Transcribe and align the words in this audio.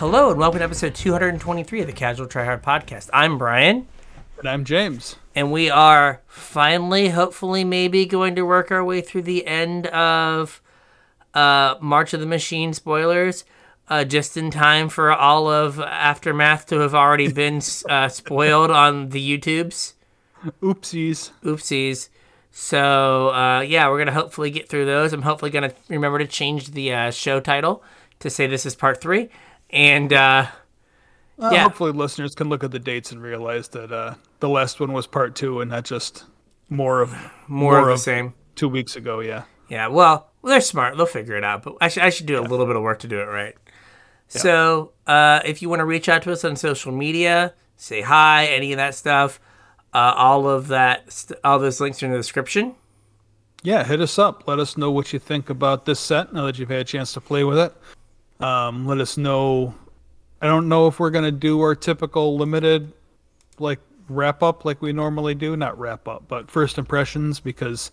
Hello 0.00 0.30
and 0.30 0.38
welcome 0.38 0.60
to 0.60 0.64
episode 0.64 0.94
223 0.94 1.82
of 1.82 1.86
the 1.86 1.92
Casual 1.92 2.26
Tryhard 2.26 2.62
Podcast. 2.62 3.10
I'm 3.12 3.36
Brian, 3.36 3.86
And 4.38 4.48
I'm 4.48 4.64
James. 4.64 5.16
and 5.34 5.52
we 5.52 5.68
are 5.68 6.22
finally, 6.26 7.10
hopefully, 7.10 7.64
maybe 7.64 8.06
going 8.06 8.34
to 8.36 8.46
work 8.46 8.70
our 8.70 8.82
way 8.82 9.02
through 9.02 9.22
the 9.22 9.46
end 9.46 9.88
of 9.88 10.62
uh, 11.34 11.74
March 11.82 12.14
of 12.14 12.20
the 12.20 12.26
Machine 12.26 12.72
spoilers, 12.72 13.44
uh, 13.90 14.04
just 14.04 14.38
in 14.38 14.50
time 14.50 14.88
for 14.88 15.12
all 15.12 15.50
of 15.50 15.78
Aftermath 15.78 16.64
to 16.68 16.78
have 16.78 16.94
already 16.94 17.30
been 17.32 17.60
uh, 17.86 18.08
spoiled 18.08 18.70
on 18.70 19.10
the 19.10 19.38
YouTubes. 19.38 19.92
Oopsies. 20.62 21.30
Oopsies. 21.44 22.08
So 22.50 23.28
uh, 23.34 23.60
yeah, 23.60 23.90
we're 23.90 23.98
gonna 23.98 24.12
hopefully 24.12 24.50
get 24.50 24.66
through 24.66 24.86
those. 24.86 25.12
I'm 25.12 25.20
hopefully 25.22 25.50
gonna 25.50 25.74
remember 25.90 26.18
to 26.20 26.26
change 26.26 26.70
the 26.70 26.90
uh, 26.94 27.10
show 27.10 27.38
title 27.38 27.84
to 28.20 28.30
say 28.30 28.46
this 28.46 28.64
is 28.64 28.74
part 28.74 29.00
three, 29.00 29.28
and 29.72 30.12
uh, 30.12 30.46
Well, 31.36 31.52
Yeah. 31.52 31.62
Hopefully, 31.64 31.92
listeners 31.92 32.34
can 32.34 32.48
look 32.48 32.62
at 32.64 32.70
the 32.70 32.78
dates 32.78 33.12
and 33.12 33.22
realize 33.22 33.68
that 33.68 33.90
uh, 33.92 34.14
the 34.40 34.48
last 34.48 34.80
one 34.80 34.92
was 34.92 35.06
part 35.06 35.34
two 35.34 35.60
and 35.60 35.70
not 35.70 35.84
just 35.84 36.24
more 36.68 37.00
of 37.00 37.14
more, 37.48 37.78
of 37.80 37.86
the 37.86 37.98
same. 37.98 38.34
two 38.54 38.68
weeks 38.68 38.96
ago. 38.96 39.20
Yeah. 39.20 39.44
Yeah, 39.68 39.86
well, 39.88 40.30
they're 40.42 40.60
smart. 40.60 40.96
They'll 40.96 41.06
figure 41.06 41.36
it 41.36 41.44
out. 41.44 41.62
But 41.62 41.76
I 41.80 41.88
should 41.88 42.02
I 42.02 42.10
should 42.10 42.26
do 42.26 42.38
a 42.38 42.42
little 42.42 42.66
bit 42.66 42.76
of 42.76 42.82
work 42.82 42.98
to 43.00 43.08
do 43.08 43.20
it 43.20 43.26
right. 43.26 43.54
So 44.28 44.92
uh, 45.06 45.40
if 45.44 45.60
you 45.62 45.68
want 45.68 45.80
to 45.80 45.84
reach 45.84 46.08
out 46.08 46.22
to 46.22 46.32
us 46.32 46.44
on 46.44 46.54
social 46.56 46.92
media, 46.92 47.54
say 47.76 48.00
hi, 48.00 48.46
any 48.46 48.72
of 48.72 48.76
that 48.76 48.94
stuff, 48.94 49.40
uh, 49.92 50.12
all 50.16 50.48
of 50.48 50.68
that, 50.68 51.10
st- 51.12 51.40
all 51.42 51.58
those 51.58 51.80
links 51.80 52.00
are 52.02 52.06
in 52.06 52.12
the 52.12 52.18
description. 52.18 52.74
Yeah, 53.64 53.82
hit 53.84 54.00
us 54.00 54.18
up. 54.20 54.46
Let 54.46 54.58
us 54.60 54.76
know 54.76 54.90
what 54.90 55.12
you 55.12 55.18
think 55.18 55.50
about 55.50 55.84
this 55.84 55.98
set 55.98 56.32
now 56.32 56.46
that 56.46 56.58
you've 56.60 56.68
had 56.70 56.78
a 56.80 56.84
chance 56.84 57.12
to 57.14 57.20
play 57.20 57.42
with 57.44 57.58
it. 57.58 57.74
Um, 58.40 58.86
let 58.86 58.98
us 59.00 59.16
know. 59.16 59.74
I 60.40 60.46
don't 60.46 60.68
know 60.68 60.86
if 60.86 60.98
we're 60.98 61.10
gonna 61.10 61.30
do 61.32 61.60
our 61.60 61.74
typical 61.74 62.36
limited, 62.36 62.92
like 63.58 63.80
wrap 64.08 64.42
up 64.42 64.64
like 64.64 64.80
we 64.80 64.92
normally 64.92 65.34
do. 65.34 65.56
Not 65.56 65.78
wrap 65.78 66.08
up, 66.08 66.24
but 66.28 66.50
first 66.50 66.78
impressions 66.78 67.40
because 67.40 67.90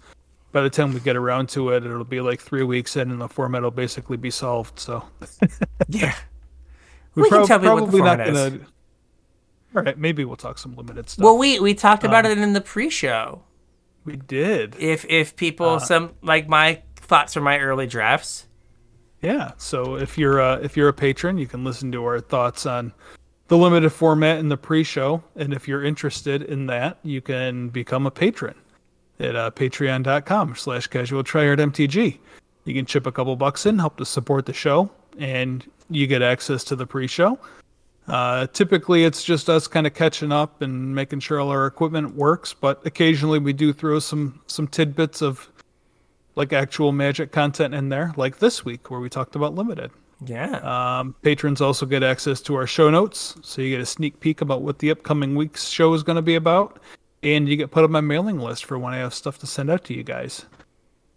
by 0.54 0.62
the 0.62 0.70
time 0.70 0.94
we 0.94 1.00
get 1.02 1.16
around 1.18 1.50
to 1.50 1.70
it, 1.72 1.86
it'll 1.86 2.04
be 2.06 2.22
like 2.22 2.40
three 2.40 2.64
weeks 2.64 2.96
in, 2.96 3.12
and 3.12 3.20
the 3.20 3.28
format 3.28 3.62
will 3.64 3.72
basically 3.72 4.18
be 4.18 4.32
solved. 4.32 4.80
So 4.80 5.04
Yeah. 5.90 6.16
we 7.16 7.24
We 7.24 7.30
can 7.30 7.46
tell 7.46 7.60
people 7.60 7.76
what 7.76 7.92
the 7.92 7.98
probably 7.98 8.02
not 8.02 8.18
format 8.18 8.28
is. 8.30 8.50
gonna. 8.54 8.66
All 9.76 9.84
right, 9.84 9.98
maybe 9.98 10.24
we'll 10.24 10.38
talk 10.38 10.58
some 10.58 10.76
limited 10.76 11.10
stuff. 11.10 11.24
Well, 11.24 11.38
we 11.38 11.60
we 11.60 11.74
talked 11.74 12.06
about 12.06 12.26
it 12.26 12.38
in 12.38 12.54
the 12.54 12.62
pre-show. 12.62 13.44
we 14.06 14.16
did. 14.16 14.76
If 14.80 15.06
if 15.10 15.36
people 15.36 15.68
Uh. 15.72 15.80
some 15.80 16.14
like 16.22 16.48
my 16.48 16.82
thoughts 16.96 17.34
from 17.34 17.44
my 17.44 17.60
early 17.60 17.86
drafts. 17.86 18.47
Yeah. 19.22 19.52
So 19.58 19.96
if 19.96 20.18
you're 20.18 20.40
uh, 20.42 20.60
if 20.60 20.78
you're 20.78 20.90
a 20.90 20.94
patron, 20.94 21.38
you 21.38 21.48
can 21.48 21.64
listen 21.64 21.92
to 21.92 22.04
our 22.06 22.20
thoughts 22.20 22.66
on 22.66 22.94
the 23.48 23.58
limited 23.58 23.90
format 23.92 24.40
in 24.40 24.50
the 24.50 24.58
pre-show, 24.58 25.24
and 25.36 25.54
if 25.54 25.68
you're 25.68 25.84
interested 25.84 26.44
in 26.44 26.66
that, 26.68 26.98
you 27.04 27.22
can 27.22 27.70
become 27.70 28.06
a 28.06 28.12
patron 28.12 28.56
at 29.20 29.36
uh, 29.36 29.50
Patreon.com/slash 29.52 30.88
Casual 30.88 31.24
Tryhard 31.24 31.58
MTG. 31.58 32.20
You 32.66 32.74
can 32.74 32.86
chip 32.86 33.08
a 33.08 33.12
couple 33.12 33.36
bucks 33.38 33.66
in, 33.66 33.80
help 33.80 33.98
to 33.98 34.06
support 34.06 34.46
the 34.46 34.54
show, 34.54 34.92
and 35.18 35.66
you 35.90 36.06
get 36.08 36.22
access 36.22 36.64
to 36.66 36.76
the 36.76 36.86
pre-show. 36.86 37.40
Uh, 38.08 38.48
typically, 38.48 39.04
it's 39.06 39.24
just 39.24 39.50
us 39.50 39.68
kind 39.68 39.88
of 39.88 39.94
catching 39.94 40.32
up 40.32 40.62
and 40.62 40.94
making 40.94 41.20
sure 41.22 41.40
all 41.40 41.50
our 41.50 41.66
equipment 41.66 42.16
works, 42.16 42.54
but 42.54 42.86
occasionally 42.86 43.40
we 43.40 43.54
do 43.54 43.74
throw 43.74 44.00
some 44.00 44.42
some 44.48 44.68
tidbits 44.68 45.22
of 45.22 45.50
like 46.38 46.54
actual 46.54 46.92
magic 46.92 47.32
content 47.32 47.74
in 47.74 47.90
there, 47.90 48.14
like 48.16 48.38
this 48.38 48.64
week 48.64 48.92
where 48.92 49.00
we 49.00 49.10
talked 49.10 49.36
about 49.36 49.56
limited. 49.56 49.90
Yeah. 50.26 50.60
Um, 51.00 51.16
patrons 51.24 51.62
also 51.62 51.86
get 51.86 52.04
access 52.04 52.42
to 52.42 52.56
our 52.56 52.68
show 52.68 52.90
notes, 52.90 53.36
so 53.42 53.62
you 53.62 53.72
get 53.72 53.82
a 53.82 53.86
sneak 53.86 54.20
peek 54.20 54.42
about 54.42 54.62
what 54.62 54.80
the 54.80 54.92
upcoming 54.92 55.36
week's 55.36 55.68
show 55.68 55.94
is 55.94 56.04
going 56.04 56.16
to 56.16 56.22
be 56.22 56.36
about, 56.36 56.80
and 57.24 57.50
you 57.50 57.58
get 57.58 57.72
put 57.72 57.84
on 57.84 57.92
my 57.92 58.02
mailing 58.02 58.40
list 58.40 58.66
for 58.66 58.78
when 58.78 58.94
I 58.94 58.98
have 58.98 59.14
stuff 59.14 59.40
to 59.40 59.48
send 59.48 59.70
out 59.70 59.84
to 59.86 59.94
you 59.94 60.04
guys. 60.04 60.46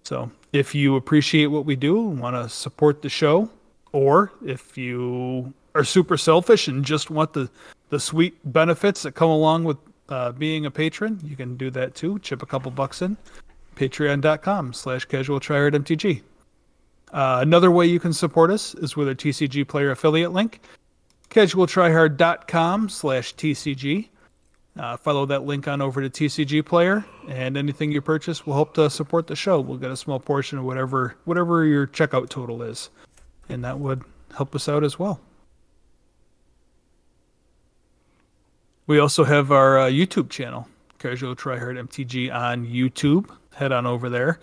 So 0.05 0.31
if 0.53 0.75
you 0.75 0.97
appreciate 0.97 1.47
what 1.47 1.67
we 1.67 1.77
do 1.77 2.11
and 2.11 2.19
want 2.19 2.37
to 2.37 2.49
support 2.49 3.03
the 3.03 3.11
show, 3.11 3.51
or 3.93 4.33
if 4.45 4.77
you 4.79 5.53
are 5.75 5.85
super 5.85 6.17
selfish 6.17 6.67
and 6.67 6.85
just 6.85 7.11
want 7.11 7.33
the 7.35 7.51
the 7.91 8.01
sweet 8.01 8.39
benefits 8.53 9.03
that 9.03 9.15
come 9.15 9.31
along 9.31 9.65
with 9.65 9.77
uh, 10.09 10.33
being 10.33 10.65
a 10.65 10.71
patron, 10.71 11.21
you 11.25 11.37
can 11.37 11.57
do 11.57 11.71
that 11.71 11.95
too. 11.95 12.19
Chip 12.21 12.43
a 12.43 12.47
couple 12.47 12.71
bucks 12.71 13.03
in. 13.03 13.17
Patreon.com 13.81 14.75
slash 14.75 15.07
casual 15.07 15.41
tryhard 15.41 15.73
MTG. 15.73 16.21
Uh, 17.15 17.39
another 17.41 17.71
way 17.71 17.87
you 17.87 17.99
can 17.99 18.13
support 18.13 18.51
us 18.51 18.75
is 18.75 18.95
with 18.95 19.09
a 19.09 19.15
TCG 19.15 19.67
player 19.67 19.91
affiliate 19.91 20.33
link, 20.33 20.61
casualtryhard.com 21.31 22.91
slash 22.91 23.35
TCG. 23.37 24.09
Uh, 24.79 24.99
follow 24.99 25.25
that 25.25 25.45
link 25.45 25.67
on 25.67 25.81
over 25.81 26.07
to 26.07 26.11
TCG 26.11 26.65
Player, 26.65 27.07
and 27.27 27.57
anything 27.57 27.91
you 27.91 28.03
purchase 28.03 28.47
will 28.47 28.53
help 28.53 28.75
to 28.75 28.91
support 28.91 29.27
the 29.27 29.35
show. 29.35 29.61
We'll 29.61 29.79
get 29.79 29.91
a 29.91 29.97
small 29.97 30.21
portion 30.21 30.59
of 30.59 30.65
whatever 30.65 31.17
whatever 31.25 31.65
your 31.65 31.87
checkout 31.87 32.29
total 32.29 32.63
is, 32.63 32.91
and 33.49 33.65
that 33.65 33.81
would 33.81 34.05
help 34.37 34.55
us 34.55 34.69
out 34.69 34.85
as 34.85 34.99
well. 34.99 35.21
We 38.87 38.99
also 38.99 39.25
have 39.25 39.51
our 39.51 39.79
uh, 39.79 39.87
YouTube 39.87 40.29
channel, 40.29 40.69
Casual 40.99 41.35
Tryhard 41.35 41.81
MTG 41.89 42.33
on 42.33 42.67
YouTube. 42.67 43.29
Head 43.61 43.73
on 43.73 43.87
over 43.87 44.09
there. 44.09 44.41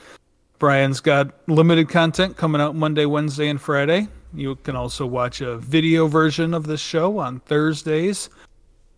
Brian's 0.60 1.00
got 1.00 1.34
limited 1.48 1.90
content 1.90 2.38
coming 2.38 2.62
out 2.62 2.76
Monday, 2.76 3.06
Wednesday, 3.06 3.50
and 3.50 3.60
Friday. 3.60 4.10
You 4.32 4.58
can 4.58 4.76
also 4.76 5.08
watch 5.08 5.42
a 5.42 5.58
video 5.58 6.06
version 6.06 6.54
of 6.54 6.68
this 6.68 6.80
show 6.80 7.18
on 7.18 7.40
Thursdays. 7.40 8.30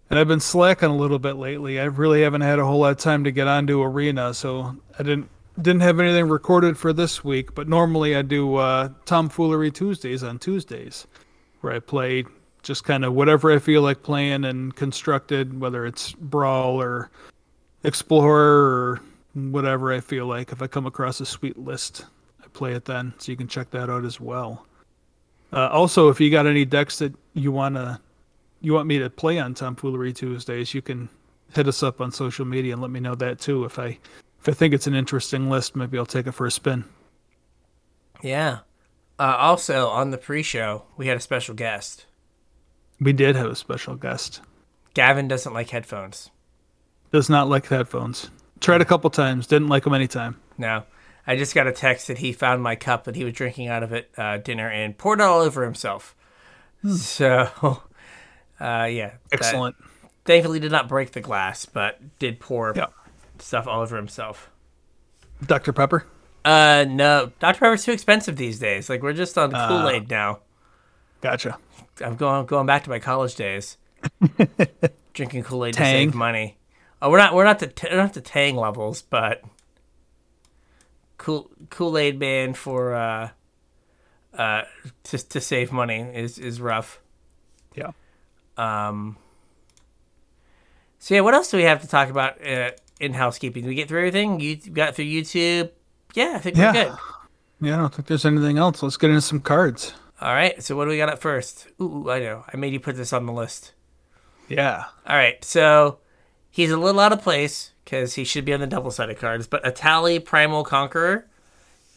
And 0.09 0.19
I've 0.19 0.27
been 0.27 0.41
slacking 0.41 0.89
a 0.89 0.95
little 0.95 1.19
bit 1.19 1.37
lately. 1.37 1.79
I 1.79 1.85
really 1.85 2.21
haven't 2.21 2.41
had 2.41 2.59
a 2.59 2.65
whole 2.65 2.79
lot 2.79 2.91
of 2.91 2.97
time 2.97 3.23
to 3.23 3.31
get 3.31 3.47
onto 3.47 3.81
Arena, 3.81 4.33
so 4.33 4.75
I 4.99 5.03
didn't 5.03 5.29
didn't 5.61 5.81
have 5.81 6.01
anything 6.01 6.27
recorded 6.27 6.77
for 6.77 6.91
this 6.91 7.23
week. 7.23 7.55
But 7.55 7.69
normally 7.69 8.17
I 8.17 8.21
do 8.21 8.57
uh, 8.57 8.89
Tomfoolery 9.05 9.71
Tuesdays 9.71 10.21
on 10.21 10.37
Tuesdays, 10.37 11.07
where 11.61 11.71
I 11.71 11.79
play 11.79 12.25
just 12.61 12.83
kind 12.83 13.05
of 13.05 13.13
whatever 13.13 13.53
I 13.53 13.59
feel 13.59 13.83
like 13.83 14.03
playing 14.03 14.43
and 14.43 14.75
constructed, 14.75 15.61
whether 15.61 15.85
it's 15.85 16.11
Brawl 16.11 16.81
or 16.81 17.09
Explorer 17.85 18.91
or 18.91 19.01
whatever 19.33 19.93
I 19.93 19.99
feel 19.99 20.25
like. 20.25 20.51
If 20.51 20.61
I 20.61 20.67
come 20.67 20.85
across 20.85 21.19
a 21.19 21.25
sweet 21.25 21.57
list, 21.57 22.05
I 22.43 22.47
play 22.47 22.73
it 22.73 22.85
then. 22.85 23.13
So 23.17 23.31
you 23.31 23.37
can 23.37 23.47
check 23.47 23.71
that 23.71 23.89
out 23.89 24.05
as 24.05 24.19
well. 24.19 24.65
Uh, 25.51 25.67
also, 25.67 26.09
if 26.09 26.19
you 26.19 26.29
got 26.29 26.47
any 26.47 26.65
decks 26.65 26.99
that 26.99 27.13
you 27.33 27.51
wanna 27.51 27.99
you 28.61 28.73
want 28.73 28.87
me 28.87 28.99
to 28.99 29.09
play 29.09 29.39
on 29.39 29.53
Tomfoolery 29.53 30.13
Tuesdays, 30.13 30.73
you 30.73 30.81
can 30.81 31.09
hit 31.53 31.67
us 31.67 31.81
up 31.81 32.01
on 32.01 32.11
social 32.11 32.45
media 32.45 32.73
and 32.73 32.81
let 32.81 32.91
me 32.91 32.99
know 32.99 33.15
that 33.15 33.39
too. 33.39 33.65
If 33.65 33.79
I 33.79 33.97
if 34.39 34.47
I 34.47 34.51
think 34.51 34.73
it's 34.73 34.87
an 34.87 34.95
interesting 34.95 35.49
list, 35.49 35.75
maybe 35.75 35.97
I'll 35.97 36.05
take 36.05 36.27
it 36.27 36.31
for 36.33 36.45
a 36.45 36.51
spin. 36.51 36.85
Yeah. 38.21 38.59
Uh, 39.17 39.35
also, 39.37 39.87
on 39.87 40.11
the 40.11 40.17
pre-show, 40.17 40.83
we 40.95 41.07
had 41.07 41.17
a 41.17 41.21
special 41.21 41.53
guest. 41.53 42.05
We 43.01 43.11
did 43.11 43.35
have 43.35 43.47
a 43.49 43.55
special 43.55 43.95
guest. 43.95 44.41
Gavin 44.93 45.27
doesn't 45.27 45.53
like 45.53 45.69
headphones. 45.69 46.29
Does 47.11 47.29
not 47.29 47.49
like 47.49 47.67
headphones. 47.67 48.29
Tried 48.59 48.81
a 48.81 48.85
couple 48.85 49.09
times, 49.09 49.47
didn't 49.47 49.69
like 49.69 49.83
them 49.83 49.93
anytime. 49.93 50.39
No. 50.57 50.83
I 51.25 51.35
just 51.37 51.53
got 51.53 51.67
a 51.67 51.71
text 51.71 52.07
that 52.07 52.17
he 52.17 52.33
found 52.33 52.61
my 52.63 52.75
cup 52.75 53.03
that 53.05 53.15
he 53.15 53.23
was 53.23 53.33
drinking 53.33 53.67
out 53.67 53.83
of 53.83 53.93
at 53.93 54.09
uh, 54.17 54.37
dinner 54.37 54.69
and 54.69 54.97
poured 54.97 55.19
it 55.19 55.23
all 55.23 55.39
over 55.41 55.63
himself. 55.63 56.15
So, 56.95 57.49
uh, 58.59 58.87
yeah. 58.89 59.13
Excellent. 59.31 59.75
thankfully, 60.25 60.59
did 60.59 60.71
not 60.71 60.87
break 60.87 61.11
the 61.11 61.21
glass, 61.21 61.65
but 61.65 61.99
did 62.19 62.39
pour 62.39 62.73
Yeah. 62.75 62.87
stuff 63.37 63.67
all 63.67 63.81
over 63.81 63.95
himself. 63.95 64.49
Dr. 65.45 65.71
Pepper. 65.71 66.05
Uh, 66.43 66.85
no. 66.87 67.31
Dr. 67.39 67.59
Pepper's 67.59 67.83
too 67.85 67.91
expensive 67.91 68.35
these 68.37 68.59
days. 68.59 68.89
Like, 68.89 69.01
we're 69.03 69.13
just 69.13 69.37
on 69.37 69.51
Kool 69.51 69.87
Aid 69.89 70.09
now. 70.09 70.39
Gotcha. 71.21 71.57
I'm 72.03 72.15
going 72.15 72.45
going 72.45 72.65
back 72.65 72.83
to 72.85 72.89
my 72.89 72.99
college 72.99 73.35
days. 73.35 73.77
Drinking 75.13 75.43
Kool 75.43 75.65
Aid 75.65 75.73
to 75.75 75.79
save 75.83 76.15
money. 76.15 76.57
Oh, 77.01 77.09
we're 77.09 77.17
not 77.17 77.33
we're 77.33 77.45
not 77.45 77.59
the 77.59 77.67
t- 77.67 77.87
we're 77.89 77.97
not 77.97 78.13
the 78.13 78.21
Tang 78.21 78.55
levels, 78.55 79.01
but 79.01 79.41
Kool 81.17 81.49
Kool 81.69 81.97
Aid 81.97 82.19
man 82.19 82.53
for 82.53 82.93
uh 82.95 83.29
uh 84.33 84.63
to 85.03 85.17
to 85.29 85.41
save 85.41 85.71
money 85.71 85.99
is 86.01 86.37
is 86.37 86.59
rough. 86.61 86.99
Yeah. 87.75 87.91
Um. 88.57 89.17
So 90.99 91.15
yeah, 91.15 91.21
what 91.21 91.33
else 91.33 91.49
do 91.51 91.57
we 91.57 91.63
have 91.63 91.81
to 91.81 91.87
talk 91.87 92.09
about 92.09 92.45
uh, 92.45 92.71
in 92.99 93.13
housekeeping? 93.13 93.63
Did 93.63 93.69
we 93.69 93.75
get 93.75 93.87
through 93.87 93.99
everything? 93.99 94.39
You 94.41 94.57
got 94.57 94.95
through 94.95 95.05
YouTube. 95.05 95.71
Yeah, 96.13 96.33
I 96.35 96.39
think 96.39 96.57
Yeah. 96.57 96.73
we're 96.73 96.83
good. 96.85 96.97
Yeah, 97.61 97.73
I 97.75 97.77
don't 97.77 97.93
think 97.93 98.07
there's 98.07 98.25
anything 98.25 98.57
else. 98.57 98.83
Let's 98.83 98.97
get 98.97 99.09
into 99.09 99.21
some 99.21 99.39
cards. 99.39 99.93
All 100.21 100.33
right. 100.33 100.61
So 100.61 100.75
what 100.75 100.85
do 100.85 100.91
we 100.91 100.97
got 100.97 101.07
up 101.09 101.19
first? 101.19 101.67
Ooh, 101.81 102.09
I 102.09 102.19
know. 102.19 102.43
I 102.53 102.57
made 102.57 102.73
you 102.73 102.79
put 102.81 102.97
this 102.97 103.13
on 103.13 103.25
the 103.25 103.31
list. 103.33 103.73
Yeah. 104.49 104.85
All 105.07 105.15
right, 105.15 105.41
so 105.45 105.99
he's 106.49 106.71
a 106.71 106.77
little 106.77 106.99
out 106.99 107.13
of 107.13 107.21
place 107.21 107.71
because 107.83 108.15
he 108.15 108.23
should 108.23 108.45
be 108.45 108.53
on 108.53 108.59
the 108.59 108.67
double 108.67 108.91
sided 108.91 109.17
cards. 109.17 109.47
But 109.47 109.63
Etali 109.63 110.23
Primal 110.23 110.63
Conqueror 110.63 111.25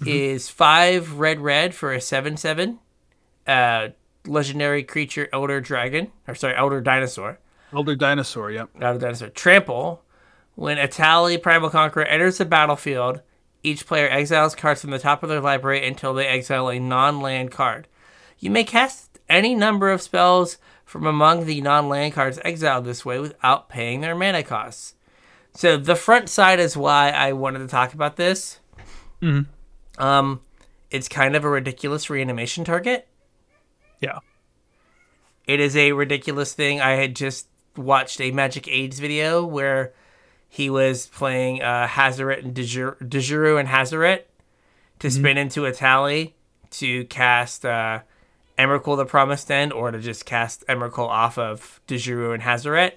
is 0.05 0.49
five 0.49 1.15
red 1.15 1.41
red 1.41 1.75
for 1.75 1.93
a 1.93 2.01
seven 2.01 2.37
seven. 2.37 2.79
Uh, 3.47 3.89
legendary 4.27 4.83
creature 4.83 5.29
Elder 5.33 5.61
Dragon, 5.61 6.13
or 6.29 6.35
sorry, 6.35 6.55
Elder 6.55 6.81
Dinosaur. 6.81 7.39
Elder 7.73 7.97
Dinosaur, 7.97 8.51
yep. 8.51 8.71
Elder 8.81 8.99
Dinosaur. 8.99 9.29
Trample. 9.31 10.03
When 10.55 10.77
Etali 10.77 11.41
Primal 11.43 11.71
Conqueror 11.71 12.05
enters 12.05 12.39
the 12.39 12.45
battlefield, 12.45 13.23
each 13.63 13.87
player 13.87 14.09
exiles 14.09 14.55
cards 14.55 14.83
from 14.83 14.91
the 14.91 14.99
top 14.99 15.23
of 15.23 15.29
their 15.29 15.41
library 15.41 15.87
until 15.87 16.13
they 16.13 16.27
exile 16.27 16.69
a 16.69 16.79
non-land 16.79 17.51
card. 17.51 17.89
You 18.39 18.51
may 18.51 18.65
cast 18.65 19.19
any 19.29 19.55
number 19.55 19.91
of 19.91 20.03
spells 20.03 20.59
from 20.93 21.06
among 21.06 21.47
the 21.47 21.59
non-land 21.62 22.12
cards 22.12 22.39
exiled 22.44 22.85
this 22.85 23.03
way 23.03 23.19
without 23.19 23.71
paying 23.71 24.03
their 24.03 24.15
mana 24.15 24.43
costs. 24.43 24.93
So 25.55 25.79
the 25.79 25.97
front 25.97 26.29
side 26.29 26.61
is 26.61 26.77
why 26.77 27.09
I 27.09 27.33
wanted 27.33 27.61
to 27.61 27.67
talk 27.67 27.94
about 27.94 28.17
this. 28.17 28.61
Um, 29.97 30.43
it's 30.91 31.09
kind 31.09 31.35
of 31.35 31.44
a 31.44 31.49
ridiculous 31.49 32.11
reanimation 32.11 32.62
target. 32.65 33.09
Yeah. 34.00 34.19
It 35.47 35.61
is 35.61 35.79
a 35.79 35.93
ridiculous 35.93 36.53
thing. 36.53 36.83
I 36.83 36.91
had 36.91 37.17
just 37.17 37.49
watched 37.75 38.21
a 38.21 38.31
Magic 38.31 38.69
AIDS 38.69 38.99
video 38.99 39.47
where 39.47 39.94
he 40.47 40.69
was 40.69 41.06
playing 41.06 41.62
uh, 41.62 41.87
Hazoret 41.87 42.44
and 42.44 42.55
Dejuru 42.55 43.59
and 43.59 43.69
Hazoret 43.71 44.25
to 44.99 45.11
spin 45.11 45.39
into 45.39 45.62
Etali 45.62 46.33
to 46.73 47.06
cast 47.06 47.65
uh, 47.65 48.00
Emrakul 48.62 48.97
the 48.97 49.05
Promised 49.05 49.50
End 49.50 49.73
or 49.73 49.91
to 49.91 49.99
just 49.99 50.25
cast 50.25 50.67
Emrakul 50.67 51.09
off 51.09 51.37
of 51.37 51.81
Dejuru 51.88 52.32
and 52.32 52.43
Hazoret. 52.43 52.93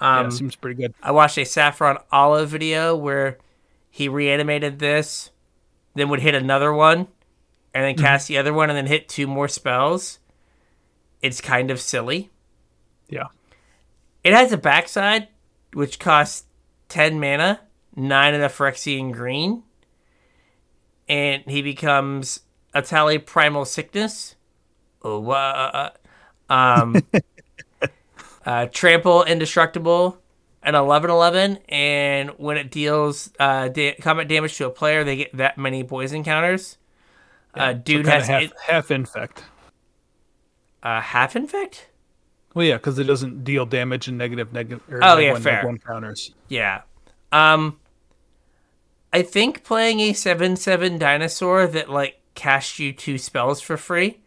Um, 0.00 0.24
yeah, 0.24 0.28
seems 0.30 0.56
pretty 0.56 0.80
good. 0.80 0.94
I 1.02 1.12
watched 1.12 1.38
a 1.38 1.44
Saffron 1.44 1.98
Olive 2.10 2.48
video 2.50 2.94
where 2.94 3.38
he 3.88 4.08
reanimated 4.08 4.78
this, 4.78 5.30
then 5.94 6.08
would 6.08 6.20
hit 6.20 6.34
another 6.34 6.72
one, 6.72 7.08
and 7.72 7.84
then 7.84 7.96
cast 7.96 8.28
the 8.28 8.36
other 8.36 8.52
one, 8.52 8.68
and 8.68 8.76
then 8.76 8.86
hit 8.86 9.08
two 9.08 9.26
more 9.26 9.48
spells. 9.48 10.18
It's 11.22 11.40
kind 11.40 11.70
of 11.70 11.80
silly. 11.80 12.30
Yeah. 13.08 13.28
It 14.24 14.32
has 14.34 14.52
a 14.52 14.56
backside, 14.56 15.28
which 15.72 15.98
costs 15.98 16.46
10 16.88 17.18
mana, 17.18 17.60
9 17.96 18.34
of 18.34 18.40
the 18.40 18.48
Phyrexian 18.48 19.12
green, 19.12 19.62
and 21.08 21.42
he 21.46 21.62
becomes 21.62 22.40
Etali 22.74 23.24
Primal 23.24 23.64
Sickness. 23.64 24.34
Oh, 25.04 25.30
uh, 25.30 25.90
um, 26.48 26.96
uh, 28.46 28.66
Trample 28.72 29.24
Indestructible, 29.24 30.18
an 30.62 30.74
11 30.74 31.10
11, 31.10 31.58
and 31.68 32.30
when 32.38 32.56
it 32.56 32.70
deals 32.70 33.30
uh, 33.40 33.68
da- 33.68 33.94
combat 33.94 34.28
damage 34.28 34.56
to 34.58 34.66
a 34.66 34.70
player, 34.70 35.04
they 35.04 35.16
get 35.16 35.36
that 35.36 35.58
many 35.58 35.82
poison 35.84 36.22
counters. 36.24 36.78
uh, 37.54 37.72
dude 37.72 38.04
Kinda 38.04 38.10
has 38.12 38.26
half, 38.28 38.42
it- 38.42 38.52
half 38.66 38.90
infect. 38.90 39.44
uh, 40.82 41.00
half 41.00 41.34
infect? 41.36 41.88
Well, 42.54 42.66
yeah, 42.66 42.76
because 42.76 42.98
it 42.98 43.04
doesn't 43.04 43.44
deal 43.44 43.64
damage 43.66 44.08
and 44.08 44.18
negative 44.18 44.52
negative. 44.52 44.82
Or 44.90 45.00
Oh, 45.02 45.16
yeah, 45.18 45.32
one, 45.32 45.42
fair. 45.42 45.64
one 45.64 45.78
counters. 45.78 46.34
Yeah. 46.48 46.82
Um 47.32 47.78
I 49.14 49.22
think 49.22 49.64
playing 49.64 50.00
a 50.00 50.12
7-7 50.12 50.98
dinosaur 50.98 51.66
that 51.66 51.88
like 51.90 52.20
casts 52.34 52.78
you 52.78 52.92
two 52.92 53.16
spells 53.18 53.60
for 53.62 53.76
free 53.78 54.20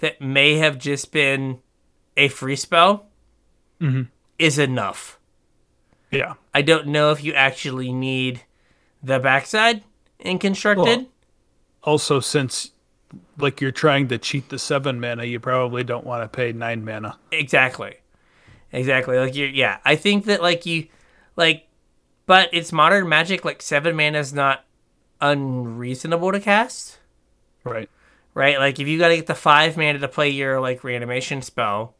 that 0.00 0.20
may 0.20 0.56
have 0.56 0.78
just 0.78 1.12
been 1.12 1.60
a 2.16 2.28
free 2.28 2.56
spell 2.56 3.06
mm-hmm. 3.80 4.02
is 4.38 4.58
enough. 4.58 5.18
Yeah. 6.10 6.34
I 6.52 6.62
don't 6.62 6.88
know 6.88 7.12
if 7.12 7.22
you 7.22 7.32
actually 7.32 7.92
need 7.92 8.42
the 9.02 9.18
backside 9.18 9.84
in 10.18 10.38
constructed. 10.38 10.98
Well- 10.98 11.06
Also, 11.82 12.20
since 12.20 12.72
like 13.38 13.60
you're 13.60 13.72
trying 13.72 14.08
to 14.08 14.18
cheat 14.18 14.50
the 14.50 14.58
seven 14.58 15.00
mana, 15.00 15.24
you 15.24 15.40
probably 15.40 15.82
don't 15.84 16.04
want 16.04 16.22
to 16.22 16.28
pay 16.28 16.52
nine 16.52 16.84
mana. 16.84 17.18
Exactly. 17.32 17.96
Exactly. 18.72 19.18
Like 19.18 19.34
you 19.34 19.46
yeah, 19.46 19.78
I 19.84 19.96
think 19.96 20.26
that 20.26 20.42
like 20.42 20.66
you 20.66 20.88
like 21.36 21.66
but 22.26 22.48
it's 22.52 22.70
modern 22.70 23.08
magic 23.08 23.44
like 23.44 23.60
7 23.60 23.96
mana 23.96 24.18
is 24.18 24.32
not 24.32 24.64
unreasonable 25.20 26.30
to 26.30 26.38
cast. 26.38 26.98
Right. 27.64 27.90
Right? 28.34 28.58
Like 28.58 28.78
if 28.78 28.88
you 28.88 28.98
got 28.98 29.08
to 29.08 29.16
get 29.16 29.26
the 29.26 29.34
five 29.34 29.76
mana 29.76 29.98
to 29.98 30.08
play 30.08 30.28
your 30.28 30.60
like 30.60 30.84
reanimation 30.84 31.42
spell, 31.42 31.94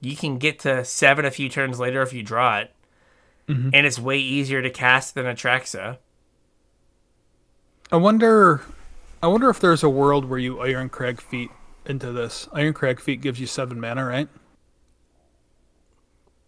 you 0.00 0.16
can 0.16 0.38
get 0.38 0.58
to 0.60 0.84
seven 0.84 1.24
a 1.24 1.30
few 1.30 1.48
turns 1.48 1.78
later 1.78 2.02
if 2.02 2.12
you 2.12 2.22
draw 2.22 2.58
it, 2.58 2.74
mm-hmm. 3.48 3.70
and 3.72 3.86
it's 3.86 3.98
way 3.98 4.18
easier 4.18 4.62
to 4.62 4.70
cast 4.70 5.14
than 5.14 5.26
Atraxa. 5.26 5.98
I 7.90 7.96
wonder. 7.96 8.62
I 9.22 9.28
wonder 9.28 9.48
if 9.48 9.60
there's 9.60 9.82
a 9.82 9.88
world 9.88 10.26
where 10.26 10.38
you 10.38 10.60
Iron 10.60 10.88
Crag 10.88 11.20
feet 11.20 11.50
into 11.84 12.12
this. 12.12 12.48
Iron 12.52 12.74
Crag 12.74 13.00
feet 13.00 13.20
gives 13.20 13.40
you 13.40 13.46
seven 13.46 13.80
mana, 13.80 14.04
right? 14.04 14.28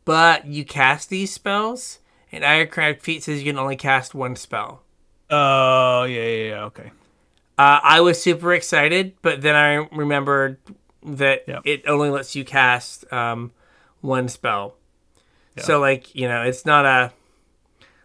But 0.08 0.46
you 0.46 0.64
cast 0.64 1.10
these 1.10 1.34
spells, 1.34 1.98
and 2.32 2.42
Ironcrag 2.42 3.02
Feet 3.02 3.24
says 3.24 3.42
you 3.42 3.52
can 3.52 3.58
only 3.58 3.76
cast 3.76 4.14
one 4.14 4.36
spell. 4.36 4.82
Oh 5.28 6.04
yeah, 6.04 6.22
yeah, 6.22 6.48
yeah. 6.48 6.64
Okay. 6.64 6.92
Uh, 7.58 7.80
I 7.82 8.00
was 8.00 8.22
super 8.22 8.54
excited, 8.54 9.14
but 9.20 9.42
then 9.42 9.56
I 9.56 9.74
remembered 9.96 10.58
that 11.04 11.42
Yep. 11.48 11.62
it 11.64 11.82
only 11.88 12.08
lets 12.10 12.36
you 12.36 12.44
cast 12.44 13.10
um, 13.12 13.50
one 14.00 14.28
spell. 14.28 14.76
Yeah. 15.56 15.64
So 15.64 15.80
like 15.80 16.14
you 16.14 16.28
know, 16.28 16.42
it's 16.42 16.64
not 16.64 16.84
a 16.86 17.12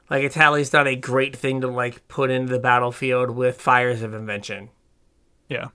like 0.10 0.24
Etali's 0.24 0.74
not 0.74 0.88
a 0.88 0.96
great 0.96 1.36
thing 1.36 1.62
to 1.62 1.68
like 1.68 2.08
put 2.08 2.32
into 2.32 2.52
the 2.52 2.60
battlefield 2.60 3.32
with 3.32 3.62
fires 3.62 4.02
of 4.02 4.14
invention, 4.14 4.70
Yeah. 5.50 5.68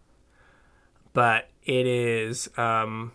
but 1.12 1.48
it 1.64 1.86
is 1.86 2.48
um, 2.58 3.12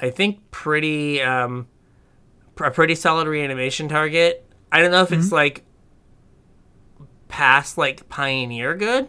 I 0.00 0.10
think 0.10 0.50
pretty 0.50 1.22
um, 1.22 1.66
a 2.60 2.70
pretty 2.70 2.94
solid 2.94 3.28
reanimation 3.28 3.88
target. 3.88 4.44
I 4.72 4.80
don't 4.82 4.90
know 4.90 5.02
if 5.02 5.12
it's 5.12 5.30
like 5.32 5.64
past 7.28 7.78
like 7.78 8.08
pioneer 8.08 8.74
good. 8.74 9.08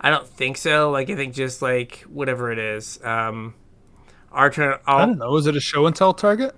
I 0.00 0.10
don't 0.10 0.28
think 0.28 0.56
so. 0.56 0.90
Like 0.90 1.08
I 1.10 1.16
think 1.16 1.34
just 1.34 1.62
like 1.62 2.04
whatever 2.08 2.52
it 2.52 2.58
is. 2.58 3.02
Um, 3.02 3.54
our 4.30 4.50
turn. 4.50 4.78
I 4.86 4.92
I'll, 4.92 5.06
don't 5.06 5.18
know. 5.18 5.36
Is 5.36 5.46
it 5.46 5.56
a 5.56 5.60
show 5.60 5.86
and 5.86 5.96
tell 5.96 6.12
target? 6.12 6.54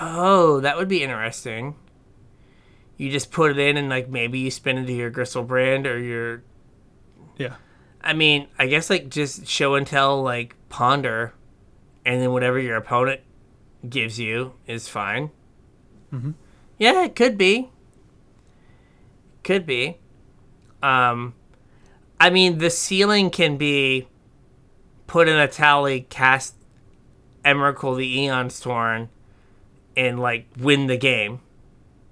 Oh, 0.00 0.60
that 0.60 0.76
would 0.76 0.88
be 0.88 1.02
interesting. 1.02 1.76
You 2.96 3.10
just 3.10 3.30
put 3.30 3.50
it 3.50 3.58
in 3.58 3.76
and 3.76 3.88
like 3.88 4.08
maybe 4.08 4.38
you 4.38 4.50
spin 4.50 4.78
into 4.78 4.92
your 4.92 5.10
Griselbrand 5.10 5.86
or 5.86 5.98
your 5.98 6.42
Yeah. 7.36 7.56
I 8.02 8.12
mean, 8.12 8.48
I 8.58 8.66
guess 8.66 8.90
like 8.90 9.08
just 9.08 9.46
show 9.46 9.74
and 9.74 9.86
tell 9.86 10.22
like 10.22 10.56
ponder 10.68 11.34
and 12.04 12.22
then 12.22 12.32
whatever 12.32 12.58
your 12.58 12.76
opponent 12.76 13.20
gives 13.88 14.18
you 14.18 14.54
is 14.66 14.88
fine. 14.88 15.30
Mm-hmm. 16.12 16.32
Yeah, 16.78 17.04
it 17.04 17.16
could 17.16 17.36
be. 17.36 17.70
Could 19.46 19.64
be. 19.64 19.96
Um 20.82 21.34
I 22.18 22.30
mean 22.30 22.58
the 22.58 22.68
ceiling 22.68 23.30
can 23.30 23.56
be 23.56 24.08
put 25.06 25.28
in 25.28 25.36
Etali, 25.36 26.08
cast 26.08 26.56
Emrakul 27.44 27.96
the 27.96 28.22
Aeons 28.22 28.58
Torn 28.58 29.08
and 29.96 30.18
like 30.18 30.48
win 30.58 30.88
the 30.88 30.96
game. 30.96 31.38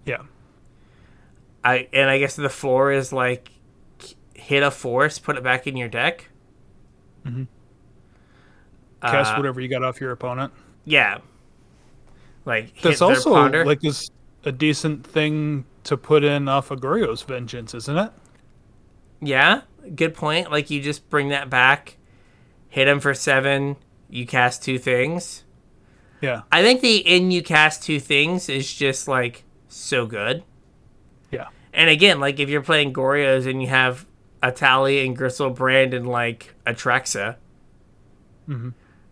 Yeah. 0.07 0.23
I 1.65 1.89
and 1.93 2.09
I 2.09 2.21
guess 2.21 2.37
the 2.37 2.49
floor 2.49 2.93
is 2.93 3.13
like 3.13 3.51
hit 4.35 4.63
a 4.63 4.71
force, 4.71 5.19
put 5.19 5.37
it 5.37 5.43
back 5.43 5.67
in 5.67 5.77
your 5.77 5.89
deck. 5.89 6.29
Cast 9.03 9.33
Uh, 9.33 9.37
whatever 9.39 9.61
you 9.61 9.67
got 9.67 9.83
off 9.83 10.01
your 10.01 10.13
opponent. 10.13 10.53
Yeah. 10.85 11.19
Like 12.45 12.81
That's 12.81 13.03
also 13.03 13.33
like 13.65 13.85
is 13.85 14.09
a 14.45 14.53
decent 14.53 15.05
thing 15.05 15.65
to 15.85 15.97
put 15.97 16.25
in 16.25 16.49
off 16.49 16.71
of 16.71 16.81
Goryo's 16.81 17.23
Vengeance, 17.23 17.75
isn't 17.75 17.97
it? 17.97 18.11
yeah, 19.21 19.63
good 19.95 20.15
point. 20.15 20.51
Like 20.51 20.71
you 20.71 20.81
just 20.83 21.09
bring 21.09 21.29
that 21.29 21.49
back, 21.51 21.97
hit 22.69 22.89
him 22.89 23.01
for 23.01 23.15
seven. 23.15 23.77
You 24.09 24.27
cast 24.27 24.63
two 24.63 24.79
things. 24.79 25.45
Yeah. 26.21 26.43
I 26.53 26.63
think 26.63 26.81
the 26.81 26.97
in 26.97 27.31
you 27.31 27.43
cast 27.43 27.83
two 27.83 28.01
things 28.01 28.49
is 28.49 28.73
just 28.73 29.09
like 29.09 29.45
so 29.69 30.07
good. 30.07 30.43
Yeah. 31.31 31.49
And 31.73 31.91
again, 31.91 32.21
like 32.21 32.39
if 32.39 32.49
you're 32.49 32.63
playing 32.63 32.93
Goryo's 32.93 33.47
and 33.47 33.61
you 33.61 33.69
have 33.69 34.07
Etali 34.43 35.05
and 35.05 35.17
Griselbrand 35.17 35.95
and 35.95 36.07
like 36.07 36.55
Atraxa, 36.67 37.37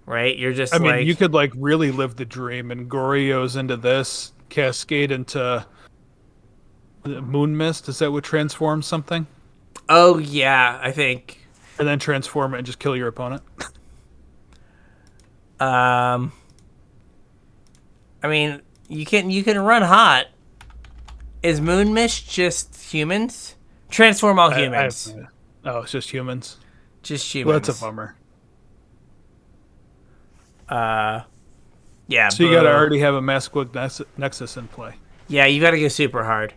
right? 0.07 0.37
You're 0.37 0.53
just 0.53 0.73
Mm-hmm. 0.73 0.85
I 0.85 0.87
mean, 0.87 0.97
like 0.99 1.07
you 1.07 1.17
could 1.17 1.33
like 1.35 1.53
really 1.57 1.91
live 1.91 2.17
the 2.17 2.25
dream 2.25 2.71
and 2.71 2.91
Goryo's 2.91 3.57
into 3.57 3.77
this, 3.77 4.33
cascade 4.51 5.11
into 5.11 5.67
Moonmist. 7.05 7.89
Is 7.89 7.99
that 8.01 8.13
what 8.13 8.25
transforms 8.25 8.87
something? 8.87 9.27
oh 9.89 10.19
yeah, 10.19 10.79
I 10.83 10.93
think 10.93 11.41
And 11.79 11.87
then 11.89 11.99
transform 11.99 12.55
it 12.55 12.59
and 12.59 12.67
just 12.67 12.79
kill 12.79 12.97
your 12.97 13.09
opponent. 13.09 13.43
Um, 15.61 16.33
I 18.23 18.29
mean, 18.29 18.63
you 18.89 19.05
can 19.05 19.31
you 19.31 19.43
can 19.45 19.59
run 19.59 19.83
hot. 19.83 20.27
Is 21.43 21.61
Moonmist 21.61 22.31
just 22.31 22.77
humans? 22.93 23.55
Transform 23.91 24.39
all 24.39 24.51
I- 24.51 24.57
I 24.57 24.61
humans. 24.61 25.15
oh, 25.65 25.81
it's 25.81 25.93
just 25.93 26.11
humans. 26.13 26.57
Just 27.03 27.33
Well, 27.35 27.43
humans. 27.43 27.67
that's 27.67 27.79
a 27.81 27.85
bummer. 27.85 28.17
Uh, 30.69 31.23
yeah. 32.07 32.29
So 32.29 32.45
you 32.45 32.53
got 32.53 32.63
to 32.63 32.73
already 32.73 33.01
have 33.01 33.15
a 33.15 33.21
Nex- 33.21 34.01
Nexus 34.17 34.57
in 34.57 34.69
play. 34.69 34.95
Yeah, 35.29 35.47
you 35.47 35.61
got 35.61 35.73
to 35.73 35.81
go 35.81 35.89
super 35.89 36.25
hard. 36.25 36.55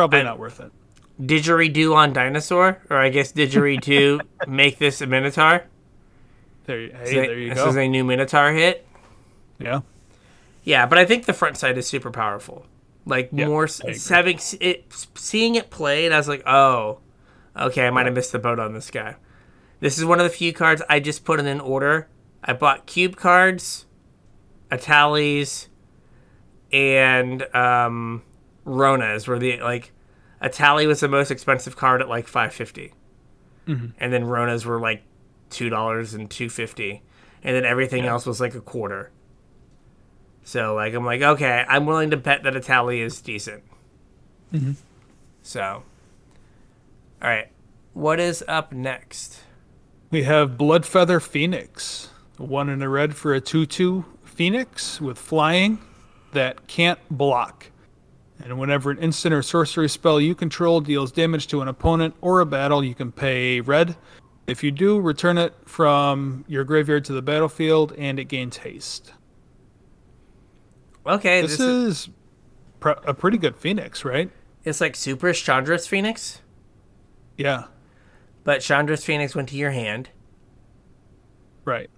Probably 0.00 0.20
I- 0.20 0.24
not 0.24 0.38
worth 0.38 0.60
it. 0.60 0.72
Didgeridoo 1.20 1.94
on 1.94 2.12
dinosaur, 2.14 2.78
or 2.88 2.96
I 2.96 3.10
guess 3.10 3.30
didgeridoo 3.32 4.20
make 4.48 4.78
this 4.78 5.00
a 5.02 5.06
minotaur. 5.06 5.64
There, 6.64 6.80
you- 6.80 6.92
hey, 6.92 7.04
So 7.06 7.12
there 7.12 7.38
you 7.38 7.48
this 7.50 7.58
go. 7.58 7.68
is 7.68 7.76
a 7.76 7.88
new 7.88 8.04
minotaur 8.04 8.52
hit. 8.52 8.86
yeah. 9.58 9.80
Yeah, 10.62 10.84
but 10.86 10.98
I 10.98 11.04
think 11.06 11.24
the 11.26 11.32
front 11.32 11.56
side 11.56 11.76
is 11.78 11.86
super 11.86 12.10
powerful. 12.10 12.66
Like 13.06 13.30
Yeah, 13.32 13.46
more 13.48 13.66
having 14.10 14.38
it, 14.60 14.92
seeing 15.14 15.54
it 15.54 15.70
played, 15.70 16.12
I 16.12 16.18
was 16.18 16.28
like, 16.28 16.42
oh, 16.46 16.98
okay, 17.56 17.86
I 17.86 17.90
might 17.90 18.04
have 18.06 18.14
missed 18.14 18.32
the 18.32 18.38
boat 18.38 18.58
on 18.58 18.74
this 18.74 18.90
guy. 18.90 19.16
This 19.80 19.96
is 19.98 20.04
one 20.04 20.20
of 20.20 20.24
the 20.24 20.30
few 20.30 20.52
cards 20.52 20.82
I 20.88 21.00
just 21.00 21.24
put 21.24 21.40
in 21.40 21.46
an 21.46 21.60
order. 21.60 22.08
I 22.44 22.52
bought 22.52 22.84
cube 22.86 23.16
cards, 23.16 23.86
Etalis, 24.70 25.68
and 26.72 27.42
um, 27.54 28.22
Ronas 28.70 29.26
were 29.26 29.38
the 29.38 29.60
like. 29.60 29.92
Etali 30.42 30.86
was 30.86 31.00
the 31.00 31.08
most 31.08 31.30
expensive 31.30 31.76
card 31.76 32.00
at 32.00 32.08
like 32.08 32.26
five 32.26 32.52
mm-hmm. 32.52 33.86
and 33.98 34.12
then 34.12 34.24
Ronas 34.24 34.64
were 34.64 34.80
like 34.80 35.02
two 35.50 35.68
dollars 35.68 36.14
and 36.14 36.30
two 36.30 36.48
fifty, 36.48 37.02
and 37.42 37.54
then 37.54 37.64
everything 37.64 38.06
else 38.06 38.24
was 38.24 38.40
like 38.40 38.54
a 38.54 38.60
quarter. 38.60 39.10
So 40.44 40.74
like 40.74 40.94
I'm 40.94 41.04
like 41.04 41.20
okay, 41.20 41.64
I'm 41.68 41.84
willing 41.84 42.10
to 42.10 42.16
bet 42.16 42.42
that 42.44 42.54
Etali 42.54 43.04
is 43.04 43.20
decent. 43.20 43.62
Mm-hmm. 44.52 44.72
So, 45.42 45.82
all 47.22 47.28
right, 47.28 47.48
what 47.92 48.20
is 48.20 48.44
up 48.48 48.72
next? 48.72 49.40
We 50.10 50.24
have 50.24 50.52
Bloodfeather 50.52 51.22
Phoenix. 51.22 52.10
One 52.36 52.68
in 52.68 52.82
a 52.82 52.88
red 52.88 53.14
for 53.14 53.34
a 53.34 53.40
2 53.40 53.66
2 53.66 54.04
Phoenix 54.24 55.00
with 55.00 55.18
flying 55.18 55.78
that 56.32 56.66
can't 56.66 56.98
block. 57.10 57.69
And 58.44 58.58
whenever 58.58 58.90
an 58.90 58.98
instant 58.98 59.34
or 59.34 59.42
sorcery 59.42 59.88
spell 59.88 60.20
you 60.20 60.34
control 60.34 60.80
deals 60.80 61.12
damage 61.12 61.46
to 61.48 61.60
an 61.60 61.68
opponent 61.68 62.14
or 62.20 62.40
a 62.40 62.46
battle, 62.46 62.82
you 62.82 62.94
can 62.94 63.12
pay 63.12 63.60
red. 63.60 63.96
If 64.46 64.64
you 64.64 64.70
do, 64.70 64.98
return 64.98 65.38
it 65.38 65.54
from 65.66 66.44
your 66.48 66.64
graveyard 66.64 67.04
to 67.06 67.12
the 67.12 67.22
battlefield 67.22 67.92
and 67.96 68.18
it 68.18 68.24
gains 68.24 68.58
haste. 68.58 69.12
Okay, 71.06 71.42
This, 71.42 71.52
this, 71.52 71.60
is, 71.60 71.84
is 71.98 72.08
pr- 72.80 72.90
a 73.06 73.14
pretty 73.14 73.38
good 73.38 73.56
Phoenix, 73.56 74.04
right? 74.04 74.30
it's 74.64 74.80
like 74.80 74.94
Super 74.94 75.32
Chandra's 75.32 75.86
Phoenix, 75.86 76.42
Yeah, 77.38 77.64
but 78.44 78.60
Chandra's 78.60 79.02
Phoenix 79.04 79.34
went 79.34 79.48
to 79.48 79.56
your 79.56 79.70
hand, 79.70 80.10
right. 81.64 81.88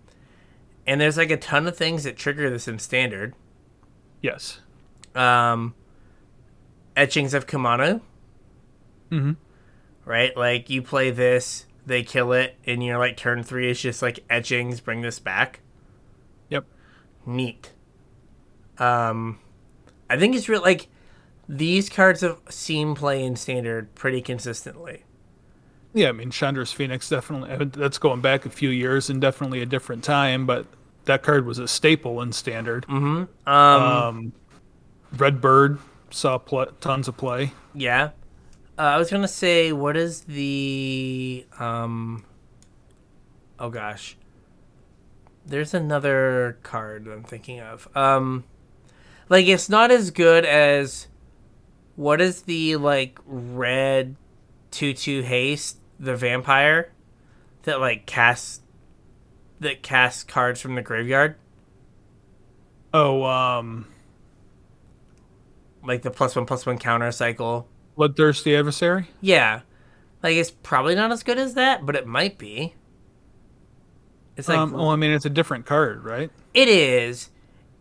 and 0.86 1.00
there's 1.00 1.16
like 1.16 1.30
a 1.32 1.36
ton 1.36 1.66
of 1.66 1.76
things 1.76 2.04
that 2.04 2.16
trigger 2.16 2.48
this 2.50 2.68
in 2.68 2.78
Standard. 2.78 3.34
Yes. 4.20 4.60
Um, 5.16 5.74
etchings 6.96 7.34
of 7.34 7.46
Kamano. 7.46 8.00
Mhm. 9.10 9.36
Right? 10.04 10.36
Like 10.36 10.70
you 10.70 10.82
play 10.82 11.10
this, 11.10 11.66
they 11.86 12.02
kill 12.02 12.32
it, 12.32 12.56
and 12.66 12.84
you're 12.84 12.98
like 12.98 13.16
turn 13.16 13.42
three 13.42 13.70
is 13.70 13.80
just 13.80 14.02
like 14.02 14.20
etchings, 14.30 14.80
bring 14.80 15.02
this 15.02 15.18
back. 15.18 15.60
Yep. 16.48 16.64
Neat. 17.26 17.72
Um, 18.78 19.38
I 20.10 20.18
think 20.18 20.34
it's 20.34 20.48
real 20.48 20.62
like 20.62 20.88
these 21.48 21.88
cards 21.88 22.22
have 22.22 22.38
seen 22.48 22.94
play 22.94 23.22
in 23.22 23.36
standard 23.36 23.94
pretty 23.94 24.22
consistently. 24.22 25.04
Yeah, 25.94 26.08
I 26.08 26.12
mean, 26.12 26.30
Chandra's 26.30 26.72
Phoenix 26.72 27.08
definitely, 27.10 27.66
that's 27.66 27.98
going 27.98 28.22
back 28.22 28.46
a 28.46 28.50
few 28.50 28.70
years 28.70 29.10
and 29.10 29.20
definitely 29.20 29.60
a 29.60 29.66
different 29.66 30.02
time, 30.02 30.46
but 30.46 30.66
that 31.04 31.22
card 31.22 31.44
was 31.44 31.58
a 31.58 31.68
staple 31.68 32.22
in 32.22 32.32
standard. 32.32 32.86
Um, 32.88 33.28
Um, 33.46 34.32
Red 35.16 35.40
Bird 35.42 35.78
saw 36.12 36.38
pl- 36.38 36.66
tons 36.80 37.08
of 37.08 37.16
play. 37.16 37.52
yeah. 37.74 38.10
Uh, 38.78 38.82
I 38.82 38.96
was 38.96 39.10
gonna 39.10 39.28
say, 39.28 39.70
what 39.72 39.96
is 39.96 40.22
the 40.22 41.44
um? 41.58 42.24
Oh 43.58 43.68
gosh. 43.68 44.16
There's 45.44 45.74
another 45.74 46.58
card 46.62 47.06
I'm 47.06 47.22
thinking 47.22 47.60
of. 47.60 47.86
Um, 47.96 48.44
like 49.28 49.46
it's 49.46 49.68
not 49.68 49.90
as 49.90 50.10
good 50.10 50.44
as. 50.46 51.08
What 51.96 52.20
is 52.22 52.42
the 52.42 52.76
like 52.76 53.18
red, 53.26 54.16
two 54.70 54.94
two 54.94 55.20
haste 55.22 55.76
the 56.00 56.16
vampire, 56.16 56.90
that 57.64 57.78
like 57.78 58.06
casts, 58.06 58.62
that 59.60 59.82
casts 59.82 60.24
cards 60.24 60.60
from 60.60 60.74
the 60.76 60.82
graveyard, 60.82 61.36
Oh, 62.94 63.24
um, 63.24 63.86
like 65.84 66.02
the 66.02 66.10
plus 66.10 66.36
one 66.36 66.46
plus 66.46 66.66
one 66.66 66.78
counter 66.78 67.12
cycle. 67.12 67.68
Bloodthirsty 67.96 68.56
Adversary? 68.56 69.10
Yeah. 69.20 69.60
Like 70.22 70.36
it's 70.36 70.50
probably 70.50 70.94
not 70.94 71.12
as 71.12 71.22
good 71.22 71.38
as 71.38 71.54
that, 71.54 71.84
but 71.84 71.96
it 71.96 72.06
might 72.06 72.38
be. 72.38 72.74
It's 74.36 74.48
like 74.48 74.58
um, 74.58 74.72
well, 74.72 74.88
I 74.88 74.96
mean, 74.96 75.10
it's 75.10 75.26
a 75.26 75.30
different 75.30 75.66
card, 75.66 76.04
right? 76.04 76.30
it 76.54 76.68
is. 76.68 77.30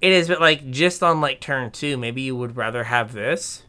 It 0.02 0.12
is, 0.12 0.28
but 0.28 0.42
like 0.42 0.70
just 0.72 1.04
on 1.04 1.22
like 1.22 1.40
turn 1.40 1.72
two, 1.72 1.96
maybe 1.98 2.22
you 2.22 2.36
would 2.36 2.58
rather 2.58 2.86
have 2.86 3.14
this. 3.14 3.64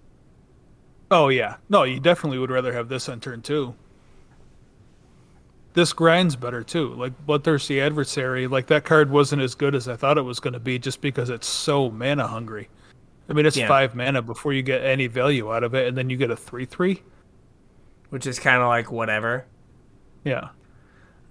Oh, 1.12 1.28
yeah. 1.28 1.56
No, 1.68 1.82
you 1.82 2.00
definitely 2.00 2.38
would 2.38 2.50
rather 2.50 2.72
have 2.72 2.88
this 2.88 3.06
on 3.06 3.20
turn 3.20 3.42
two. 3.42 3.74
This 5.74 5.92
grinds 5.92 6.36
better, 6.36 6.62
too. 6.62 6.94
Like, 6.94 7.26
Bloodthirsty 7.26 7.82
Adversary, 7.82 8.46
like, 8.46 8.68
that 8.68 8.84
card 8.84 9.10
wasn't 9.10 9.42
as 9.42 9.54
good 9.54 9.74
as 9.74 9.88
I 9.88 9.96
thought 9.96 10.16
it 10.16 10.22
was 10.22 10.40
going 10.40 10.54
to 10.54 10.60
be 10.60 10.78
just 10.78 11.02
because 11.02 11.28
it's 11.28 11.46
so 11.46 11.90
mana 11.90 12.26
hungry. 12.26 12.70
I 13.32 13.34
mean, 13.34 13.46
it's 13.46 13.56
Yeah. 13.56 13.66
five 13.66 13.94
mana 13.94 14.20
before 14.20 14.52
you 14.52 14.62
get 14.62 14.84
any 14.84 15.06
value 15.06 15.50
out 15.50 15.64
of 15.64 15.74
it, 15.74 15.88
and 15.88 15.96
then 15.96 16.10
you 16.10 16.18
get 16.18 16.30
a 16.30 16.36
3 16.36 16.66
3. 16.66 17.02
Which 18.10 18.26
is 18.26 18.38
kind 18.38 18.60
of 18.60 18.68
like 18.68 18.92
whatever. 18.92 19.46
Yeah. 20.22 20.50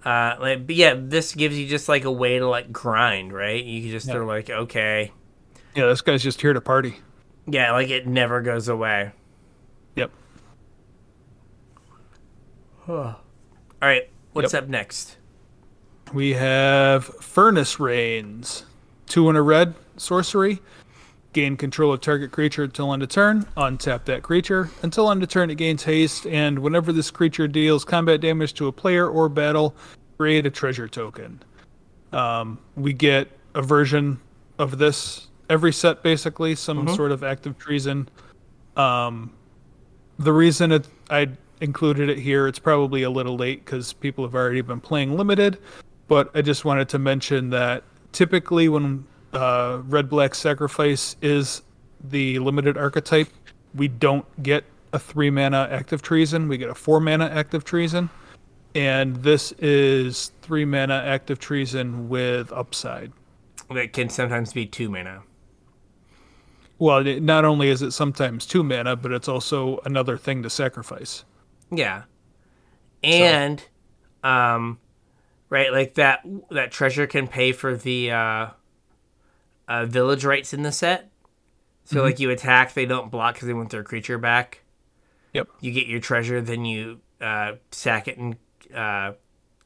Uh, 0.04 0.34
like, 0.40 0.66
but 0.66 0.74
yeah, 0.74 0.94
this 0.98 1.32
gives 1.32 1.56
you 1.56 1.68
just 1.68 1.88
like 1.88 2.02
a 2.02 2.10
way 2.10 2.40
to 2.40 2.48
like 2.48 2.72
grind, 2.72 3.32
right? 3.32 3.64
You 3.64 3.82
can 3.82 3.90
just 3.92 4.08
Yeah. 4.08 4.16
are 4.16 4.24
like, 4.24 4.50
okay, 4.50 5.12
Yeah, 5.76 5.86
this 5.86 6.00
guy's 6.00 6.24
just 6.24 6.40
here 6.40 6.52
to 6.52 6.60
party. 6.60 6.96
yeah, 7.46 7.70
like 7.70 7.88
it 7.88 8.04
never 8.08 8.42
goes 8.42 8.68
away. 8.68 9.12
Yep. 9.94 10.10
All 12.88 13.14
right, 13.80 14.10
what's 14.32 14.54
up 14.54 14.66
next? 14.68 15.18
We 16.12 16.32
have 16.32 17.04
Furnace 17.04 17.78
Reins. 17.78 18.66
Two 19.06 19.30
in 19.30 19.36
a 19.36 19.42
red 19.42 19.74
sorcery. 19.96 20.60
Gain 21.32 21.56
control 21.56 21.92
of 21.94 22.00
target 22.02 22.30
creature 22.30 22.64
until 22.64 22.92
end 22.92 23.02
of 23.02 23.08
turn. 23.08 23.44
Untap 23.56 24.04
that 24.04 24.22
creature. 24.22 24.70
Until 24.82 25.10
end 25.10 25.22
of 25.22 25.28
turn, 25.30 25.48
it 25.48 25.54
gains 25.54 25.82
haste, 25.82 26.26
and 26.26 26.58
whenever 26.58 26.92
this 26.92 27.10
creature 27.10 27.48
deals 27.48 27.84
combat 27.84 28.20
damage 28.20 28.52
to 28.54 28.66
a 28.66 28.72
player 28.72 29.08
or 29.08 29.30
battle, 29.30 29.74
create 30.18 30.44
a 30.44 30.50
treasure 30.50 30.88
token. 30.88 31.42
Um, 32.12 32.58
we 32.76 32.92
get 32.92 33.28
a 33.54 33.62
version 33.62 34.20
of 34.58 34.76
this 34.76 35.28
every 35.48 35.72
set, 35.72 36.02
basically, 36.02 36.54
some 36.54 36.86
sort 36.88 37.12
of 37.12 37.24
act 37.24 37.46
of 37.46 37.58
treason. 37.58 38.08
Um, 38.76 39.32
the 40.18 40.32
reason 40.32 40.70
it, 40.72 40.86
I 41.08 41.28
included 41.60 42.10
it 42.10 42.18
here, 42.18 42.46
it's 42.46 42.58
probably 42.58 43.02
a 43.04 43.10
little 43.10 43.36
late 43.36 43.64
because 43.64 43.92
people 43.94 44.24
have 44.24 44.34
already 44.34 44.60
been 44.60 44.80
playing 44.80 45.16
limited, 45.16 45.58
but 46.08 46.30
I 46.34 46.42
just 46.42 46.64
wanted 46.64 46.88
to 46.90 46.98
mention 46.98 47.50
that 47.50 47.84
typically 48.12 48.68
when 48.68 49.06
uh, 49.32 49.80
Red 49.86 50.08
Black 50.08 50.34
Sacrifice 50.34 51.16
is 51.22 51.62
the 52.02 52.38
limited 52.38 52.76
archetype, 52.76 53.28
we 53.74 53.88
don't 53.88 54.26
get 54.42 54.64
a 54.92 54.98
three 54.98 55.30
mana 55.30 55.68
act 55.70 55.92
of 55.92 56.02
treason, 56.02 56.48
we 56.48 56.58
get 56.58 56.68
a 56.68 56.74
four 56.74 57.00
mana 57.00 57.26
act 57.26 57.54
of 57.54 57.64
treason. 57.64 58.10
And 58.74 59.16
this 59.16 59.52
is 59.52 60.32
three 60.40 60.64
mana 60.64 61.02
act 61.06 61.30
of 61.30 61.38
treason 61.38 62.08
with 62.08 62.50
upside. 62.52 63.12
That 63.70 63.92
can 63.92 64.08
sometimes 64.08 64.52
be 64.52 64.66
two 64.66 64.88
mana. 64.88 65.22
Well, 66.78 67.06
it, 67.06 67.22
not 67.22 67.44
only 67.44 67.68
is 67.68 67.82
it 67.82 67.92
sometimes 67.92 68.44
two 68.46 68.62
mana, 68.62 68.96
but 68.96 69.12
it's 69.12 69.28
also 69.28 69.78
another 69.84 70.16
thing 70.16 70.42
to 70.42 70.50
sacrifice. 70.50 71.24
Yeah. 71.70 72.04
And 73.02 73.62
um 74.24 74.78
right, 75.48 75.72
like 75.72 75.94
that 75.94 76.26
that 76.50 76.72
treasure 76.72 77.06
can 77.06 77.28
pay 77.28 77.52
for 77.52 77.76
the 77.76 78.10
uh 78.10 78.48
uh 79.68 79.86
village 79.86 80.24
rites 80.24 80.52
in 80.52 80.62
the 80.62 80.72
set. 80.72 81.10
So 81.84 82.02
like 82.02 82.20
you 82.20 82.30
attack, 82.30 82.74
they 82.74 82.86
don't 82.86 83.10
block 83.10 83.36
cuz 83.36 83.46
they 83.46 83.54
want 83.54 83.70
their 83.70 83.82
creature 83.82 84.18
back. 84.18 84.60
Yep. 85.32 85.48
You 85.60 85.72
get 85.72 85.86
your 85.86 86.00
treasure, 86.00 86.40
then 86.40 86.64
you 86.64 87.00
uh 87.20 87.54
sack 87.70 88.08
it 88.08 88.18
and 88.18 88.36
uh 88.74 89.12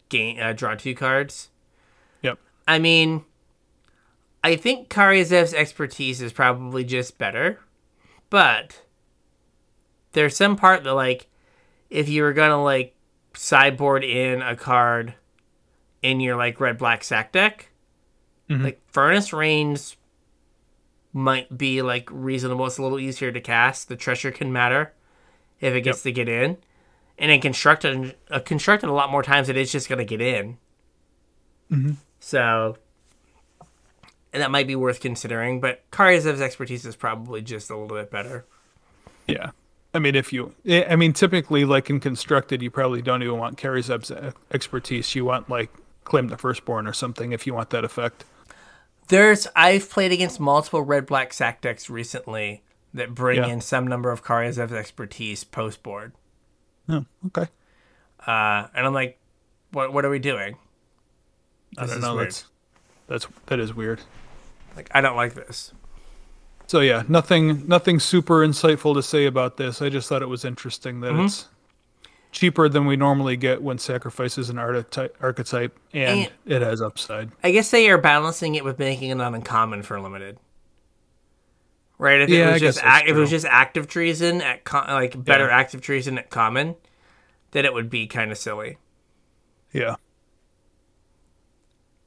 gain 0.09 0.41
uh, 0.41 0.53
draw 0.53 0.75
two 0.75 0.95
cards. 0.95 1.51
Yep. 2.23 2.39
I 2.67 2.79
mean, 2.79 3.25
I 4.43 4.57
think 4.57 4.89
Kari 4.89 5.25
Zev's 5.25 5.53
expertise 5.55 6.23
is 6.23 6.33
probably 6.33 6.85
just 6.85 7.19
better, 7.19 7.61
but 8.31 8.83
there's 10.13 10.37
some 10.37 10.57
part 10.57 10.85
that 10.85 10.95
like, 10.95 11.27
if 11.91 12.09
you 12.09 12.23
were 12.23 12.33
gonna 12.33 12.63
like 12.63 12.95
sideboard 13.35 14.05
in 14.05 14.43
a 14.43 14.57
card 14.57 15.15
in 16.03 16.21
your 16.21 16.37
like 16.37 16.61
red 16.61 16.79
black 16.79 17.03
sack 17.05 17.33
deck, 17.33 17.71
like 18.49 18.81
Furnace 18.93 19.33
Reins 19.33 19.97
might 21.13 21.57
be 21.57 21.83
like 21.83 22.09
reasonable. 22.13 22.67
It's 22.67 22.79
a 22.79 22.83
little 22.83 23.01
easier 23.01 23.33
to 23.33 23.41
cast. 23.41 23.89
The 23.89 23.97
treasure 23.97 24.31
can 24.31 24.53
matter 24.53 24.93
if 25.61 25.75
it 25.75 25.81
gets 25.81 26.03
to 26.03 26.13
get 26.13 26.29
in, 26.29 26.59
and 27.19 27.31
in 27.31 27.41
constructed 27.41 28.15
uh, 28.31 28.41
constructed 28.41 28.89
a 28.89 28.93
lot 28.93 29.11
more 29.11 29.23
times 29.23 29.49
it 29.49 29.57
is 29.57 29.73
just 29.73 29.89
gonna 29.89 30.05
get 30.05 30.21
in. 30.21 30.59
So, 32.21 32.77
and 34.33 34.43
that 34.43 34.51
might 34.51 34.67
be 34.67 34.77
worth 34.77 35.01
considering. 35.01 35.61
But 35.61 35.83
Kari 35.91 36.21
Zev's 36.21 36.41
expertise 36.41 36.85
is 36.87 36.97
probably 36.97 37.43
just 37.43 37.71
a 37.71 37.77
little 37.77 37.97
bit 37.97 38.11
better. 38.11 38.45
Yeah. 39.27 39.51
I 39.95 39.99
mean, 39.99 40.15
if 40.15 40.33
you, 40.33 40.55
eh, 40.67 40.85
I 40.89 40.97
mean, 40.97 41.13
typically, 41.15 41.65
like 41.65 41.89
in 41.89 42.01
constructed, 42.01 42.61
you 42.61 42.71
probably 42.71 43.01
don't 43.01 43.23
even 43.23 43.39
want 43.39 43.57
Kari 43.57 43.83
Zev's 43.83 44.11
uh, 44.11 44.33
expertise. 44.53 45.15
You 45.15 45.25
want 45.25 45.49
like 45.49 45.71
claim 46.05 46.29
the 46.29 46.37
firstborn 46.37 46.87
or 46.87 46.93
something 46.93 47.33
if 47.33 47.47
you 47.47 47.55
want 47.55 47.71
that 47.71 47.85
effect. 47.85 48.25
There's 49.09 49.47
I've 49.55 49.89
played 49.91 50.13
against 50.13 50.41
multiple 50.41 50.83
red 50.83 51.07
black 51.07 51.33
sack 51.33 51.61
decks 51.61 51.89
recently 51.89 52.63
that 52.95 53.15
bring 53.15 53.39
Yeah. 53.39 53.47
in 53.49 53.61
some 53.61 53.87
number 53.87 54.11
of 54.11 54.23
cards 54.23 54.59
of 54.59 54.73
expertise 54.73 55.45
post 55.45 55.83
board. 55.83 56.13
Oh, 56.89 57.05
okay. 57.27 57.49
Uh, 58.27 58.67
and 58.75 58.87
I'm 58.87 58.95
like, 58.95 59.19
what 59.73 59.93
what 59.93 60.05
are 60.05 60.11
we 60.11 60.19
doing? 60.19 60.57
I 61.79 61.87
don't 61.87 62.01
know. 62.01 62.17
That's 62.17 62.47
that's 63.07 63.27
that 63.47 63.61
is 63.61 63.75
weird. 63.75 64.01
Like 64.77 64.91
I 64.93 65.01
don't 65.01 65.17
like 65.17 65.35
this. 65.35 65.73
So 66.67 66.81
yeah, 66.81 67.05
nothing 67.09 67.67
nothing 67.69 68.01
super 68.01 68.45
insightful 68.47 68.95
to 68.95 69.03
say 69.03 69.27
about 69.27 69.57
this. 69.57 69.81
I 69.81 69.89
just 69.89 70.09
thought 70.09 70.23
it 70.23 70.29
was 70.29 70.45
interesting 70.45 71.01
that 71.01 71.13
Mm-hmm. 71.13 71.27
it's 71.27 71.47
cheaper 72.37 72.69
than 72.69 72.85
we 72.85 72.97
normally 72.97 73.35
get 73.37 73.63
when 73.63 73.79
sacrifices 73.79 74.51
an 74.51 74.59
archetype, 74.59 75.17
archetype 75.23 75.79
and 75.95 76.21
And- 76.21 76.33
it 76.45 76.61
has 76.63 76.83
upside. 76.83 77.31
I 77.43 77.51
guess 77.51 77.71
they 77.71 77.89
are 77.89 77.97
balancing 77.99 78.55
it 78.57 78.63
with 78.65 78.79
making 78.79 79.09
it 79.11 79.15
not 79.15 79.35
uncommon 79.35 79.83
for 79.83 79.99
limited. 79.99 80.39
Right? 81.99 82.21
If 82.21 82.29
Yeah, 82.29 82.51
it 82.51 82.53
was 82.53 82.61
guess 82.63 82.75
just 82.75 82.85
that's 82.85 83.03
ac- 83.05 83.11
if 83.11 83.17
it 83.17 83.21
was 83.21 83.31
just 83.31 83.47
act 83.47 83.79
of 83.79 83.89
treason 83.89 84.43
at 84.43 84.65
con- 84.65 84.87
like 84.89 85.25
better 85.25 85.47
Yeah. 85.47 85.57
act 85.59 85.73
of 85.73 85.81
treason 85.81 86.19
at 86.19 86.29
common, 86.29 86.75
then 87.53 87.65
it 87.65 87.73
would 87.73 87.89
be 87.89 88.07
kind 88.07 88.31
of 88.31 88.37
silly. 88.37 88.77
Yeah. 89.73 89.93
All 89.93 89.99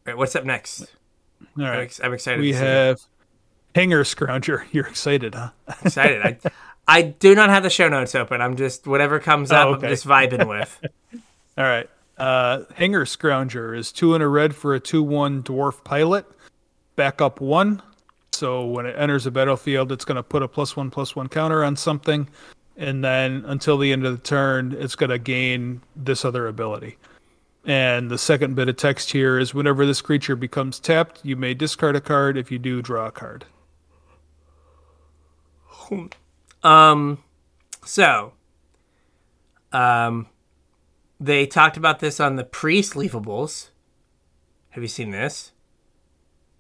right, 0.05 0.17
what's 0.17 0.35
up 0.35 0.45
next? 0.45 0.81
All 1.57 1.63
right. 1.65 1.73
I'm, 1.77 1.79
ex- 1.81 1.99
I'm 2.03 2.13
excited. 2.13 2.39
We 2.41 2.51
to 2.51 2.57
see 2.57 2.63
it. 2.63 2.67
have 2.67 3.01
Hangar 3.73 4.03
Scrounger. 4.03 4.63
You're 4.71 4.87
excited, 4.87 5.33
huh? 5.33 5.49
excited. 5.83 6.21
I, 6.23 6.37
I 6.89 7.03
do 7.03 7.35
not 7.35 7.51
have 7.51 7.61
the 7.61 7.69
show 7.69 7.87
notes 7.87 8.15
open. 8.15 8.41
I'm 8.41 8.55
just 8.57 8.87
whatever 8.87 9.19
comes 9.19 9.51
up. 9.51 9.67
Oh, 9.67 9.73
okay. 9.75 9.85
I'm 9.85 9.93
just 9.93 10.07
vibing 10.07 10.47
with. 10.47 10.81
All 11.57 11.63
right. 11.63 11.87
Uh, 12.17 12.63
Hangar 12.73 13.05
Scrounger 13.05 13.77
is 13.77 13.91
two 13.91 14.15
and 14.15 14.23
a 14.23 14.27
red 14.27 14.55
for 14.55 14.73
a 14.73 14.79
two-one 14.79 15.43
dwarf 15.43 15.83
pilot. 15.83 16.25
Backup 16.95 17.41
one. 17.41 17.83
So 18.31 18.65
when 18.65 18.87
it 18.87 18.95
enters 18.97 19.27
a 19.27 19.31
battlefield, 19.31 19.91
it's 19.91 20.03
going 20.03 20.15
to 20.15 20.23
put 20.23 20.41
a 20.41 20.47
plus 20.47 20.75
one 20.75 20.89
plus 20.89 21.15
one 21.15 21.29
counter 21.29 21.63
on 21.63 21.75
something, 21.75 22.27
and 22.75 23.03
then 23.03 23.43
until 23.45 23.77
the 23.77 23.91
end 23.91 24.05
of 24.05 24.13
the 24.13 24.23
turn, 24.23 24.75
it's 24.79 24.95
going 24.95 25.11
to 25.11 25.19
gain 25.19 25.81
this 25.95 26.25
other 26.25 26.47
ability. 26.47 26.97
And 27.65 28.09
the 28.09 28.17
second 28.17 28.55
bit 28.55 28.67
of 28.67 28.77
text 28.77 29.11
here 29.11 29.37
is 29.37 29.53
whenever 29.53 29.85
this 29.85 30.01
creature 30.01 30.35
becomes 30.35 30.79
tapped, 30.79 31.23
you 31.23 31.35
may 31.35 31.53
discard 31.53 31.95
a 31.95 32.01
card. 32.01 32.35
If 32.35 32.51
you 32.51 32.57
do, 32.57 32.81
draw 32.81 33.07
a 33.07 33.11
card. 33.11 33.45
Um, 36.63 37.23
so, 37.85 38.33
um, 39.71 40.27
they 41.19 41.45
talked 41.45 41.77
about 41.77 41.99
this 41.99 42.19
on 42.19 42.35
the 42.35 42.43
pre-sleevables. 42.43 43.69
Have 44.69 44.83
you 44.83 44.89
seen 44.89 45.11
this? 45.11 45.51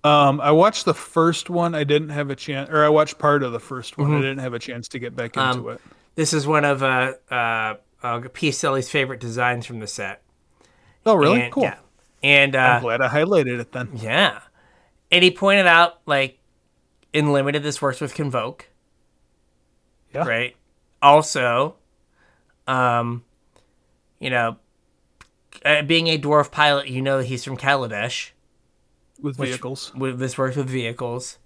Um, 0.03 0.39
I 0.39 0.51
watched 0.51 0.85
the 0.85 0.93
first 0.93 1.49
one. 1.49 1.75
I 1.75 1.83
didn't 1.83 2.09
have 2.09 2.29
a 2.29 2.35
chance, 2.35 2.69
or 2.69 2.85
I 2.85 2.89
watched 2.89 3.19
part 3.19 3.43
of 3.43 3.51
the 3.51 3.59
first 3.59 3.97
one. 3.97 4.15
I 4.15 4.21
didn't 4.21 4.39
have 4.39 4.53
a 4.53 4.59
chance 4.59 4.87
to 4.89 4.99
get 4.99 5.15
back 5.15 5.35
into 5.35 5.69
it. 5.69 5.81
This 6.15 6.33
is 6.33 6.47
one 6.47 6.63
of 6.63 6.81
uh, 6.81 7.13
uh, 7.29 7.75
uh 8.01 8.21
P. 8.33 8.51
Sully's 8.51 8.89
favorite 8.89 9.19
designs 9.19 9.65
from 9.65 9.79
the 9.79 9.87
set. 9.87 10.21
Oh, 11.05 11.15
really? 11.15 11.41
And, 11.41 11.53
cool. 11.53 11.63
Yeah. 11.63 11.77
And 12.23 12.55
uh, 12.55 12.59
I'm 12.59 12.81
glad 12.81 13.01
I 13.01 13.09
highlighted 13.09 13.59
it 13.59 13.71
then. 13.73 13.89
Yeah. 13.95 14.39
And 15.11 15.23
he 15.23 15.31
pointed 15.31 15.67
out, 15.67 15.99
like, 16.05 16.39
in 17.11 17.33
limited, 17.33 17.63
this 17.63 17.81
works 17.81 17.99
with 17.99 18.13
Convoke. 18.13 18.68
Yeah. 20.13 20.27
Right. 20.27 20.55
Also, 21.01 21.75
um, 22.67 23.23
you 24.19 24.29
know, 24.29 24.57
uh, 25.63 25.81
being 25.83 26.07
a 26.07 26.17
dwarf 26.17 26.51
pilot, 26.51 26.89
you 26.89 27.01
know 27.01 27.19
he's 27.19 27.43
from 27.43 27.57
Kaladesh. 27.57 28.31
With 29.21 29.37
vehicles. 29.37 29.93
With, 29.95 30.19
this 30.19 30.37
works 30.37 30.55
with 30.55 30.69
vehicles, 30.69 31.37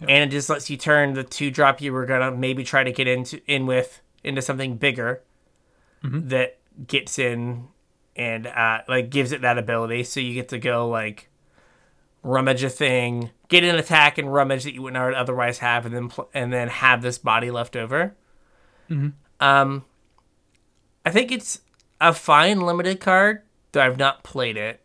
and 0.00 0.10
it 0.10 0.34
just 0.34 0.50
lets 0.50 0.68
you 0.68 0.76
turn 0.76 1.14
the 1.14 1.22
two 1.22 1.50
drop 1.50 1.80
you 1.80 1.92
were 1.92 2.04
gonna 2.04 2.32
maybe 2.32 2.64
try 2.64 2.82
to 2.82 2.90
get 2.90 3.06
into 3.06 3.40
in 3.46 3.66
with 3.66 4.00
into 4.24 4.42
something 4.42 4.76
bigger 4.76 5.22
that 6.02 6.58
gets 6.86 7.18
in 7.18 7.68
and 8.16 8.46
uh, 8.46 8.80
like 8.88 9.10
gives 9.10 9.32
it 9.32 9.42
that 9.42 9.58
ability. 9.58 10.04
So 10.04 10.20
you 10.20 10.34
get 10.34 10.48
to 10.48 10.58
go 10.58 10.88
like 10.88 11.28
rummage 12.22 12.62
a 12.62 12.70
thing, 12.70 13.30
get 13.48 13.64
an 13.64 13.76
attack 13.76 14.18
and 14.18 14.32
rummage 14.32 14.64
that 14.64 14.74
you 14.74 14.82
wouldn't 14.82 15.16
otherwise 15.16 15.58
have, 15.58 15.86
and 15.86 15.94
then 15.94 16.08
pl- 16.08 16.28
and 16.32 16.52
then 16.52 16.68
have 16.68 17.02
this 17.02 17.18
body 17.18 17.50
left 17.50 17.76
over. 17.76 18.14
Um, 19.40 19.84
I 21.04 21.10
think 21.10 21.32
it's 21.32 21.60
a 22.00 22.12
fine 22.12 22.60
limited 22.60 23.00
card. 23.00 23.42
Though 23.72 23.80
I've 23.80 23.98
not 23.98 24.22
played 24.22 24.56
it, 24.58 24.80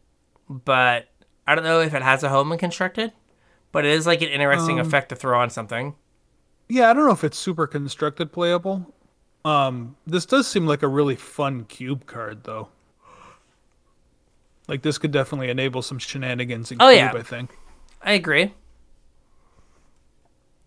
but 0.50 1.10
I 1.46 1.56
don't 1.56 1.66
know 1.66 1.82
if 1.82 1.94
it 1.94 2.02
has 2.02 2.24
a 2.24 2.30
home 2.30 2.52
in 2.52 2.58
constructed. 2.58 3.12
But 3.74 3.86
it 3.86 3.92
is 3.92 4.08
like 4.08 4.22
an 4.22 4.30
interesting 4.30 4.78
effect 4.88 5.10
to 5.10 5.16
throw 5.16 5.40
on 5.40 5.50
something. 5.50 5.96
Yeah, 6.70 6.90
I 6.90 6.94
don't 6.94 7.06
know 7.06 7.12
if 7.12 7.24
it's 7.26 7.38
super 7.38 7.68
constructed 7.68 8.32
playable. 8.32 8.94
Um, 9.44 9.98
this 10.08 10.26
does 10.26 10.48
seem 10.48 10.66
like 10.66 10.84
a 10.84 10.88
really 10.88 11.16
fun 11.16 11.66
cube 11.66 12.06
card, 12.06 12.46
though. 12.46 12.70
Like 14.68 14.82
this 14.82 14.98
could 14.98 15.12
definitely 15.12 15.50
enable 15.50 15.82
some 15.82 15.98
shenanigans 16.00 16.72
in 16.72 16.78
Oh, 16.82 16.90
cube. 16.90 16.98
yeah. 16.98 17.12
I 17.16 17.24
think. 17.24 17.52
I 18.02 18.12
agree. 18.14 18.54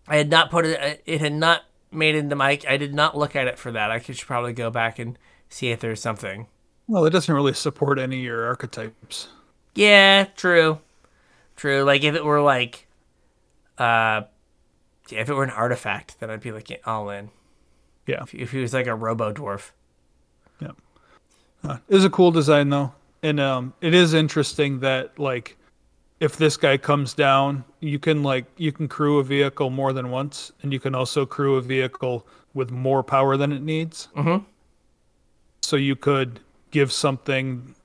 I 0.07 0.17
had 0.17 0.29
not 0.29 0.49
put 0.51 0.65
it. 0.65 1.01
It 1.05 1.21
had 1.21 1.33
not 1.33 1.61
made 1.91 2.15
into 2.15 2.35
my. 2.35 2.59
I 2.67 2.77
did 2.77 2.93
not 2.93 3.17
look 3.17 3.35
at 3.35 3.47
it 3.47 3.57
for 3.59 3.71
that. 3.71 3.91
I 3.91 3.99
could 3.99 4.17
should 4.17 4.27
probably 4.27 4.53
go 4.53 4.69
back 4.69 4.99
and 4.99 5.17
see 5.49 5.69
if 5.69 5.79
there's 5.79 6.01
something. 6.01 6.47
Well, 6.87 7.05
it 7.05 7.11
doesn't 7.11 7.33
really 7.33 7.53
support 7.53 7.99
any 7.99 8.17
of 8.17 8.23
your 8.23 8.45
archetypes. 8.47 9.29
Yeah, 9.75 10.25
true, 10.35 10.79
true. 11.55 11.83
Like 11.83 12.03
if 12.03 12.15
it 12.15 12.25
were 12.25 12.41
like, 12.41 12.87
uh, 13.77 14.23
yeah, 15.09 15.19
if 15.21 15.29
it 15.29 15.33
were 15.33 15.43
an 15.43 15.49
artifact, 15.51 16.19
then 16.19 16.29
I'd 16.29 16.41
be 16.41 16.51
like 16.51 16.81
all 16.85 17.09
in. 17.09 17.29
Yeah, 18.07 18.23
If, 18.23 18.33
if 18.33 18.51
he 18.51 18.59
was 18.59 18.73
like 18.73 18.87
a 18.87 18.95
robo 18.95 19.31
dwarf. 19.31 19.69
yeah. 20.59 20.71
Uh, 21.63 21.77
it 21.87 21.95
is 21.95 22.03
a 22.03 22.09
cool 22.09 22.31
design 22.31 22.69
though, 22.69 22.93
and 23.23 23.39
um, 23.39 23.73
it 23.81 23.93
is 23.93 24.13
interesting 24.13 24.79
that 24.79 25.17
like, 25.19 25.57
if 26.19 26.37
this 26.37 26.55
guy 26.55 26.77
comes 26.77 27.13
down, 27.13 27.63
you 27.79 27.97
can 27.97 28.21
like 28.23 28.45
you 28.57 28.71
can 28.71 28.87
crew 28.87 29.19
a 29.19 29.23
vehicle 29.23 29.69
more 29.69 29.91
than 29.93 30.11
once, 30.11 30.51
and 30.61 30.71
you 30.71 30.79
can 30.79 30.93
also 30.93 31.25
crew 31.25 31.55
a 31.55 31.61
vehicle 31.61 32.27
with 32.53 32.69
more 32.71 33.01
power 33.03 33.37
than 33.37 33.51
it 33.51 33.61
needs. 33.61 34.07
Mhm. 34.15 34.45
So 35.61 35.75
you 35.77 35.95
could 35.95 36.39
give 36.71 36.91
something 36.91 37.75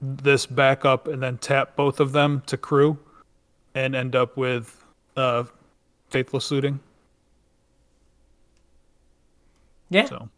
this 0.00 0.46
backup 0.46 1.06
and 1.06 1.22
then 1.22 1.38
tap 1.38 1.76
both 1.76 2.00
of 2.00 2.12
them 2.12 2.42
to 2.46 2.56
crew, 2.56 2.98
and 3.74 3.94
end 3.94 4.16
up 4.16 4.36
with 4.36 4.84
uh, 5.16 5.44
faithless 6.08 6.50
looting. 6.50 6.80
Yeah, 9.90 10.06
So 10.06 10.28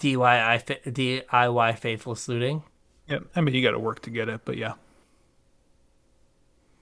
DIY 0.00 0.62
fa- 0.62 0.90
DIY 0.90 1.78
faithless 1.78 2.28
looting. 2.28 2.62
yeah, 3.08 3.18
I 3.34 3.40
mean 3.40 3.54
you 3.54 3.62
got 3.62 3.72
to 3.72 3.78
work 3.78 4.00
to 4.02 4.10
get 4.10 4.28
it, 4.28 4.40
but 4.44 4.56
yeah. 4.56 4.74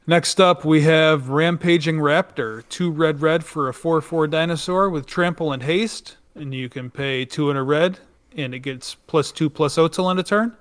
Next 0.07 0.41
up, 0.41 0.65
we 0.65 0.83
have 0.83 1.29
Rampaging 1.29 1.99
Raptor, 1.99 2.69
two 2.69 2.91
red 2.91 3.23
red 3.23 3.45
for 3.45 3.69
a 3.69 3.75
four 3.75 4.01
four 4.01 4.27
dinosaur 4.27 4.91
with 4.91 5.07
trample 5.07 5.53
and 5.53 5.63
haste, 5.63 6.17
and 6.35 6.53
you 6.53 6.69
can 6.69 6.91
pay 6.91 7.25
two 7.25 7.51
and 7.51 7.59
a 7.59 7.63
red, 7.63 8.01
and 8.37 8.53
it 8.53 8.61
gets 8.61 8.95
plus 8.95 9.31
two 9.31 9.49
plus 9.49 9.79
O 9.79 9.87
till 9.87 10.11
end 10.11 10.19
of 10.19 10.27
turn. 10.27 10.57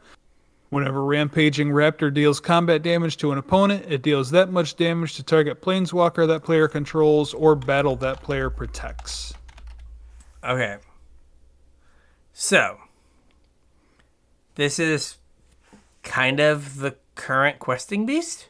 Whenever 0.69 1.03
Rampaging 1.03 1.69
Raptor 1.69 2.13
deals 2.13 2.39
combat 2.39 2.81
damage 2.81 3.17
to 3.17 3.31
an 3.31 3.37
opponent, 3.37 3.83
it 3.89 4.03
deals 4.03 4.31
that 4.31 4.51
much 4.51 4.77
damage 4.77 5.15
to 5.15 5.23
target 5.23 5.61
planeswalker 5.61 6.25
that 6.27 6.43
player 6.43 6.67
controls 6.69 7.33
or 7.33 7.55
battle 7.55 7.95
that 7.97 8.21
player 8.23 8.49
protects. 8.49 9.33
Okay. 10.43 10.77
So, 12.43 12.79
this 14.55 14.79
is 14.79 15.17
kind 16.01 16.39
of 16.39 16.79
the 16.79 16.95
current 17.13 17.59
questing 17.59 18.07
beast. 18.07 18.49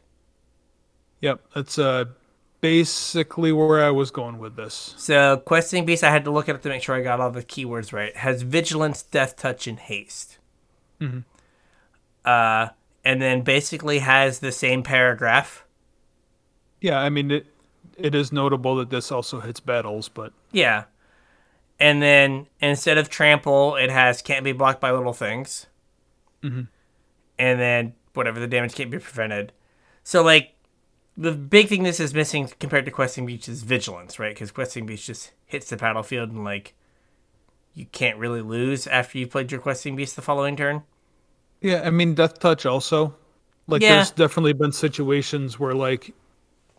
Yep, 1.20 1.42
that's 1.54 1.78
uh 1.78 2.06
basically 2.62 3.52
where 3.52 3.84
I 3.84 3.90
was 3.90 4.10
going 4.10 4.38
with 4.38 4.56
this. 4.56 4.96
So, 4.98 5.44
questing 5.46 5.86
beast, 5.86 6.06
I 6.06 6.10
had 6.10 6.24
to 6.24 6.32
look 6.32 6.48
at 6.48 6.56
it 6.56 6.62
to 6.62 6.70
make 6.70 6.82
sure 6.82 6.96
I 6.96 7.02
got 7.02 7.20
all 7.20 7.32
the 7.32 7.44
keywords 7.44 7.92
right. 7.92 8.16
Has 8.16 8.44
vigilance, 8.44 9.04
death 9.04 9.36
touch, 9.36 9.68
and 9.68 9.78
haste. 9.78 10.38
Uh, 12.24 12.70
and 13.04 13.22
then 13.22 13.42
basically 13.42 14.00
has 14.00 14.40
the 14.40 14.54
same 14.54 14.84
paragraph. 14.84 15.66
Yeah, 16.80 16.98
I 16.98 17.10
mean 17.10 17.30
it. 17.30 17.46
It 17.98 18.16
is 18.16 18.32
notable 18.32 18.78
that 18.78 18.90
this 18.90 19.12
also 19.12 19.42
hits 19.42 19.60
battles, 19.60 20.08
but 20.08 20.32
Yeah. 20.54 20.86
And 21.82 22.02
then 22.02 22.46
instead 22.62 22.98
of 23.00 23.10
trample, 23.10 23.76
it 23.76 23.90
has 23.90 24.22
can't 24.22 24.44
be 24.44 24.52
blocked 24.52 24.80
by 24.80 24.92
little 24.92 25.14
things. 25.14 25.66
Mm-hmm. 26.44 26.62
And 27.40 27.60
then 27.60 27.94
whatever 28.14 28.40
the 28.40 28.48
damage 28.48 28.76
can't 28.76 28.92
be 28.92 29.00
prevented. 29.00 29.52
So 30.04 30.22
like 30.24 30.54
the 31.18 31.32
big 31.32 31.68
thing 31.70 31.84
this 31.84 32.00
is 32.00 32.14
missing 32.14 32.50
compared 32.60 32.86
to 32.86 32.92
Questing 32.92 33.26
Beast 33.26 33.50
is 33.50 33.64
vigilance, 33.64 34.20
right? 34.20 34.34
Because 34.34 34.52
Questing 34.52 34.86
Beast 34.86 35.08
just 35.08 35.32
hits 35.48 35.70
the 35.70 35.78
battlefield 35.78 36.30
and 36.30 36.44
like 36.44 36.76
you 37.74 37.86
can't 37.88 38.18
really 38.18 38.42
lose 38.42 38.86
after 38.86 39.18
you 39.18 39.26
played 39.26 39.52
your 39.52 39.60
Questing 39.62 39.96
Beast 39.96 40.16
the 40.16 40.22
following 40.22 40.56
turn. 40.56 40.84
yeah, 41.62 41.82
I 41.84 41.90
mean 41.90 42.14
Death 42.14 42.40
Touch 42.40 42.66
also. 42.66 43.16
Like 43.68 43.82
Yeah. 43.82 43.96
there's 43.96 44.12
definitely 44.12 44.54
been 44.54 44.72
situations 44.72 45.60
where 45.60 45.74
like 45.74 46.14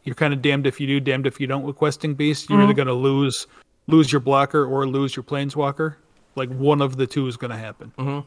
you're 0.04 0.14
kind 0.14 0.32
of 0.32 0.42
damned 0.42 0.66
if 0.66 0.80
you 0.80 0.86
do, 0.86 1.00
damned 1.00 1.26
if 1.26 1.40
you 1.40 1.46
don't 1.48 1.62
with 1.64 1.76
questing 1.76 2.14
beast. 2.14 2.48
You're 2.50 2.62
either 2.62 2.72
gonna 2.72 2.92
lose 2.92 3.46
lose 3.86 4.12
your 4.12 4.20
blocker 4.20 4.64
or 4.64 4.86
lose 4.86 5.16
your 5.16 5.22
planeswalker. 5.22 5.96
Like 6.34 6.50
one 6.50 6.80
of 6.80 6.96
the 6.96 7.06
two 7.06 7.26
is 7.26 7.36
gonna 7.36 7.58
happen. 7.58 7.92
Mhm. 7.98 8.24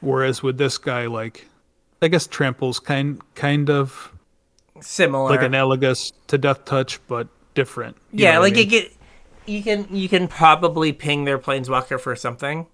Whereas 0.00 0.42
with 0.42 0.58
this 0.58 0.78
guy, 0.78 1.06
like 1.06 1.48
I 2.02 2.08
guess 2.08 2.26
trample's 2.26 2.80
kind 2.80 3.20
kind 3.34 3.68
of 3.70 4.12
Similar. 4.80 5.28
like 5.30 5.42
analogous 5.42 6.12
to 6.28 6.38
Death 6.38 6.64
Touch, 6.64 6.98
but 7.06 7.28
different. 7.54 7.96
You 8.12 8.24
yeah, 8.24 8.30
what 8.30 8.36
I 8.36 8.38
like 8.40 8.54
mean? 8.54 8.62
it 8.66 8.70
get 8.70 8.92
you 9.46 9.62
can 9.62 9.86
you 9.94 10.08
can 10.08 10.26
probably 10.28 10.92
ping 10.92 11.24
their 11.24 11.38
planeswalker 11.38 12.00
for 12.00 12.16
something. 12.16 12.66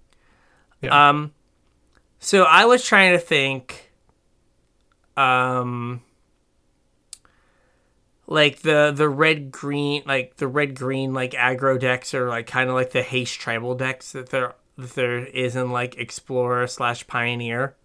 Yeah. 0.83 1.09
Um 1.09 1.33
so 2.21 2.45
I 2.45 2.64
was 2.64 2.85
trying 2.85 3.12
to 3.12 3.19
think 3.19 3.90
um 5.16 6.03
like 8.27 8.61
the 8.61 8.93
the 8.95 9.09
red 9.09 9.51
green 9.51 10.03
like 10.07 10.37
the 10.37 10.49
red 10.49 10.75
green 10.75 11.15
like 11.15 11.33
aggro 11.33 11.79
decks 11.79 12.15
are 12.15 12.29
like 12.29 12.47
kind 12.47 12.69
of 12.69 12.75
like 12.75 12.91
the 12.91 13.03
haste 13.03 13.39
tribal 13.39 13.75
decks 13.75 14.12
that 14.12 14.31
there 14.31 14.55
that 14.77 14.95
there 14.95 15.19
is 15.19 15.57
in 15.57 15.71
like 15.71 15.97
explorer 15.97 16.67
slash 16.67 17.07
pioneer 17.07 17.77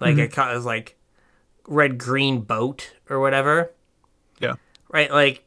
like 0.00 0.12
mm-hmm. 0.12 0.20
it 0.20 0.32
ca- 0.32 0.52
is 0.52 0.64
like 0.64 0.96
red 1.66 1.98
green 1.98 2.40
boat 2.40 2.92
or 3.08 3.20
whatever 3.20 3.72
yeah. 4.38 4.54
right 4.90 5.10
like 5.10 5.44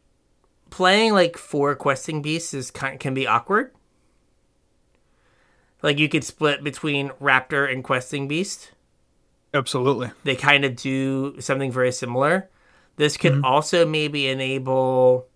playing 0.70 1.14
like 1.14 1.38
four 1.38 1.76
questing 1.76 2.22
beasts 2.22 2.54
is 2.54 2.72
kind 2.72 3.00
can 3.00 3.14
be 3.14 3.28
awkward 3.28 3.72
like 5.84 6.00
you 6.00 6.10
could 6.10 6.24
split 6.24 6.64
between 6.64 7.10
raptor 7.22 7.72
and 7.72 7.84
questing 7.84 8.28
beast 8.28 8.72
Absolutely. 9.54 10.12
they 10.24 10.36
kind 10.36 10.66
of 10.66 10.76
do 10.76 11.40
something 11.40 11.72
very 11.72 11.92
similar. 11.92 12.50
This 12.96 13.18
could 13.18 13.44
also 13.44 13.86
maybe 13.88 14.28
enable, 14.28 15.28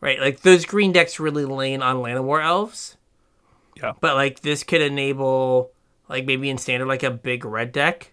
right? 0.00 0.18
Like 0.20 0.40
those 0.40 0.64
green 0.64 0.92
decks 0.92 1.20
really 1.20 1.44
lean 1.44 1.82
on 1.82 1.96
Llanowar 1.96 2.42
elves, 2.44 2.96
Yeah. 3.76 3.92
but 4.00 4.14
like 4.14 4.40
this 4.40 4.64
could 4.64 4.80
enable, 4.80 5.70
like 6.08 6.24
maybe 6.24 6.48
in 6.48 6.56
standard, 6.58 6.86
like 6.86 7.02
a 7.02 7.10
big 7.10 7.44
red 7.44 7.72
deck, 7.72 8.12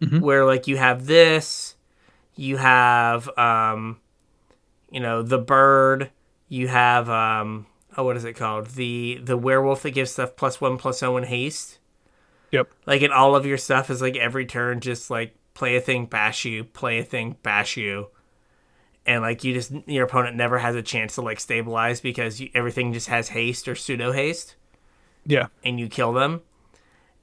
Mhm. 0.00 0.20
where 0.20 0.44
like 0.46 0.68
you 0.68 0.76
have 0.76 1.06
this, 1.06 1.74
you 2.36 2.56
have, 2.58 3.28
um, 3.36 3.98
you 4.92 5.00
know, 5.00 5.22
the 5.22 5.38
bird, 5.38 6.10
you 6.48 6.68
have, 6.68 7.10
um, 7.10 7.66
oh, 7.96 8.04
what 8.04 8.16
is 8.16 8.24
it 8.24 8.34
called? 8.34 8.66
The 8.68 9.18
the 9.22 9.36
werewolf 9.36 9.82
that 9.82 9.90
gives 9.90 10.12
stuff 10.12 10.36
plus 10.36 10.60
one 10.60 10.78
plus 10.78 11.00
zero 11.00 11.16
in 11.16 11.24
haste 11.24 11.78
Yep. 12.52 12.68
like 12.86 13.02
in 13.02 13.10
all 13.12 13.34
of 13.34 13.44
your 13.44 13.58
stuff 13.58 13.90
is 13.90 14.00
like 14.00 14.16
every 14.16 14.46
turn 14.46 14.78
just 14.80 15.10
like 15.10 15.34
play 15.58 15.74
a 15.74 15.80
thing 15.80 16.06
bash 16.06 16.44
you 16.44 16.62
play 16.62 17.00
a 17.00 17.04
thing 17.04 17.36
bash 17.42 17.76
you. 17.76 18.06
And 19.04 19.22
like 19.22 19.42
you 19.42 19.54
just 19.54 19.72
your 19.86 20.04
opponent 20.06 20.36
never 20.36 20.58
has 20.58 20.76
a 20.76 20.82
chance 20.82 21.16
to 21.16 21.22
like 21.22 21.40
stabilize 21.40 22.00
because 22.00 22.40
you, 22.40 22.48
everything 22.54 22.92
just 22.92 23.08
has 23.08 23.30
haste 23.30 23.66
or 23.66 23.74
pseudo 23.74 24.12
haste 24.12 24.54
Yeah. 25.26 25.46
and 25.64 25.80
you 25.80 25.88
kill 25.88 26.12
them. 26.12 26.42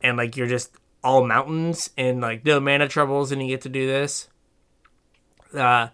And 0.02 0.18
like 0.18 0.36
you're 0.36 0.48
just 0.48 0.76
all 1.04 1.26
mountains 1.26 1.92
and 1.98 2.20
like 2.20 2.44
no 2.46 2.60
mana 2.60 2.88
troubles 2.90 3.32
and 3.32 3.42
you 3.42 3.48
get 3.48 3.62
to 3.62 3.70
do 3.70 3.88
this. 3.88 4.28
Uh 5.54 5.88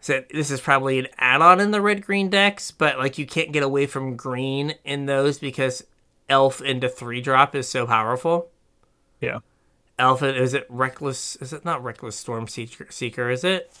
so 0.00 0.22
this 0.32 0.50
is 0.50 0.60
probably 0.60 0.98
an 0.98 1.06
add-on 1.18 1.60
in 1.60 1.70
the 1.70 1.80
red 1.80 2.04
green 2.04 2.28
decks 2.28 2.70
but 2.72 2.98
like 2.98 3.16
you 3.16 3.26
can't 3.26 3.52
get 3.52 3.62
away 3.62 3.86
from 3.86 4.16
green 4.16 4.74
in 4.84 5.06
those 5.06 5.38
because 5.38 5.84
elf 6.28 6.60
into 6.60 6.88
three 6.88 7.20
drop 7.20 7.54
is 7.54 7.68
so 7.68 7.86
powerful. 7.86 8.48
Yeah. 9.20 9.38
Alpha 9.98 10.34
is 10.34 10.54
it 10.54 10.66
reckless? 10.68 11.36
Is 11.36 11.52
it 11.52 11.64
not 11.64 11.82
reckless 11.82 12.16
storm 12.16 12.48
seeker? 12.48 12.86
Seeker 12.90 13.30
is 13.30 13.44
it? 13.44 13.72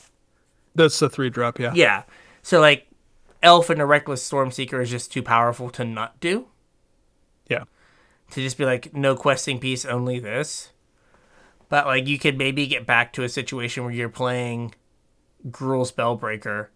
That's 0.74 0.98
the 0.98 1.10
three 1.10 1.30
drop, 1.30 1.58
yeah. 1.58 1.72
Yeah. 1.74 2.04
So 2.42 2.60
like, 2.60 2.86
elf 3.42 3.70
and 3.70 3.80
a 3.80 3.86
reckless 3.86 4.22
storm 4.22 4.50
seeker 4.50 4.80
is 4.80 4.90
just 4.90 5.12
too 5.12 5.22
powerful 5.22 5.70
to 5.70 5.84
not 5.84 6.18
do. 6.20 6.46
Yeah. 7.48 7.64
To 8.30 8.40
just 8.40 8.58
be 8.58 8.64
like 8.64 8.94
no 8.94 9.14
questing 9.14 9.58
piece, 9.58 9.84
only 9.84 10.18
this. 10.18 10.70
But 11.68 11.86
like 11.86 12.06
you 12.06 12.18
could 12.18 12.38
maybe 12.38 12.66
get 12.66 12.86
back 12.86 13.12
to 13.14 13.22
a 13.22 13.28
situation 13.28 13.84
where 13.84 13.92
you're 13.92 14.08
playing 14.08 14.74
Gruul 15.48 15.90
Spellbreaker, 15.90 16.68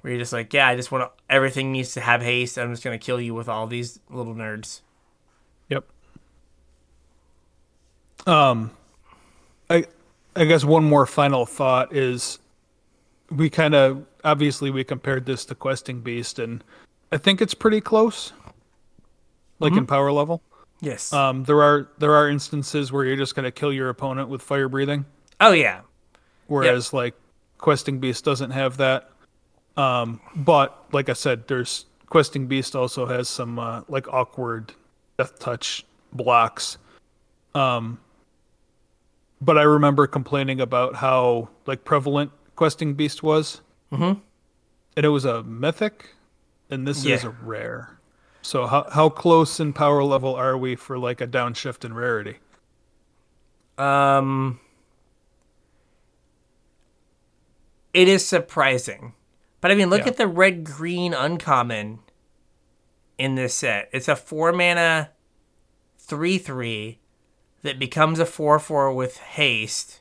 where 0.00 0.12
you're 0.12 0.20
just 0.20 0.32
like, 0.32 0.52
yeah, 0.52 0.68
I 0.68 0.76
just 0.76 0.90
want 0.90 1.04
to. 1.04 1.10
Everything 1.28 1.72
needs 1.72 1.92
to 1.94 2.00
have 2.00 2.22
haste. 2.22 2.58
I'm 2.58 2.72
just 2.72 2.84
gonna 2.84 2.98
kill 2.98 3.20
you 3.20 3.34
with 3.34 3.48
all 3.48 3.66
these 3.66 4.00
little 4.08 4.34
nerds. 4.34 4.80
Yep. 5.68 5.84
Um, 8.26 8.70
I 9.70 9.84
I 10.34 10.44
guess 10.44 10.64
one 10.64 10.84
more 10.84 11.06
final 11.06 11.46
thought 11.46 11.94
is 11.94 12.38
we 13.30 13.50
kind 13.50 13.74
of 13.74 14.04
obviously 14.24 14.70
we 14.70 14.84
compared 14.84 15.26
this 15.26 15.44
to 15.46 15.54
Questing 15.54 16.00
Beast, 16.00 16.38
and 16.38 16.62
I 17.12 17.18
think 17.18 17.40
it's 17.40 17.54
pretty 17.54 17.80
close, 17.80 18.32
like 19.60 19.72
in 19.72 19.86
power 19.86 20.12
level. 20.12 20.42
Yes. 20.80 21.12
Um, 21.12 21.44
there 21.44 21.62
are 21.62 21.88
there 21.98 22.14
are 22.14 22.28
instances 22.28 22.92
where 22.92 23.04
you're 23.04 23.16
just 23.16 23.34
gonna 23.34 23.50
kill 23.50 23.72
your 23.72 23.88
opponent 23.88 24.28
with 24.28 24.42
fire 24.42 24.68
breathing, 24.68 25.04
oh 25.40 25.52
yeah. 25.52 25.80
whereas 26.48 26.92
like 26.92 27.14
Questing 27.58 27.98
Beast 27.98 28.24
doesn't 28.24 28.50
have 28.50 28.76
that. 28.76 29.10
Um, 29.76 30.20
but 30.34 30.84
like 30.92 31.08
I 31.08 31.14
said, 31.14 31.48
there's 31.48 31.86
Questing 32.08 32.46
Beast 32.46 32.76
also 32.76 33.06
has 33.06 33.28
some 33.28 33.58
uh, 33.58 33.82
like 33.88 34.12
awkward 34.12 34.72
death 35.18 35.38
touch 35.38 35.84
blocks. 36.12 36.78
Um, 37.54 37.98
but 39.40 39.58
I 39.58 39.62
remember 39.62 40.06
complaining 40.06 40.60
about 40.60 40.96
how 40.96 41.48
like 41.66 41.84
prevalent 41.84 42.30
Questing 42.56 42.94
Beast 42.94 43.22
was, 43.22 43.60
Mhm. 43.92 44.20
and 44.96 45.04
it 45.06 45.10
was 45.10 45.24
a 45.24 45.42
mythic, 45.42 46.14
and 46.70 46.86
this 46.88 47.04
is 47.04 47.22
a 47.24 47.30
rare. 47.30 47.98
So 48.42 48.66
how 48.66 48.88
how 48.90 49.08
close 49.10 49.60
in 49.60 49.72
power 49.72 50.02
level 50.04 50.34
are 50.34 50.56
we 50.56 50.74
for 50.76 50.98
like 50.98 51.20
a 51.20 51.26
downshift 51.26 51.84
in 51.84 51.92
rarity? 51.94 52.38
Um, 53.76 54.58
it 57.92 58.08
is 58.08 58.26
surprising, 58.26 59.14
but 59.60 59.70
I 59.70 59.74
mean, 59.74 59.90
look 59.90 60.02
Yeah. 60.02 60.08
at 60.08 60.16
the 60.16 60.26
red 60.26 60.64
green 60.64 61.12
uncommon 61.12 61.98
in 63.18 63.34
this 63.34 63.54
set. 63.54 63.88
It's 63.92 64.08
a 64.08 64.16
four 64.16 64.52
mana, 64.52 65.10
three 65.98 66.38
three, 66.38 67.00
that 67.66 67.78
becomes 67.78 68.18
a 68.18 68.26
four 68.26 68.58
four 68.58 68.92
with 68.92 69.18
haste 69.18 70.00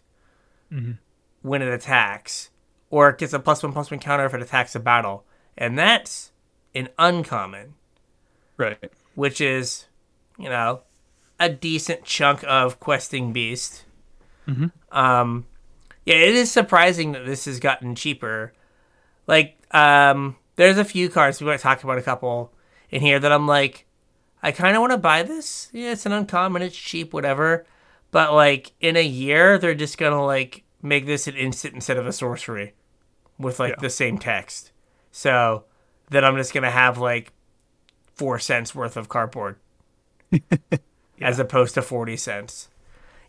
when 1.42 1.62
it 1.62 1.68
attacks, 1.68 2.50
or 2.90 3.10
it 3.10 3.18
gets 3.18 3.34
a 3.34 3.40
plus 3.40 3.62
one 3.64 3.72
plus 3.74 3.92
one 3.92 4.00
counter 4.00 4.26
if 4.26 4.34
it 4.34 4.42
attacks 4.42 4.76
a 4.76 4.80
battle, 4.80 5.24
and 5.58 5.78
that's 5.78 6.32
an 6.74 6.90
uncommon 6.98 7.76
Right. 8.58 8.92
which 9.16 9.40
is, 9.42 9.86
you 10.38 10.50
know, 10.50 10.82
a 11.40 11.50
decent 11.50 12.04
chunk 12.04 12.44
of 12.46 12.80
questing 12.80 13.32
beast. 13.34 13.86
Um, 14.92 15.46
yeah, 16.06 16.16
it 16.16 16.36
is 16.36 16.52
surprising 16.52 17.14
that 17.14 17.26
this 17.26 17.46
has 17.46 17.60
gotten 17.60 17.96
cheaper. 17.96 18.54
Like, 19.28 19.58
um, 19.72 20.36
there's 20.56 20.78
a 20.78 20.86
few 20.86 21.10
cards 21.10 21.42
we're 21.42 21.48
going 21.48 21.58
to 21.58 21.64
talk 21.64 21.84
about 21.84 21.98
a 21.98 22.02
couple 22.04 22.52
in 22.90 23.02
here 23.02 23.20
that 23.20 23.32
I'm 23.32 23.48
like, 23.48 23.86
I 24.46 24.52
kind 24.52 24.76
of 24.76 24.82
want 24.82 24.92
to 24.92 24.98
buy 24.98 25.24
this. 25.24 25.70
Yeah, 25.74 25.92
it's 25.92 26.06
an 26.06 26.12
uncommon, 26.12 26.62
it's 26.62 26.78
cheap, 26.78 27.14
whatever. 27.14 27.66
But 28.12 28.34
like 28.34 28.72
in 28.80 28.96
a 28.96 29.04
year, 29.04 29.58
they're 29.58 29.74
just 29.76 29.98
gonna 29.98 30.24
like 30.24 30.64
make 30.82 31.06
this 31.08 31.28
an 31.28 31.36
instant 31.36 31.74
instead 31.74 31.98
of 31.98 32.06
a 32.06 32.14
sorcery 32.14 32.74
with 33.40 33.60
like 33.60 33.72
Yeah. 33.72 33.82
the 33.82 33.90
same 33.90 34.18
text. 34.20 34.72
So 35.12 35.64
then 36.12 36.24
I'm 36.24 36.38
just 36.38 36.54
gonna 36.54 36.70
have 36.72 36.98
like 37.00 37.34
four 38.14 38.38
cents 38.40 38.76
worth 38.76 38.96
of 38.98 39.10
cardboard 39.10 39.58
as 41.22 41.40
opposed 41.40 41.74
to 41.74 41.82
40 41.82 42.16
cents. 42.16 42.70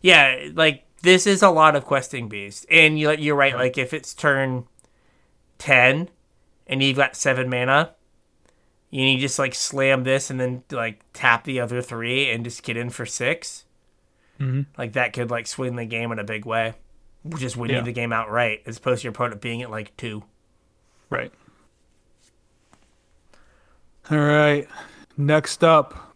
Yeah, 0.01 0.49
like 0.53 0.83
this 1.01 1.25
is 1.25 1.41
a 1.41 1.49
lot 1.49 1.75
of 1.75 1.83
questing 1.85 2.29
beast. 2.29 2.65
And 2.69 2.99
you, 2.99 3.11
you're 3.11 3.35
right, 3.35 3.55
like 3.55 3.77
if 3.77 3.93
it's 3.93 4.13
turn 4.13 4.65
10 5.57 6.09
and 6.67 6.83
you've 6.83 6.97
got 6.97 7.15
seven 7.15 7.49
mana, 7.49 7.95
you 8.89 9.17
just 9.17 9.37
like 9.37 9.53
slam 9.53 10.03
this 10.03 10.29
and 10.29 10.39
then 10.39 10.63
like 10.71 11.03
tap 11.13 11.43
the 11.43 11.59
other 11.59 11.81
three 11.81 12.29
and 12.29 12.43
just 12.43 12.63
get 12.63 12.77
in 12.77 12.89
for 12.89 13.05
six. 13.05 13.65
Mm-hmm. 14.39 14.61
Like 14.77 14.93
that 14.93 15.13
could 15.13 15.29
like 15.29 15.47
swing 15.47 15.75
the 15.75 15.85
game 15.85 16.11
in 16.11 16.19
a 16.19 16.23
big 16.23 16.45
way, 16.45 16.75
just 17.37 17.57
winning 17.57 17.77
Yeah. 17.77 17.81
the 17.83 17.91
game 17.91 18.13
outright, 18.13 18.61
as 18.65 18.77
opposed 18.77 19.01
to 19.01 19.05
your 19.05 19.11
opponent 19.11 19.41
being 19.41 19.61
at 19.61 19.71
like 19.71 19.95
two. 19.97 20.23
Right. 21.09 21.33
All 24.09 24.17
right. 24.17 24.67
Next 25.17 25.63
up, 25.63 26.15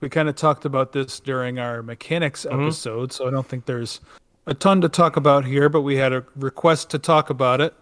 we 0.00 0.08
kind 0.08 0.28
of 0.28 0.34
talked 0.34 0.64
about 0.64 0.92
this 0.92 1.20
during 1.20 1.58
our 1.58 1.82
mechanics 1.82 2.44
mm-hmm. 2.44 2.62
episode, 2.62 3.12
so 3.12 3.28
I 3.28 3.30
don't 3.30 3.46
think 3.46 3.66
there's 3.66 4.00
a 4.46 4.54
ton 4.54 4.80
to 4.80 4.88
talk 4.88 5.16
about 5.16 5.44
here, 5.44 5.68
but 5.68 5.82
we 5.82 5.96
had 5.96 6.12
a 6.12 6.24
request 6.34 6.90
to 6.90 6.98
talk 6.98 7.30
about 7.30 7.60
it. 7.60 7.74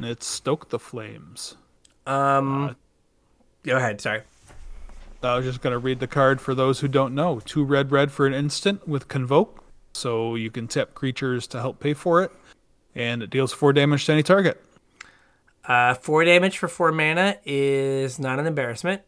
It's 0.00 0.26
Stoke 0.26 0.68
the 0.68 0.78
Flames. 0.78 1.56
Um, 2.06 2.64
uh, 2.64 2.74
go 3.64 3.76
ahead. 3.76 4.00
Sorry. 4.00 4.22
I 5.22 5.36
was 5.36 5.46
just 5.46 5.62
going 5.62 5.72
to 5.72 5.78
read 5.78 6.00
the 6.00 6.06
card 6.06 6.40
for 6.40 6.54
those 6.54 6.80
who 6.80 6.88
don't 6.88 7.14
know. 7.14 7.40
Two 7.40 7.64
red, 7.64 7.90
red 7.90 8.12
for 8.12 8.26
an 8.26 8.34
instant 8.34 8.86
with 8.86 9.08
Convoke, 9.08 9.64
so 9.94 10.34
you 10.34 10.50
can 10.50 10.68
tap 10.68 10.92
creatures 10.94 11.46
to 11.48 11.60
help 11.60 11.80
pay 11.80 11.94
for 11.94 12.22
it, 12.22 12.30
and 12.94 13.22
it 13.22 13.30
deals 13.30 13.52
four 13.52 13.72
damage 13.72 14.04
to 14.04 14.12
any 14.12 14.22
target. 14.22 14.62
Uh, 15.64 15.94
four 15.94 16.24
damage 16.24 16.58
for 16.58 16.68
four 16.68 16.92
mana 16.92 17.38
is 17.46 18.18
not 18.18 18.38
an 18.38 18.46
embarrassment. 18.46 19.00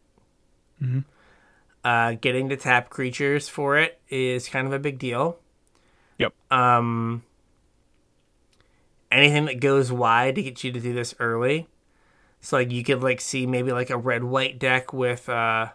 Uh, 1.84 2.12
getting 2.20 2.48
to 2.48 2.56
tap 2.56 2.88
creatures 2.88 3.48
for 3.48 3.78
it 3.78 4.00
is 4.08 4.48
kind 4.48 4.66
of 4.66 4.72
a 4.72 4.78
big 4.78 4.98
deal. 4.98 5.38
Yep. 6.18 6.32
Um, 6.50 7.22
anything 9.12 9.44
that 9.44 9.60
goes 9.60 9.92
wide 9.92 10.34
to 10.36 10.42
get 10.42 10.64
you 10.64 10.72
to 10.72 10.80
do 10.80 10.94
this 10.94 11.14
early. 11.18 11.68
So 12.46 12.58
like 12.58 12.70
you 12.70 12.84
could 12.84 13.02
like 13.02 13.20
see 13.20 13.44
maybe 13.44 13.72
like 13.72 13.90
a 13.90 13.98
red 13.98 14.22
white 14.22 14.60
deck 14.60 14.92
with 14.92 15.28
uh 15.28 15.70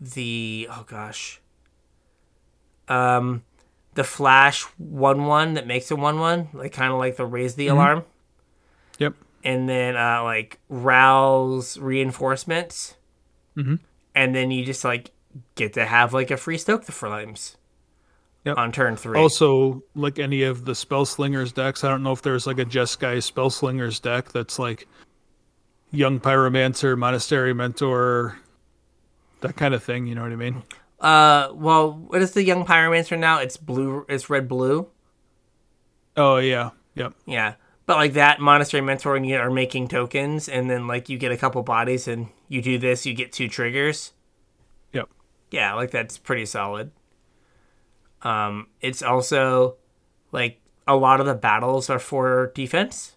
the 0.00 0.68
oh 0.70 0.84
gosh. 0.86 1.40
Um 2.86 3.42
the 3.94 4.04
flash 4.04 4.62
one 4.78 5.24
one 5.24 5.54
that 5.54 5.66
makes 5.66 5.90
a 5.90 5.96
one 5.96 6.20
one, 6.20 6.46
like 6.52 6.70
kinda 6.70 6.94
like 6.94 7.16
the 7.16 7.26
raise 7.26 7.56
the 7.56 7.66
alarm. 7.66 8.04
Yep. 9.00 9.14
And 9.42 9.68
then 9.68 9.96
uh 9.96 10.22
like 10.22 10.60
rouse 10.68 11.76
reinforcements. 11.78 12.94
Mhm. 13.56 13.80
And 14.14 14.36
then 14.36 14.52
you 14.52 14.64
just 14.64 14.84
like 14.84 15.10
get 15.56 15.72
to 15.72 15.84
have 15.84 16.14
like 16.14 16.30
a 16.30 16.36
free 16.36 16.58
stoke 16.58 16.84
the 16.84 16.92
flames. 16.92 17.56
Yep. 18.44 18.56
On 18.56 18.70
turn 18.70 18.94
three. 18.94 19.18
Also, 19.18 19.82
like 19.96 20.20
any 20.20 20.44
of 20.44 20.64
the 20.64 20.76
spell 20.76 21.06
slingers 21.06 21.50
decks, 21.50 21.82
I 21.82 21.88
don't 21.88 22.04
know 22.04 22.12
if 22.12 22.22
there's 22.22 22.46
like 22.46 22.60
a 22.60 22.64
Jeskai 22.64 23.20
spell 23.20 23.50
slingers 23.50 23.98
deck 23.98 24.30
that's 24.30 24.60
like 24.60 24.86
young 25.92 26.18
pyromancer, 26.18 26.96
monastery 26.98 27.54
mentor, 27.54 28.38
that 29.40 29.54
kind 29.56 29.74
of 29.74 29.82
thing. 29.84 30.06
You 30.06 30.14
know 30.14 30.22
what 30.22 30.32
I 30.32 30.36
mean? 30.36 30.62
Uh, 31.00 31.50
well, 31.54 31.92
what 31.92 32.22
is 32.22 32.32
the 32.32 32.42
young 32.44 32.64
pyromancer 32.64 33.18
now? 33.18 33.38
It's 33.38 33.56
blue. 33.56 34.04
It's 34.08 34.28
red 34.30 34.48
blue. 34.48 34.88
Oh 36.16 36.36
yeah, 36.36 36.70
yep, 36.94 37.14
Yeah, 37.24 37.54
but 37.86 37.96
like 37.96 38.12
that 38.12 38.38
monastery 38.38 38.82
mentor 38.82 39.16
and 39.16 39.26
you 39.26 39.36
are 39.36 39.50
making 39.50 39.88
tokens, 39.88 40.48
and 40.48 40.68
then 40.68 40.86
like 40.86 41.08
you 41.08 41.16
get 41.16 41.32
a 41.32 41.36
couple 41.38 41.62
bodies, 41.62 42.06
and 42.06 42.28
you 42.48 42.60
do 42.60 42.78
this, 42.78 43.06
you 43.06 43.14
get 43.14 43.32
two 43.32 43.48
triggers. 43.48 44.12
yep. 44.92 45.08
Yeah, 45.50 45.72
like 45.74 45.90
that's 45.90 46.18
pretty 46.18 46.44
solid. 46.46 46.90
Um, 48.20 48.68
it's 48.80 49.02
also 49.02 49.76
like 50.32 50.60
a 50.86 50.96
lot 50.96 51.20
of 51.20 51.26
the 51.26 51.34
battles 51.34 51.88
are 51.88 51.98
for 51.98 52.52
defense, 52.54 53.16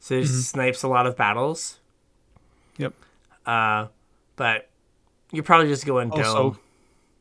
so 0.00 0.14
it 0.14 0.26
snipes 0.26 0.82
a 0.82 0.88
lot 0.88 1.06
of 1.06 1.16
battles. 1.16 1.78
Yep. 2.78 2.94
Uh, 3.46 3.86
but 4.36 4.68
you're 5.32 5.44
probably 5.44 5.68
just 5.68 5.86
going 5.86 6.10
dome. 6.10 6.18
Also, 6.18 6.58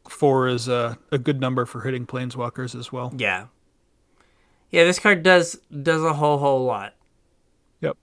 four 0.08 0.48
is 0.48 0.68
a, 0.68 0.98
a 1.12 1.18
good 1.18 1.39
number 1.39 1.66
for 1.66 1.82
hitting 1.82 2.06
planeswalkers 2.06 2.78
as 2.78 2.92
well. 2.92 3.13
Yeah. 3.18 3.48
Yeah, 4.72 4.86
this 4.86 5.00
card 5.00 5.22
does 5.24 5.60
does 5.82 6.04
a 6.04 6.13
whole 6.13 6.39
whole 6.39 6.66
lot. 6.66 6.96
Yep. 7.82 7.98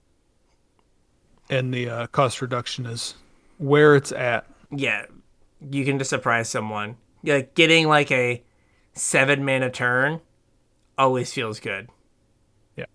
And 1.49 1.73
the 1.73 1.89
uh, 1.89 2.07
cost 2.07 2.41
reduction 2.41 2.85
is 2.85 3.15
where 3.57 3.95
it's 3.95 4.11
at. 4.13 4.47
Yeah, 4.71 5.05
you 5.69 5.83
can 5.83 5.97
just 5.97 6.09
surprise 6.09 6.49
someone. 6.49 6.95
Like 7.23 7.55
getting 7.55 7.87
like 7.87 8.09
a 8.11 8.41
seven 8.93 9.43
mana 9.43 9.69
turn 9.69 10.21
always 10.97 11.33
feels 11.33 11.59
good. 11.59 11.89
Yeah. 12.77 12.85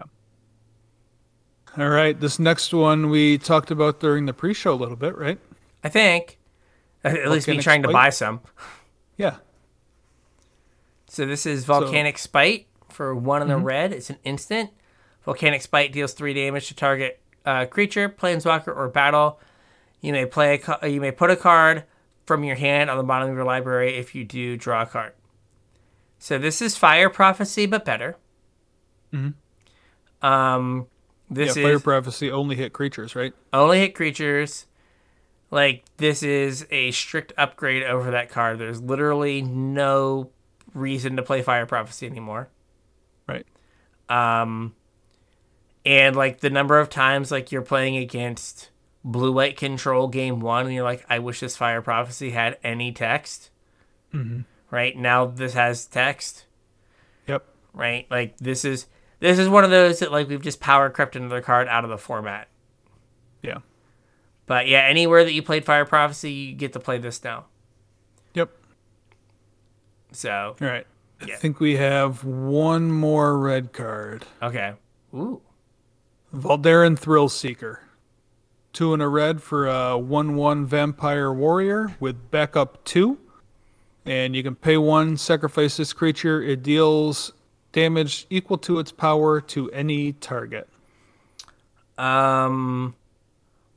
All 1.78 1.88
right, 1.88 2.18
this 2.18 2.38
next 2.38 2.72
one 2.72 3.10
we 3.10 3.36
talked 3.38 3.70
about 3.70 4.00
during 4.00 4.26
the 4.26 4.32
pre-show 4.32 4.72
a 4.72 4.76
little 4.76 4.96
bit, 4.96 5.16
right? 5.16 5.38
I 5.84 5.88
think. 5.88 6.38
At 7.04 7.16
at 7.18 7.30
least 7.30 7.46
me 7.46 7.54
Volcanic 7.54 7.64
trying 7.64 7.82
to 7.82 7.88
buy 7.90 8.10
some. 8.10 8.40
Yeah. 9.16 9.36
So 11.08 11.26
this 11.26 11.46
is 11.46 11.64
Volcanic 11.64 12.18
Spite 12.18 12.66
for 12.88 13.14
one 13.14 13.42
in 13.42 13.48
the 13.48 13.56
red. 13.58 13.92
It's 13.92 14.10
an 14.10 14.18
instant. 14.24 14.70
Volcanic 15.24 15.62
Spite 15.62 15.92
deals 15.92 16.12
three 16.12 16.34
damage 16.34 16.68
to 16.68 16.74
target 16.74 17.20
uh, 17.44 17.66
creature, 17.66 18.08
planeswalker, 18.08 18.74
or 18.76 18.88
battle. 18.88 19.38
You 20.00 20.12
may 20.12 20.26
play. 20.26 20.54
A, 20.54 20.58
ca- 20.58 20.86
you 20.86 21.00
may 21.00 21.10
put 21.12 21.30
a 21.30 21.36
card 21.36 21.84
from 22.26 22.42
your 22.44 22.56
hand 22.56 22.90
on 22.90 22.96
the 22.96 23.02
bottom 23.04 23.28
of 23.30 23.34
your 23.36 23.44
library. 23.44 23.96
If 23.96 24.14
you 24.14 24.24
do, 24.24 24.56
draw 24.56 24.82
a 24.82 24.86
card. 24.86 25.12
So 26.18 26.38
this 26.38 26.60
is 26.60 26.76
Fire 26.76 27.08
Prophecy, 27.10 27.66
but 27.66 27.84
better. 27.84 28.16
Mhm. 29.12 29.34
Um, 30.22 30.86
this 31.30 31.56
yeah, 31.56 31.62
Fire 31.64 31.74
is 31.74 31.82
Prophecy 31.82 32.30
only 32.30 32.56
hit 32.56 32.72
creatures, 32.72 33.16
right? 33.16 33.32
only 33.52 33.78
hit 33.80 33.94
creatures. 33.94 34.66
Like 35.50 35.84
this 35.96 36.22
is 36.22 36.66
a 36.70 36.90
strict 36.90 37.32
upgrade 37.36 37.82
over 37.82 38.10
that 38.12 38.30
card. 38.30 38.58
There's 38.58 38.80
literally 38.80 39.42
no 39.42 40.30
reason 40.74 41.16
to 41.16 41.22
play 41.22 41.42
Fire 41.42 41.66
Prophecy 41.66 42.06
anymore. 42.06 42.48
Right. 43.26 43.46
Um, 44.08 44.74
and 45.84 46.16
like 46.16 46.40
the 46.40 46.50
number 46.50 46.78
of 46.78 46.90
times 46.90 47.30
like 47.30 47.52
you're 47.52 47.62
playing 47.62 47.96
against 47.96 48.70
blue 49.04 49.32
white 49.32 49.56
control 49.56 50.08
game 50.08 50.40
one, 50.40 50.66
and 50.66 50.74
you're 50.74 50.84
like, 50.84 51.04
I 51.08 51.20
wish 51.20 51.40
this 51.40 51.56
Fire 51.56 51.80
Prophecy 51.80 52.30
had 52.30 52.58
any 52.62 52.92
text. 52.92 53.50
Mm-hmm. 54.12 54.40
Right 54.70 54.96
now, 54.96 55.26
this 55.26 55.54
has 55.54 55.86
text. 55.86 56.44
Yep. 57.28 57.44
Right, 57.72 58.06
like 58.10 58.36
this 58.38 58.64
is 58.64 58.86
this 59.20 59.38
is 59.38 59.48
one 59.48 59.64
of 59.64 59.70
those 59.70 60.00
that 60.00 60.12
like 60.12 60.28
we've 60.28 60.42
just 60.42 60.60
power 60.60 60.90
crept 60.90 61.16
another 61.16 61.40
card 61.40 61.68
out 61.68 61.84
of 61.84 61.90
the 61.90 61.98
format. 61.98 62.48
Yeah. 63.42 63.58
But 64.46 64.68
yeah, 64.68 64.80
anywhere 64.80 65.24
that 65.24 65.32
you 65.32 65.42
played 65.42 65.64
Fire 65.64 65.84
Prophecy, 65.84 66.32
you 66.32 66.54
get 66.54 66.72
to 66.74 66.80
play 66.80 66.98
this 66.98 67.22
now. 67.24 67.46
Yep. 68.34 68.50
So 70.12 70.56
All 70.60 70.68
right. 70.68 70.86
Yeah. 71.26 71.34
I 71.34 71.36
think 71.38 71.60
we 71.60 71.76
have 71.76 72.24
one 72.24 72.92
more 72.92 73.38
red 73.38 73.72
card. 73.72 74.26
okay, 74.42 74.74
ooh, 75.14 75.40
Voldaren 76.34 76.98
Thrill 76.98 77.28
Seeker. 77.30 77.80
Two 78.74 78.92
in 78.92 79.00
a 79.00 79.08
red 79.08 79.42
for 79.42 79.66
a 79.66 79.96
1 79.96 80.36
1 80.36 80.66
vampire 80.66 81.32
warrior 81.32 81.96
with 81.98 82.30
backup 82.30 82.84
two. 82.84 83.18
And 84.04 84.36
you 84.36 84.42
can 84.42 84.54
pay 84.54 84.76
one, 84.76 85.16
sacrifice 85.16 85.78
this 85.78 85.92
creature. 85.94 86.42
It 86.42 86.62
deals 86.62 87.32
damage 87.76 88.26
equal 88.30 88.56
to 88.56 88.78
its 88.78 88.90
power 88.90 89.38
to 89.38 89.70
any 89.70 90.12
target. 90.14 90.66
um, 91.98 92.94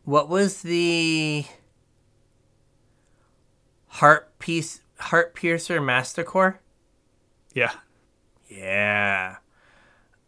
what 0.06 0.30
was 0.30 0.62
the 0.62 1.44
heart 3.88 4.40
piece, 4.40 4.82
heart 5.00 5.36
piercer 5.36 5.82
manticore? 5.82 6.60
Yeah. 7.54 7.72
Yeah, 8.50 9.36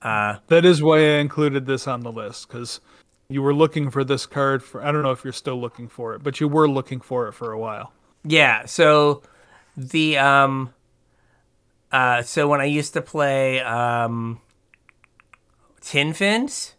uh, 0.02 0.36
That 0.48 0.66
is 0.66 0.84
why 0.84 0.98
I 1.00 1.20
included 1.20 1.66
this 1.66 1.88
on 1.88 2.02
the 2.02 2.12
list 2.12 2.48
because 2.50 2.82
you 3.30 3.42
were 3.42 3.54
looking 3.54 3.90
for 3.90 4.04
this 4.04 4.26
card 4.28 4.62
for. 4.62 4.84
I 4.86 4.92
don't 4.92 5.02
know 5.02 5.12
if 5.12 5.24
you're 5.24 5.34
still 5.34 5.60
looking 5.60 5.88
for 5.88 6.14
it, 6.14 6.22
but 6.22 6.40
you 6.40 6.48
were 6.48 6.70
looking 6.70 7.00
for 7.02 7.28
it 7.30 7.32
for 7.34 7.52
a 7.54 7.58
while. 7.60 7.94
yeah. 8.24 8.66
So 8.66 9.24
the 9.76 10.18
um, 10.20 10.72
uh, 11.92 12.22
so 12.22 12.48
when 12.48 12.62
I 12.62 12.66
used 12.66 12.94
to 12.94 13.02
play 13.02 13.60
um, 13.62 14.40
Tin 15.82 16.14
Fins, 16.14 16.76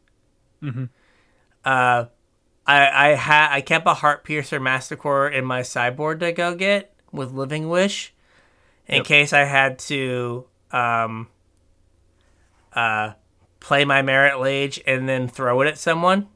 Mhm. 0.62 0.88
uh, 1.64 2.06
I 2.66 3.08
I 3.10 3.14
had 3.14 3.52
I 3.52 3.60
kept 3.60 3.86
a 3.86 3.94
heart 3.94 4.24
piercer 4.24 4.60
manticore 4.60 5.28
in 5.28 5.44
my 5.44 5.62
sideboard 5.62 6.20
to 6.20 6.32
go 6.32 6.54
get 6.54 6.94
with 7.10 7.32
Living 7.32 7.68
Wish, 7.68 8.14
in 8.86 8.96
Yep. 8.96 9.04
case 9.06 9.32
I 9.32 9.44
had 9.44 9.78
to 9.80 10.46
um, 10.70 11.28
uh, 12.72 13.12
play 13.60 13.84
my 13.84 14.02
Marit 14.02 14.40
Lage 14.40 14.80
and 14.86 15.08
then 15.08 15.28
throw 15.28 15.60
it 15.60 15.66
at 15.68 15.78
someone. 15.78 16.28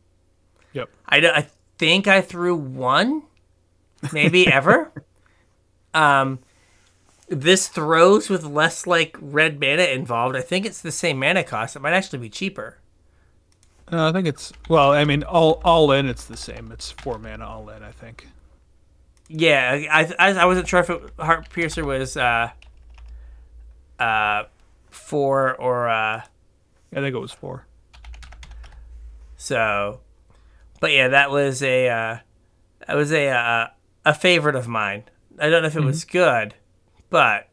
Yep. 0.72 0.90
I, 1.08 1.18
I 1.18 1.46
think 1.78 2.06
I 2.06 2.20
threw 2.20 2.54
one, 2.56 3.22
maybe 4.12 4.46
ever. 4.52 4.92
Um, 5.94 6.40
this 7.28 7.68
throws 7.68 8.28
with 8.28 8.44
less 8.44 8.86
like 8.86 9.16
red 9.20 9.60
mana 9.60 9.82
involved. 9.84 10.36
I 10.36 10.40
think 10.42 10.64
it's 10.66 10.80
the 10.80 10.92
same 10.92 11.18
mana 11.18 11.42
cost. 11.44 11.76
It 11.76 11.80
might 11.80 11.92
actually 11.92 12.20
be 12.20 12.28
cheaper. 12.28 12.78
Uh, 13.90 14.08
I 14.08 14.12
think 14.12 14.26
it's 14.26 14.52
well. 14.68 14.92
I 14.92 15.04
mean, 15.04 15.22
all 15.22 15.60
all 15.64 15.92
in, 15.92 16.08
it's 16.08 16.24
the 16.24 16.36
same. 16.36 16.70
It's 16.72 16.90
four 16.90 17.18
mana 17.18 17.46
all 17.46 17.68
in. 17.70 17.82
I 17.82 17.92
think. 17.92 18.28
Yeah, 19.28 19.86
I 19.90 20.12
I, 20.18 20.32
I 20.32 20.44
wasn't 20.44 20.68
sure 20.68 20.80
if 20.80 20.90
it, 20.90 21.02
Heart 21.18 21.50
Piercer 21.50 21.84
was 21.84 22.16
uh, 22.16 22.50
uh, 23.98 24.44
four 24.90 25.54
or 25.56 25.88
uh, 25.88 26.22
I 26.22 26.24
think 26.94 27.14
it 27.14 27.18
was 27.18 27.32
four. 27.32 27.66
so. 29.36 30.00
But 30.78 30.92
yeah, 30.92 31.08
that 31.08 31.30
was 31.30 31.62
a 31.62 31.88
uh, 31.88 32.18
that 32.86 32.96
was 32.96 33.10
a 33.12 33.28
uh, 33.28 33.68
a 34.04 34.14
favorite 34.14 34.56
of 34.56 34.68
mine. 34.68 35.04
I 35.38 35.48
don't 35.48 35.62
know 35.62 35.68
if 35.68 35.76
it 35.76 35.82
was 35.82 36.04
good, 36.04 36.54
but 37.16 37.48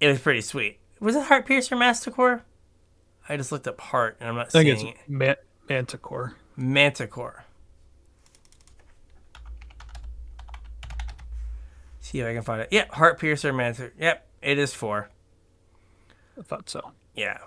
it 0.00 0.08
was 0.08 0.18
pretty 0.18 0.40
sweet. 0.40 0.80
Was 0.98 1.14
it 1.14 1.22
Heart 1.26 1.46
Piercer 1.46 1.76
Masticore? 1.76 2.42
I 3.28 3.36
just 3.36 3.52
looked 3.52 3.68
up 3.68 3.80
Heart 3.80 4.16
and 4.18 4.28
I'm 4.28 4.34
not 4.34 4.46
I 4.46 4.50
think 4.50 4.80
seeing 4.80 4.88
it's 4.94 5.00
it. 5.00 5.08
Man- 5.08 5.36
Manticore. 5.68 6.34
Manticore. 6.56 7.44
See 12.00 12.18
if 12.18 12.26
I 12.26 12.34
can 12.34 12.42
find 12.42 12.62
it. 12.62 12.68
Yep, 12.72 12.90
Heart 12.94 13.20
Piercer 13.20 13.52
Manticore. 13.52 13.92
Yep, 13.96 14.26
it 14.42 14.58
is 14.58 14.74
four. 14.74 15.08
I 16.36 16.42
thought 16.42 16.68
so. 16.68 16.90
Yeah, 17.14 17.38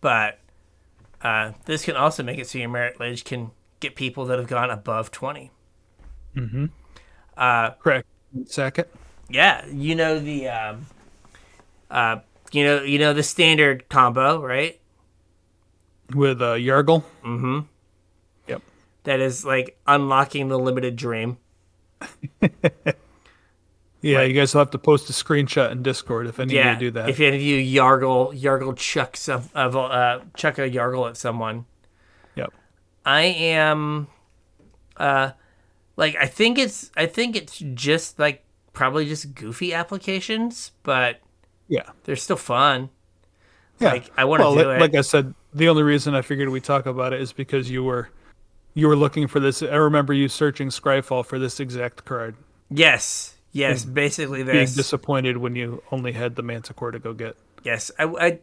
but 0.00 0.38
uh, 1.20 1.50
this 1.64 1.84
can 1.84 1.96
also 1.96 2.22
make 2.22 2.38
it 2.38 2.46
so 2.46 2.58
your 2.58 2.68
Marit 2.68 3.00
Lage 3.00 3.24
can 3.24 3.50
get 3.80 3.96
people 3.96 4.24
that 4.26 4.38
have 4.38 4.46
gone 4.46 4.70
above 4.70 5.10
twenty. 5.10 5.50
Mm-hmm. 6.36 6.66
Uh, 7.36 7.70
Correct. 7.72 8.06
Second. 8.46 8.86
Yeah, 9.28 9.64
you 9.66 9.94
know 9.94 10.18
the 10.18 10.48
um, 10.48 10.86
uh, 11.90 12.18
you 12.52 12.64
know 12.64 12.82
you 12.82 12.98
know 12.98 13.12
the 13.12 13.22
standard 13.22 13.88
combo, 13.88 14.40
right? 14.42 14.80
With 16.14 16.42
uh, 16.42 16.54
Yargle. 16.54 17.02
Mm-hmm. 17.24 17.60
Yep. 18.48 18.62
That 19.04 19.20
is 19.20 19.44
like 19.44 19.78
unlocking 19.86 20.48
the 20.48 20.58
limited 20.58 20.96
dream. 20.96 21.38
Yeah, 24.02 24.18
Right. 24.18 24.28
you 24.30 24.34
guys 24.38 24.52
will 24.52 24.58
have 24.60 24.70
to 24.72 24.78
post 24.78 25.08
a 25.08 25.14
screenshot 25.14 25.72
in 25.72 25.82
Discord 25.82 26.26
if 26.26 26.38
any 26.38 26.56
Yeah, 26.56 26.74
of 26.76 26.82
you 26.82 26.88
do 26.88 27.00
that. 27.00 27.08
if 27.08 27.20
any 27.20 27.36
of 27.36 27.40
you 27.42 27.80
Yargle 27.80 28.38
Yargle 28.38 28.76
chuck 28.76 29.16
some 29.16 29.48
of 29.54 29.74
uh, 29.74 30.20
chuck 30.36 30.58
a 30.58 30.68
Yargle 30.68 31.08
at 31.08 31.16
someone, 31.16 31.64
yep. 32.34 32.52
I 33.06 33.22
am, 33.22 34.08
uh, 34.98 35.30
like 35.96 36.16
I 36.20 36.26
think 36.26 36.58
it's 36.58 36.90
I 36.94 37.06
think 37.06 37.34
it's 37.34 37.58
just 37.72 38.18
like 38.18 38.43
probably 38.74 39.06
just 39.06 39.34
goofy 39.34 39.72
applications, 39.72 40.72
but 40.82 41.20
Yeah. 41.68 41.88
they're 42.04 42.16
still 42.16 42.36
fun. 42.36 42.90
Yeah. 43.80 43.92
Like, 43.92 44.10
I 44.16 44.24
wanna 44.26 44.44
well, 44.44 44.54
do 44.54 44.68
li- 44.68 44.76
it. 44.76 44.80
Like 44.80 44.94
I 44.94 45.00
said, 45.00 45.34
the 45.54 45.68
only 45.68 45.82
reason 45.82 46.14
I 46.14 46.20
figured 46.22 46.48
we 46.50 46.60
talk 46.60 46.84
about 46.86 47.12
it 47.14 47.20
is 47.22 47.32
because 47.32 47.70
you 47.70 47.82
were 47.82 48.10
you 48.76 48.88
were 48.88 48.96
looking 48.96 49.26
for 49.28 49.38
this. 49.40 49.62
I 49.62 49.76
remember 49.76 50.12
you 50.12 50.28
searching 50.28 50.68
Scryfall 50.68 51.24
for 51.24 51.38
this 51.38 51.60
exact 51.60 52.04
card, 52.04 52.34
Yes, 52.68 53.36
yes, 53.52 53.84
basically 53.84 54.42
being 54.42 54.56
this. 54.58 54.74
disappointed 54.74 55.36
when 55.36 55.54
you 55.54 55.80
only 55.92 56.10
had 56.12 56.34
the 56.34 56.42
Manticore 56.42 56.90
to 56.90 56.98
go 56.98 57.12
get. 57.14 57.36
Yes, 57.62 57.92
I, 58.00 58.04
I, 58.04 58.38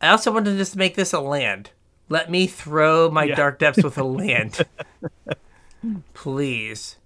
I 0.00 0.08
also 0.08 0.32
wanted 0.32 0.52
to 0.52 0.56
just 0.56 0.76
make 0.76 0.94
this 0.94 1.12
a 1.12 1.20
land. 1.20 1.70
Let 2.08 2.30
me 2.30 2.46
throw 2.46 3.10
my 3.10 3.24
Yeah. 3.24 3.34
dark 3.34 3.58
depths 3.58 3.82
with 3.84 3.98
a 3.98 4.04
land, 4.04 4.64
please. 6.14 6.96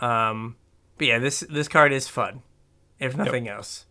Um, 0.00 0.56
but 0.98 1.06
yeah, 1.06 1.18
this 1.18 1.40
this 1.50 1.68
card 1.68 1.92
is 1.92 2.08
fun, 2.08 2.42
if 2.98 3.16
nothing 3.16 3.48
else. 3.48 3.86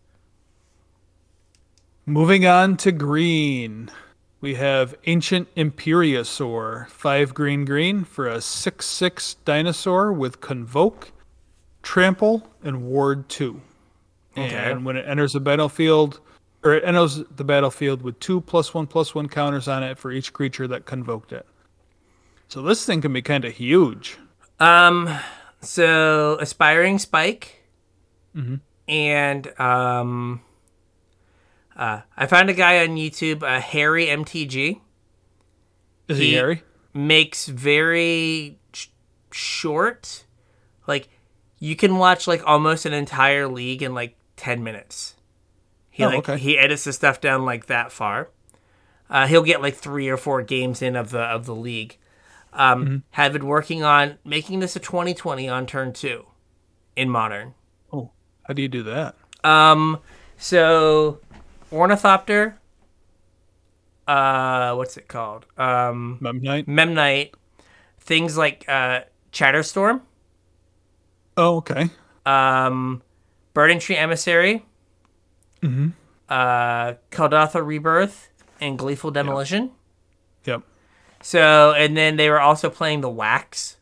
Moving 2.04 2.46
on 2.46 2.76
to 2.78 2.92
green, 2.92 3.90
we 4.40 4.54
have 4.54 4.94
Ancient 5.06 5.52
Imperiosaur, 5.56 6.88
five 6.88 7.34
green 7.34 7.64
green 7.64 8.04
for 8.04 8.28
a 8.28 8.40
six 8.40 8.86
six 8.86 9.34
dinosaur 9.44 10.12
with 10.12 10.40
Convoke, 10.40 11.12
Trample, 11.82 12.48
and 12.62 12.84
Ward 12.84 13.28
two. 13.28 13.60
Okay. 14.36 14.70
And 14.70 14.84
when 14.84 14.96
it 14.96 15.06
enters 15.08 15.32
the 15.32 15.40
battlefield, 15.40 16.20
or 16.62 16.74
it 16.74 16.84
enters 16.84 17.22
the 17.36 17.44
battlefield 17.44 18.02
with 18.02 18.20
two 18.20 18.40
plus 18.40 18.74
one 18.74 18.86
plus 18.86 19.14
one 19.14 19.28
counters 19.28 19.66
on 19.66 19.82
it 19.82 19.98
for 19.98 20.12
each 20.12 20.32
creature 20.32 20.68
that 20.68 20.84
convoked 20.84 21.32
it. 21.32 21.46
So 22.48 22.62
this 22.62 22.84
thing 22.84 23.00
can 23.00 23.12
be 23.12 23.22
kind 23.22 23.44
of 23.44 23.54
huge. 23.54 24.18
Um, 24.60 25.08
so 25.66 26.36
aspiring 26.40 26.98
spike, 26.98 27.62
and 28.88 29.60
um, 29.60 30.40
uh, 31.76 32.00
I 32.16 32.26
found 32.26 32.50
a 32.50 32.54
guy 32.54 32.82
on 32.82 32.96
YouTube, 32.96 33.42
uh, 33.42 33.60
Harry 33.60 34.06
MTG. 34.06 34.80
Is 36.08 36.18
he 36.18 36.26
He- 36.28 36.34
Harry? 36.34 36.62
makes 36.94 37.46
very 37.46 38.58
sh- 38.72 38.86
short 39.30 40.24
like 40.86 41.08
you 41.58 41.76
can 41.76 41.96
watch 41.98 42.26
like 42.26 42.42
almost 42.46 42.86
an 42.86 42.94
entire 42.94 43.46
league 43.46 43.82
in 43.82 43.92
like 43.92 44.16
10 44.36 44.64
minutes 44.64 45.14
he 45.90 46.02
Oh, 46.04 46.08
like 46.08 46.18
okay. 46.20 46.38
he 46.38 46.56
edits 46.56 46.84
the 46.84 46.94
stuff 46.94 47.20
down 47.20 47.44
like 47.44 47.66
that 47.66 47.92
far 47.92 48.30
uh, 49.10 49.26
he'll 49.26 49.42
get 49.42 49.60
like 49.60 49.74
three 49.74 50.08
or 50.08 50.16
four 50.16 50.40
games 50.40 50.80
in 50.80 50.96
of 50.96 51.10
the 51.10 51.20
of 51.20 51.44
the 51.44 51.54
league 51.54 51.98
um 52.56 52.84
Mm-hmm. 52.84 52.96
have 53.10 53.32
been 53.32 53.46
working 53.46 53.84
on 53.84 54.18
making 54.24 54.58
this 54.60 54.74
a 54.76 54.80
2020 54.80 55.48
on 55.48 55.66
turn 55.66 55.92
two 55.92 56.26
in 56.96 57.08
modern 57.08 57.54
Oh, 57.92 58.10
how 58.44 58.54
do 58.54 58.62
you 58.62 58.68
do 58.68 58.82
that? 58.84 59.14
um 59.44 59.98
so 60.36 61.20
ornithopter 61.72 62.58
uh 64.08 64.74
what's 64.74 64.96
it 64.96 65.08
called 65.08 65.46
um 65.58 66.18
Memnite? 66.22 66.66
Memnite, 66.66 67.32
things 68.00 68.36
like 68.36 68.64
uh, 68.68 69.00
Chatterstorm, 69.32 70.00
Oh, 71.36 71.56
okay. 71.56 71.90
um, 72.24 73.02
Burning 73.52 73.78
Tree 73.80 73.96
Emissary, 73.96 74.64
Mm-hmm. 75.62 75.88
uh, 76.28 76.94
Kaldatha 77.10 77.66
Rebirth, 77.66 78.28
and 78.60 78.78
Gleeful 78.78 79.10
Demolition. 79.10 79.72
Yep. 80.44 80.62
So, 81.22 81.72
and 81.72 81.96
then 81.96 82.16
they 82.16 82.30
were 82.30 82.40
also 82.40 82.70
playing 82.70 83.00
the 83.00 83.10
Wax. 83.10 83.76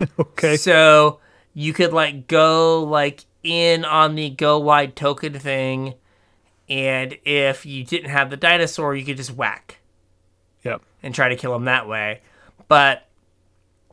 Okay. 0.18 0.56
So 0.56 1.20
you 1.54 1.72
could 1.72 1.92
like 1.92 2.26
go 2.26 2.82
like 2.82 3.24
in 3.42 3.84
on 3.84 4.16
the 4.16 4.28
go 4.30 4.58
wide 4.58 4.96
token 4.96 5.38
thing, 5.38 5.94
and 6.68 7.16
if 7.24 7.64
you 7.64 7.84
didn't 7.84 8.10
have 8.10 8.28
the 8.28 8.36
dinosaur, 8.36 8.94
you 8.94 9.04
could 9.04 9.16
just 9.16 9.32
whack. 9.34 9.78
Yep. 10.64 10.82
and 11.02 11.14
try 11.14 11.28
to 11.28 11.36
kill 11.36 11.54
him 11.54 11.64
that 11.66 11.86
way. 11.88 12.20
But 12.68 13.06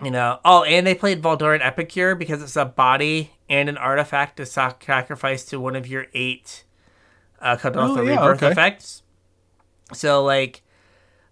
you 0.03 0.09
know, 0.09 0.39
oh, 0.43 0.63
and 0.63 0.85
they 0.87 0.95
played 0.95 1.21
Voldaren 1.21 1.61
Epicure 1.61 2.15
because 2.15 2.41
it's 2.41 2.55
a 2.55 2.65
body 2.65 3.31
and 3.47 3.69
an 3.69 3.77
artifact 3.77 4.37
to 4.37 4.45
sacrifice 4.45 5.45
to 5.45 5.59
one 5.59 5.75
of 5.75 5.85
your 5.87 6.07
eight 6.13 6.63
uh, 7.39 7.55
Kadotha 7.57 7.99
Oh, 7.99 8.01
yeah, 8.01 8.11
Rebirth 8.15 8.41
okay. 8.43 8.51
effects. 8.51 9.03
So 9.93 10.23
like, 10.23 10.61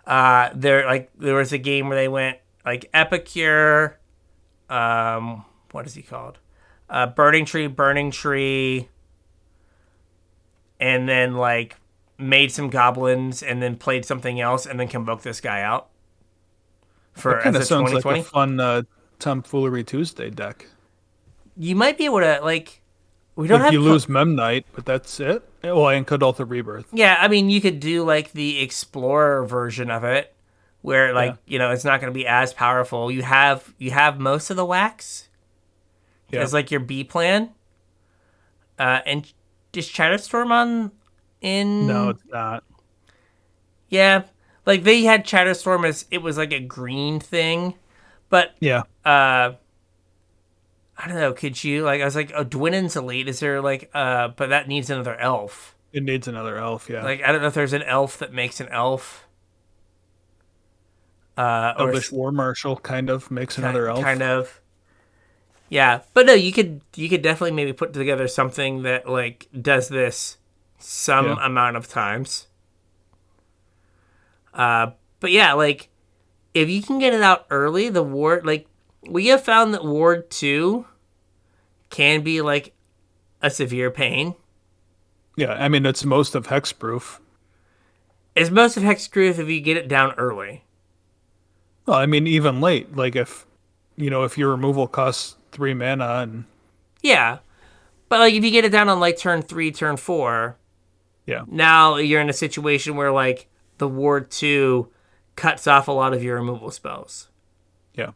uh, 0.09 0.49
there 0.55 0.85
like 0.87 1.11
there 1.19 1.35
was 1.35 1.53
a 1.53 1.59
game 1.59 1.87
where 1.87 1.97
they 1.97 2.07
went 2.07 2.39
like 2.65 2.89
Epicure, 2.93 3.99
um, 4.69 5.45
what 5.71 5.85
is 5.85 5.93
he 5.93 6.01
called? 6.01 6.39
Uh, 6.89 7.05
Burning 7.05 7.45
Tree, 7.45 7.67
Burning 7.67 8.09
Tree, 8.09 8.89
and 10.79 11.07
then 11.07 11.35
like 11.35 11.75
made 12.17 12.51
some 12.51 12.71
goblins 12.71 13.43
and 13.43 13.61
then 13.61 13.75
played 13.75 14.03
something 14.03 14.41
else 14.41 14.65
and 14.65 14.79
then 14.79 14.87
convoked 14.87 15.23
this 15.23 15.39
guy 15.39 15.61
out 15.61 15.89
for 17.13 17.33
That 17.33 17.43
kind 17.43 17.55
of 17.55 17.63
sounds 17.63 17.93
like 17.93 18.03
a 18.03 18.23
fun 18.23 18.59
uh, 18.59 18.81
Tomfoolery 19.19 19.83
Tuesday 19.83 20.31
deck. 20.31 20.65
you 21.55 21.75
might 21.75 21.99
be 21.99 22.05
able 22.05 22.21
to 22.21 22.39
like 22.41 22.81
we 23.39 23.47
don't 23.47 23.59
Like 23.59 23.65
have 23.67 23.73
you 23.73 23.79
co- 23.79 23.85
lose 23.85 24.07
Memnite, 24.07 24.65
but 24.73 24.85
that's 24.85 25.17
it. 25.21 25.47
Well, 25.63 25.87
and 25.87 26.05
Kadoltha 26.05 26.47
Rebirth. 26.49 26.87
Yeah, 26.91 27.15
I 27.19 27.29
mean 27.29 27.49
you 27.49 27.61
could 27.61 27.79
do 27.79 28.03
like 28.03 28.33
the 28.33 28.59
explorer 28.59 29.45
version 29.45 29.89
of 29.89 30.03
it 30.03 30.35
where 30.81 31.13
like, 31.13 31.31
Yeah. 31.31 31.37
you 31.45 31.59
know, 31.59 31.71
it's 31.71 31.85
not 31.85 32.01
going 32.01 32.11
to 32.11 32.17
be 32.17 32.27
as 32.27 32.53
powerful. 32.53 33.09
You 33.09 33.21
have 33.23 33.73
you 33.77 33.91
have 33.91 34.19
most 34.19 34.49
of 34.49 34.57
the 34.57 34.65
wax 34.65 35.29
Yeah. 36.29 36.41
as 36.41 36.53
like 36.53 36.69
your 36.69 36.81
B 36.81 37.05
plan. 37.05 37.51
Uh 38.77 38.99
and 39.05 39.31
is 39.73 39.87
Chatterstorm 39.87 40.51
on 40.51 40.91
in 41.41 41.87
No, 41.87 42.09
it's 42.09 42.23
not. 42.29 42.63
Yeah. 43.87 44.23
Like 44.65 44.83
they 44.83 45.03
had 45.03 45.25
Chatterstorm 45.25 45.87
as 45.87 46.05
it 46.11 46.21
was 46.21 46.37
like 46.37 46.51
a 46.51 46.59
green 46.59 47.19
thing, 47.21 47.75
but 48.29 48.55
Yeah. 48.59 48.83
uh 49.05 49.53
I 51.01 51.07
don't 51.07 51.15
know, 51.17 51.31
could 51.31 51.63
you 51.63 51.83
like 51.83 52.01
I 52.01 52.05
was 52.05 52.15
like, 52.15 52.31
oh 52.35 52.43
Dwynen's 52.43 52.95
elite, 52.97 53.29
is 53.29 53.39
there 53.39 53.61
like 53.61 53.89
uh 53.93 54.27
but 54.29 54.49
that 54.49 54.67
needs 54.67 54.89
another 54.89 55.15
elf. 55.17 55.75
It 55.93 56.03
needs 56.03 56.27
another 56.27 56.57
elf. 56.57 56.89
Yeah. 56.89 57.03
Like 57.03 57.23
I 57.23 57.31
don't 57.31 57.41
know 57.41 57.47
if 57.47 57.53
there's 57.53 57.73
an 57.73 57.83
elf 57.83 58.17
that 58.19 58.33
makes 58.33 58.59
an 58.59 58.67
elf. 58.69 59.25
Uh 61.37 61.73
or 61.79 61.87
Elvish 61.87 62.11
War 62.11 62.31
Marshal 62.31 62.75
kind 62.75 63.09
of 63.09 63.31
makes 63.31 63.55
ki- 63.55 63.61
another 63.61 63.87
elf. 63.89 64.03
kind 64.03 64.21
of. 64.21 64.59
Yeah, 65.69 66.01
but 66.13 66.25
no, 66.25 66.33
you 66.33 66.51
could 66.51 66.81
you 66.95 67.07
could 67.09 67.21
definitely 67.21 67.51
maybe 67.55 67.73
put 67.73 67.93
together 67.93 68.27
something 68.27 68.81
that 68.83 69.07
like 69.07 69.47
does 69.59 69.87
this 69.87 70.37
some 70.79 71.27
Yeah. 71.27 71.45
amount 71.45 71.77
of 71.77 71.87
times. 71.87 72.47
Uh, 74.53 74.91
but 75.19 75.31
yeah, 75.31 75.53
like 75.53 75.89
if 76.53 76.69
you 76.69 76.81
can 76.81 76.99
get 76.99 77.13
it 77.13 77.21
out 77.21 77.45
early, 77.49 77.89
the 77.89 78.03
war 78.03 78.41
like 78.43 78.67
we 79.07 79.27
have 79.27 79.43
found 79.43 79.73
that 79.73 79.85
Ward 79.85 80.29
two 80.29 80.85
can 81.89 82.21
be 82.21 82.41
like 82.41 82.73
a 83.41 83.49
severe 83.49 83.89
pain. 83.91 84.35
Yeah, 85.35 85.53
I 85.53 85.69
mean 85.69 85.85
it's 85.85 86.03
most 86.03 86.35
of 86.35 86.47
hexproof. 86.47 87.19
It's 88.35 88.49
most 88.49 88.77
of 88.77 88.83
hexproof 88.83 89.39
if 89.39 89.47
you 89.49 89.61
get 89.61 89.77
it 89.77 89.87
down 89.87 90.13
early. 90.17 90.63
Well, 91.85 91.97
I 91.97 92.05
mean 92.05 92.27
even 92.27 92.61
late. 92.61 92.95
Like 92.95 93.15
if 93.15 93.45
you 93.95 94.09
know 94.09 94.23
if 94.23 94.37
your 94.37 94.49
removal 94.51 94.87
costs 94.87 95.35
three 95.51 95.73
mana 95.73 96.19
and 96.21 96.45
Yeah. 97.01 97.39
But 98.09 98.19
like 98.19 98.33
if 98.33 98.43
you 98.43 98.51
get 98.51 98.65
it 98.65 98.71
down 98.71 98.89
on 98.89 98.99
like 98.99 99.17
turn 99.17 99.41
three, 99.43 99.71
turn 99.71 99.95
four, 99.95 100.57
yeah, 101.27 101.43
now 101.47 101.97
you're 101.97 102.21
in 102.21 102.29
a 102.29 102.33
situation 102.33 102.95
where 102.95 103.11
like 103.11 103.47
the 103.77 103.87
ward 103.87 104.31
two 104.31 104.89
cuts 105.35 105.67
off 105.67 105.87
a 105.87 105.91
lot 105.91 106.13
of 106.13 106.23
your 106.23 106.35
removal 106.35 106.71
spells. 106.71 107.29
yeah, 107.93 108.11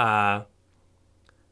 Uh 0.00 0.44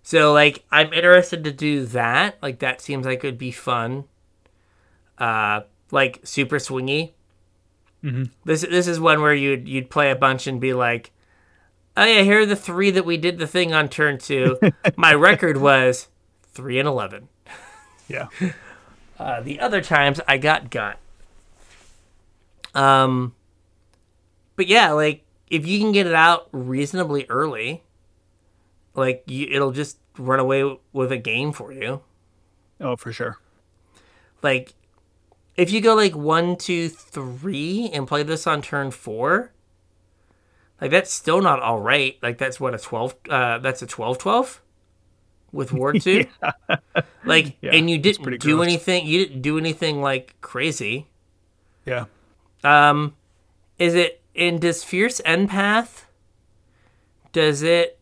so 0.02 0.32
like 0.32 0.64
I'm 0.70 0.92
interested 0.92 1.44
to 1.44 1.52
do 1.52 1.84
that. 1.86 2.38
Like 2.40 2.60
that 2.60 2.80
seems 2.80 3.04
like 3.04 3.22
it 3.24 3.26
would 3.26 3.38
be 3.38 3.50
fun. 3.50 4.04
Uh 5.18 5.60
like 5.90 6.20
super 6.24 6.56
swingy. 6.56 7.12
Mhm. 8.02 8.30
This 8.44 8.62
this 8.62 8.86
is 8.86 8.98
one 9.00 9.20
where 9.20 9.34
you'd 9.34 9.68
you'd 9.68 9.90
play 9.90 10.10
a 10.10 10.16
bunch 10.16 10.46
and 10.46 10.60
be 10.60 10.72
like, 10.72 11.10
Oh 11.96 12.04
yeah, 12.04 12.22
here 12.22 12.40
are 12.40 12.46
the 12.46 12.56
three 12.56 12.90
that 12.92 13.04
we 13.04 13.16
did 13.16 13.38
the 13.38 13.46
thing 13.46 13.74
on 13.74 13.88
turn 13.88 14.18
two. 14.18 14.58
My 14.96 15.12
record 15.12 15.56
was 15.58 16.08
three 16.44 16.78
and 16.78 16.88
eleven. 16.88 17.28
yeah, 18.08 18.28
Uh, 19.18 19.40
the 19.40 19.58
other 19.58 19.80
times 19.80 20.20
I 20.28 20.38
got 20.38 20.70
gut. 20.70 20.96
Um, 22.74 23.34
but 24.56 24.68
yeah, 24.68 24.92
like 24.92 25.24
if 25.50 25.66
you 25.66 25.80
can 25.80 25.90
get 25.92 26.06
it 26.06 26.14
out 26.14 26.48
reasonably 26.52 27.26
early, 27.28 27.82
like 28.98 29.22
you, 29.26 29.46
it'll 29.50 29.72
just 29.72 29.98
run 30.18 30.40
away 30.40 30.76
with 30.92 31.12
a 31.12 31.16
game 31.18 31.52
for 31.52 31.72
you. 31.72 32.02
oh 32.80 32.96
for 32.96 33.12
sure. 33.12 33.38
Like 34.42 34.74
if 35.56 35.70
you 35.72 35.80
go 35.80 35.94
like 35.94 36.14
one, 36.14 36.56
two, 36.56 36.88
three, 36.88 37.90
and 37.92 38.06
play 38.06 38.22
this 38.22 38.46
on 38.46 38.62
turn 38.62 38.90
four, 38.90 39.52
like 40.80 40.90
that's 40.90 41.12
still 41.12 41.40
not 41.40 41.60
all 41.60 41.80
right. 41.80 42.16
Like 42.22 42.38
that's 42.38 42.60
what 42.60 42.74
a 42.74 42.78
twelve. 42.78 43.14
Uh, 43.28 43.58
that's 43.58 43.82
a 43.82 43.86
12-12 43.86 44.58
with 45.50 45.72
Ward 45.72 46.00
two. 46.02 46.26
Like, 47.24 47.56
Yeah, 47.60 47.74
and 47.74 47.88
you 47.90 47.98
didn't 47.98 48.38
do 48.38 48.56
gross. 48.56 48.66
anything. 48.66 49.06
You 49.06 49.24
didn't 49.26 49.42
do 49.42 49.58
anything 49.58 50.00
like 50.02 50.36
crazy. 50.40 51.08
Yeah, 51.86 52.04
Um, 52.62 53.14
is 53.78 53.94
it 53.94 54.20
in 54.34 54.58
does 54.60 54.84
Fierce 54.84 55.20
Empath? 55.22 56.04
Does 57.32 57.62
it? 57.62 57.97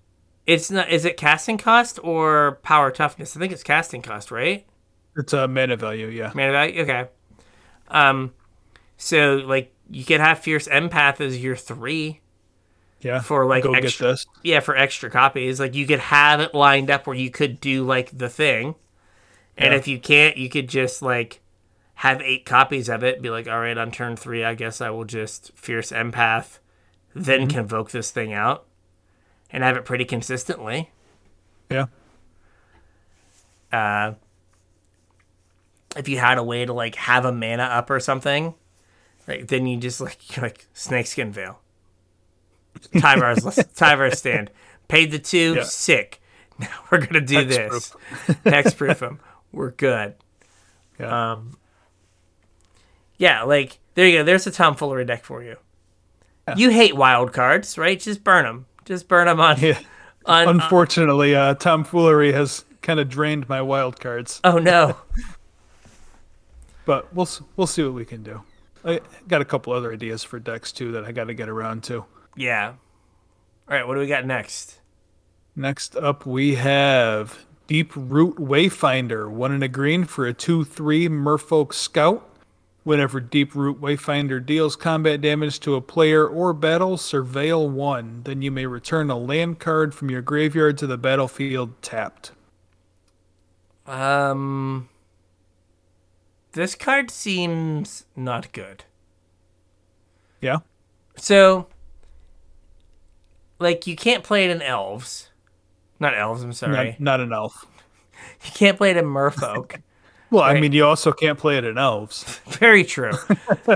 It's 0.47 0.71
not. 0.71 0.89
Is 0.91 1.05
it 1.05 1.17
casting 1.17 1.59
cost 1.59 1.99
or 2.03 2.59
power 2.63 2.91
toughness? 2.91 3.37
I 3.37 3.41
think 3.41 3.53
it's 3.53 3.63
casting 3.65 4.03
cost, 4.03 4.31
right? 4.31 4.67
it's 5.17 5.33
a 5.33 5.49
mana 5.49 5.77
value. 5.77 6.09
Yeah, 6.09 6.31
Mana 6.35 6.53
value. 6.53 6.83
Okay. 6.83 7.07
Um, 7.89 8.35
so 8.97 9.37
like 9.37 9.73
you 9.91 10.05
could 10.05 10.21
have 10.21 10.39
Fierce 10.41 10.69
Empath 10.69 11.21
as 11.21 11.43
your 11.43 11.57
three 11.57 12.21
yeah. 13.01 13.21
for 13.21 13.47
like 13.47 13.65
go 13.65 13.73
extra. 13.73 14.07
get 14.09 14.11
this. 14.13 14.27
Yeah, 14.43 14.61
for 14.61 14.77
extra 14.77 15.11
copies. 15.11 15.59
Like 15.59 15.75
you 15.75 15.87
could 15.87 16.01
have 16.01 16.41
it 16.41 16.55
lined 16.55 16.91
up 16.91 17.07
where 17.07 17.17
you 17.17 17.31
could 17.31 17.61
do 17.61 17.85
like 17.85 18.17
the 18.17 18.29
thing, 18.29 18.75
and 19.57 19.73
Yeah. 19.73 19.79
if 19.79 19.89
you 19.89 19.99
can't, 19.99 20.37
you 20.37 20.49
could 20.51 20.69
just 20.69 21.01
like 21.03 21.41
have 21.95 22.21
eight 22.21 22.45
copies 22.45 22.89
of 22.91 23.03
it. 23.03 23.23
Be 23.23 23.31
like, 23.31 23.49
all 23.49 23.59
right, 23.61 23.79
on 23.79 23.91
turn 23.91 24.17
three, 24.17 24.45
I 24.45 24.55
guess 24.55 24.81
I 24.83 24.91
will 24.91 25.05
just 25.07 25.51
fierce 25.57 25.93
empath, 25.93 26.59
then 27.15 27.41
Mm-hmm. 27.49 27.57
convoke 27.57 27.91
this 27.91 28.11
thing 28.11 28.35
out, 28.35 28.66
and 29.53 29.63
have 29.65 29.77
it 29.77 29.85
pretty 29.85 30.05
consistently. 30.05 30.91
Yeah, 31.71 31.87
Uh, 33.73 34.15
if 35.97 36.09
you 36.09 36.19
had 36.19 36.39
a 36.39 36.43
way 36.45 36.65
to 36.65 36.73
like 36.73 36.95
have 36.97 37.25
a 37.25 37.33
mana 37.33 37.65
up 37.65 37.91
or 37.91 37.99
something, 38.01 38.55
like 39.27 39.49
then 39.49 39.67
you 39.67 39.77
just 39.79 40.01
like 40.01 40.19
like 40.41 40.67
snakeskin 40.75 41.33
veil. 41.33 41.59
Tyvar's 42.95 43.45
Tyvar's 43.75 44.19
stand. 44.19 44.51
Paid 44.89 45.11
the 45.11 45.19
two, 45.19 45.55
Yeah. 45.57 45.63
sick. 45.65 46.21
Now 46.59 46.69
we're 46.91 47.05
gonna 47.05 47.21
do 47.21 47.45
this. 47.45 47.95
Hexproof 48.45 49.01
them. 49.01 49.21
We're 49.53 49.73
good. 49.73 50.15
yeah. 50.99 51.33
Um, 51.33 51.59
yeah, 53.19 53.43
like 53.43 53.79
there 53.95 54.07
you 54.07 54.19
go. 54.19 54.25
There's 54.25 54.47
a 54.47 54.51
tomfoolery 54.51 55.05
deck 55.05 55.23
for 55.25 55.43
you. 55.43 55.57
You 56.57 56.71
hate 56.71 56.97
wild 56.97 57.33
cards, 57.35 57.77
right? 57.77 57.99
Just 58.01 58.23
burn 58.25 58.45
them. 58.45 58.67
Just 58.87 59.09
burn 59.09 59.27
them 59.27 59.41
on. 59.41 59.61
yeah. 59.61 59.79
on 60.25 60.49
Unfortunately, 60.49 61.35
uh, 61.35 61.55
tomfoolery 61.55 62.33
has 62.33 62.65
kind 62.81 62.99
of 62.99 63.09
drained 63.11 63.49
my 63.49 63.61
wild 63.61 64.01
cards, 64.01 64.41
oh 64.45 64.59
no. 64.59 64.97
but 66.87 67.13
we'll 67.13 67.29
we'll 67.57 67.67
see 67.67 67.83
what 67.83 67.93
we 67.93 68.07
can 68.07 68.23
do. 68.23 68.43
I 68.85 69.01
got 69.27 69.43
a 69.43 69.45
couple 69.45 69.73
other 69.73 69.93
ideas 69.93 70.23
for 70.23 70.39
decks 70.39 70.73
too 70.73 70.93
that 70.93 71.05
I 71.05 71.13
got 71.13 71.25
to 71.25 71.35
get 71.35 71.49
around 71.49 71.83
to. 71.85 72.05
Yeah. 72.37 72.75
All 73.69 73.77
right. 73.77 73.87
What 73.87 73.95
do 73.95 74.01
we 74.01 74.07
got 74.07 74.25
next? 74.25 74.79
Next 75.57 75.97
up, 75.97 76.25
we 76.25 76.55
have 76.55 77.47
Deep 77.67 77.93
Root 77.97 78.37
Wayfinder, 78.37 79.29
one 79.29 79.53
in 79.53 79.63
a 79.63 79.69
green 79.69 80.05
for 80.05 80.27
a 80.27 80.33
2 80.33 80.65
3 80.65 81.09
Merfolk 81.09 81.73
Scout. 81.73 82.36
Whenever 82.87 83.19
Deep 83.19 83.53
Root 83.57 83.81
Wayfinder 83.81 84.47
deals 84.47 84.77
combat 84.77 85.21
damage 85.21 85.59
to 85.59 85.75
a 85.75 85.81
player 85.81 86.25
or 86.25 86.53
battle, 86.53 86.97
surveil 86.97 87.69
one. 87.69 88.21
Then 88.23 88.43
you 88.43 88.53
may 88.53 88.65
return 88.65 89.11
a 89.11 89.19
land 89.19 89.59
card 89.59 89.93
from 89.93 90.09
your 90.09 90.23
graveyard 90.23 90.79
to 90.79 90.87
the 90.87 90.97
battlefield 90.97 91.83
tapped. 91.83 92.31
Um, 93.87 94.89
this 96.53 96.77
card 96.77 97.11
seems 97.11 98.05
not 98.15 98.53
good. 98.53 98.85
Yeah? 100.41 100.59
So, 101.17 101.67
like, 103.59 103.89
you 103.89 103.97
can't 103.97 104.23
play 104.23 104.45
it 104.45 104.53
in 104.53 104.63
elves. 104.63 105.31
Not 105.99 106.17
elves. 106.17 106.45
I'm 106.45 106.53
sorry. 106.53 106.91
Not, 106.91 107.01
not 107.01 107.21
an 107.21 107.33
elf. 107.33 107.67
You 108.45 108.51
can't 108.53 108.77
play 108.79 108.93
it 108.93 108.97
in 108.97 109.07
merfolk. 109.07 109.83
Well, 110.31 110.43
I 110.43 110.61
mean, 110.61 110.73
you 110.73 110.85
also 110.85 111.13
can't 111.13 111.39
play 111.39 111.57
it 111.57 111.65
in 111.65 111.79
elves. 111.79 112.41
very 112.47 112.85
true. 112.85 113.13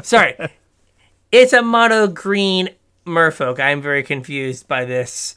sorry, 0.03 0.37
it's 1.33 1.53
a 1.53 1.63
mono 1.63 2.07
green 2.07 2.71
merfolk. 3.07 3.61
I'm 3.61 3.81
very 3.81 4.03
confused 4.03 4.67
by 4.67 4.85
this. 4.85 5.37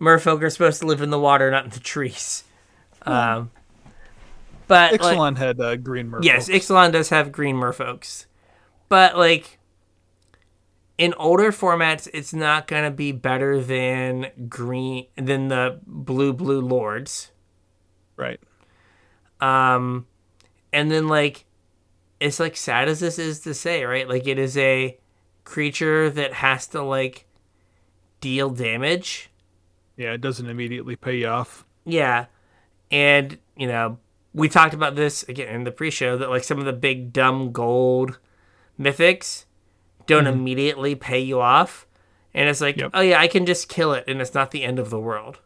Merfolk 0.00 0.42
are 0.42 0.50
supposed 0.50 0.80
to 0.80 0.86
live 0.86 1.02
in 1.02 1.10
the 1.10 1.18
water, 1.18 1.50
not 1.50 1.64
in 1.64 1.70
the 1.70 1.80
trees. 1.80 2.44
Um, 3.02 3.50
but 4.68 5.00
like, 5.00 5.36
had 5.38 5.60
uh, 5.60 5.76
green 5.76 6.10
merfolk. 6.10 6.24
Yes, 6.24 6.48
Ixalan 6.48 6.92
does 6.92 7.08
have 7.08 7.32
green 7.32 7.56
merfolks. 7.56 8.26
But 8.88 9.16
like 9.16 9.58
in 10.98 11.14
older 11.14 11.52
formats 11.52 12.08
it's 12.12 12.34
not 12.34 12.66
going 12.66 12.84
to 12.84 12.90
be 12.90 13.12
better 13.12 13.60
than 13.60 14.30
green 14.48 15.06
than 15.16 15.48
the 15.48 15.80
blue 15.86 16.32
blue 16.32 16.60
lords. 16.60 17.30
Right. 18.16 18.40
Um 19.40 20.06
and 20.72 20.90
then 20.90 21.08
like 21.08 21.44
it's 22.20 22.40
like 22.40 22.56
sad 22.56 22.88
as 22.88 23.00
this 23.00 23.18
is 23.18 23.40
to 23.40 23.54
say, 23.54 23.84
right? 23.84 24.08
Like 24.08 24.26
it 24.26 24.38
is 24.38 24.56
a 24.56 24.98
creature 25.44 26.10
that 26.10 26.34
has 26.34 26.66
to 26.68 26.82
like 26.82 27.26
deal 28.20 28.50
damage. 28.50 29.30
Yeah, 29.96 30.12
it 30.12 30.20
doesn't 30.20 30.48
immediately 30.48 30.96
pay 30.96 31.16
you 31.16 31.28
off. 31.28 31.64
Yeah. 31.84 32.26
And, 32.90 33.38
you 33.56 33.66
know, 33.66 33.98
we 34.34 34.48
talked 34.48 34.74
about 34.74 34.94
this 34.94 35.22
again 35.24 35.54
in 35.54 35.64
the 35.64 35.72
pre 35.72 35.90
show 35.90 36.16
that 36.18 36.30
like 36.30 36.44
some 36.44 36.58
of 36.58 36.64
the 36.64 36.72
big 36.72 37.12
dumb 37.12 37.52
gold 37.52 38.18
mythics 38.78 39.44
don't 40.06 40.24
mm-hmm. 40.24 40.38
immediately 40.38 40.94
pay 40.94 41.20
you 41.20 41.40
off. 41.40 41.86
And 42.34 42.48
it's 42.48 42.60
like, 42.60 42.76
Yep. 42.76 42.90
oh 42.94 43.00
yeah, 43.00 43.20
I 43.20 43.26
can 43.26 43.46
just 43.46 43.68
kill 43.68 43.92
it 43.92 44.04
and 44.06 44.20
it's 44.20 44.34
not 44.34 44.50
the 44.50 44.64
end 44.64 44.78
of 44.78 44.90
the 44.90 45.00
world. 45.00 45.40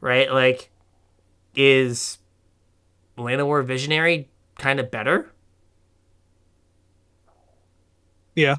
Right? 0.00 0.30
Like, 0.30 0.70
is 1.54 2.18
Llanowar 3.16 3.64
Visionary 3.64 4.28
kind 4.58 4.80
of 4.80 4.90
better? 4.90 5.30
Yeah. 8.34 8.56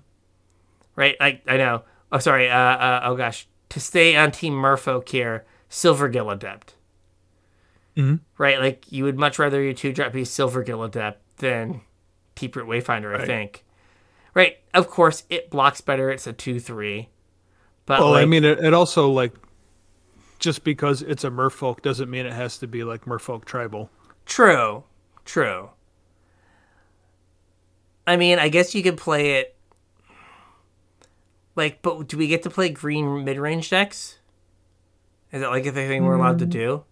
Right? 0.95 1.16
I, 1.20 1.41
I 1.47 1.58
know. 1.58 1.84
Oh, 2.12 2.20
sorry. 2.20 2.49
Uh, 2.49 2.55
uh, 2.58 3.01
oh 3.05 3.16
gosh. 3.16 3.47
To 3.70 3.80
stay 3.80 4.16
on 4.16 4.32
Team 4.32 4.53
Merfolk 4.53 5.10
here, 5.10 5.45
Silvergill 5.70 6.34
Adept. 6.34 6.76
Mhm. 7.95 8.22
Right? 8.38 8.60
Like, 8.60 8.91
you 8.91 9.03
would 9.03 9.18
much 9.18 9.38
rather 9.39 9.62
your 9.62 9.74
two 9.74 9.91
drop 9.93 10.14
be 10.14 10.24
Silvergill 10.24 10.86
Adept 10.86 11.22
than 11.38 11.82
Deep 12.36 12.55
Root 12.55 12.68
Wayfinder, 12.68 13.20
I 13.20 13.26
think. 13.26 13.66
Right? 14.34 14.58
Of 14.74 14.89
course, 14.89 15.24
it 15.30 15.49
blocks 15.49 15.82
better. 15.82 16.10
It's 16.10 16.28
a 16.28 16.34
2 16.34 16.60
3. 16.60 17.10
But, 17.86 17.99
Well, 17.99 18.12
like, 18.12 18.24
I 18.24 18.26
mean, 18.26 18.43
it, 18.43 18.60
it 18.60 18.74
also 18.74 19.10
like 19.10 19.34
just 20.39 20.64
because 20.64 21.01
it's 21.01 21.24
a 21.24 21.30
merfolk 21.32 21.82
doesn't 21.82 22.10
mean 22.10 22.26
it 22.26 22.34
has 22.34 22.58
to 22.60 22.68
be 22.68 22.84
like 22.84 23.05
merfolk 23.05 23.45
tribal. 23.45 23.89
True. 24.28 24.84
True. 25.26 25.70
I 28.06 28.16
mean, 28.16 28.40
I 28.40 28.50
guess 28.50 28.74
you 28.76 28.84
could 28.84 28.98
play 28.98 29.36
it. 29.40 29.56
Like, 31.56 31.82
but 31.82 32.08
do 32.08 32.18
we 32.18 32.28
get 32.28 32.44
to 32.44 32.50
play 32.50 32.70
green 32.70 33.24
mid 33.26 33.38
range 33.40 33.70
decks? 33.70 34.20
Is 35.32 35.42
that 35.42 35.50
like 35.50 35.66
a 35.66 35.72
thing 35.72 36.06
we're 36.06 36.16
allowed 36.16 36.40
to 36.40 36.46
do? 36.46 36.84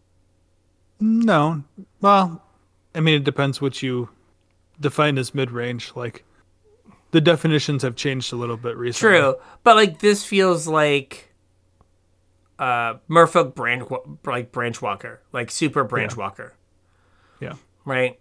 No, 1.00 1.64
well, 2.02 2.42
I 2.94 3.00
mean, 3.02 3.16
it 3.16 3.24
depends 3.24 3.62
what 3.62 3.82
you 3.84 4.10
define 4.80 5.18
as 5.18 5.36
mid 5.36 5.52
range. 5.52 5.92
Like 5.96 6.24
the 7.12 7.22
definitions 7.22 7.84
have 7.84 7.96
changed 7.96 8.34
a 8.34 8.36
little 8.36 8.58
bit 8.58 8.76
recently. 8.76 9.18
True, 9.20 9.36
but 9.64 9.76
like 9.76 10.00
this 10.00 10.26
feels 10.26 10.68
like 10.68 11.32
uh 12.60 12.96
Merfolk 13.10 13.54
branch 13.56 13.84
like 14.26 14.52
branch 14.52 14.82
walker, 14.82 15.22
like 15.32 15.52
super 15.52 15.84
branch 15.84 16.14
Yeah. 16.14 16.20
walker. 16.20 16.54
Right? 17.86 18.20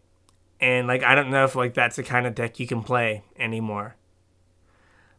And 0.60 0.88
like 0.88 1.02
I 1.04 1.14
don't 1.14 1.30
know 1.30 1.44
if 1.44 1.56
like 1.56 1.74
that's 1.74 1.96
the 1.96 2.02
kind 2.04 2.26
of 2.26 2.34
deck 2.34 2.60
you 2.60 2.66
can 2.66 2.82
play 2.82 3.24
anymore. 3.38 3.96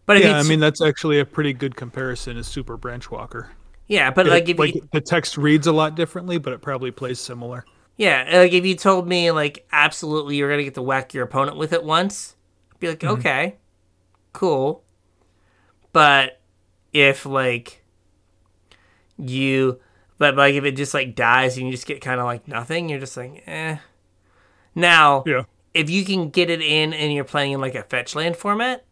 But 0.05 0.17
Yeah, 0.17 0.37
I 0.37 0.43
mean 0.43 0.59
that's 0.59 0.81
actually 0.81 1.19
a 1.19 1.25
pretty 1.25 1.53
good 1.53 1.75
comparison. 1.75 2.37
Is 2.37 2.47
Super 2.47 2.77
Branch 2.77 3.09
Walker? 3.11 3.51
yeah, 3.87 4.11
but 4.11 4.27
like 4.27 4.49
if 4.49 4.57
like 4.57 4.75
you 4.75 4.89
the 4.91 5.01
text 5.01 5.37
reads 5.37 5.67
a 5.67 5.71
lot 5.71 5.95
differently, 5.95 6.37
but 6.37 6.53
it 6.53 6.61
probably 6.61 6.91
plays 6.91 7.19
similar. 7.19 7.65
yeah, 7.97 8.27
like 8.39 8.53
if 8.53 8.65
you 8.65 8.75
told 8.75 9.07
me 9.07 9.31
like 9.31 9.65
absolutely 9.71 10.35
you're 10.35 10.49
gonna 10.49 10.63
get 10.63 10.73
to 10.75 10.81
whack 10.81 11.13
your 11.13 11.23
opponent 11.23 11.57
with 11.57 11.71
it 11.73 11.83
once, 11.83 12.35
I'd 12.73 12.79
be 12.79 12.89
like 12.89 13.03
Mm-hmm. 13.03 13.21
okay, 13.21 13.57
cool. 14.33 14.83
But 15.91 16.41
if 16.93 17.25
like 17.25 17.83
you 19.17 19.79
but 20.17 20.35
like 20.35 20.55
if 20.55 20.63
it 20.63 20.73
just 20.73 20.93
like 20.93 21.15
dies 21.15 21.57
and 21.57 21.65
you 21.65 21.71
just 21.71 21.85
get 21.87 22.01
kind 22.01 22.19
of 22.19 22.25
like 22.25 22.47
nothing 22.47 22.89
you're 22.89 22.99
just 22.99 23.17
like 23.17 23.43
eh 23.47 23.77
now 24.75 25.23
Yeah. 25.25 25.43
if 25.73 25.89
you 25.89 26.03
can 26.05 26.29
get 26.29 26.49
it 26.49 26.61
in 26.61 26.93
and 26.93 27.11
you're 27.13 27.23
playing 27.23 27.53
in 27.53 27.61
like 27.61 27.75
a 27.75 27.83
fetch 27.83 28.13
land 28.15 28.35
format 28.37 28.83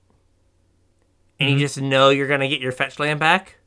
and 1.39 1.49
Mm-hmm. 1.49 1.59
you 1.59 1.65
just 1.65 1.81
know 1.81 2.09
you're 2.09 2.27
gonna 2.27 2.47
get 2.47 2.61
your 2.61 2.71
fetch 2.71 2.99
land 2.99 3.19
back 3.19 3.57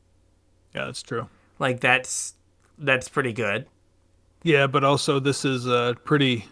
Yeah, 0.73 0.85
that's 0.85 1.03
true. 1.03 1.27
like 1.59 1.79
that's 1.79 2.33
that's 2.77 3.09
pretty 3.09 3.33
good 3.33 3.67
Yeah, 4.43 4.67
but 4.67 4.83
also 4.83 5.19
this 5.19 5.43
is 5.45 5.67
uh, 5.67 5.93
pretty 6.03 6.45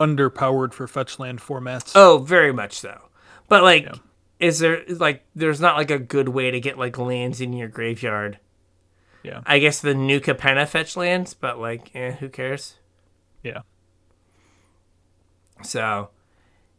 underpowered 0.00 0.72
for 0.74 0.86
fetch 0.86 1.18
land 1.18 1.40
formats. 1.40 1.92
oh 1.94 2.18
very 2.18 2.52
much 2.52 2.74
so 2.74 3.08
but 3.48 3.62
like 3.62 3.84
Yeah. 3.84 3.94
is 4.40 4.58
there 4.58 4.82
like 4.88 5.24
there's 5.34 5.60
not 5.60 5.76
like 5.76 5.90
a 5.90 5.98
good 5.98 6.28
way 6.28 6.50
to 6.50 6.60
get 6.60 6.78
like 6.78 6.98
lands 6.98 7.40
in 7.40 7.52
your 7.54 7.68
graveyard 7.68 8.38
Yeah. 9.22 9.40
i 9.46 9.58
guess 9.58 9.80
the 9.80 9.94
new 9.94 10.20
capenna 10.20 10.66
fetch 10.68 10.96
lands 10.96 11.32
but 11.34 11.58
like 11.58 11.90
eh, 11.94 12.12
who 12.12 12.28
cares 12.28 12.74
Yeah. 13.42 13.60
So, 15.62 16.10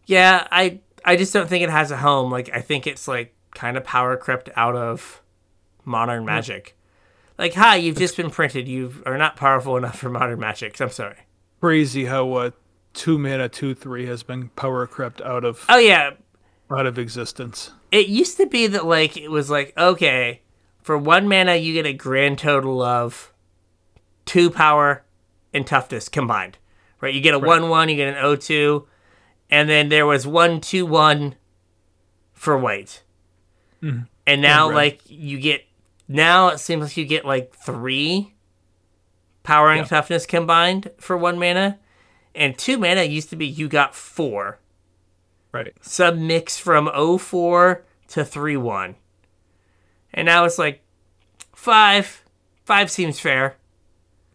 yeah, 0.06 0.48
I 0.52 0.80
I 1.04 1.16
just 1.16 1.34
don't 1.34 1.48
think 1.48 1.64
it 1.64 1.70
has 1.70 1.92
a 1.92 1.98
home. 1.98 2.32
Like 2.32 2.50
I 2.54 2.62
think 2.62 2.88
it's 2.88 3.08
like 3.08 3.34
kind 3.54 3.78
of 3.78 3.84
power 3.84 4.18
crept 4.18 4.50
out 4.56 4.76
of 4.76 5.22
modern 5.86 6.26
magic. 6.26 6.76
Like, 7.38 7.54
hi, 7.54 7.76
you've 7.76 7.98
just 7.98 8.18
been 8.18 8.32
printed. 8.32 8.68
You 8.68 9.04
are 9.06 9.18
not 9.18 9.36
powerful 9.36 9.78
enough 9.78 10.00
for 10.00 10.10
modern 10.10 10.40
magic. 10.40 10.80
I'm 10.82 10.90
sorry. 10.90 11.18
Crazy 11.62 12.06
how 12.06 12.32
uh, 12.34 12.52
two 12.94 13.18
mana 13.18 13.48
two 13.50 13.74
three 13.76 14.06
has 14.08 14.24
been 14.24 14.50
power 14.50 14.86
crept 14.88 15.22
out 15.22 15.44
of 15.44 15.66
Oh 15.70 15.78
yeah, 15.78 16.12
out 16.72 16.86
of 16.86 16.98
existence. 17.00 17.72
it 17.92 18.08
used 18.08 18.38
to 18.38 18.46
be 18.48 18.68
that 18.68 18.86
like 18.86 19.18
it 19.18 19.30
was 19.30 19.50
like 19.50 19.74
okay, 19.78 20.42
for 20.82 20.98
one 20.98 21.28
mana 21.28 21.56
you 21.56 21.74
get 21.74 21.86
a 21.86 21.94
grand 21.94 22.38
total 22.40 22.82
of 22.82 23.34
two 24.26 24.50
power 24.50 25.04
and 25.54 25.66
toughness 25.66 26.10
combined. 26.10 26.58
Right? 27.00 27.14
You 27.14 27.22
get 27.22 27.34
a 27.34 27.40
one 27.40 27.70
one, 27.70 27.90
you 27.90 27.96
get 27.96 28.08
an 28.16 28.24
O 28.24 28.36
two, 28.36 28.88
and 29.50 29.70
then 29.70 29.90
there 29.90 30.06
was 30.06 30.26
one 30.26 30.60
two 30.62 30.86
one 30.86 31.36
for 32.34 32.58
white. 32.58 33.04
Mm-hmm. 33.82 34.04
And 34.26 34.42
now 34.42 34.72
like 34.72 35.02
you 35.06 35.40
get 35.40 35.64
now 36.08 36.48
it 36.50 36.60
seems 36.60 36.84
like 36.84 36.98
you 36.98 37.06
get 37.06 37.26
like 37.26 37.54
three 37.54 38.34
power 39.44 39.70
and 39.72 39.82
Yeah. 39.82 39.86
toughness 39.86 40.26
combined 40.26 40.92
for 41.00 41.16
one 41.18 41.38
mana. 41.40 41.80
And 42.36 42.58
two 42.58 42.78
mana 42.78 43.04
used 43.04 43.30
to 43.30 43.36
be 43.36 43.46
you 43.48 43.68
got 43.68 43.96
four 43.96 44.60
Right. 45.54 45.74
sub 45.82 46.18
mix 46.18 46.58
from 46.60 46.88
04 46.94 47.84
to 48.10 48.22
3-1. 48.24 48.96
And 50.14 50.26
now 50.26 50.46
it's 50.46 50.60
like 50.60 50.82
5. 51.56 52.24
5 52.66 52.92
seems 52.92 53.20
fair. 53.20 53.56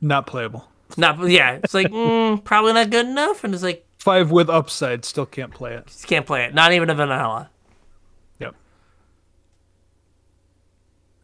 Not 0.00 0.26
playable. 0.26 0.68
Not 0.96 1.28
yeah, 1.28 1.58
it's 1.62 1.74
like 1.74 1.88
mm, 1.88 2.42
probably 2.44 2.72
not 2.72 2.90
good 2.90 3.06
enough 3.06 3.44
and 3.44 3.54
it's 3.54 3.62
like 3.62 3.86
Five 4.02 4.32
with 4.32 4.50
upside 4.50 5.04
still 5.04 5.26
can't 5.26 5.54
play 5.54 5.74
it. 5.74 5.86
just 5.86 6.08
can't 6.08 6.26
play 6.26 6.44
it. 6.44 6.52
Not 6.54 6.72
even 6.72 6.90
a 6.90 6.94
vanilla. 6.94 7.50
Yep. 8.40 8.56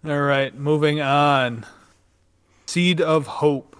All 0.04 0.20
right, 0.20 0.54
moving 0.54 1.00
on. 1.00 1.66
Seed 2.66 3.00
of 3.00 3.26
Hope. 3.26 3.76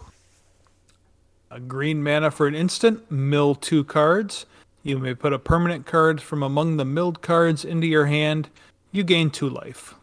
A 1.49 1.61
green 1.61 2.03
mana 2.03 2.33
for 2.33 2.49
an 2.49 2.57
instant, 2.57 3.09
mill 3.09 3.55
two 3.55 3.85
cards. 3.85 4.47
You 4.83 4.99
may 4.99 5.15
put 5.15 5.33
a 5.33 5.39
permanent 5.39 5.87
card 5.87 6.21
from 6.21 6.43
among 6.43 6.77
the 6.77 6.85
milled 6.85 7.23
cards 7.23 7.65
into 7.65 7.87
your 7.87 8.07
hand. 8.07 8.49
You 8.91 9.05
gain 9.05 9.31
two 9.31 9.49
life. 9.49 9.95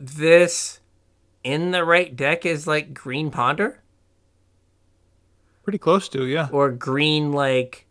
This 0.00 0.80
in 1.44 1.70
the 1.70 1.84
right 1.84 2.16
deck 2.16 2.46
is 2.46 2.66
like 2.66 2.94
green 2.94 3.30
ponder 3.30 3.81
Pretty 5.62 5.78
close 5.78 6.08
to, 6.10 6.26
yeah. 6.26 6.48
or 6.52 6.70
green 6.70 7.32
like 7.32 7.86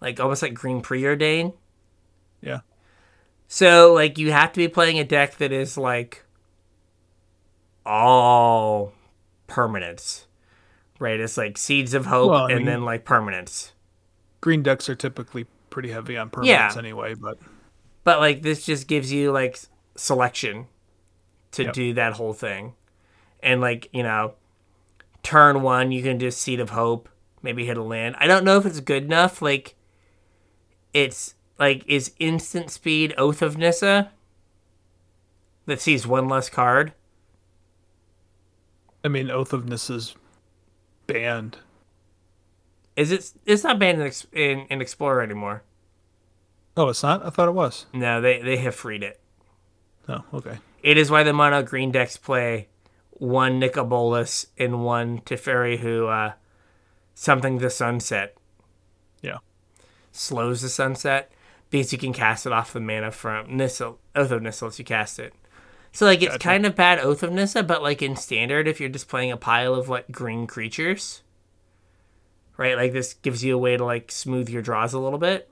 like 0.00 0.20
almost 0.20 0.42
like 0.42 0.54
green 0.54 0.82
preordain. 0.82 1.54
Yeah. 2.42 2.60
So 3.48 3.92
like 3.94 4.18
you 4.18 4.32
have 4.32 4.52
to 4.52 4.58
be 4.58 4.68
playing 4.68 4.98
a 4.98 5.04
deck 5.04 5.36
that 5.38 5.52
is 5.52 5.76
like 5.78 6.24
all 7.84 8.92
permanents. 9.48 10.26
Right? 10.98 11.18
It's 11.18 11.36
like 11.36 11.56
seeds 11.56 11.94
of 11.94 12.06
hope 12.06 12.30
Well, 12.30 12.46
and 12.46 12.58
mean- 12.58 12.66
then 12.66 12.84
like 12.84 13.04
permanents. 13.04 13.72
Green 14.40 14.62
decks 14.62 14.88
are 14.88 14.94
typically 14.94 15.46
pretty 15.68 15.90
heavy 15.90 16.16
on 16.16 16.30
permanents 16.30 16.76
anyway, 16.76 17.14
but 17.14 17.38
But 18.04 18.20
like 18.20 18.42
this 18.42 18.64
just 18.64 18.86
gives 18.86 19.12
you 19.12 19.32
like 19.32 19.58
selection 19.96 20.66
to 21.52 21.64
Yep. 21.64 21.72
do 21.74 21.94
that 21.94 22.12
whole 22.14 22.32
thing. 22.32 22.74
And 23.42 23.60
like, 23.60 23.88
you 23.92 24.02
know, 24.02 24.34
turn 25.22 25.62
1 25.62 25.92
you 25.92 26.02
can 26.02 26.18
do 26.18 26.30
seed 26.30 26.60
of 26.60 26.70
hope, 26.70 27.08
maybe 27.42 27.66
hit 27.66 27.76
a 27.76 27.82
land. 27.82 28.16
I 28.18 28.26
don't 28.26 28.44
know 28.44 28.56
if 28.56 28.66
it's 28.66 28.80
good 28.80 29.04
enough 29.04 29.40
like 29.40 29.74
it's 30.92 31.34
like 31.58 31.84
is 31.86 32.12
instant 32.18 32.70
speed 32.70 33.14
oath 33.16 33.42
of 33.42 33.56
Nissa 33.56 34.10
that 35.66 35.80
sees 35.80 36.06
one 36.06 36.28
less 36.28 36.48
card. 36.48 36.92
I 39.04 39.08
mean, 39.08 39.30
Oath 39.30 39.52
of 39.52 39.66
Nissa's 39.66 40.14
banned. 41.06 41.58
Is 42.96 43.12
it 43.12 43.32
it's 43.46 43.64
not 43.64 43.78
banned 43.78 44.02
in, 44.02 44.12
in, 44.32 44.66
in 44.68 44.80
Explorer 44.80 45.22
anymore. 45.22 45.62
Oh, 46.76 46.88
it's 46.88 47.02
not? 47.02 47.24
I 47.24 47.30
thought 47.30 47.48
it 47.48 47.52
was. 47.54 47.86
No, 47.92 48.20
they 48.20 48.42
they 48.42 48.58
have 48.58 48.74
freed 48.74 49.02
it. 49.02 49.20
Oh, 50.08 50.24
okay. 50.34 50.58
It 50.82 50.98
is 50.98 51.10
why 51.10 51.22
the 51.22 51.32
mono 51.32 51.62
green 51.62 51.92
decks 51.92 52.16
play 52.16 52.68
one 53.20 53.58
Nicol 53.58 53.84
Bolas 53.84 54.46
and 54.58 54.82
one 54.82 55.20
Teferi 55.20 55.78
who 55.78 56.06
uh, 56.08 56.32
something 57.14 57.58
the 57.58 57.68
sunset 57.70 58.34
Yeah. 59.22 59.38
slows 60.10 60.62
the 60.62 60.68
sunset 60.70 61.30
because 61.68 61.92
you 61.92 61.98
can 61.98 62.12
cast 62.14 62.46
it 62.46 62.52
off 62.52 62.72
the 62.72 62.80
mana 62.80 63.10
from 63.12 63.56
Nissa 63.56 63.92
Oath 64.16 64.30
of 64.30 64.42
Nissa 64.42 64.70
you 64.76 64.84
cast 64.84 65.18
it. 65.18 65.34
So 65.92 66.06
like 66.06 66.22
it's 66.22 66.32
Gotcha. 66.32 66.48
kind 66.48 66.64
of 66.66 66.74
bad 66.74 66.98
Oath 66.98 67.22
of 67.22 67.30
Nissa, 67.32 67.62
but 67.62 67.82
like 67.82 68.00
in 68.00 68.16
standard, 68.16 68.66
if 68.66 68.80
you're 68.80 68.88
just 68.88 69.08
playing 69.08 69.32
a 69.32 69.36
pile 69.36 69.74
of 69.74 69.88
like 69.90 70.10
green 70.10 70.46
creatures, 70.46 71.22
right? 72.56 72.76
Like 72.76 72.92
this 72.92 73.12
gives 73.14 73.44
you 73.44 73.54
a 73.54 73.58
way 73.58 73.76
to 73.76 73.84
like 73.84 74.10
smooth 74.10 74.48
your 74.48 74.62
draws 74.62 74.94
a 74.94 74.98
little 74.98 75.18
bit. 75.18 75.50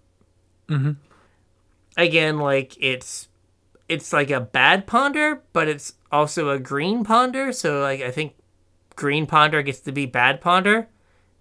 Mm-hmm. 0.68 0.92
Again, 1.98 2.38
like 2.38 2.76
it's 2.80 3.27
it's 3.88 4.12
like 4.12 4.30
a 4.30 4.40
bad 4.40 4.86
ponder, 4.86 5.42
but 5.52 5.68
it's 5.68 5.94
also 6.12 6.50
a 6.50 6.58
green 6.58 7.04
ponder. 7.04 7.52
So 7.52 7.80
like 7.80 8.00
I 8.00 8.10
think 8.10 8.34
green 8.96 9.26
ponder 9.26 9.62
gets 9.62 9.80
to 9.80 9.92
be 9.92 10.06
bad 10.06 10.40
ponder 10.40 10.88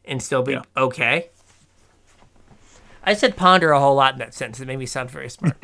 and 0.05 0.21
still 0.21 0.43
be 0.43 0.53
Yeah. 0.53 0.61
okay. 0.75 1.29
I 3.03 3.13
said 3.13 3.37
ponder 3.37 3.71
a 3.71 3.79
whole 3.79 3.95
lot 3.95 4.13
in 4.13 4.19
that 4.19 4.33
sentence. 4.33 4.59
It 4.59 4.67
made 4.67 4.79
me 4.79 4.85
sound 4.85 5.09
very 5.11 5.29
smart. 5.29 5.57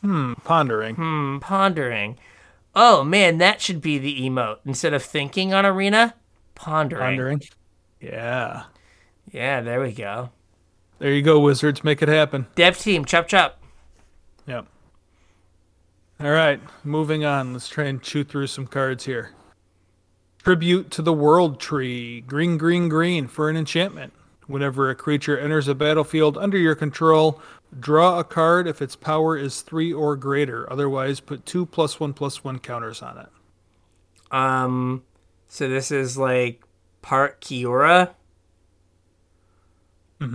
Hmm, 0.00 0.34
pondering. 0.44 0.94
hmm, 0.94 1.38
pondering. 1.38 2.18
Oh 2.72 3.02
man, 3.02 3.38
that 3.38 3.60
should 3.60 3.80
be 3.80 3.98
the 3.98 4.20
emote. 4.20 4.58
Instead 4.64 4.94
of 4.94 5.02
thinking 5.02 5.52
on 5.52 5.66
arena, 5.66 6.14
pondering. 6.54 7.00
Pondering. 7.02 7.42
Yeah. 8.00 8.64
Yeah, 9.32 9.60
there 9.60 9.80
we 9.80 9.90
go. 9.92 10.30
There 11.00 11.10
you 11.12 11.22
go, 11.22 11.40
Wizards. 11.40 11.82
Make 11.82 12.00
it 12.00 12.08
happen. 12.08 12.46
Dev 12.54 12.78
team, 12.78 13.04
chop 13.04 13.26
chop. 13.26 13.60
Yep. 14.46 14.66
All 16.20 16.30
right, 16.30 16.60
moving 16.82 17.24
on. 17.24 17.52
Let's 17.52 17.68
try 17.68 17.84
and 17.84 18.02
chew 18.02 18.24
through 18.24 18.48
some 18.48 18.66
cards 18.66 19.04
here. 19.04 19.30
Tribute 20.42 20.90
to 20.92 21.02
the 21.02 21.12
World 21.12 21.60
Tree. 21.60 22.22
Green, 22.22 22.58
green, 22.58 22.88
green 22.88 23.28
for 23.28 23.48
an 23.48 23.56
enchantment. 23.56 24.12
Whenever 24.48 24.90
a 24.90 24.96
creature 24.96 25.38
enters 25.38 25.68
a 25.68 25.74
battlefield 25.74 26.36
under 26.36 26.58
your 26.58 26.74
control, 26.74 27.40
draw 27.78 28.18
a 28.18 28.24
card 28.24 28.66
if 28.66 28.82
its 28.82 28.96
power 28.96 29.36
is 29.36 29.60
three 29.60 29.92
or 29.92 30.16
greater. 30.16 30.70
Otherwise, 30.72 31.20
put 31.20 31.46
two 31.46 31.66
plus 31.66 32.00
one 32.00 32.14
plus 32.14 32.42
one 32.42 32.58
counters 32.58 33.00
on 33.02 33.18
it. 33.18 33.28
Um, 34.34 35.04
so 35.46 35.68
this 35.68 35.92
is 35.92 36.18
like 36.18 36.64
part 37.02 37.40
Kiora, 37.40 38.10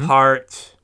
part. 0.05 0.75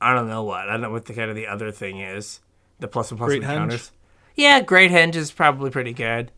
I 0.00 0.12
don't 0.12 0.28
know 0.28 0.42
what. 0.42 0.68
I 0.68 0.72
don't 0.72 0.82
know 0.82 0.90
what 0.90 1.06
the 1.06 1.14
kind 1.14 1.30
of 1.30 1.36
the 1.36 1.46
other 1.46 1.70
thing 1.70 2.00
is. 2.00 2.40
The 2.80 2.88
plus 2.88 3.10
and 3.10 3.18
plus 3.18 3.28
Great 3.28 3.42
Henge? 3.42 3.46
counters. 3.46 3.92
Yeah, 4.40 4.60
Great 4.62 4.90
Henge 4.90 5.16
is 5.16 5.30
probably 5.30 5.68
pretty 5.70 5.92
good. 5.92 6.32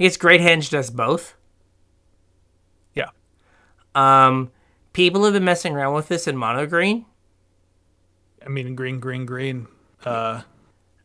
I 0.00 0.02
guess 0.02 0.16
Great 0.16 0.40
Henge 0.40 0.70
does 0.70 0.90
both. 0.90 1.34
Yeah. 2.94 3.10
Um, 3.94 4.50
people 4.92 5.22
have 5.22 5.34
been 5.34 5.44
messing 5.44 5.74
around 5.76 5.94
with 5.94 6.08
this 6.08 6.26
in 6.26 6.36
mono 6.36 6.66
green. 6.66 7.06
I 8.44 8.48
mean, 8.48 8.74
green, 8.74 8.98
green, 8.98 9.24
green. 9.24 9.68
Uh, 10.04 10.42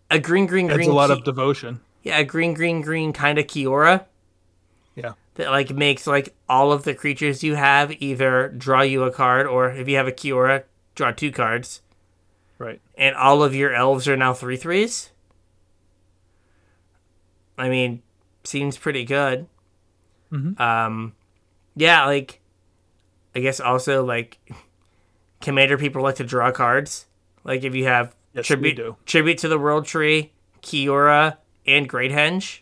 A 0.09 0.17
green, 0.17 0.47
green, 0.47 0.65
green. 0.65 0.89
a 0.89 0.93
lot 0.93 1.07
Ki- 1.07 1.13
of 1.13 1.23
devotion. 1.23 1.81
yeah, 2.01 2.17
a 2.17 2.23
green, 2.23 2.55
green, 2.55 2.81
green 2.81 3.13
kind 3.13 3.37
of 3.37 3.45
Kiora 3.45 4.05
Yeah. 4.95 5.13
that 5.35 5.51
like 5.51 5.69
makes 5.69 6.07
like 6.07 6.33
all 6.49 6.71
of 6.71 6.83
the 6.83 6.95
creatures 6.95 7.43
you 7.43 7.53
have 7.55 7.91
either 8.01 8.49
draw 8.49 8.81
you 8.81 9.03
a 9.03 9.11
card 9.11 9.45
or 9.45 9.69
if 9.69 9.87
you 9.87 9.97
have 9.97 10.07
a 10.07 10.11
Kiora, 10.11 10.63
draw 10.95 11.11
two 11.11 11.31
cards. 11.31 11.81
Right. 12.57 12.81
and 12.97 13.15
all 13.15 13.43
of 13.43 13.53
your 13.53 13.73
elves 13.75 14.07
are 14.07 14.17
now 14.17 14.33
three 14.33 14.57
threes. 14.57 15.11
I 17.57 17.69
mean, 17.69 18.01
seems 18.43 18.77
pretty 18.77 19.05
good. 19.05 19.47
Mhm. 20.31 20.59
Um, 20.59 21.13
yeah, 21.75 22.05
like 22.05 22.39
I 23.35 23.39
guess 23.39 23.59
also 23.59 24.03
like 24.03 24.39
commander 25.41 25.77
people 25.77 26.01
like 26.01 26.15
to 26.15 26.23
draw 26.23 26.51
cards. 26.51 27.05
Like 27.43 27.63
if 27.63 27.75
you 27.75 27.85
have 27.85 28.15
Yes, 28.33 28.47
tribute 28.47 28.79
tribute 29.05 29.37
to 29.39 29.47
the 29.47 29.59
world 29.59 29.85
tree, 29.85 30.31
Kiora, 30.61 31.37
and 31.67 31.87
Great 31.87 32.11
Henge. 32.11 32.61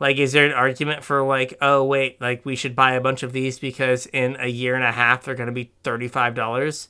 Like, 0.00 0.16
is 0.16 0.32
there 0.32 0.46
an 0.46 0.52
argument 0.52 1.04
for 1.04 1.22
like, 1.22 1.56
oh 1.60 1.84
wait, 1.84 2.20
like 2.20 2.44
we 2.44 2.56
should 2.56 2.74
buy 2.74 2.94
a 2.94 3.00
bunch 3.00 3.22
of 3.22 3.32
these 3.32 3.58
because 3.58 4.06
in 4.06 4.36
a 4.40 4.48
year 4.48 4.74
and 4.74 4.82
a 4.82 4.90
half 4.90 5.22
they're 5.24 5.34
going 5.34 5.48
to 5.48 5.52
be 5.52 5.70
thirty 5.82 6.08
five 6.08 6.34
dollars? 6.34 6.88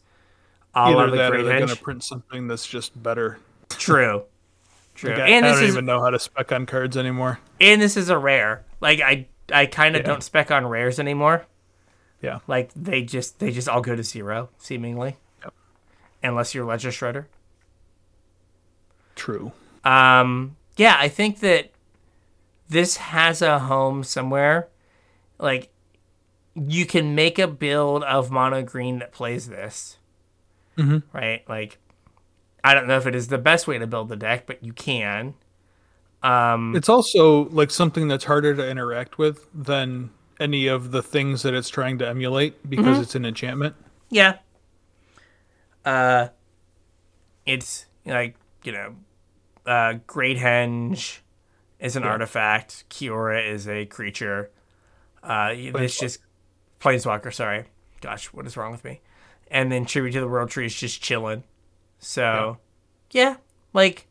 All 0.74 0.92
Either 0.92 1.04
of 1.06 1.10
the 1.10 1.16
that 1.18 1.34
or 1.34 1.42
they're 1.42 1.58
going 1.58 1.68
to 1.68 1.76
print 1.76 2.02
something 2.02 2.48
that's 2.48 2.66
just 2.66 3.00
better. 3.02 3.38
True. 3.68 4.24
True. 4.94 5.10
Like, 5.10 5.20
I, 5.20 5.28
and 5.28 5.46
I 5.46 5.48
this 5.50 5.58
don't 5.60 5.68
is 5.68 5.74
even 5.74 5.84
know 5.86 6.00
how 6.02 6.10
to 6.10 6.18
spec 6.18 6.52
on 6.52 6.66
cards 6.66 6.96
anymore. 6.96 7.38
and 7.60 7.80
this 7.80 7.96
is 7.96 8.08
a 8.10 8.18
rare. 8.18 8.64
Like 8.80 9.00
I 9.00 9.26
I 9.52 9.66
kind 9.66 9.96
of 9.96 10.02
Yeah. 10.02 10.08
don't 10.08 10.22
spec 10.22 10.50
on 10.50 10.66
rares 10.66 10.98
anymore. 11.00 11.46
Yeah. 12.20 12.38
Like 12.46 12.70
they 12.74 13.02
just 13.02 13.38
they 13.40 13.50
just 13.50 13.68
all 13.68 13.80
go 13.80 13.96
to 13.96 14.02
zero 14.02 14.50
seemingly. 14.58 15.16
Yep. 15.42 15.54
Unless 16.22 16.54
you're 16.54 16.64
Ledger 16.64 16.90
Shredder. 16.90 17.26
True. 19.16 19.52
Um 19.84 20.56
yeah, 20.76 20.96
I 20.98 21.08
think 21.08 21.40
that 21.40 21.70
this 22.68 22.96
has 22.96 23.42
a 23.42 23.58
home 23.60 24.04
somewhere. 24.04 24.68
Like 25.38 25.70
you 26.54 26.86
can 26.86 27.14
make 27.14 27.38
a 27.38 27.46
build 27.48 28.04
of 28.04 28.30
mono 28.30 28.62
green 28.62 28.98
that 29.00 29.12
plays 29.12 29.48
this. 29.48 29.98
Mhm. 30.78 31.02
Right? 31.12 31.46
Like 31.48 31.78
I 32.64 32.74
don't 32.74 32.86
know 32.86 32.96
if 32.96 33.06
it 33.06 33.14
is 33.14 33.28
the 33.28 33.38
best 33.38 33.66
way 33.66 33.78
to 33.78 33.86
build 33.86 34.08
the 34.08 34.16
deck, 34.16 34.46
but 34.46 34.62
you 34.64 34.72
can. 34.72 35.34
Um 36.22 36.74
It's 36.76 36.88
also 36.88 37.48
like 37.50 37.70
something 37.70 38.08
that's 38.08 38.24
harder 38.24 38.54
to 38.54 38.68
interact 38.68 39.18
with 39.18 39.48
than 39.52 40.10
any 40.38 40.66
of 40.66 40.90
the 40.92 41.02
things 41.02 41.42
that 41.42 41.54
it's 41.54 41.68
trying 41.68 41.98
to 41.98 42.08
emulate 42.08 42.68
because 42.68 42.86
Mm-hmm. 42.86 43.02
it's 43.02 43.14
an 43.14 43.24
enchantment. 43.24 43.74
Yeah. 44.10 44.38
Uh, 45.84 46.28
it's 47.46 47.86
like 48.06 48.36
you 48.62 48.72
know, 48.72 48.94
uh, 49.66 49.94
Great 50.06 50.38
Henge 50.38 51.18
is 51.80 51.96
an 51.96 52.04
artifact. 52.04 52.84
Kiora 52.88 53.44
is 53.48 53.66
a 53.68 53.86
creature. 53.86 54.50
Uh, 55.22 55.48
Planeswalker. 55.50 56.00
just 56.00 56.18
planeswalker. 56.80 57.34
Sorry, 57.34 57.64
gosh, 58.00 58.26
what 58.26 58.46
is 58.46 58.56
wrong 58.56 58.70
with 58.72 58.84
me? 58.84 59.00
And 59.50 59.70
then 59.72 59.84
Tribute 59.84 60.12
to 60.12 60.20
the 60.20 60.28
World 60.28 60.50
Tree 60.50 60.66
is 60.66 60.74
just 60.74 61.02
chilling. 61.02 61.42
So, 62.02 62.58
yeah, 63.10 63.36
like. 63.72 64.06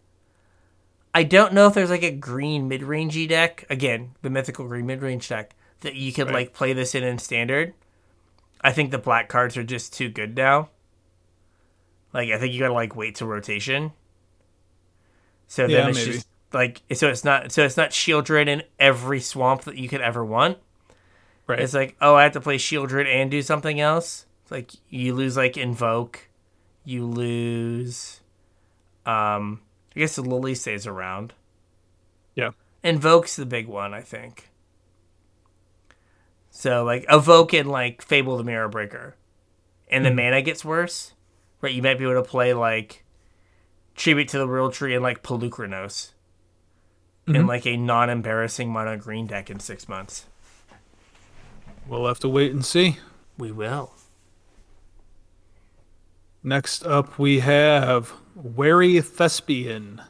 I 1.13 1.23
don't 1.23 1.51
know 1.53 1.67
if 1.67 1.73
there's 1.73 1.89
like 1.89 2.03
a 2.03 2.11
green 2.11 2.69
mid 2.69 2.83
rangey 2.83 3.27
deck. 3.27 3.65
Again, 3.69 4.11
the 4.21 4.29
mythical 4.29 4.65
green 4.65 4.85
mid 4.85 5.01
range 5.01 5.27
deck 5.27 5.53
that 5.81 5.93
you 5.95 6.13
could 6.13 6.27
Right. 6.27 6.33
like 6.33 6.53
play 6.53 6.71
this 6.71 6.95
in 6.95 7.03
in 7.03 7.17
standard. 7.17 7.73
I 8.61 8.71
think 8.71 8.91
the 8.91 8.97
black 8.97 9.27
cards 9.27 9.57
are 9.57 9.63
just 9.63 9.91
too 9.93 10.07
good 10.07 10.37
now. 10.37 10.69
Like 12.13 12.29
I 12.29 12.37
think 12.39 12.53
you 12.53 12.61
gotta 12.61 12.73
like 12.73 12.95
wait 12.95 13.15
to 13.15 13.25
rotation. 13.25 13.91
So 15.49 15.65
Yeah, 15.65 15.81
then 15.81 15.89
it's 15.89 15.99
maybe. 15.99 16.11
just 16.13 16.27
like 16.53 16.81
so 16.93 17.09
it's 17.09 17.25
not 17.25 17.51
so 17.51 17.65
it's 17.65 17.75
not 17.75 17.89
Sheoldred 17.89 18.47
in 18.47 18.63
every 18.79 19.19
swamp 19.19 19.63
that 19.63 19.77
you 19.77 19.89
could 19.89 19.99
ever 20.01 20.23
want. 20.23 20.59
Right. 21.45 21.59
It's 21.59 21.73
like 21.73 21.97
oh 21.99 22.15
I 22.15 22.23
have 22.23 22.31
to 22.33 22.41
play 22.41 22.57
Sheoldred 22.57 23.05
and 23.05 23.29
do 23.29 23.41
something 23.41 23.81
else. 23.81 24.27
It's 24.43 24.51
like 24.51 24.71
you 24.89 25.13
lose 25.13 25.35
like 25.35 25.57
Invoke, 25.57 26.29
you 26.83 27.05
lose. 27.05 28.21
Um, 29.05 29.61
I 29.95 29.99
guess 29.99 30.15
the 30.15 30.21
Lily 30.21 30.55
stays 30.55 30.87
around. 30.87 31.33
yeah. 32.35 32.51
Invoke's 32.83 33.35
the 33.35 33.45
big 33.45 33.67
one, 33.67 33.93
I 33.93 34.01
think. 34.01 34.49
So 36.49 36.83
like 36.83 37.05
evoke 37.09 37.53
and 37.53 37.69
like 37.69 38.01
Fable 38.01 38.37
the 38.37 38.43
Mirror 38.43 38.69
Breaker. 38.69 39.15
And 39.89 40.05
the 40.05 40.11
mana 40.11 40.41
gets 40.41 40.63
worse. 40.65 41.13
Right, 41.61 41.73
you 41.73 41.81
might 41.81 41.99
be 41.99 42.05
able 42.05 42.15
to 42.15 42.27
play 42.27 42.53
like 42.53 43.03
Tribute 43.95 44.29
to 44.29 44.39
the 44.39 44.47
World 44.47 44.73
Tree 44.73 44.95
and 44.95 45.03
like 45.03 45.21
Polukranos. 45.21 46.11
In 47.27 47.45
like 47.45 47.67
a 47.67 47.77
non 47.77 48.09
embarrassing 48.09 48.69
mono 48.71 48.97
green 48.97 49.27
deck 49.27 49.49
in 49.49 49.59
six 49.59 49.87
months. 49.87 50.25
We'll 51.87 52.07
have 52.07 52.19
to 52.19 52.29
wait 52.29 52.51
and 52.51 52.65
see. 52.65 52.97
We 53.37 53.51
will. 53.51 53.93
Next 56.43 56.85
up, 56.85 57.19
we 57.19 57.39
have 57.39 58.13
Wary 58.35 58.99
Thespian. 59.01 60.01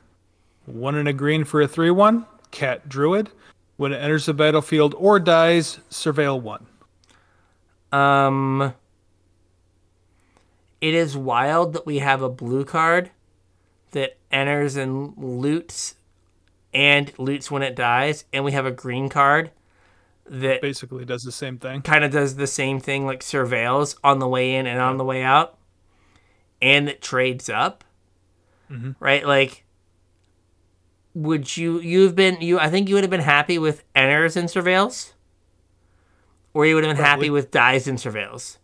One 0.66 0.96
in 0.96 1.08
a 1.08 1.14
green 1.14 1.44
for 1.44 1.62
a 1.62 1.68
3 1.68 1.92
1. 1.92 2.26
Cat 2.52 2.88
Druid. 2.88 3.30
When 3.78 3.92
it 3.94 3.98
enters 3.98 4.28
the 4.28 4.34
battlefield 4.34 4.94
or 4.98 5.20
dies, 5.20 5.80
surveil 5.90 6.40
one. 6.42 6.68
Um 7.92 8.74
It 10.80 10.94
is 10.94 11.18
wild 11.18 11.74
that 11.74 11.86
we 11.86 12.00
have 12.00 12.22
a 12.22 12.30
blue 12.30 12.64
card 12.64 13.12
that 13.92 14.18
enters 14.32 14.76
and 14.76 15.14
loots 15.18 15.96
and 16.74 17.12
loots 17.20 17.52
when 17.52 17.62
it 17.64 17.76
dies, 17.76 18.24
and 18.32 18.46
we 18.46 18.54
have 18.54 18.66
a 18.66 18.72
green 18.72 19.10
card 19.10 19.52
that 20.26 20.62
Basically, 20.62 21.04
does 21.04 21.24
the 21.24 21.32
same 21.32 21.58
thing. 21.58 21.82
kind 21.82 22.04
of 22.06 22.12
does 22.12 22.36
the 22.36 22.48
same 22.48 22.80
thing 22.80 23.06
like 23.06 23.20
surveils 23.22 23.98
on 24.04 24.20
the 24.20 24.28
way 24.28 24.56
in 24.56 24.68
and 24.68 24.80
on 24.80 24.98
the 24.98 25.04
way 25.04 25.24
out 25.24 25.58
and 26.62 26.88
that 26.88 27.02
trades 27.02 27.50
up 27.50 27.84
right 29.00 29.26
like 29.28 29.66
would 31.14 31.58
you 31.58 31.80
you've 31.82 32.16
been 32.16 32.40
you 32.40 32.58
i 32.60 32.70
think 32.70 32.88
you 32.88 32.96
would 32.96 33.04
have 33.04 33.12
been 33.12 33.20
happy 33.20 33.58
with 33.58 33.84
enters 33.96 34.38
and 34.38 34.48
surveils 34.48 35.12
or 36.54 36.66
you 36.66 36.76
would 36.76 36.84
have 36.86 36.96
been 36.96 37.04
Probably. 37.04 37.26
happy 37.26 37.30
with 37.30 37.52
dies 37.52 37.88
and 37.88 37.98
surveils 37.98 38.58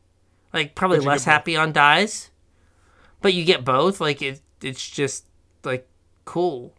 like 0.54 0.76
probably 0.76 1.00
less 1.00 1.26
get 1.26 1.26
both. 1.26 1.34
happy 1.34 1.56
on 1.58 1.74
dies 1.74 2.30
but 3.22 3.34
you 3.34 3.44
get 3.44 3.66
both 3.66 4.00
like 4.00 4.22
it, 4.22 4.40
it's 4.62 4.90
just 4.90 5.26
like 5.66 5.86
cool 6.24 6.74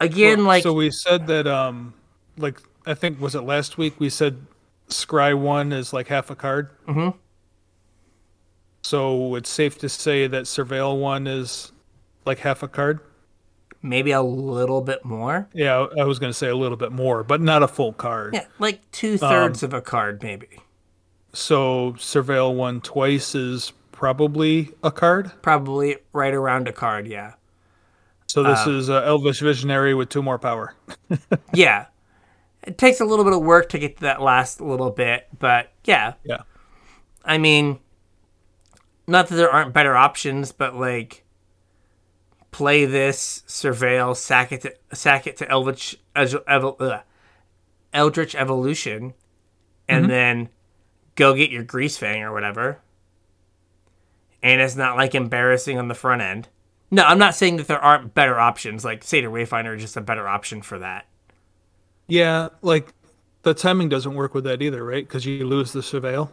again 0.00 0.38
Well, 0.38 0.46
like 0.48 0.62
so 0.64 0.72
we 0.72 0.90
said 0.90 1.26
that, 1.28 1.46
um, 1.46 1.94
like, 2.36 2.58
I 2.86 2.94
think, 2.94 3.20
was 3.20 3.34
it 3.34 3.42
last 3.42 3.76
week? 3.76 4.00
We 4.00 4.08
said 4.08 4.38
Scry 4.88 5.38
1 5.38 5.72
is 5.72 5.92
like 5.92 6.08
half 6.08 6.30
a 6.30 6.34
card. 6.34 6.70
Mhm. 6.88 7.14
So 8.82 9.34
it's 9.34 9.50
safe 9.50 9.78
to 9.78 9.88
say 9.88 10.26
that 10.26 10.44
Surveil 10.44 10.98
1 10.98 11.26
is 11.26 11.72
like 12.24 12.38
half 12.40 12.62
a 12.62 12.68
card. 12.68 13.00
maybe 13.82 14.10
a 14.12 14.22
little 14.22 14.80
bit 14.82 15.04
more 15.04 15.48
Yeah, 15.54 15.86
I 15.98 16.04
was 16.04 16.18
going 16.18 16.30
to 16.30 16.36
say 16.38 16.48
a 16.48 16.56
little 16.56 16.76
bit 16.76 16.92
more, 16.92 17.22
but 17.24 17.40
not 17.40 17.62
a 17.62 17.68
full 17.68 17.92
card. 17.92 18.34
yeah 18.34 18.46
like 18.58 18.76
Um, 18.76 18.80
two-thirds 18.92 19.62
of 19.62 19.72
a 19.74 19.80
card 19.80 20.22
maybe 20.22 20.48
So 21.32 21.92
Surveil 21.98 22.54
1 22.54 22.80
twice 22.82 23.34
is 23.34 23.72
probably 23.92 24.70
a 24.82 24.90
card. 24.90 25.30
Probably 25.42 25.96
right 26.12 26.32
around 26.34 26.68
a 26.68 26.72
card, 26.72 27.06
yeah. 27.06 27.34
So 28.28 28.42
this 28.42 28.66
Uh, 28.66 28.70
is 28.70 28.88
uh, 28.90 29.02
Elvish 29.02 29.40
Visionary 29.40 29.92
with 29.94 30.08
two 30.08 30.22
more 30.22 30.38
power. 30.38 30.74
Yeah. 31.52 31.86
It 32.62 32.76
takes 32.78 33.00
a 33.00 33.04
little 33.06 33.24
bit 33.24 33.32
of 33.34 33.40
work 33.40 33.70
to 33.70 33.78
get 33.78 33.96
to 33.96 34.02
that 34.02 34.20
last 34.22 34.60
little 34.60 34.90
bit, 34.90 35.26
but 35.38 35.72
yeah. 35.84 36.14
Yeah. 36.24 36.42
I 37.24 37.38
mean, 37.38 37.78
not 39.10 39.26
that 39.28 39.34
there 39.34 39.50
aren't 39.50 39.74
better 39.74 39.96
options, 39.96 40.52
but 40.52 40.76
like 40.76 41.24
play 42.52 42.84
this, 42.84 43.42
surveil, 43.46 44.16
sack 44.16 44.52
it 44.52 44.62
to, 44.62 44.74
sack 44.92 45.26
it 45.26 45.36
to 45.38 45.50
Eldritch, 45.50 45.96
Eldritch 47.92 48.34
Evolution, 48.34 49.14
and 49.88 50.04
mm-hmm. 50.04 50.10
then 50.10 50.48
go 51.16 51.34
get 51.34 51.50
your 51.50 51.64
Grease 51.64 51.98
Fang 51.98 52.22
or 52.22 52.32
whatever. 52.32 52.80
And 54.42 54.60
it's 54.60 54.76
not 54.76 54.96
like 54.96 55.14
embarrassing 55.14 55.76
on 55.78 55.88
the 55.88 55.94
front 55.94 56.22
end. 56.22 56.48
No, 56.90 57.02
I'm 57.02 57.18
not 57.18 57.34
saying 57.34 57.56
that 57.56 57.68
there 57.68 57.80
aren't 57.80 58.14
better 58.14 58.38
options. 58.38 58.84
Like 58.84 59.04
Satyr 59.04 59.30
Wayfinder 59.30 59.76
is 59.76 59.82
just 59.82 59.96
a 59.96 60.00
better 60.00 60.26
option 60.26 60.62
for 60.62 60.78
that. 60.78 61.06
Yeah, 62.06 62.48
like 62.62 62.92
the 63.42 63.54
timing 63.54 63.88
doesn't 63.88 64.14
work 64.14 64.34
with 64.34 64.44
that 64.44 64.62
either, 64.62 64.84
right? 64.84 65.06
Because 65.06 65.26
you 65.26 65.46
lose 65.46 65.72
the 65.72 65.80
Surveil. 65.80 66.30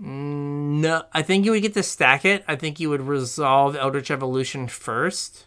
Mm, 0.00 0.80
no, 0.80 1.02
I 1.12 1.22
think 1.22 1.44
you 1.44 1.50
would 1.52 1.62
get 1.62 1.74
to 1.74 1.82
stack 1.82 2.24
it. 2.24 2.44
I 2.48 2.56
think 2.56 2.80
you 2.80 2.88
would 2.90 3.02
resolve 3.02 3.76
Eldritch 3.76 4.10
Evolution 4.10 4.66
first, 4.68 5.46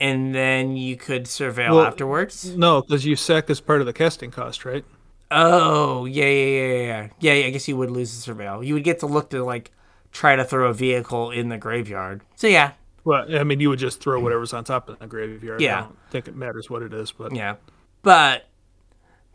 and 0.00 0.34
then 0.34 0.76
you 0.76 0.96
could 0.96 1.24
surveil 1.24 1.76
Well, 1.76 1.82
afterwards. 1.82 2.56
No, 2.56 2.82
because 2.82 3.04
you 3.04 3.16
sack 3.16 3.48
as 3.50 3.60
part 3.60 3.80
of 3.80 3.86
the 3.86 3.92
casting 3.92 4.30
cost, 4.30 4.64
right? 4.64 4.84
Oh, 5.30 6.04
yeah, 6.04 6.24
yeah, 6.24 6.30
yeah, 6.30 6.66
yeah, 6.66 6.82
yeah. 6.82 7.08
Yeah, 7.20 7.32
yeah, 7.34 7.46
I 7.46 7.50
guess 7.50 7.66
you 7.68 7.76
would 7.76 7.90
lose 7.90 8.24
the 8.24 8.32
surveil. 8.32 8.64
You 8.66 8.74
would 8.74 8.84
get 8.84 8.98
to 9.00 9.06
look 9.06 9.30
to 9.30 9.44
like 9.44 9.70
try 10.12 10.36
to 10.36 10.44
throw 10.44 10.68
a 10.68 10.74
vehicle 10.74 11.30
in 11.30 11.48
the 11.48 11.58
graveyard. 11.58 12.22
So 12.36 12.46
yeah, 12.46 12.72
Well, 13.04 13.26
I 13.36 13.44
mean, 13.44 13.60
you 13.60 13.68
would 13.68 13.78
just 13.78 14.00
throw 14.00 14.20
whatever's 14.20 14.52
on 14.52 14.64
top 14.64 14.88
of 14.88 14.98
the 14.98 15.06
graveyard. 15.06 15.60
Yeah. 15.60 15.78
I 15.78 15.80
don't 15.82 15.98
think 16.10 16.28
it 16.28 16.36
matters 16.36 16.68
what 16.70 16.82
it 16.82 16.92
is, 16.92 17.12
but 17.12 17.34
yeah. 17.34 17.56
But 18.02 18.46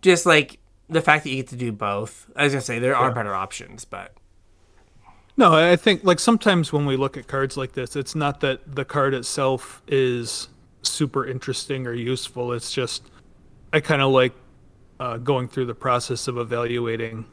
just 0.01 0.25
like 0.25 0.59
the 0.89 1.01
fact 1.01 1.23
that 1.23 1.29
you 1.29 1.37
get 1.37 1.47
to 1.49 1.55
do 1.55 1.71
both, 1.71 2.29
I 2.35 2.43
was 2.43 2.53
gonna 2.53 2.61
say 2.61 2.79
there 2.79 2.95
are 2.95 3.11
better 3.11 3.33
options, 3.35 3.85
but 3.85 4.13
no, 5.37 5.53
I 5.53 5.75
think 5.75 6.03
like 6.03 6.19
sometimes 6.19 6.73
when 6.73 6.85
we 6.85 6.97
look 6.97 7.15
at 7.15 7.27
cards 7.27 7.55
like 7.55 7.73
this, 7.73 7.95
it's 7.95 8.15
not 8.15 8.41
that 8.41 8.75
the 8.75 8.83
card 8.83 9.13
itself 9.13 9.81
is 9.87 10.49
super 10.81 11.25
interesting 11.25 11.87
or 11.87 11.93
useful. 11.93 12.51
It's 12.51 12.71
just 12.71 13.09
I 13.71 13.79
kind 13.79 14.01
of 14.01 14.11
like 14.11 14.33
uh, 14.99 15.17
going 15.17 15.47
through 15.47 15.65
the 15.65 15.75
process 15.75 16.27
of 16.27 16.37
evaluating 16.37 17.25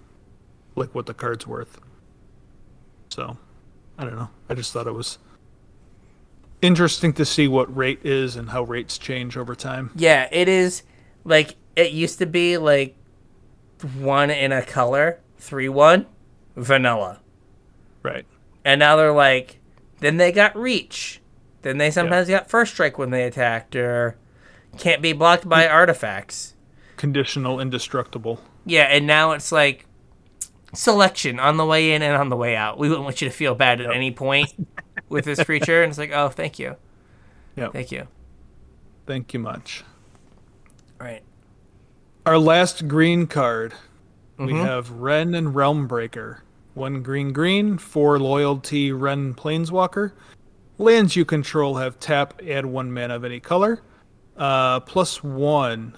like 0.76 0.94
what 0.94 1.06
the 1.06 1.14
card's 1.14 1.46
worth. 1.46 1.80
So, 3.08 3.38
I 3.98 4.04
don't 4.04 4.14
know. 4.14 4.28
I 4.48 4.54
just 4.54 4.72
thought 4.72 4.86
it 4.86 4.92
was 4.92 5.18
interesting 6.62 7.12
to 7.14 7.24
see 7.24 7.48
what 7.48 7.74
rate 7.74 8.00
is 8.04 8.36
and 8.36 8.50
how 8.50 8.62
rates 8.62 8.98
change 8.98 9.36
over 9.36 9.54
time. 9.54 9.90
yeah, 9.96 10.28
it 10.30 10.48
is 10.48 10.82
like 11.24 11.56
it 11.74 11.92
used 11.92 12.18
to 12.18 12.26
be 12.26 12.56
like 12.56 12.94
one 13.82 14.30
in 14.30 14.52
a 14.52 14.62
color, 14.62 15.20
three 15.38 15.68
one, 15.68 16.06
vanilla. 16.56 17.20
Right. 18.02 18.26
And 18.64 18.78
now 18.78 18.96
they're 18.96 19.12
like, 19.12 19.58
then 20.00 20.16
they 20.16 20.32
got 20.32 20.56
reach. 20.56 21.20
Then 21.62 21.78
they 21.78 21.90
sometimes 21.90 22.28
got 22.28 22.48
first 22.48 22.74
strike 22.74 22.98
when 22.98 23.10
they 23.10 23.24
attacked, 23.24 23.74
or 23.74 24.16
can't 24.78 25.02
be 25.02 25.12
blocked 25.12 25.48
by 25.48 25.64
mm. 25.64 25.72
artifacts. 25.72 26.54
Conditional 26.96 27.60
indestructible. 27.60 28.40
Yeah, 28.64 28.84
and 28.84 29.06
now 29.06 29.32
it's 29.32 29.50
like 29.52 29.86
selection 30.74 31.40
on 31.40 31.56
the 31.56 31.64
way 31.64 31.92
in 31.92 32.02
and 32.02 32.16
on 32.16 32.28
the 32.28 32.36
way 32.36 32.56
out. 32.56 32.78
We 32.78 32.88
wouldn't 32.88 33.04
want 33.04 33.20
you 33.20 33.28
to 33.28 33.34
feel 33.34 33.54
bad 33.54 33.80
at 33.80 33.94
any 33.94 34.10
point 34.10 34.52
with 35.08 35.24
this 35.24 35.42
creature. 35.44 35.82
And 35.82 35.90
it's 35.90 35.98
like, 35.98 36.12
oh, 36.12 36.28
thank 36.28 36.58
you. 36.58 36.76
Yep. 37.56 37.72
Thank 37.72 37.92
you. 37.92 38.06
Thank 39.06 39.32
you 39.34 39.40
much. 39.40 39.84
Our 42.26 42.38
last 42.38 42.88
green 42.88 43.28
card, 43.28 43.74
we 44.36 44.52
Mhm. 44.52 44.64
have 44.64 44.90
Wrenn 44.90 45.32
and 45.32 45.54
Realm 45.54 45.86
Breaker. 45.86 46.42
One 46.74 47.00
green 47.00 47.32
green, 47.32 47.78
four 47.78 48.18
loyalty 48.18 48.90
Wrenn 48.90 49.32
Planeswalker. 49.32 50.10
Lands 50.76 51.14
you 51.14 51.24
control 51.24 51.76
have 51.76 52.00
tap, 52.00 52.42
add 52.44 52.66
one 52.66 52.92
mana 52.92 53.14
of 53.14 53.24
any 53.24 53.38
color. 53.38 53.80
Uh, 54.36 54.80
plus 54.80 55.22
one. 55.22 55.94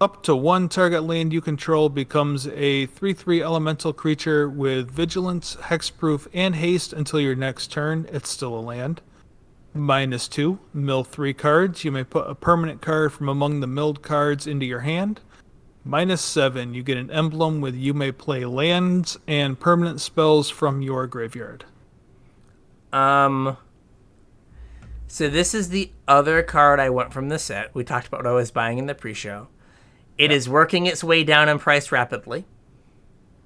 Up 0.00 0.22
to 0.22 0.36
one 0.36 0.68
target 0.68 1.02
land 1.02 1.32
you 1.32 1.40
control 1.40 1.88
becomes 1.88 2.46
a 2.54 2.86
3 2.86 3.12
3 3.12 3.42
elemental 3.42 3.92
creature 3.92 4.48
with 4.48 4.88
vigilance, 4.92 5.56
hexproof, 5.62 6.28
and 6.32 6.54
haste 6.54 6.92
until 6.92 7.18
your 7.18 7.34
next 7.34 7.72
turn. 7.72 8.06
It's 8.12 8.30
still 8.30 8.56
a 8.56 8.60
land. 8.62 9.00
Minus 9.74 10.28
two, 10.28 10.60
mill 10.72 11.02
three 11.02 11.34
cards. 11.34 11.84
You 11.84 11.90
may 11.90 12.04
put 12.04 12.30
a 12.30 12.36
permanent 12.36 12.80
card 12.80 13.12
from 13.12 13.28
among 13.28 13.58
the 13.58 13.66
milled 13.66 14.02
cards 14.02 14.46
into 14.46 14.64
your 14.66 14.80
hand. 14.80 15.20
Minus 15.84 16.22
seven, 16.22 16.72
you 16.72 16.82
get 16.82 16.96
an 16.96 17.10
emblem 17.10 17.60
with 17.60 17.74
you 17.74 17.92
may 17.92 18.10
play 18.10 18.46
lands 18.46 19.18
and 19.26 19.60
permanent 19.60 20.00
spells 20.00 20.48
from 20.48 20.80
your 20.80 21.06
graveyard. 21.06 21.66
Um. 22.92 23.58
So 25.06 25.28
this 25.28 25.54
is 25.54 25.68
the 25.68 25.92
other 26.08 26.42
card 26.42 26.80
I 26.80 26.90
want 26.90 27.12
from 27.12 27.28
the 27.28 27.38
set. 27.38 27.74
We 27.74 27.84
talked 27.84 28.08
about 28.08 28.24
what 28.24 28.26
I 28.26 28.32
was 28.32 28.50
buying 28.50 28.78
in 28.78 28.86
the 28.86 28.94
pre-show. 28.94 29.46
It 30.18 30.32
is 30.32 30.48
working 30.48 30.86
its 30.86 31.04
way 31.04 31.22
down 31.22 31.48
in 31.48 31.58
price 31.58 31.92
rapidly. 31.92 32.46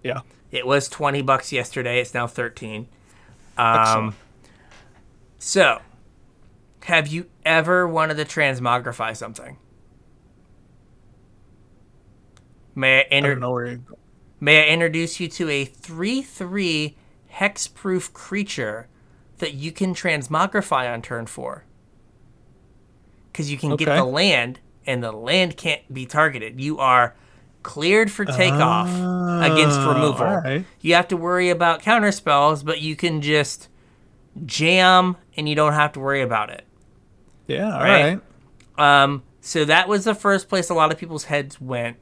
Yeah. 0.02 0.20
It 0.50 0.66
was 0.66 0.88
twenty 0.88 1.20
bucks 1.22 1.52
yesterday. 1.52 2.00
It's 2.00 2.14
now 2.14 2.26
thirteen. 2.26 2.88
Um, 3.58 3.80
Excellent. 3.80 4.14
so, 5.38 5.82
have 6.84 7.08
you 7.08 7.26
ever 7.44 7.86
wanted 7.88 8.16
to 8.18 8.24
transmogrify 8.24 9.16
something? 9.16 9.58
May 12.78 12.98
I, 12.98 13.00
I 13.00 13.06
inter- 13.10 13.30
don't 13.34 13.40
know 13.40 13.50
where 13.50 13.66
you 13.66 13.82
May 14.40 14.62
I 14.64 14.68
introduce 14.72 15.18
you 15.18 15.26
to 15.28 15.48
a 15.50 15.64
3 15.64 16.22
3 16.22 16.96
hexproof 17.34 18.12
creature 18.12 18.86
that 19.38 19.54
you 19.54 19.72
can 19.72 19.94
transmogrify 19.94 20.92
on 20.92 21.02
turn 21.02 21.26
4? 21.26 21.64
Because 23.32 23.50
you 23.50 23.58
can 23.58 23.74
get 23.76 23.86
the 23.86 24.04
land, 24.04 24.60
and 24.86 25.02
the 25.02 25.12
land 25.12 25.56
can't 25.56 25.92
be 25.92 26.06
targeted. 26.06 26.60
You 26.60 26.78
are 26.78 27.14
cleared 27.64 28.10
for 28.10 28.24
takeoff 28.24 28.88
against 28.88 29.80
Oh, 29.80 29.92
removal. 29.94 30.26
alright. 30.26 30.64
You 30.80 30.94
have 30.94 31.08
to 31.08 31.16
worry 31.16 31.50
about 31.50 31.82
counter 31.82 32.12
spells, 32.12 32.62
but 32.62 32.80
you 32.80 32.94
can 32.96 33.20
just 33.20 33.68
jam 34.46 35.16
and 35.36 35.48
you 35.48 35.54
don't 35.56 35.72
have 35.74 35.92
to 35.92 36.00
worry 36.00 36.22
about 36.22 36.50
it. 36.50 36.64
Yeah, 37.48 37.72
all 37.74 37.80
Right. 37.80 38.20
right. 38.78 39.02
Um, 39.02 39.22
so 39.40 39.64
that 39.64 39.88
was 39.88 40.04
the 40.04 40.14
first 40.14 40.48
place 40.48 40.70
a 40.70 40.74
lot 40.74 40.92
of 40.92 40.98
people's 40.98 41.24
heads 41.24 41.60
went. 41.60 41.96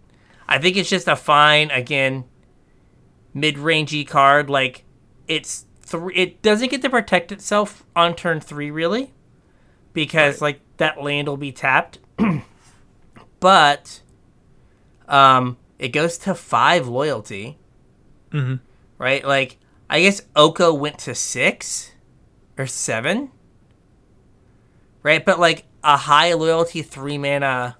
I 0.48 0.58
think 0.58 0.76
it's 0.76 0.88
just 0.88 1.08
a 1.08 1.16
fine, 1.16 1.70
again, 1.70 2.24
mid-rangey 3.34 4.06
card. 4.06 4.48
Like 4.50 4.84
it's 5.28 5.66
three. 5.80 6.14
It 6.14 6.42
doesn't 6.42 6.70
get 6.70 6.82
to 6.82 6.90
protect 6.90 7.32
itself 7.32 7.84
on 7.94 8.14
turn 8.14 8.40
three, 8.40 8.70
really, 8.70 9.12
because 9.92 10.40
like 10.40 10.60
that 10.76 11.02
land 11.02 11.28
will 11.28 11.36
be 11.36 11.52
tapped. 11.52 11.98
but, 13.40 14.02
um, 15.08 15.56
it 15.78 15.88
goes 15.88 16.18
to 16.18 16.34
five 16.34 16.88
loyalty. 16.88 17.58
Mhm. 18.30 18.60
Right, 18.98 19.24
like 19.24 19.58
I 19.90 20.00
guess 20.00 20.22
Oko 20.34 20.72
went 20.72 20.98
to 21.00 21.14
six 21.14 21.92
or 22.58 22.66
seven 22.66 23.30
right? 25.06 25.24
But 25.24 25.38
like 25.38 25.66
a 25.84 25.96
high 25.96 26.34
loyalty 26.34 26.82
three 26.82 27.16
mana 27.16 27.76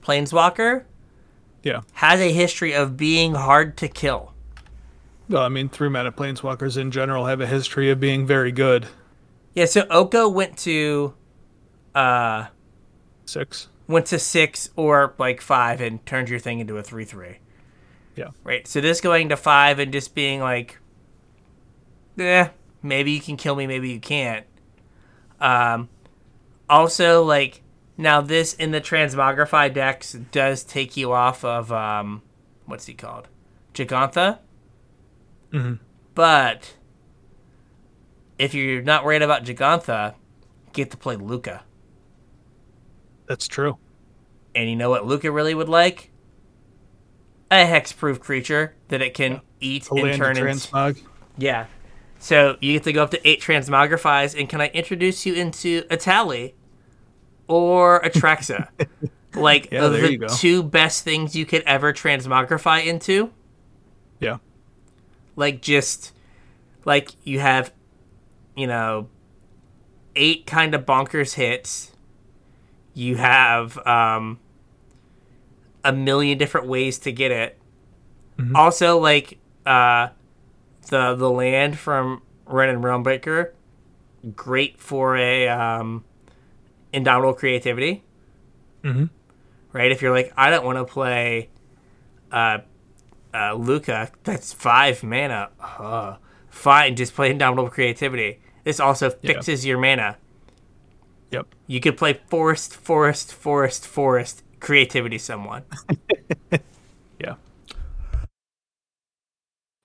planeswalker 0.00 0.84
Yeah. 1.62 1.80
has 1.94 2.20
a 2.20 2.32
history 2.32 2.72
of 2.72 2.96
being 2.96 3.34
hard 3.34 3.76
to 3.78 3.88
kill. 3.88 4.32
Well, 5.28 5.42
I 5.42 5.48
mean, 5.48 5.68
three 5.68 5.88
mana 5.88 6.12
planeswalkers 6.12 6.78
in 6.78 6.90
general 6.90 7.26
have 7.26 7.40
a 7.40 7.46
history 7.46 7.90
of 7.90 8.00
being 8.00 8.26
very 8.26 8.52
good. 8.52 8.86
Yeah, 9.54 9.64
so 9.66 9.86
Oko 9.90 10.28
went 10.28 10.56
to 10.58 11.14
uh 11.94 12.46
Six. 13.26 13.68
went 13.88 14.06
to 14.06 14.18
six 14.18 14.70
or 14.76 15.14
like 15.18 15.40
five 15.40 15.80
and 15.80 16.04
turned 16.06 16.28
your 16.30 16.38
thing 16.38 16.60
into 16.60 16.78
a 16.78 16.82
three 16.82 17.04
three. 17.04 17.38
Yeah. 18.16 18.28
Right. 18.44 18.66
So 18.66 18.80
this 18.80 19.00
going 19.00 19.28
to 19.30 19.36
five 19.36 19.78
and 19.78 19.92
just 19.92 20.14
being 20.14 20.40
like 20.40 20.78
eh, 22.18 22.48
maybe 22.82 23.12
you 23.12 23.20
can 23.20 23.36
kill 23.36 23.54
me, 23.56 23.66
maybe 23.66 23.90
you 23.90 24.00
can't. 24.00 24.46
Um 25.40 25.88
also 26.70 27.22
like 27.24 27.62
now 27.98 28.20
this 28.22 28.54
in 28.54 28.70
the 28.70 28.80
transmogrify 28.80 29.72
decks 29.72 30.12
does 30.12 30.64
take 30.64 30.96
you 30.96 31.12
off 31.12 31.44
of 31.44 31.70
um 31.70 32.22
what's 32.64 32.86
he 32.86 32.94
called? 32.94 33.28
Gigantha. 33.74 34.38
Mhm. 35.52 35.78
But 36.14 36.74
if 38.38 38.54
you're 38.54 38.82
not 38.82 39.04
worried 39.04 39.22
about 39.22 39.44
Gigantha, 39.44 40.14
get 40.72 40.90
to 40.92 40.96
play 40.96 41.16
Lukka. 41.16 41.60
That's 43.26 43.46
true. 43.48 43.78
And 44.54 44.68
you 44.70 44.76
know 44.76 44.90
what 44.90 45.02
Lukka 45.04 45.32
really 45.32 45.54
would 45.54 45.68
like? 45.68 46.10
A 47.50 47.64
hexproof 47.64 48.20
creature 48.20 48.74
that 48.88 49.00
it 49.02 49.14
can 49.14 49.40
eat 49.60 49.88
A 49.90 49.94
and 49.94 50.16
turn 50.16 50.36
into. 50.36 50.42
transmog. 50.50 51.02
Yeah. 51.36 51.66
So 52.18 52.56
you 52.60 52.72
get 52.74 52.82
to 52.84 52.92
go 52.92 53.02
up 53.02 53.10
to 53.12 53.28
eight 53.28 53.40
transmogrifies, 53.40 54.38
and 54.38 54.48
can 54.48 54.60
I 54.60 54.68
introduce 54.68 55.24
you 55.24 55.34
into 55.34 55.82
Etali 55.84 56.54
or 57.48 58.00
Atraxa? 58.02 58.68
like 59.34 59.68
Yeah, 59.72 59.88
the 59.88 60.36
two 60.38 60.62
best 60.62 61.04
things 61.04 61.34
you 61.34 61.44
could 61.44 61.62
ever 61.62 61.92
transmogrify 61.92 62.84
into. 62.84 63.32
Yeah. 64.20 64.38
Like 65.36 65.60
just 65.62 66.12
like 66.84 67.10
you 67.24 67.40
have, 67.40 67.72
you 68.56 68.66
know, 68.66 69.08
eight 70.16 70.46
kind 70.46 70.74
of 70.74 70.84
bonkers 70.84 71.34
hits. 71.34 71.92
You 72.94 73.16
have 73.16 73.78
um, 73.86 74.40
a 75.84 75.92
million 75.92 76.38
different 76.38 76.66
ways 76.66 76.98
to 77.00 77.12
get 77.12 77.30
it. 77.30 77.58
Mm-hmm. 78.38 78.56
Also, 78.56 78.98
like 78.98 79.38
uh, 79.64 80.08
the 80.88 81.14
the 81.14 81.30
land 81.30 81.78
from 81.78 82.22
Wrenn 82.46 82.70
and 82.70 82.82
Realmbreaker, 82.82 83.52
great 84.34 84.80
for 84.80 85.16
a 85.16 85.48
um, 85.48 86.04
indomitable 86.92 87.34
creativity. 87.34 88.02
Mhm. 88.82 89.10
Right, 89.72 89.92
if 89.92 90.00
you're 90.02 90.12
like, 90.14 90.32
I 90.36 90.50
don't 90.50 90.64
want 90.64 90.78
to 90.78 90.84
play 90.84 91.50
uh, 92.32 92.58
uh, 93.34 93.52
Lukka, 93.54 94.10
that's 94.24 94.52
five 94.52 95.02
mana. 95.02 95.50
Uh, 95.60 96.16
fine, 96.48 96.96
just 96.96 97.14
play 97.14 97.30
Indomitable 97.30 97.70
Creativity. 97.70 98.40
This 98.64 98.80
also 98.80 99.10
fixes 99.10 99.64
your 99.64 99.78
mana. 99.78 100.16
Yep. 101.30 101.46
You 101.66 101.80
could 101.80 101.96
play 101.96 102.20
Forest, 102.28 102.74
Forest, 102.74 103.32
Forest, 103.34 103.86
Forest, 103.86 104.42
Creativity 104.60 105.18
someone. 105.18 105.64
Yeah. 107.20 107.34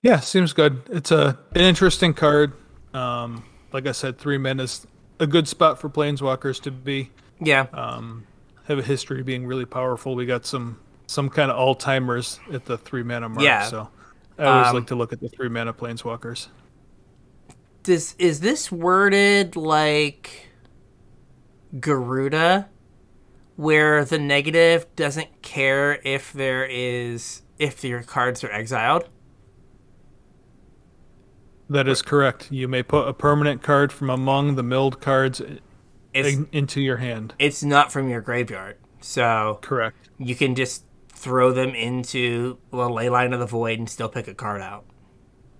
Yeah, 0.02 0.20
seems 0.20 0.52
good. 0.52 0.82
It's 0.88 1.10
a 1.10 1.36
an 1.54 1.62
interesting 1.62 2.14
card. 2.14 2.52
Um, 2.92 3.44
like 3.72 3.88
I 3.88 3.92
said, 3.92 4.18
three 4.18 4.38
men 4.38 4.60
is 4.60 4.86
a 5.18 5.26
good 5.26 5.48
spot 5.48 5.80
for 5.80 5.88
planeswalkers 5.88 6.60
to 6.62 6.70
be. 6.70 7.10
Yeah. 7.40 7.66
Um, 7.72 8.26
have 8.66 8.78
a 8.78 8.82
history 8.82 9.20
of 9.20 9.26
being 9.26 9.46
really 9.46 9.66
powerful. 9.66 10.14
We 10.14 10.26
got 10.26 10.46
some 10.46 10.78
some 11.06 11.28
kind 11.28 11.50
of 11.50 11.56
all 11.56 11.74
timers 11.74 12.40
at 12.52 12.64
the 12.64 12.78
three 12.78 13.02
mana 13.02 13.28
mark. 13.28 13.44
Yeah. 13.44 13.64
So 13.64 13.90
I 14.38 14.44
always 14.44 14.68
Um, 14.68 14.74
like 14.76 14.86
to 14.88 14.94
look 14.94 15.12
at 15.12 15.20
the 15.20 15.28
three 15.28 15.48
mana 15.48 15.72
planeswalkers. 15.72 16.48
Does 17.82 18.14
is 18.18 18.40
this 18.40 18.72
worded 18.72 19.56
like 19.56 20.48
Garuda, 21.78 22.68
where 23.56 24.04
the 24.04 24.18
negative 24.18 24.86
doesn't 24.96 25.42
care 25.42 26.00
if 26.04 26.32
there 26.32 26.64
is 26.64 27.42
if 27.58 27.84
your 27.84 28.02
cards 28.02 28.42
are 28.42 28.50
exiled? 28.50 29.08
That 31.68 31.88
is 31.88 32.02
correct. 32.02 32.52
You 32.52 32.68
may 32.68 32.82
put 32.82 33.08
a 33.08 33.14
permanent 33.14 33.62
card 33.62 33.92
from 33.92 34.10
among 34.10 34.56
the 34.56 34.62
milled 34.62 35.00
cards 35.00 35.40
It's 36.12 36.38
into 36.52 36.80
your 36.80 36.98
hand. 36.98 37.34
it's 37.38 37.62
not 37.62 37.90
from 37.90 38.08
your 38.08 38.20
graveyard, 38.20 38.76
so 39.00 39.58
Correct. 39.62 40.10
you 40.18 40.34
can 40.34 40.54
just 40.54 40.84
throw 41.08 41.52
them 41.52 41.70
into 41.70 42.58
the 42.70 42.76
Leyline 42.76 43.32
of 43.32 43.40
the 43.40 43.46
Void 43.46 43.78
and 43.78 43.88
still 43.88 44.08
pick 44.10 44.28
a 44.28 44.34
card 44.34 44.60
out. 44.60 44.84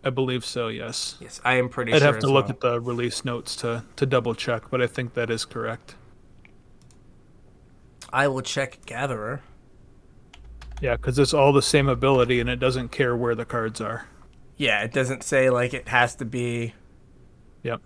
I 0.04 0.10
believe 0.10 0.44
so. 0.44 0.68
Yes. 0.68 1.16
Yes, 1.20 1.40
I 1.42 1.54
am 1.54 1.70
pretty 1.70 1.92
sure. 1.92 1.96
I'd 1.96 2.00
sure. 2.00 2.12
have 2.12 2.20
to 2.20 2.28
look 2.30 2.50
at 2.50 2.60
the 2.60 2.78
release 2.78 3.24
notes 3.24 3.56
to 3.56 3.84
to 3.96 4.04
double 4.04 4.34
check, 4.34 4.64
but 4.70 4.82
I 4.82 4.86
think 4.86 5.14
that 5.14 5.30
is 5.30 5.46
correct. 5.46 5.94
I 8.12 8.28
will 8.28 8.42
check 8.42 8.80
Gatherer. 8.84 9.40
Yeah, 10.82 10.96
because 10.96 11.18
it's 11.18 11.32
all 11.32 11.52
the 11.54 11.62
same 11.62 11.88
ability 11.88 12.38
and 12.40 12.50
it 12.50 12.56
doesn't 12.56 12.90
care 12.90 13.16
where 13.16 13.34
the 13.34 13.46
cards 13.46 13.80
are. 13.80 14.06
Yeah, 14.56 14.82
it 14.82 14.92
doesn't 14.92 15.22
say 15.22 15.50
like 15.50 15.74
it 15.74 15.88
has 15.88 16.14
to 16.16 16.24
be. 16.24 16.74
Yep. 17.62 17.80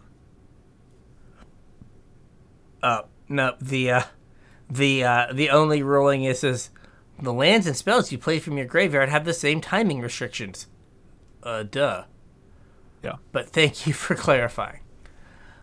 Uh, 2.82 3.02
no, 3.28 3.54
the 3.60 3.90
uh, 3.90 4.02
the 4.70 5.04
uh, 5.04 5.32
the 5.32 5.50
only 5.50 5.82
ruling 5.82 6.24
is 6.24 6.44
is 6.44 6.70
the 7.20 7.32
lands 7.32 7.66
and 7.66 7.76
spells 7.76 8.12
you 8.12 8.18
play 8.18 8.38
from 8.38 8.56
your 8.56 8.66
graveyard 8.66 9.08
have 9.08 9.24
the 9.24 9.34
same 9.34 9.60
timing 9.60 10.00
restrictions. 10.00 10.66
Uh, 11.42 11.62
duh. 11.64 12.04
Yeah. 13.02 13.16
But 13.32 13.50
thank 13.50 13.86
you 13.86 13.92
for 13.92 14.14
clarifying. 14.16 14.80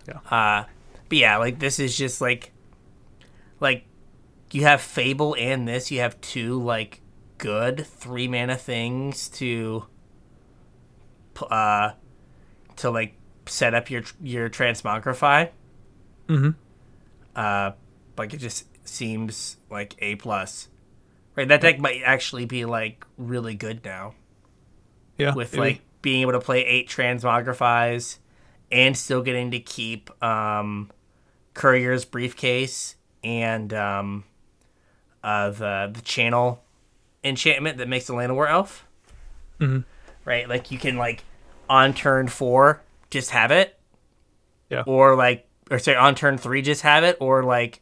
Yeah. 0.08 0.20
Uh, 0.30 0.66
but 1.10 1.18
yeah, 1.18 1.38
like 1.38 1.60
this 1.60 1.80
is 1.80 1.98
just 1.98 2.22
like, 2.22 2.52
like, 3.60 3.86
you 4.52 4.64
have 4.64 4.82
Fable 4.82 5.36
and 5.38 5.68
this. 5.68 5.92
You 5.92 6.00
have 6.00 6.20
two 6.22 6.62
like 6.62 7.02
good 7.38 7.86
three 7.86 8.28
mana 8.28 8.56
things 8.56 9.28
to, 9.30 9.86
uh, 11.44 11.94
to 12.78 12.90
like 12.90 13.16
set 13.46 13.74
up 13.74 13.90
your 13.90 14.04
your 14.22 14.50
transmogrify. 14.50 15.50
Mm-hmm. 16.28 16.50
Uh, 17.36 17.72
like 18.18 18.34
it 18.34 18.38
just 18.38 18.66
seems 18.88 19.58
like 19.70 19.96
a 20.00 20.16
plus. 20.16 20.70
Right, 21.36 21.48
that 21.50 21.60
deck 21.62 21.80
might 21.80 22.02
actually 22.06 22.46
be 22.46 22.64
like 22.64 23.06
really 23.18 23.56
good 23.56 23.84
now 23.84 24.14
Yeah. 25.18 25.34
with 25.36 25.52
maybe. 25.54 25.62
like 25.62 25.82
being 26.02 26.22
able 26.22 26.32
to 26.32 26.40
play 26.40 26.66
eight 26.66 26.88
transmogrifies 26.88 28.20
and 28.72 28.96
still 28.96 29.22
getting 29.22 29.52
to 29.52 29.60
keep 29.60 30.10
um, 30.24 30.92
Courier's 31.54 32.06
briefcase 32.06 32.96
and 33.24 33.74
um, 33.74 34.24
uh, 35.24 35.50
the 35.50 35.92
the 35.94 36.02
channel 36.02 36.64
enchantment 37.24 37.80
that 37.80 37.90
makes 37.90 38.08
the 38.08 38.14
land 38.14 38.32
of 38.32 38.36
war 38.38 38.48
elf. 38.48 38.86
Mhm. 39.60 39.84
Right, 40.26 40.50
like 40.50 40.72
you 40.72 40.80
can 40.80 40.98
like 40.98 41.24
on 41.70 41.94
turn 41.94 42.28
four 42.28 42.82
just 43.12 43.30
have 43.32 43.52
it, 43.52 43.78
Yeah. 44.70 44.84
or 44.88 45.16
like 45.16 45.48
or 45.72 45.80
say 45.80 45.96
on 45.96 46.16
turn 46.16 46.38
three 46.38 46.62
just 46.62 46.82
have 46.82 47.04
it, 47.04 47.16
or 47.20 47.44
like 47.44 47.82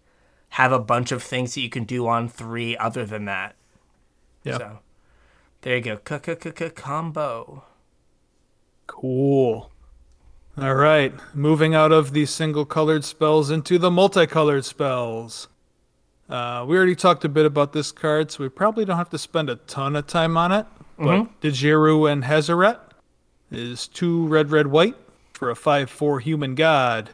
have 0.50 0.72
a 0.72 0.80
bunch 0.80 1.12
of 1.12 1.24
things 1.24 1.56
that 1.56 1.62
you 1.62 1.70
can 1.70 1.86
do 1.86 2.06
on 2.08 2.28
three 2.30 2.76
other 2.78 3.06
than 3.06 3.26
that. 3.26 3.56
Yeah. 4.44 4.58
So 4.58 4.80
there 5.62 5.78
you 5.78 5.82
go, 5.82 5.98
combo. 6.76 7.64
Cool. 8.88 9.72
All 10.58 10.76
right. 10.76 11.14
Moving 11.34 11.74
out 11.74 11.92
of 11.92 12.12
the 12.14 12.26
single 12.26 12.66
colored 12.66 13.04
spells 13.04 13.50
into 13.50 13.80
the 13.80 13.90
multicolored 13.90 14.66
spells. 14.66 15.48
Uh, 16.30 16.64
we 16.68 16.78
already 16.78 16.96
talked 16.96 17.26
a 17.26 17.30
bit 17.30 17.46
about 17.46 17.74
this 17.74 17.92
card, 17.92 18.32
so 18.32 18.44
we 18.44 18.50
probably 18.50 18.86
don't 18.86 18.98
have 18.98 19.10
to 19.10 19.18
spend 19.18 19.50
a 19.50 19.56
ton 19.56 19.96
of 19.96 20.06
time 20.08 20.38
on 20.38 20.52
it. 20.52 20.66
But 20.98 21.06
mm-hmm. 21.06 21.48
Djeru 21.48 22.12
and 22.12 22.24
Hazoret 22.24 22.80
is 23.52 23.88
two 23.88 24.28
red, 24.28 24.52
red, 24.52 24.68
white 24.68 24.96
for 25.34 25.50
a 25.50 25.56
5 25.56 25.90
4 25.90 26.20
human 26.20 26.56
god. 26.56 27.10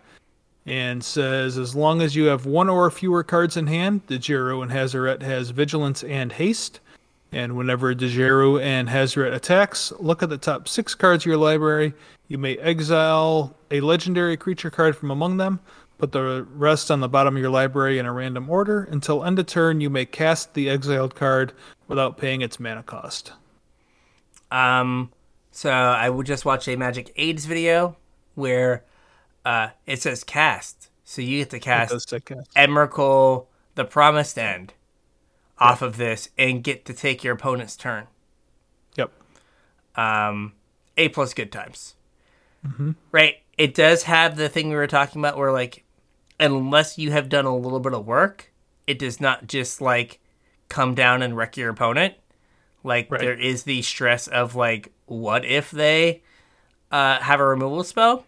And 0.66 1.04
says 1.04 1.58
as 1.58 1.76
long 1.76 2.02
as 2.02 2.16
you 2.16 2.26
have 2.26 2.46
one 2.46 2.70
or 2.70 2.92
fewer 2.92 3.24
cards 3.24 3.58
in 3.58 3.68
hand, 3.68 4.06
Djeru 4.08 4.62
and 4.62 4.72
Hazoret 4.72 5.22
has 5.22 5.50
vigilance 5.50 6.04
and 6.04 6.32
haste. 6.32 6.80
And 7.32 7.56
whenever 7.56 7.94
Djeru 7.94 8.62
and 8.62 8.90
Hazoret 8.90 9.34
attacks, 9.34 9.94
look 10.00 10.22
at 10.24 10.30
the 10.30 10.38
top 10.38 10.68
six 10.68 10.96
cards 10.96 11.24
of 11.24 11.28
your 11.28 11.38
library. 11.38 11.94
You 12.28 12.38
may 12.38 12.58
exile 12.58 13.56
a 13.72 13.82
legendary 13.82 14.38
creature 14.38 14.70
card 14.70 14.96
from 14.96 15.12
among 15.12 15.38
them. 15.38 15.60
Put 16.00 16.12
the 16.12 16.48
rest 16.54 16.90
on 16.90 17.02
the 17.02 17.10
bottom 17.10 17.36
of 17.36 17.42
your 17.42 17.52
library 17.52 18.00
in 18.00 18.06
a 18.06 18.14
random 18.14 18.50
order. 18.50 18.84
Until 18.92 19.24
end 19.24 19.38
of 19.38 19.48
turn, 19.48 19.82
you 19.82 19.90
may 19.90 20.06
cast 20.06 20.54
the 20.54 20.70
exiled 20.70 21.14
card 21.14 21.54
without 21.88 22.18
paying 22.18 22.42
its 22.42 22.60
mana 22.60 22.84
cost. 22.84 23.34
Um, 24.52 25.12
so 25.52 25.72
I 25.72 26.10
would 26.10 26.26
just 26.26 26.45
watch 26.45 26.68
a 26.68 26.76
Magic 26.76 27.12
AIDS 27.16 27.45
video 27.45 27.97
where 28.36 28.84
uh, 29.45 29.70
it 29.86 30.02
says 30.02 30.24
cast. 30.24 30.89
So 31.04 31.22
you 31.22 31.39
get 31.39 31.50
to 31.52 31.60
cast 31.60 32.10
cast. 32.10 32.54
Emrakul, 32.56 33.47
the 33.76 33.86
Promised 33.86 34.38
End, 34.38 34.74
off 35.58 35.82
of 35.82 35.97
this 35.97 36.30
and 36.38 36.64
get 36.64 36.86
to 36.86 36.93
take 36.93 37.24
your 37.24 37.34
opponent's 37.34 37.76
turn. 37.76 38.08
Yep. 38.95 39.12
Um, 39.95 40.54
A 40.97 41.10
plus 41.10 41.34
good 41.34 41.52
times. 41.52 41.95
Right. 43.12 43.38
It 43.58 43.74
does 43.74 44.04
have 44.04 44.36
the 44.36 44.50
thing 44.50 44.70
we 44.70 44.76
were 44.76 44.88
talking 44.88 45.22
about 45.22 45.38
where, 45.38 45.52
like, 45.52 45.84
unless 46.39 46.97
you 46.97 47.12
have 47.12 47.28
done 47.30 47.45
a 47.45 47.56
little 47.56 47.80
bit 47.80 47.93
of 47.93 48.06
work, 48.06 48.52
it 48.86 49.00
does 49.00 49.20
not 49.20 49.47
just, 49.47 49.82
like, 49.82 50.20
come 50.70 50.93
down 50.95 51.22
and 51.22 51.36
wreck 51.36 51.58
your 51.58 51.70
opponent. 51.70 52.16
Like, 52.84 53.12
Right. 53.12 53.22
there 53.22 53.34
is 53.40 53.64
the 53.64 53.82
stress 53.82 54.28
of, 54.28 54.56
like, 54.56 54.92
what 55.06 55.44
if 55.46 55.72
they 55.72 56.22
uh, 56.92 57.20
have 57.20 57.40
a 57.40 57.46
removal 57.46 57.84
spell? 57.84 58.26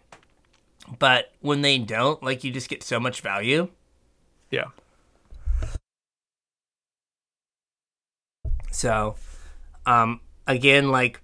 But 0.98 1.32
when 1.40 1.62
they 1.62 1.78
don't, 1.78 2.22
like, 2.22 2.44
you 2.44 2.50
just 2.50 2.68
get 2.68 2.82
so 2.82 3.00
much 3.00 3.20
value. 3.20 3.68
Yeah. 4.50 4.66
So, 8.70 9.16
um, 9.86 10.20
again, 10.46 10.90
like 10.90 11.20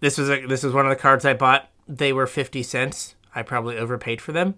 this 0.00 0.18
was 0.18 0.30
a, 0.30 0.46
this 0.46 0.62
was 0.62 0.72
one 0.72 0.86
of 0.86 0.90
the 0.90 0.96
cards 0.96 1.24
I 1.24 1.34
bought. 1.34 1.68
They 1.88 2.12
were 2.12 2.26
fifty 2.26 2.62
cents. 2.62 3.14
I 3.34 3.42
probably 3.42 3.76
overpaid 3.78 4.20
for 4.20 4.32
them, 4.32 4.54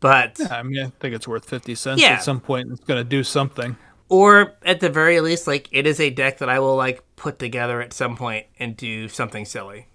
but 0.00 0.38
I 0.52 0.62
mean, 0.62 0.84
I 0.86 0.90
think 1.00 1.14
it's 1.14 1.26
worth 1.26 1.46
50 1.46 1.74
cents. 1.74 2.02
Yeah. 2.02 2.08
At 2.10 2.22
some 2.22 2.38
point, 2.38 2.70
it's 2.70 2.84
going 2.84 3.02
to 3.02 3.08
do 3.08 3.24
something. 3.24 3.76
Or 4.08 4.54
at 4.64 4.80
the 4.80 4.90
very 4.90 5.20
least, 5.20 5.46
like 5.46 5.68
it 5.72 5.86
is 5.86 5.98
a 5.98 6.10
deck 6.10 6.38
that 6.38 6.48
I 6.48 6.58
will 6.58 6.76
like 6.76 7.02
put 7.16 7.38
together 7.38 7.80
at 7.80 7.92
some 7.92 8.16
point 8.16 8.46
and 8.58 8.76
do 8.76 9.08
something 9.08 9.44
silly. 9.44 9.88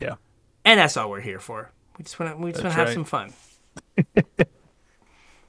Yeah. 0.00 0.16
And 0.64 0.80
that's 0.80 0.96
all 0.96 1.10
we're 1.10 1.20
here 1.20 1.40
for. 1.40 1.70
We 1.96 2.04
just 2.04 2.18
want 2.18 2.32
to 2.32 2.38
we 2.38 2.52
just 2.52 2.64
want 2.64 2.76
That's 2.76 2.92
to 2.92 2.94
have 2.94 2.94
some 2.94 3.04
fun. 3.04 3.32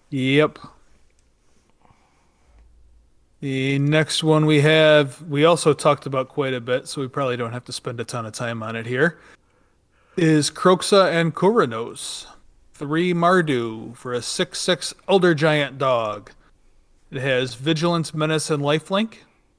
Yep. 0.09 0.59
The 3.41 3.79
next 3.79 4.23
one 4.23 4.45
we 4.45 4.61
have, 4.61 5.21
we 5.21 5.45
also 5.45 5.73
talked 5.73 6.05
about 6.05 6.29
quite 6.29 6.53
a 6.53 6.59
bit, 6.59 6.87
so 6.87 6.99
we 7.01 7.07
probably 7.07 7.37
don't 7.37 7.53
have 7.53 7.63
to 7.65 7.71
spend 7.71 7.99
a 7.99 8.03
ton 8.03 8.25
of 8.25 8.33
time 8.33 8.61
on 8.61 8.75
it 8.75 8.85
here. 8.85 9.19
Is 10.17 10.51
Kroxa 10.51 11.09
and 11.11 11.33
Kunoros. 11.33 12.25
Three 12.73 13.13
Mardu 13.13 13.95
for 13.95 14.13
a 14.13 14.21
6 14.21 14.59
6 14.59 14.93
Elder 15.07 15.35
Giant 15.35 15.77
dog. 15.77 16.31
It 17.12 17.22
has 17.22 17.55
Vigilance, 17.55 18.14
Menace, 18.14 18.49
and 18.49 18.62
Lifelink. 18.64 19.16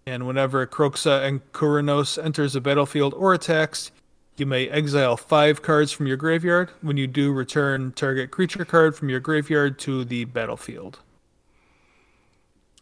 And 0.07 0.27
whenever 0.27 0.67
Kroxa 0.67 1.25
and 1.27 1.41
Kunoros 1.53 2.23
enters 2.23 2.55
the 2.55 2.61
battlefield 2.61 3.13
or 3.15 3.35
attacks, 3.35 3.91
you 4.37 4.47
may 4.47 4.69
exile 4.69 5.17
five 5.17 5.61
cards 5.63 5.93
from 5.93 6.07
your 6.07 6.17
graveyard. 6.17 6.71
When 6.81 6.97
you 6.97 7.07
do, 7.07 7.33
return 7.33 7.93
target 7.93 8.31
creature 8.31 8.65
card 8.65 8.97
from 8.97 9.09
your 9.09 9.21
graveyard 9.21 9.79
to 9.81 10.05
the 10.05 10.25
battlefield. 10.25 11.01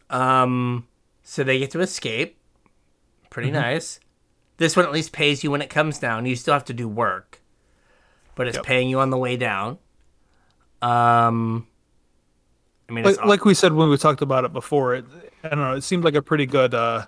Um, 0.09 0.87
so 1.23 1.43
they 1.43 1.59
get 1.59 1.71
to 1.71 1.81
escape. 1.81 2.37
Pretty 3.29 3.51
nice. 3.51 3.99
This 4.57 4.75
one 4.75 4.85
at 4.85 4.91
least 4.91 5.11
pays 5.11 5.43
you 5.43 5.51
when 5.51 5.61
it 5.61 5.69
comes 5.69 5.99
down. 5.99 6.25
You 6.25 6.35
still 6.35 6.53
have 6.53 6.65
to 6.65 6.73
do 6.73 6.87
work, 6.87 7.41
but 8.35 8.47
it's 8.47 8.57
Yep. 8.57 8.65
paying 8.65 8.89
you 8.89 8.99
on 8.99 9.09
the 9.09 9.17
way 9.17 9.37
down. 9.37 9.77
Um, 10.81 11.67
I 12.89 12.93
mean, 12.93 13.03
Like, 13.05 13.23
like 13.25 13.45
we 13.45 13.53
said 13.53 13.73
when 13.73 13.89
we 13.89 13.97
talked 13.97 14.21
about 14.21 14.45
it 14.45 14.53
before, 14.53 14.95
it 14.95 15.05
I 15.43 15.49
don't 15.49 15.59
know. 15.59 15.73
It 15.75 15.83
seemed 15.83 16.03
like 16.03 16.15
a 16.15 16.21
pretty 16.21 16.45
good 16.45 16.73
uh, 16.73 17.05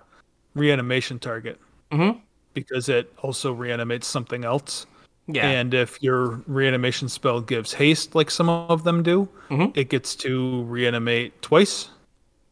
reanimation 0.54 1.18
target 1.18 1.60
Mhm. 1.90 2.20
because 2.54 2.88
it 2.88 3.12
also 3.18 3.52
reanimates 3.52 4.06
something 4.06 4.44
else. 4.44 4.86
yeah, 5.28 5.46
And 5.48 5.72
if 5.72 6.02
your 6.02 6.42
reanimation 6.46 7.08
spell 7.08 7.40
gives 7.40 7.72
haste, 7.74 8.14
like 8.14 8.30
some 8.30 8.48
of 8.48 8.82
them 8.84 9.02
do, 9.02 9.28
Mhm. 9.50 9.76
it 9.76 9.88
gets 9.88 10.14
to 10.16 10.62
reanimate 10.64 11.40
twice. 11.42 11.88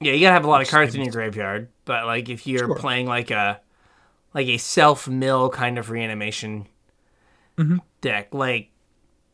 yeah. 0.01 0.13
You 0.13 0.21
gotta 0.21 0.35
have 0.35 0.45
a 0.45 0.49
lot 0.49 0.63
of 0.63 0.69
cards 0.69 0.95
in 0.95 1.03
your 1.03 1.13
graveyard, 1.13 1.69
but 1.85 2.07
like 2.07 2.29
if 2.29 2.47
you're 2.47 2.67
Sure. 2.67 2.77
playing 2.77 3.07
like 3.07 3.31
a 3.31 3.61
like 4.35 4.47
a 4.47 4.57
self 4.59 5.09
mill 5.09 5.51
kind 5.51 5.77
of 5.79 5.91
reanimation 5.91 6.67
Mhm. 7.59 7.81
deck, 8.01 8.33
like 8.33 8.71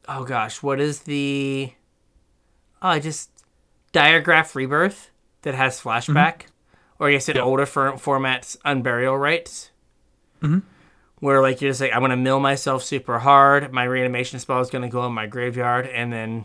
oh 0.08 0.24
gosh, 0.24 0.62
what 0.62 0.80
is 0.80 1.00
the 1.00 1.72
oh 2.82 2.88
I 2.88 2.98
just 3.00 3.30
diagraph 4.00 4.54
rebirth 4.54 5.10
that 5.42 5.54
has 5.54 5.80
flashback, 5.80 6.42
or 6.98 7.08
I 7.08 7.12
guess 7.12 7.28
in 7.28 7.32
Mm-hmm. 7.34 7.38
Yep. 7.38 7.46
older 7.46 7.66
for- 7.66 7.92
formats, 7.92 8.56
unburial 8.64 9.18
rites. 9.18 9.70
Mhm. 10.42 10.62
Where 11.20 11.40
like 11.40 11.60
you're 11.62 11.70
just 11.70 11.80
like 11.80 11.92
I'm 11.94 12.02
gonna 12.02 12.16
mill 12.16 12.40
myself 12.40 12.82
super 12.84 13.20
hard. 13.20 13.72
My 13.72 13.84
reanimation 13.84 14.38
spell 14.38 14.60
is 14.60 14.68
gonna 14.68 14.90
go 14.90 15.06
in 15.06 15.12
my 15.14 15.26
graveyard, 15.26 15.86
and 15.86 16.12
then 16.12 16.44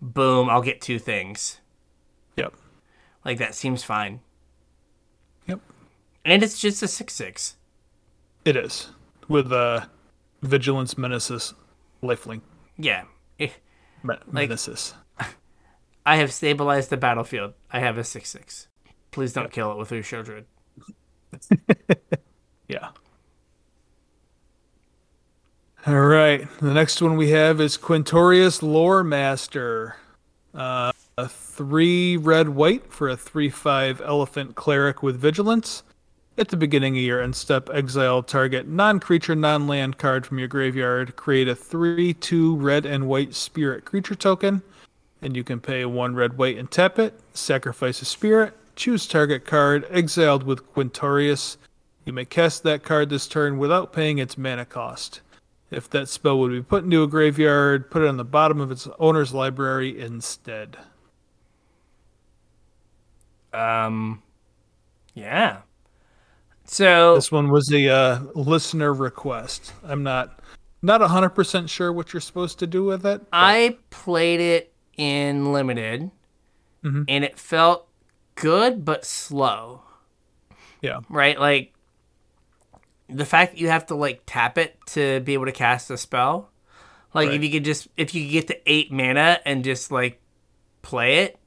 boom, 0.00 0.48
I'll 0.48 0.62
get 0.62 0.80
two 0.80 0.98
things. 1.00 1.60
Yep. 2.36 2.54
Like 3.24 3.38
that 3.38 3.54
seems 3.56 3.82
fine, 3.82 4.20
Yep. 5.48 5.60
and 6.24 6.42
it's 6.44 6.60
just 6.60 6.82
a 6.84 6.88
six 6.88 7.14
six. 7.14 7.56
It 8.44 8.54
is 8.56 8.90
with 9.26 9.50
uh, 9.52 9.86
vigilance 10.42 10.96
menaces, 10.96 11.52
lifelink 12.00 12.42
Yeah, 12.78 13.04
Eh, 13.40 13.46
me- 14.04 14.14
Like- 14.30 14.32
menaces. 14.32 14.94
I 16.06 16.16
have 16.16 16.32
stabilized 16.32 16.88
the 16.88 16.96
battlefield. 16.96 17.52
I 17.70 17.80
have 17.80 17.98
a 17.98 18.04
six 18.04 18.30
six. 18.30 18.68
Please 19.10 19.32
don't 19.32 19.50
kill 19.50 19.72
it 19.72 19.78
with 19.78 19.90
your 19.92 20.02
Sheoldred. 20.02 20.44
Yeah. 22.68 22.88
All 25.86 26.00
right. 26.00 26.48
The 26.58 26.74
next 26.74 27.00
one 27.00 27.16
we 27.16 27.30
have 27.30 27.60
is 27.60 27.76
Quintorius 27.76 28.60
Loremaster. 28.60 29.94
Uh, 30.52 30.90
a 31.16 31.28
three 31.28 32.16
red 32.16 32.48
white 32.50 32.92
for 32.92 33.08
a 33.08 33.16
three 33.16 33.50
five 33.50 34.00
elephant 34.00 34.56
cleric 34.56 35.02
with 35.02 35.16
vigilance. 35.16 35.82
At 36.38 36.48
the 36.48 36.56
beginning 36.56 36.96
of 36.96 37.02
your 37.02 37.22
end 37.22 37.36
step, 37.36 37.70
exile 37.72 38.22
target 38.22 38.66
non 38.66 38.98
creature, 39.00 39.36
non 39.36 39.66
land 39.68 39.96
card 39.96 40.26
from 40.26 40.38
your 40.38 40.48
graveyard. 40.48 41.14
Create 41.14 41.48
a 41.48 41.54
three 41.54 42.12
two 42.12 42.56
red 42.56 42.84
and 42.84 43.06
white 43.06 43.34
spirit 43.34 43.84
creature 43.84 44.16
token. 44.16 44.62
And 45.22 45.36
you 45.36 45.42
can 45.44 45.60
pay 45.60 45.84
one 45.84 46.14
red 46.14 46.36
white 46.38 46.58
and 46.58 46.70
tap 46.70 46.98
it. 46.98 47.18
Sacrifice 47.32 48.02
a 48.02 48.04
spirit. 48.04 48.54
Choose 48.76 49.06
target 49.06 49.44
card 49.46 49.86
exiled 49.90 50.42
with 50.42 50.72
Quintorius. 50.74 51.56
You 52.04 52.12
may 52.12 52.24
cast 52.24 52.62
that 52.62 52.82
card 52.82 53.08
this 53.08 53.26
turn 53.26 53.58
without 53.58 53.92
paying 53.92 54.18
its 54.18 54.36
mana 54.36 54.64
cost. 54.64 55.20
If 55.70 55.90
that 55.90 56.08
spell 56.08 56.38
would 56.38 56.52
be 56.52 56.62
put 56.62 56.84
into 56.84 57.02
a 57.02 57.08
graveyard, 57.08 57.90
put 57.90 58.02
it 58.02 58.08
on 58.08 58.18
the 58.18 58.24
bottom 58.24 58.60
of 58.60 58.70
its 58.70 58.86
owner's 58.98 59.34
library 59.34 59.98
instead. 60.00 60.76
Um, 63.52 64.22
yeah. 65.14 65.62
So 66.64 67.14
This 67.14 67.32
one 67.32 67.48
was 67.50 67.72
a 67.72 67.88
uh, 67.88 68.20
listener 68.34 68.92
request. 68.92 69.72
I'm 69.82 70.02
not 70.02 70.40
not 70.82 71.00
100% 71.00 71.68
sure 71.68 71.92
what 71.92 72.12
you're 72.12 72.20
supposed 72.20 72.58
to 72.60 72.66
do 72.66 72.84
with 72.84 73.04
it. 73.06 73.22
but- 73.22 73.28
I 73.32 73.78
played 73.90 74.40
it 74.40 74.72
in 74.96 75.52
limited, 75.52 76.10
Mhm. 76.84 77.04
and 77.08 77.24
it 77.24 77.38
felt 77.38 77.88
good 78.34 78.84
but 78.84 79.04
slow. 79.04 79.82
yeah. 80.82 81.00
Right, 81.08 81.38
like 81.38 81.72
the 83.08 83.24
fact 83.24 83.52
that 83.52 83.60
you 83.60 83.68
have 83.68 83.86
to 83.86 83.94
like 83.94 84.22
tap 84.26 84.58
it 84.58 84.76
to 84.86 85.20
be 85.20 85.34
able 85.34 85.46
to 85.46 85.52
cast 85.52 85.90
a 85.90 85.96
spell. 85.96 86.50
Like 87.14 87.30
if 87.30 87.42
you 87.42 87.50
could 87.50 87.64
just 87.64 87.88
if 87.96 88.14
you 88.14 88.24
could 88.24 88.32
get 88.32 88.46
to 88.48 88.60
eight 88.70 88.92
mana 88.92 89.40
and 89.46 89.64
just 89.64 89.90
like 89.90 90.20
play 90.82 91.18
it. 91.24 91.38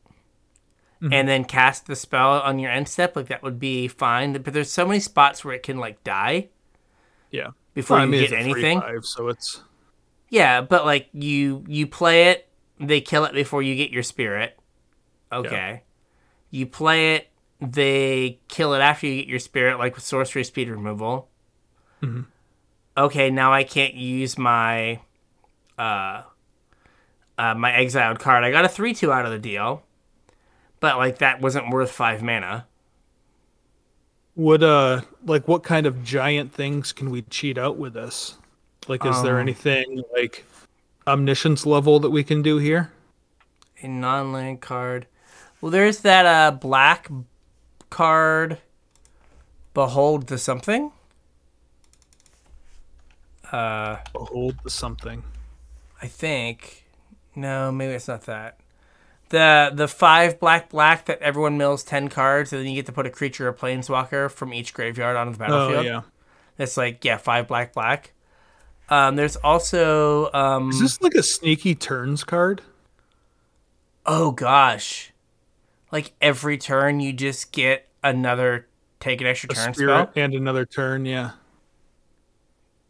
Mhm. 1.01 1.13
And 1.13 1.27
then 1.29 1.45
cast 1.45 1.85
the 1.85 1.95
spell 1.95 2.41
on 2.41 2.59
your 2.59 2.71
end 2.71 2.89
step, 2.89 3.15
like 3.15 3.27
that 3.27 3.41
would 3.43 3.57
be 3.59 3.87
fine. 3.87 4.33
But 4.33 4.53
there's 4.53 4.71
so 4.71 4.85
many 4.85 4.99
spots 4.99 5.45
where 5.45 5.53
it 5.55 5.63
can 5.63 5.77
like 5.77 6.03
die 6.03 6.49
Yeah. 7.31 7.49
before 7.73 7.95
Well, 7.97 8.01
I 8.01 8.05
you 8.05 8.11
mean, 8.11 8.29
get 8.29 8.33
anything. 8.33 8.81
3/5, 8.81 9.05
so 9.05 9.27
it's 9.29 9.61
Yeah, 10.29 10.59
but 10.61 10.85
like 10.85 11.07
you 11.13 11.63
you 11.67 11.87
play 11.87 12.29
it, 12.31 12.48
they 12.79 13.01
kill 13.01 13.25
it 13.25 13.33
before 13.33 13.61
you 13.61 13.75
get 13.75 13.91
your 13.91 14.03
spirit. 14.03 14.57
Okay. 15.31 15.83
You 16.51 16.65
play 16.65 17.15
it, 17.15 17.29
they 17.61 18.39
kill 18.47 18.73
it 18.73 18.79
after 18.79 19.07
you 19.07 19.17
get 19.21 19.27
your 19.27 19.39
spirit, 19.39 19.77
like 19.77 19.95
with 19.95 20.03
sorcery 20.03 20.43
speed 20.43 20.69
removal. 20.69 21.29
Mhm. 22.01 22.25
Okay, 22.97 23.29
now 23.29 23.53
I 23.53 23.63
can't 23.63 23.93
use 23.93 24.37
my 24.37 24.99
uh, 25.77 26.23
uh 27.37 27.53
my 27.55 27.71
exiled 27.73 28.19
card. 28.19 28.43
I 28.43 28.51
got 28.51 28.65
a 28.65 28.69
three 28.69 28.93
two 28.93 29.11
out 29.11 29.25
of 29.25 29.31
the 29.31 29.39
deal, 29.39 29.83
but 30.79 30.97
like 30.97 31.19
that 31.19 31.41
wasn't 31.41 31.69
worth 31.69 31.91
five 31.91 32.21
mana. 32.21 32.67
What 34.35 34.63
uh 34.63 35.01
like 35.25 35.47
what 35.47 35.63
kind 35.63 35.85
of 35.85 36.03
giant 36.03 36.53
things 36.53 36.93
can 36.93 37.09
we 37.09 37.23
cheat 37.23 37.57
out 37.57 37.77
with 37.77 37.93
this? 37.93 38.37
Like 38.87 39.05
is 39.05 39.21
there 39.21 39.39
Um, 39.39 39.41
anything 39.41 40.03
like 40.13 40.45
omniscience 41.09 41.65
level 41.65 41.99
that 41.99 42.09
we 42.11 42.23
can 42.23 42.41
do 42.41 42.57
here? 42.57 42.91
A 43.81 43.87
non 43.87 44.31
land 44.31 44.61
card. 44.61 45.07
Well, 45.61 45.71
there's 45.71 45.99
that 45.99 46.25
uh 46.25 46.51
black 46.51 47.09
card. 47.89 48.59
Behold 49.73 50.27
the 50.27 50.37
something. 50.37 50.91
Uh, 53.51 53.97
Behold 54.13 54.55
the 54.63 54.69
something. 54.69 55.23
I 56.01 56.07
think. 56.07 56.85
No, 57.35 57.71
maybe 57.71 57.93
it's 57.93 58.07
not 58.07 58.23
that. 58.25 58.59
The 59.29 59.71
the 59.73 59.87
five 59.87 60.39
black 60.39 60.69
black 60.69 61.05
that 61.05 61.21
everyone 61.21 61.57
mills 61.57 61.83
ten 61.83 62.07
cards, 62.09 62.51
and 62.51 62.61
then 62.61 62.69
you 62.69 62.75
get 62.75 62.87
to 62.87 62.91
put 62.91 63.05
a 63.05 63.09
creature 63.09 63.47
or 63.47 63.53
planeswalker 63.53 64.29
from 64.31 64.53
each 64.53 64.73
graveyard 64.73 65.15
onto 65.15 65.33
the 65.33 65.37
battlefield. 65.39 65.69
Oh 65.69 65.83
battlefield. 65.83 66.03
yeah. 66.57 66.63
It's 66.63 66.77
like 66.77 67.05
yeah, 67.05 67.17
five 67.17 67.47
black 67.47 67.73
black. 67.73 68.13
Um, 68.89 69.15
there's 69.15 69.35
also 69.37 70.31
um. 70.33 70.69
Is 70.69 70.79
this 70.79 71.01
like 71.01 71.13
a 71.13 71.23
sneaky 71.23 71.75
turns 71.75 72.23
card? 72.23 72.61
Oh 74.05 74.31
gosh, 74.31 75.11
like 75.91 76.13
every 76.21 76.57
turn 76.57 76.99
you 76.99 77.13
just 77.13 77.51
get 77.51 77.87
another 78.03 78.67
take 78.99 79.21
an 79.21 79.27
extra 79.27 79.49
A 79.51 79.53
turn 79.53 79.73
spell. 79.73 80.11
and 80.15 80.33
another 80.33 80.65
turn, 80.65 81.05
yeah. 81.05 81.31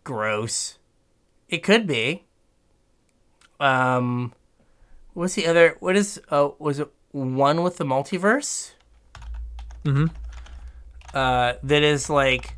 Gross. 0.03 0.77
It 1.47 1.63
could 1.63 1.87
be. 1.87 2.25
Um, 3.59 4.33
what's 5.13 5.35
the 5.35 5.47
other? 5.47 5.75
What 5.79 5.95
is? 5.95 6.21
Oh, 6.31 6.55
was 6.59 6.79
it 6.79 6.89
one 7.11 7.63
with 7.63 7.77
the 7.77 7.85
multiverse? 7.85 8.71
Mm-hmm. 9.83 10.05
Uh, 11.13 11.53
that 11.63 11.83
is 11.83 12.09
like, 12.09 12.55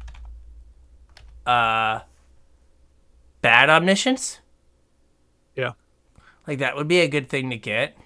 uh, 1.46 2.00
bad 3.42 3.70
omniscience. 3.70 4.40
Yeah. 5.56 5.74
Like 6.48 6.60
that 6.60 6.76
would 6.76 6.88
be 6.88 7.00
a 7.00 7.08
good 7.08 7.30
thing 7.30 7.50
to 7.50 7.58
get. 7.58 7.98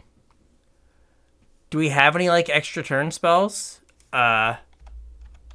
Do 1.70 1.78
we 1.78 1.90
have 1.90 2.16
any 2.16 2.30
like 2.30 2.50
extra 2.50 2.84
turn 2.84 3.12
spells? 3.12 3.82
Uh, 4.14 4.56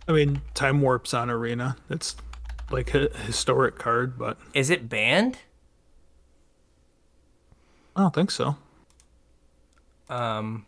I 0.09 0.12
mean, 0.12 0.43
time 0.55 0.81
warps 0.83 1.14
on 1.14 1.31
arena. 1.31 1.76
It's 1.89 2.16
like 2.70 2.95
a 2.95 3.09
historic 3.24 3.78
card, 3.78 4.18
but 4.18 4.37
is 4.55 4.70
it 4.70 4.89
banned? 4.89 5.39
I 7.97 8.03
don't 8.03 8.14
think 8.14 8.31
so. 8.31 8.57
Um. 10.09 10.66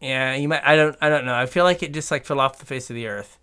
Yeah, 0.00 0.34
you 0.34 0.48
might. 0.48 0.62
I 0.64 0.76
don't. 0.76 0.96
I 1.00 1.08
don't 1.08 1.24
know. 1.24 1.34
I 1.34 1.46
feel 1.46 1.64
like 1.64 1.82
it 1.82 1.92
just 1.92 2.10
like 2.10 2.24
fell 2.24 2.40
off 2.40 2.58
the 2.58 2.66
face 2.66 2.88
of 2.90 2.94
the 2.94 3.06
earth. 3.06 3.37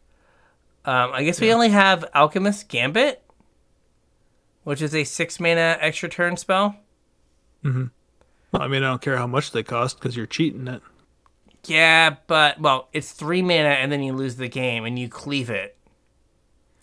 Um, 0.86 1.12
I 1.14 1.24
guess 1.24 1.42
we 1.42 1.52
only 1.52 1.70
have 1.70 2.06
Alchemist 2.14 2.70
Gambit, 2.70 3.24
which 4.64 4.82
is 4.82 4.94
a 4.94 5.04
six 5.04 5.40
mana 5.40 5.78
extra 5.82 6.10
turn 6.10 6.38
spell. 6.38 6.76
Well, 7.64 7.90
I 8.54 8.68
mean, 8.68 8.84
I 8.84 8.90
don't 8.90 9.02
care 9.02 9.18
how 9.18 9.26
much 9.28 9.52
they 9.52 9.64
cost 9.64 10.00
because 10.00 10.16
you're 10.16 10.28
cheating 10.28 10.68
it. 10.68 10.82
Yeah, 11.66 12.18
but 12.28 12.60
well, 12.62 12.90
it's 12.94 13.12
three 13.12 13.42
mana 13.42 13.70
and 13.70 13.92
then 13.92 14.04
you 14.04 14.14
lose 14.14 14.36
the 14.36 14.48
game 14.48 14.86
and 14.86 15.00
you 15.00 15.10
cleave 15.10 15.50
it. 15.50 15.76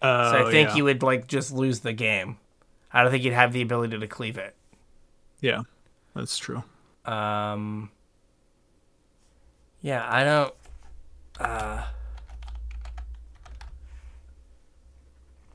Uh, 0.00 0.32
So 0.32 0.46
I 0.48 0.50
think 0.50 0.70
yeah. 0.70 0.74
you 0.76 0.84
would 0.84 1.04
like 1.04 1.28
just 1.28 1.52
lose 1.52 1.80
the 1.80 1.92
game. 1.92 2.38
I 2.92 3.02
don't 3.02 3.12
think 3.12 3.22
you'd 3.22 3.32
have 3.34 3.52
the 3.52 3.62
ability 3.62 3.98
to 3.98 4.06
cleave 4.08 4.36
it. 4.36 4.56
Yeah, 5.40 5.62
that's 6.14 6.36
true. 6.36 6.64
Um. 7.04 7.90
Yeah, 9.80 10.04
I 10.08 10.24
don't. 10.24 10.54
Uh. 11.38 11.84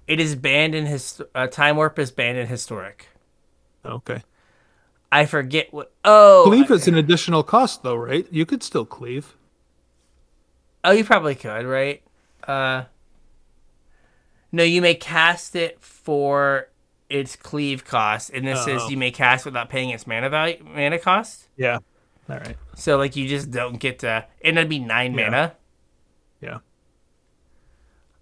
It 0.08 0.20
is 0.20 0.36
banned 0.36 0.74
in 0.74 0.86
his 0.86 1.22
uh, 1.36 1.48
time 1.48 1.76
warp 1.76 2.00
is 2.00 2.12
banned 2.12 2.38
in 2.38 2.48
historic. 2.48 3.08
Okay. 3.86 4.24
I 5.12 5.26
forget 5.26 5.74
what. 5.74 5.92
Oh, 6.06 6.44
Cleave 6.48 6.72
is 6.72 6.88
an 6.88 6.96
additional 6.96 7.44
cost, 7.44 7.84
though, 7.84 7.96
right? 7.96 8.26
You 8.32 8.46
could 8.46 8.64
still 8.64 8.86
cleave. 8.86 9.36
oh, 10.84 10.92
you 10.92 11.04
probably 11.04 11.36
could, 11.36 11.66
right? 11.66 12.02
Uh, 12.48 12.84
no, 14.52 14.64
you 14.64 14.82
may 14.82 14.96
cast 14.96 15.56
it 15.56 15.82
for 15.82 16.70
its 17.10 17.36
cleave 17.36 17.84
cost, 17.86 18.30
and 18.32 18.48
this 18.48 18.66
Oh. 18.68 18.88
you 18.90 18.98
may 18.98 19.12
cast 19.12 19.46
without 19.46 19.70
paying 19.70 19.90
its 19.90 20.08
mana 20.08 20.30
value, 20.30 20.58
mana 20.64 21.00
cost. 21.00 21.48
Yeah. 21.58 21.80
All 22.30 22.38
right. 22.38 22.58
So 22.76 22.98
like 22.98 23.16
you 23.16 23.28
just 23.28 23.50
don't 23.52 23.78
get 23.78 24.00
to, 24.00 24.26
and 24.44 24.58
that'd 24.58 24.70
be 24.70 24.80
nine 24.80 25.14
Yeah. 25.14 25.26
mana. 25.30 25.56
Yeah. 26.42 26.60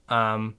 Um. 0.10 0.56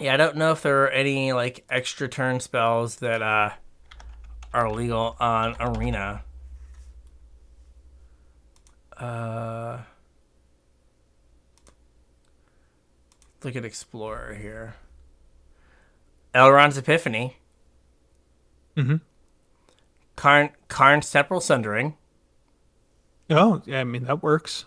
Yeah, 0.00 0.14
I 0.14 0.16
don't 0.16 0.36
know 0.36 0.52
if 0.52 0.62
there 0.62 0.84
are 0.84 0.90
any 0.90 1.32
like 1.32 1.64
extra 1.68 2.08
turn 2.08 2.40
spells 2.40 2.96
that 2.96 3.22
uh 3.22 3.50
are 4.52 4.70
legal 4.70 5.16
on 5.20 5.56
Arena. 5.60 6.22
Uh, 8.96 9.78
look 13.44 13.54
at 13.54 13.64
Explorer 13.64 14.34
here. 14.34 14.74
Elrond's 16.34 16.76
Epiphany. 16.76 17.36
Mm-hmm. 18.76 18.96
Karn 20.16 20.50
Karn's 20.68 21.10
Temporal 21.10 21.40
Sundering. 21.40 21.96
Oh, 23.30 23.62
yeah. 23.66 23.80
I 23.80 23.84
mean 23.84 24.04
that 24.04 24.22
works. 24.22 24.64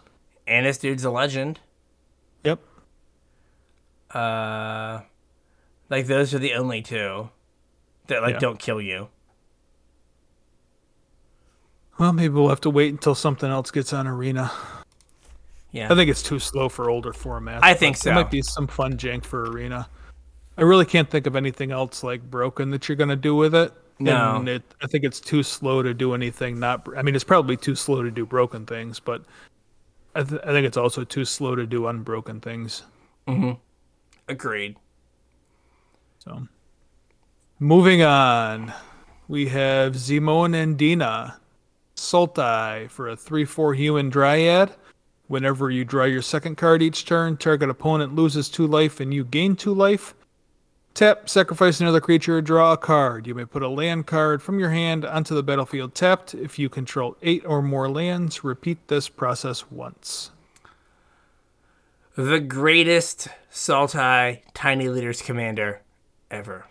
And 0.48 0.66
this 0.66 0.78
dude's 0.78 1.04
a 1.04 1.12
legend. 1.12 1.60
Yep. 2.44 2.60
Uh, 4.12 5.02
like 5.92 6.08
those 6.08 6.34
are 6.34 6.40
the 6.40 6.54
only 6.54 6.82
two 6.82 7.30
that 8.08 8.24
like 8.24 8.34
Yeah. 8.36 8.40
don't 8.40 8.58
kill 8.60 8.82
you. 8.82 9.10
Well, 12.00 12.14
maybe 12.14 12.34
we'll 12.34 12.50
have 12.50 12.62
to 12.62 12.70
wait 12.70 12.92
until 12.92 13.14
something 13.14 13.50
else 13.52 13.70
gets 13.70 13.94
on 13.94 14.08
Arena. 14.08 14.52
Yeah. 15.72 15.92
I 15.92 15.96
think 15.96 16.10
it's 16.10 16.24
too 16.24 16.40
slow 16.40 16.68
for 16.68 16.90
older 16.90 17.12
formats. 17.12 17.60
I 17.62 17.74
think 17.76 17.96
so. 17.98 18.06
There 18.06 18.16
might 18.16 18.32
be 18.32 18.42
some 18.42 18.68
fun 18.68 18.98
jank 18.98 19.24
for 19.24 19.44
Arena. 19.44 19.88
I 20.58 20.64
really 20.64 20.86
can't 20.86 21.10
think 21.10 21.28
of 21.28 21.36
anything 21.36 21.72
else 21.72 22.04
like 22.04 22.24
broken 22.30 22.72
that 22.72 22.90
you're 22.90 22.96
gonna 22.96 23.16
do 23.16 23.36
with 23.36 23.54
it. 23.54 23.72
No. 24.00 24.38
And 24.38 24.50
it, 24.50 24.64
I 24.82 24.88
think 24.88 25.04
it's 25.04 25.20
too 25.20 25.44
slow 25.44 25.84
to 25.84 25.94
do 25.94 26.14
anything. 26.14 26.60
Not. 26.60 26.88
I 26.98 27.04
mean, 27.04 27.14
it's 27.14 27.24
probably 27.24 27.56
too 27.56 27.76
slow 27.76 28.02
to 28.02 28.10
do 28.10 28.26
broken 28.26 28.66
things, 28.66 29.00
but 29.00 29.24
I, 30.16 30.24
th- 30.24 30.42
I 30.44 30.48
think 30.48 30.66
it's 30.66 30.78
also 30.78 31.04
too 31.04 31.24
slow 31.24 31.56
to 31.56 31.68
do 31.68 31.86
unbroken 31.88 32.42
things. 32.42 32.84
Mm-hmm. 33.28 33.52
Agreed. 34.28 34.76
So, 36.24 36.48
moving 37.58 38.04
on, 38.04 38.72
we 39.28 39.48
have 39.48 39.94
Zimone 39.94 40.54
and 40.54 40.78
Dina. 40.78 41.40
Sultai 41.96 42.92
for 42.92 43.10
a 43.10 43.18
3 43.18 43.44
4 43.44 43.74
human 43.74 44.10
dryad. 44.10 44.72
Whenever 45.28 45.72
you 45.72 45.84
draw 45.84 46.04
your 46.04 46.22
second 46.22 46.58
card 46.58 46.84
each 46.84 47.06
turn, 47.06 47.38
target 47.38 47.72
opponent 47.72 48.14
loses 48.14 48.50
two 48.50 48.68
life 48.68 49.00
and 49.00 49.12
you 49.12 49.24
gain 49.24 49.56
two 49.56 49.74
life. 49.74 50.14
Tap, 50.94 51.28
sacrifice 51.28 51.82
another 51.82 52.02
creature, 52.02 52.40
draw 52.40 52.74
a 52.74 52.78
card. 52.78 53.26
You 53.26 53.34
may 53.34 53.46
put 53.46 53.64
a 53.64 53.68
land 53.68 54.06
card 54.06 54.44
from 54.44 54.60
your 54.60 54.70
hand 54.70 55.06
onto 55.06 55.34
the 55.34 55.42
battlefield 55.42 55.96
tapped. 55.96 56.36
If 56.36 56.60
you 56.60 56.70
control 56.70 57.18
eight 57.24 57.44
or 57.48 57.64
more 57.64 57.90
lands, 57.90 58.44
repeat 58.44 58.90
this 58.90 59.10
process 59.10 59.72
once. 59.72 60.30
The 62.16 62.40
greatest 62.40 63.28
Sultai 63.52 64.42
Tiny 64.54 64.88
Leaders 64.88 65.24
commander 65.24 65.82
ever. 66.32 66.66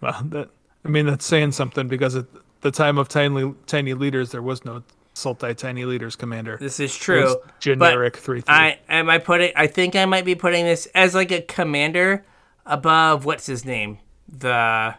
Well, 0.00 0.20
that 0.26 0.50
I 0.84 0.88
mean 0.88 1.06
that's 1.06 1.24
saying 1.24 1.52
something 1.52 1.88
because 1.88 2.16
at 2.16 2.26
the 2.62 2.70
time 2.70 2.98
of 2.98 3.08
tiny 3.08 3.54
tiny 3.66 3.94
leaders, 3.94 4.32
there 4.32 4.42
was 4.42 4.64
no 4.64 4.82
Sultai 5.18 5.56
Tiny 5.56 5.84
Leaders 5.84 6.16
commander. 6.16 6.56
This 6.58 6.80
is 6.80 6.96
true. 6.96 7.36
generic 7.60 8.16
three 8.16 8.40
three. 8.40 8.54
I 8.54 8.78
am 8.88 9.10
I 9.10 9.18
putting 9.18 9.52
I 9.56 9.66
think 9.66 9.96
I 9.96 10.04
might 10.06 10.24
be 10.24 10.34
putting 10.34 10.64
this 10.64 10.86
as 10.94 11.14
like 11.14 11.30
a 11.32 11.42
commander 11.42 12.24
above 12.64 13.24
what's 13.24 13.46
his 13.46 13.64
name? 13.64 13.98
The 14.28 14.94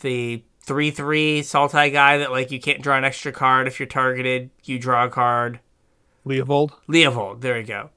the 0.00 0.42
three 0.60 0.90
three 0.90 1.40
Sultai 1.42 1.92
guy 1.92 2.18
that 2.18 2.30
like 2.30 2.50
you 2.50 2.60
can't 2.60 2.82
draw 2.82 2.98
an 2.98 3.04
extra 3.04 3.32
card 3.32 3.66
if 3.66 3.78
you're 3.78 3.86
targeted, 3.86 4.50
you 4.64 4.78
draw 4.78 5.04
a 5.04 5.10
card. 5.10 5.60
Leovold. 6.26 6.72
Leovold, 6.88 7.40
there 7.40 7.58
you 7.58 7.66
go. 7.66 7.90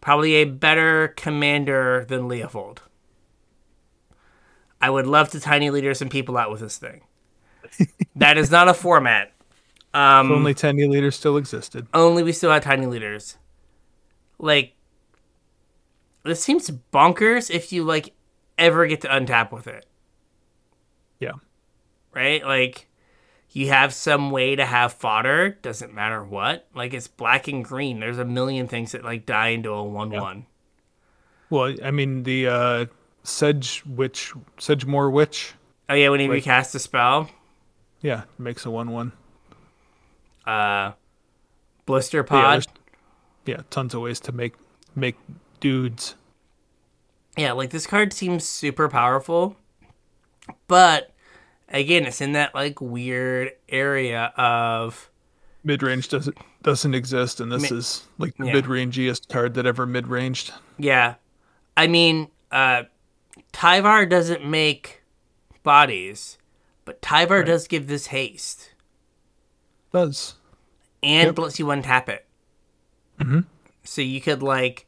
Probably 0.00 0.34
a 0.34 0.44
better 0.44 1.08
commander 1.16 2.04
than 2.06 2.28
Leovold. 2.28 2.78
I 4.84 4.90
would 4.90 5.06
love 5.06 5.30
to 5.30 5.40
tiny 5.40 5.70
leader 5.70 5.94
some 5.94 6.10
people 6.10 6.36
out 6.36 6.50
with 6.50 6.60
this 6.60 6.76
thing. 6.76 7.00
that 8.16 8.36
is 8.36 8.50
not 8.50 8.68
a 8.68 8.74
format. 8.74 9.32
Um, 9.94 10.26
If 10.30 10.36
only 10.36 10.52
tiny 10.54 10.86
leaders 10.86 11.16
still 11.16 11.38
existed. 11.38 11.86
only 11.94 12.22
we 12.22 12.32
still 12.32 12.50
had 12.50 12.62
tiny 12.62 12.84
leaders. 12.84 13.38
Like, 14.38 14.74
this 16.22 16.42
seems 16.42 16.70
bonkers 16.92 17.50
if 17.50 17.72
you 17.72 17.82
like 17.82 18.12
ever 18.58 18.86
get 18.86 19.00
to 19.02 19.08
untap 19.08 19.52
with 19.52 19.66
it, 19.66 19.86
Yeah. 21.18 21.32
right? 22.12 22.44
Like, 22.44 22.86
you 23.52 23.68
have 23.68 23.94
some 23.94 24.30
way 24.30 24.54
to 24.56 24.66
have 24.66 24.92
fodder. 24.92 25.50
Doesn't 25.62 25.94
matter 25.94 26.22
what. 26.22 26.66
Like, 26.74 26.92
it's 26.92 27.08
black 27.08 27.48
and 27.48 27.64
green. 27.64 28.00
There's 28.00 28.18
a 28.18 28.24
million 28.26 28.68
things 28.68 28.92
that 28.92 29.02
like 29.02 29.24
die 29.24 29.48
into 29.48 29.70
a 29.70 29.82
one-one. 29.82 30.44
Well, 31.48 31.74
I 31.82 31.90
mean 31.90 32.24
the 32.24 32.48
uh, 32.48 32.86
Sedge 33.24 33.82
Witch, 33.86 34.32
Sedgemoor 34.58 35.10
Witch. 35.10 35.54
Oh 35.88 35.94
yeah, 35.94 36.08
when 36.10 36.20
you 36.20 36.28
Like- 36.28 36.36
recast 36.36 36.74
a 36.74 36.78
spell, 36.78 37.28
Yeah, 38.00 38.24
makes 38.38 38.64
a 38.66 38.70
one 38.70 38.90
one. 38.90 39.12
uh, 40.46 40.92
blister 41.86 42.22
pod. 42.22 42.52
there's- 42.52 42.66
yeah, 43.46 43.62
tons 43.70 43.94
of 43.94 44.00
ways 44.02 44.20
to 44.20 44.32
make 44.32 44.54
make 44.94 45.16
dudes. 45.60 46.14
Yeah, 47.36 47.52
like 47.52 47.70
this 47.70 47.86
card 47.86 48.12
seems 48.12 48.44
super 48.44 48.88
powerful, 48.88 49.56
but 50.68 51.12
again, 51.68 52.04
it's 52.04 52.20
in 52.20 52.32
that 52.32 52.54
like 52.54 52.80
weird 52.80 53.52
area 53.68 54.32
of 54.36 55.10
Mid 55.66 55.82
range 55.82 56.08
doesn't 56.10 56.36
doesn't 56.62 56.94
exist, 56.94 57.40
and 57.40 57.50
this 57.50 57.70
is 57.72 58.06
like 58.18 58.36
the 58.36 58.46
yeah. 58.46 58.52
mid 58.52 58.64
rangiest 58.66 59.28
card 59.28 59.54
that 59.54 59.64
ever 59.66 59.86
mid 59.86 60.06
ranged. 60.08 60.52
yeah. 60.78 61.14
I 61.76 61.86
mean, 61.88 62.28
uh, 62.52 62.84
Tyvar 63.54 64.08
doesn't 64.08 64.44
make 64.44 65.02
bodies, 65.62 66.36
but 66.84 67.00
Tyvar 67.00 67.46
does 67.46 67.66
give 67.68 67.86
this 67.86 68.08
haste 68.08 68.72
Does 69.92 70.34
and 71.02 71.28
Yep. 71.28 71.38
lets 71.38 71.58
you 71.58 71.66
untap 71.66 72.08
it. 72.08 72.26
Mm-hmm. 73.20 73.40
So 73.84 74.02
you 74.02 74.20
could 74.20 74.42
like 74.42 74.86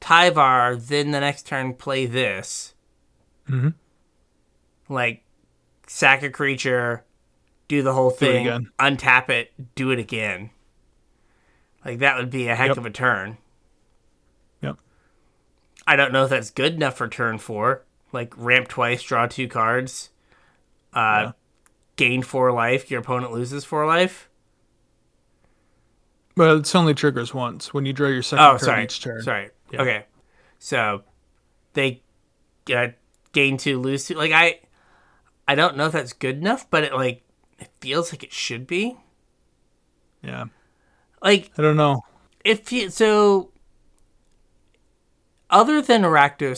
Tyvar, 0.00 0.80
then 0.84 1.10
the 1.10 1.20
next 1.20 1.46
turn 1.46 1.74
play 1.74 2.06
this. 2.06 2.74
Mhm. 3.48 3.74
Like 4.88 5.22
sack 5.86 6.22
a 6.22 6.30
creature, 6.30 7.04
do 7.68 7.82
the 7.82 7.92
whole 7.92 8.10
it 8.10 8.16
thing, 8.18 8.46
again. 8.48 8.70
untap 8.78 9.28
it, 9.28 9.52
do 9.74 9.90
it 9.90 9.98
again. 9.98 10.50
Like 11.84 11.98
that 11.98 12.16
would 12.16 12.30
be 12.30 12.48
a 12.48 12.56
heck 12.56 12.68
Yep. 12.68 12.78
of 12.78 12.86
a 12.86 12.90
turn. 12.90 13.38
Yep. 14.62 14.78
I 15.86 15.96
don't 15.96 16.12
know 16.12 16.24
if 16.24 16.30
that's 16.30 16.50
good 16.50 16.74
enough 16.74 16.96
for 16.96 17.08
turn 17.08 17.38
four. 17.38 17.82
Like 18.16 18.34
ramp 18.36 18.68
twice, 18.68 19.02
draw 19.02 19.26
two 19.26 19.46
cards, 19.48 20.10
uh, 20.94 20.98
Yeah. 20.98 21.32
gain 21.96 22.22
four 22.22 22.50
life. 22.52 22.90
Your 22.90 23.00
opponent 23.00 23.32
loses 23.32 23.64
four 23.64 23.86
life. 23.86 24.28
But 26.34 26.56
it's 26.58 26.74
only 26.74 26.92
triggers 26.94 27.32
once 27.32 27.72
when 27.72 27.86
you 27.86 27.92
draw 27.92 28.08
your 28.08 28.22
second 28.22 28.44
Oh, 28.44 28.48
card 28.50 28.60
sorry. 28.60 28.84
each 28.84 29.00
turn. 29.00 29.22
Sorry. 29.22 29.50
Yeah. 29.70 29.82
Okay. 29.82 30.06
So 30.58 31.02
they 31.72 32.02
uh, 32.74 32.88
gain 33.32 33.56
two, 33.56 33.80
lose 33.80 34.06
two. 34.06 34.14
Like 34.14 34.32
I, 34.32 34.60
I 35.48 35.54
don't 35.54 35.76
know 35.76 35.86
if 35.86 35.92
that's 35.92 36.12
good 36.12 36.36
enough, 36.36 36.68
but 36.70 36.84
it 36.84 36.92
like 36.94 37.22
it 37.58 37.68
feels 37.80 38.12
like 38.12 38.22
it 38.22 38.32
should 38.32 38.66
be. 38.66 38.96
Yeah, 40.22 40.46
Like 41.22 41.50
I 41.56 41.62
don't 41.62 41.76
know. 41.76 42.02
if 42.44 42.72
you 42.72 42.90
so 42.90 43.50
other 45.48 45.80
than 45.80 46.02
Rakdos 46.02 46.56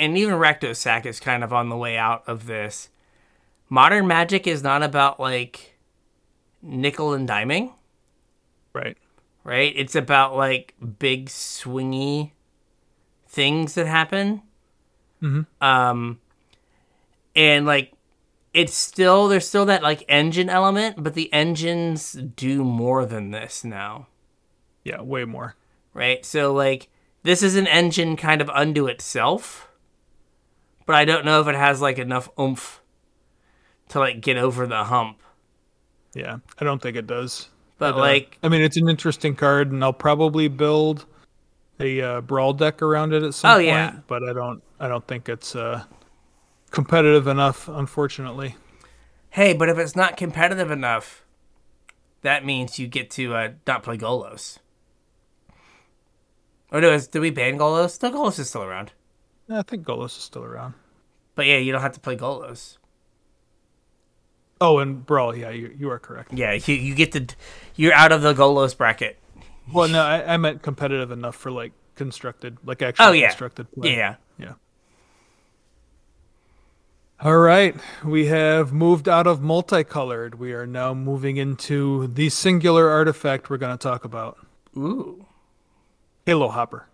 and 0.00 0.16
even 0.18 0.34
Rakdos 0.34 1.06
is 1.06 1.20
kind 1.20 1.44
of 1.44 1.52
on 1.52 1.68
the 1.68 1.76
way 1.76 1.96
out 1.96 2.22
of 2.26 2.46
this. 2.46 2.88
Modern 3.68 4.06
Magic 4.06 4.46
is 4.46 4.62
not 4.62 4.82
about 4.82 5.20
like 5.20 5.78
nickel 6.62 7.12
and 7.14 7.28
diming, 7.28 7.72
Right. 8.72 8.96
right? 9.44 9.72
It's 9.76 9.94
about 9.94 10.36
like 10.36 10.74
big 10.98 11.26
swingy 11.26 12.32
things 13.28 13.74
that 13.74 13.86
happen. 13.86 14.42
Mhm. 15.22 15.46
Um, 15.60 16.18
and 17.36 17.66
like 17.66 17.92
it's 18.52 18.74
still 18.74 19.28
there's 19.28 19.46
still 19.46 19.66
that 19.66 19.82
like 19.82 20.04
engine 20.08 20.50
element, 20.50 21.02
but 21.02 21.14
the 21.14 21.32
engines 21.32 22.12
do 22.14 22.64
more 22.64 23.06
than 23.06 23.30
this 23.30 23.62
now. 23.64 24.08
Yeah, 24.84 25.02
way 25.02 25.24
more. 25.24 25.54
right? 25.92 26.24
So 26.24 26.52
like 26.52 26.88
this 27.22 27.42
is 27.42 27.54
an 27.56 27.66
engine 27.66 28.16
kind 28.16 28.40
of 28.40 28.48
unto 28.50 28.86
itself, 28.86 29.68
but 30.90 30.96
I 30.96 31.04
don't 31.04 31.24
know 31.24 31.40
if 31.40 31.46
it 31.46 31.54
has 31.54 31.80
like 31.80 31.98
enough 31.98 32.28
oomph 32.36 32.80
to 33.90 34.00
like 34.00 34.20
get 34.20 34.36
over 34.36 34.66
the 34.66 34.82
hump. 34.82 35.22
Yeah, 36.14 36.38
I 36.58 36.64
don't 36.64 36.82
think 36.82 36.96
it 36.96 37.06
does. 37.06 37.48
But 37.78 37.94
uh, 37.94 37.98
like, 37.98 38.38
I 38.42 38.48
mean, 38.48 38.60
it's 38.60 38.76
an 38.76 38.88
interesting 38.88 39.36
card, 39.36 39.70
and 39.70 39.84
I'll 39.84 39.92
probably 39.92 40.48
build 40.48 41.06
a 41.78 42.00
uh, 42.00 42.20
brawl 42.22 42.54
deck 42.54 42.82
around 42.82 43.12
it 43.12 43.22
at 43.22 43.34
some 43.34 43.52
Oh, 43.52 43.54
point. 43.58 43.66
yeah. 43.68 43.98
But 44.08 44.24
I 44.28 44.32
don't, 44.32 44.64
I 44.80 44.88
don't 44.88 45.06
think 45.06 45.28
it's 45.28 45.54
uh, 45.54 45.84
competitive 46.72 47.28
enough, 47.28 47.68
unfortunately. 47.68 48.56
hey, 49.30 49.52
but 49.52 49.68
if 49.68 49.78
it's 49.78 49.94
not 49.94 50.16
competitive 50.16 50.72
enough, 50.72 51.24
that 52.22 52.44
means 52.44 52.80
you 52.80 52.88
get 52.88 53.10
to 53.10 53.36
uh, 53.36 53.50
not 53.64 53.84
play 53.84 53.96
Golos. 53.96 54.58
Or 56.72 56.80
do, 56.80 56.98
did 56.98 57.20
we 57.20 57.30
ban 57.30 57.58
Golos? 57.58 58.02
No, 58.02 58.10
Golos 58.10 58.40
is 58.40 58.48
still 58.48 58.64
around. 58.64 58.90
I 59.48 59.62
think 59.62 59.84
Golos 59.86 60.16
is 60.18 60.24
still 60.24 60.42
around. 60.44 60.74
But 61.40 61.46
yeah, 61.46 61.56
you 61.56 61.72
don't 61.72 61.80
have 61.80 61.92
to 61.94 62.00
play 62.00 62.18
Golos. 62.18 62.76
Oh, 64.60 64.78
and 64.78 65.06
brawl, 65.06 65.34
yeah, 65.34 65.48
you 65.48 65.74
you 65.74 65.88
are 65.90 65.98
correct. 65.98 66.34
Yeah, 66.34 66.52
you, 66.52 66.74
you 66.74 66.94
get 66.94 67.12
to, 67.12 67.26
you're 67.76 67.94
out 67.94 68.12
of 68.12 68.20
the 68.20 68.34
Golos 68.34 68.76
bracket. 68.76 69.16
Well, 69.72 69.88
no, 69.88 70.02
I, 70.02 70.34
I 70.34 70.36
meant 70.36 70.60
competitive 70.60 71.10
enough 71.10 71.34
for 71.34 71.50
like 71.50 71.72
constructed, 71.94 72.58
like 72.62 72.82
actual 72.82 73.06
Oh, 73.06 73.12
yeah. 73.12 73.28
constructed 73.28 73.72
play. 73.72 73.96
Yeah. 73.96 74.16
Yeah. 74.36 74.52
All 77.22 77.38
right, 77.38 77.74
we 78.04 78.26
have 78.26 78.70
moved 78.70 79.08
out 79.08 79.26
of 79.26 79.40
multicolored. 79.40 80.34
We 80.38 80.52
are 80.52 80.66
now 80.66 80.92
moving 80.92 81.38
into 81.38 82.08
the 82.08 82.28
singular 82.28 82.90
artifact 82.90 83.48
we're 83.48 83.56
going 83.56 83.78
to 83.78 83.82
talk 83.82 84.04
about 84.04 84.36
Ooh. 84.76 85.24
Halo 86.26 86.48
Hopper. 86.48 86.86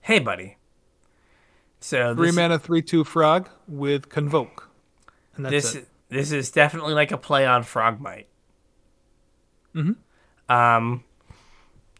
Hey, 0.00 0.20
buddy. 0.20 0.56
So 1.84 2.14
Three 2.14 2.28
this, 2.28 2.36
mana, 2.36 2.58
three 2.58 2.80
two 2.80 3.04
frog 3.04 3.50
with 3.68 4.08
convoke, 4.08 4.70
and 5.36 5.44
that's 5.44 5.52
this 5.52 5.74
it. 5.74 5.88
this 6.08 6.32
is 6.32 6.50
definitely 6.50 6.94
like 6.94 7.12
a 7.12 7.18
play 7.18 7.44
on 7.44 7.62
Frogmite. 7.62 8.24
Mm-hmm. 9.74 10.50
Um. 10.50 11.04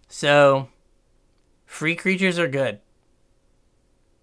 So, 0.09 0.71
free 1.67 1.95
creatures 1.97 2.39
are 2.39 2.49
good. 2.49 2.81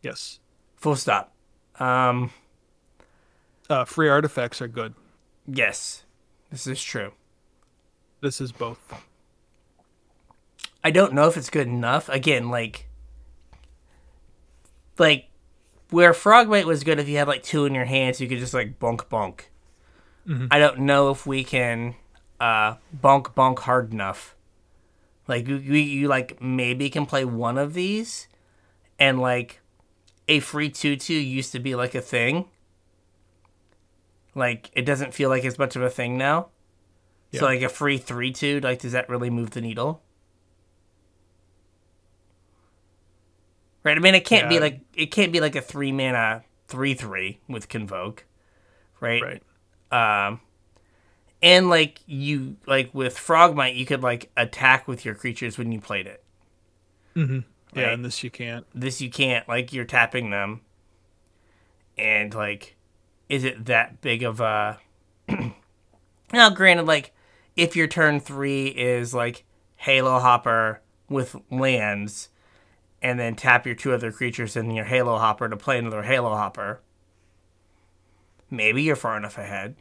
Yes, 0.01 0.39
Full 0.77 0.95
stop. 0.95 1.31
Um. 1.79 2.31
uh, 3.69 3.85
free 3.85 4.09
artifacts 4.09 4.63
are 4.63 4.67
good. 4.67 4.95
Yes, 5.45 6.05
this 6.49 6.65
is 6.65 6.83
true. 6.83 7.11
This 8.19 8.41
is 8.41 8.51
both. 8.51 8.95
I 10.83 10.89
don't 10.89 11.13
know 11.13 11.27
if 11.27 11.37
it's 11.37 11.51
good 11.51 11.67
enough. 11.67 12.09
Again, 12.09 12.49
like, 12.49 12.87
like 14.97 15.27
where 15.91 16.13
Frogmite 16.13 16.65
was 16.65 16.83
good 16.83 16.99
if 16.99 17.07
you 17.07 17.17
had 17.17 17.27
like 17.27 17.43
two 17.43 17.65
in 17.65 17.75
your 17.75 17.85
hands, 17.85 18.19
you 18.19 18.27
could 18.27 18.39
just 18.39 18.53
like 18.53 18.79
bonk 18.79 19.05
bonk. 19.07 19.41
I 20.51 20.57
don't 20.59 20.79
know 20.79 21.09
if 21.11 21.25
we 21.27 21.43
can 21.43 21.95
uh, 22.39 22.75
bonk 22.99 23.33
bonk 23.33 23.59
hard 23.59 23.91
enough. 23.91 24.35
Like 25.27 25.47
you, 25.47 25.57
you, 25.57 25.75
you 25.75 26.07
like 26.07 26.41
maybe 26.41 26.89
can 26.89 27.05
play 27.05 27.25
one 27.25 27.57
of 27.57 27.73
these, 27.73 28.27
and 28.99 29.19
like 29.19 29.61
a 30.27 30.39
free 30.39 30.69
two 30.69 30.95
two 30.95 31.13
used 31.13 31.51
to 31.51 31.59
be 31.59 31.75
like 31.75 31.93
a 31.95 32.01
thing. 32.01 32.45
Like 34.33 34.71
it 34.73 34.85
doesn't 34.85 35.13
feel 35.13 35.29
like 35.29 35.45
as 35.45 35.59
much 35.59 35.75
of 35.75 35.81
a 35.81 35.89
thing 35.89 36.17
now. 36.17 36.47
So 37.39 37.45
like 37.45 37.61
a 37.61 37.69
free 37.69 37.97
three 37.97 38.31
two, 38.31 38.59
like 38.61 38.79
does 38.79 38.91
that 38.93 39.09
really 39.09 39.29
move 39.29 39.51
the 39.51 39.61
needle? 39.61 40.01
Right. 43.83 43.97
I 43.97 43.99
mean, 43.99 44.13
it 44.15 44.25
can't 44.25 44.47
be 44.49 44.59
like 44.59 44.81
it 44.93 45.07
can't 45.07 45.31
be 45.31 45.39
like 45.39 45.55
a 45.55 45.61
three 45.61 45.91
mana 45.91 46.43
three 46.67 46.93
three 46.93 47.39
with 47.47 47.67
convoke, 47.69 48.25
right? 48.99 49.41
Right. 49.91 50.27
Um, 50.27 50.39
and 51.41 51.69
like 51.69 51.99
you 52.05 52.57
like 52.67 52.93
with 52.93 53.15
Frogmite, 53.17 53.75
you 53.75 53.85
could 53.85 54.03
like 54.03 54.29
attack 54.37 54.87
with 54.87 55.03
your 55.03 55.15
creatures 55.15 55.57
when 55.57 55.71
you 55.71 55.81
played 55.81 56.07
it. 56.07 56.23
Yeah, 57.15 57.41
Right. 57.75 57.93
and 57.93 58.05
this 58.05 58.23
you 58.23 58.29
can't. 58.29 58.65
This 58.75 59.01
you 59.01 59.09
can't. 59.09 59.47
Like 59.47 59.73
you're 59.73 59.85
tapping 59.85 60.29
them, 60.29 60.61
and 61.97 62.33
like, 62.33 62.75
is 63.29 63.43
it 63.43 63.65
that 63.65 64.01
big 64.01 64.23
of 64.23 64.39
a? 64.39 64.79
now, 66.33 66.49
granted, 66.51 66.85
like 66.85 67.13
if 67.55 67.75
your 67.75 67.87
turn 67.87 68.19
three 68.19 68.67
is 68.67 69.13
like 69.13 69.43
Halo 69.77 70.19
Hopper 70.19 70.81
with 71.09 71.35
lands, 71.49 72.29
and 73.01 73.19
then 73.19 73.35
tap 73.35 73.65
your 73.65 73.75
two 73.75 73.93
other 73.93 74.11
creatures 74.11 74.55
in 74.55 74.71
your 74.71 74.85
Halo 74.85 75.17
Hopper 75.17 75.49
to 75.49 75.57
play 75.57 75.77
another 75.77 76.03
Halo 76.03 76.35
Hopper. 76.35 76.81
Maybe 78.49 78.83
you're 78.83 78.95
far 78.95 79.17
enough 79.17 79.37
ahead. 79.37 79.75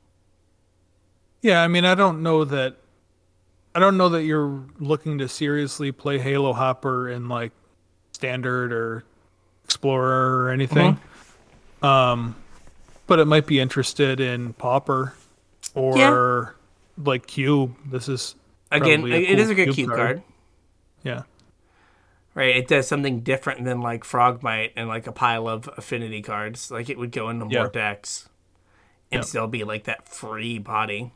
Yeah, 1.43 1.63
I 1.63 1.69
mean, 1.69 1.85
I 1.85 1.95
don't 1.95 2.23
know 2.23 2.45
that. 2.45 2.77
I 3.75 3.81
don't 3.81 3.97
know 3.97 4.09
that 4.11 4.25
you're 4.25 4.65
looking 4.79 5.19
to 5.19 5.29
seriously 5.29 5.93
play 5.93 6.19
Halo 6.19 6.53
Hopper 6.53 7.09
in 7.09 7.29
like 7.29 7.53
standard 8.13 8.73
or 8.73 9.05
explorer 9.65 10.45
or 10.45 10.51
anything. 10.51 10.99
Um, 11.83 12.37
but 13.07 13.19
it 13.19 13.27
might 13.27 13.47
be 13.47 13.61
interested 13.61 14.21
in 14.21 14.53
Pauper 14.55 15.15
or 15.75 16.57
like 16.99 17.27
Cube. 17.27 17.75
This 17.87 18.09
is 18.09 18.35
Again, 18.73 19.07
it 19.07 19.39
is 19.39 19.47
cool 19.47 19.53
a 19.53 19.55
good 19.55 19.75
cube 19.75 19.91
card. 19.91 20.23
Yeah, 21.03 21.23
Right, 22.35 22.55
it 22.57 22.69
does 22.69 22.87
something 22.87 23.21
different 23.21 23.65
than 23.65 23.81
like 23.81 24.05
Frogmite 24.05 24.71
and 24.77 24.89
like 24.89 25.07
a 25.09 25.13
pile 25.13 25.49
of 25.49 25.69
affinity 25.77 26.23
cards. 26.23 26.71
Like 26.71 26.89
it 26.89 26.97
would 26.99 27.11
go 27.11 27.29
into 27.29 27.47
Yeah. 27.51 27.63
more 27.63 27.69
decks 27.69 28.29
and 29.11 29.21
Yeah. 29.21 29.27
still 29.27 29.49
be 29.49 29.65
like 29.65 29.85
that 29.85 30.09
free 30.09 30.59
body. 30.59 31.13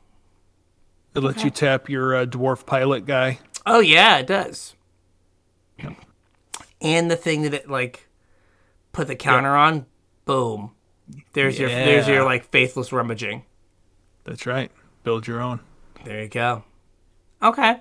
it 1.14 1.22
lets 1.22 1.44
you 1.44 1.50
tap 1.50 1.88
your 1.88 2.16
uh, 2.16 2.26
dwarf 2.26 2.66
pilot 2.66 3.06
guy. 3.06 3.38
Oh 3.64 3.78
yeah, 3.78 4.18
it 4.18 4.26
does. 4.26 4.74
And 6.80 7.10
the 7.10 7.16
thing 7.16 7.42
that 7.42 7.54
it 7.54 7.70
like 7.70 8.08
put 8.92 9.06
the 9.06 9.14
counter 9.16 9.54
on, 9.56 9.86
boom. 10.24 10.72
There's 11.32 11.58
your 11.58 11.68
there's 11.68 12.08
your 12.08 12.24
like 12.24 12.44
faithless 12.50 12.92
rummaging. 12.92 13.44
That's 14.24 14.44
right. 14.46 14.70
Build 15.02 15.26
your 15.26 15.40
own. 15.40 15.60
There 16.04 16.22
you 16.22 16.28
go. 16.28 16.64
Okay. 17.42 17.80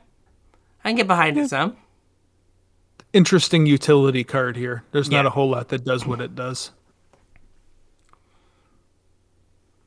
I 0.85 0.89
can 0.89 0.95
get 0.95 1.07
behind 1.07 1.37
it 1.37 1.49
some. 1.49 1.77
Interesting 3.13 3.65
utility 3.65 4.23
card 4.23 4.57
here. 4.57 4.83
There's 4.91 5.09
not 5.09 5.25
a 5.25 5.29
whole 5.29 5.49
lot 5.49 5.69
that 5.69 5.85
does 5.85 6.05
what 6.05 6.19
it 6.19 6.35
does. 6.35 6.71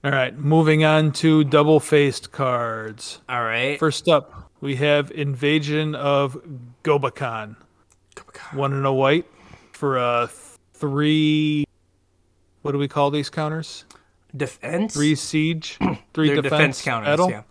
All 0.04 0.12
right, 0.12 0.36
moving 0.38 0.84
on 0.84 1.10
to 1.12 1.42
double 1.42 1.80
faced 1.80 2.30
cards. 2.30 3.20
All 3.28 3.42
right. 3.42 3.78
First 3.78 4.08
up, 4.08 4.50
we 4.60 4.76
have 4.76 5.10
Invasion 5.10 5.96
of 5.96 6.40
Gobakhan. 6.84 7.56
One 8.52 8.72
and 8.72 8.86
a 8.86 8.92
white 8.92 9.26
for 9.72 9.96
a 9.96 10.30
three. 10.74 11.64
What 12.62 12.72
do 12.72 12.78
we 12.78 12.86
call 12.86 13.10
these 13.10 13.28
counters? 13.28 13.84
defense. 14.36 14.94
Three 14.94 15.14
siege, 15.14 15.78
three 16.14 16.28
defense, 16.28 16.42
defense 16.44 16.82
counters. 16.82 17.08
battle. 17.08 17.30
Yeah. 17.30 17.42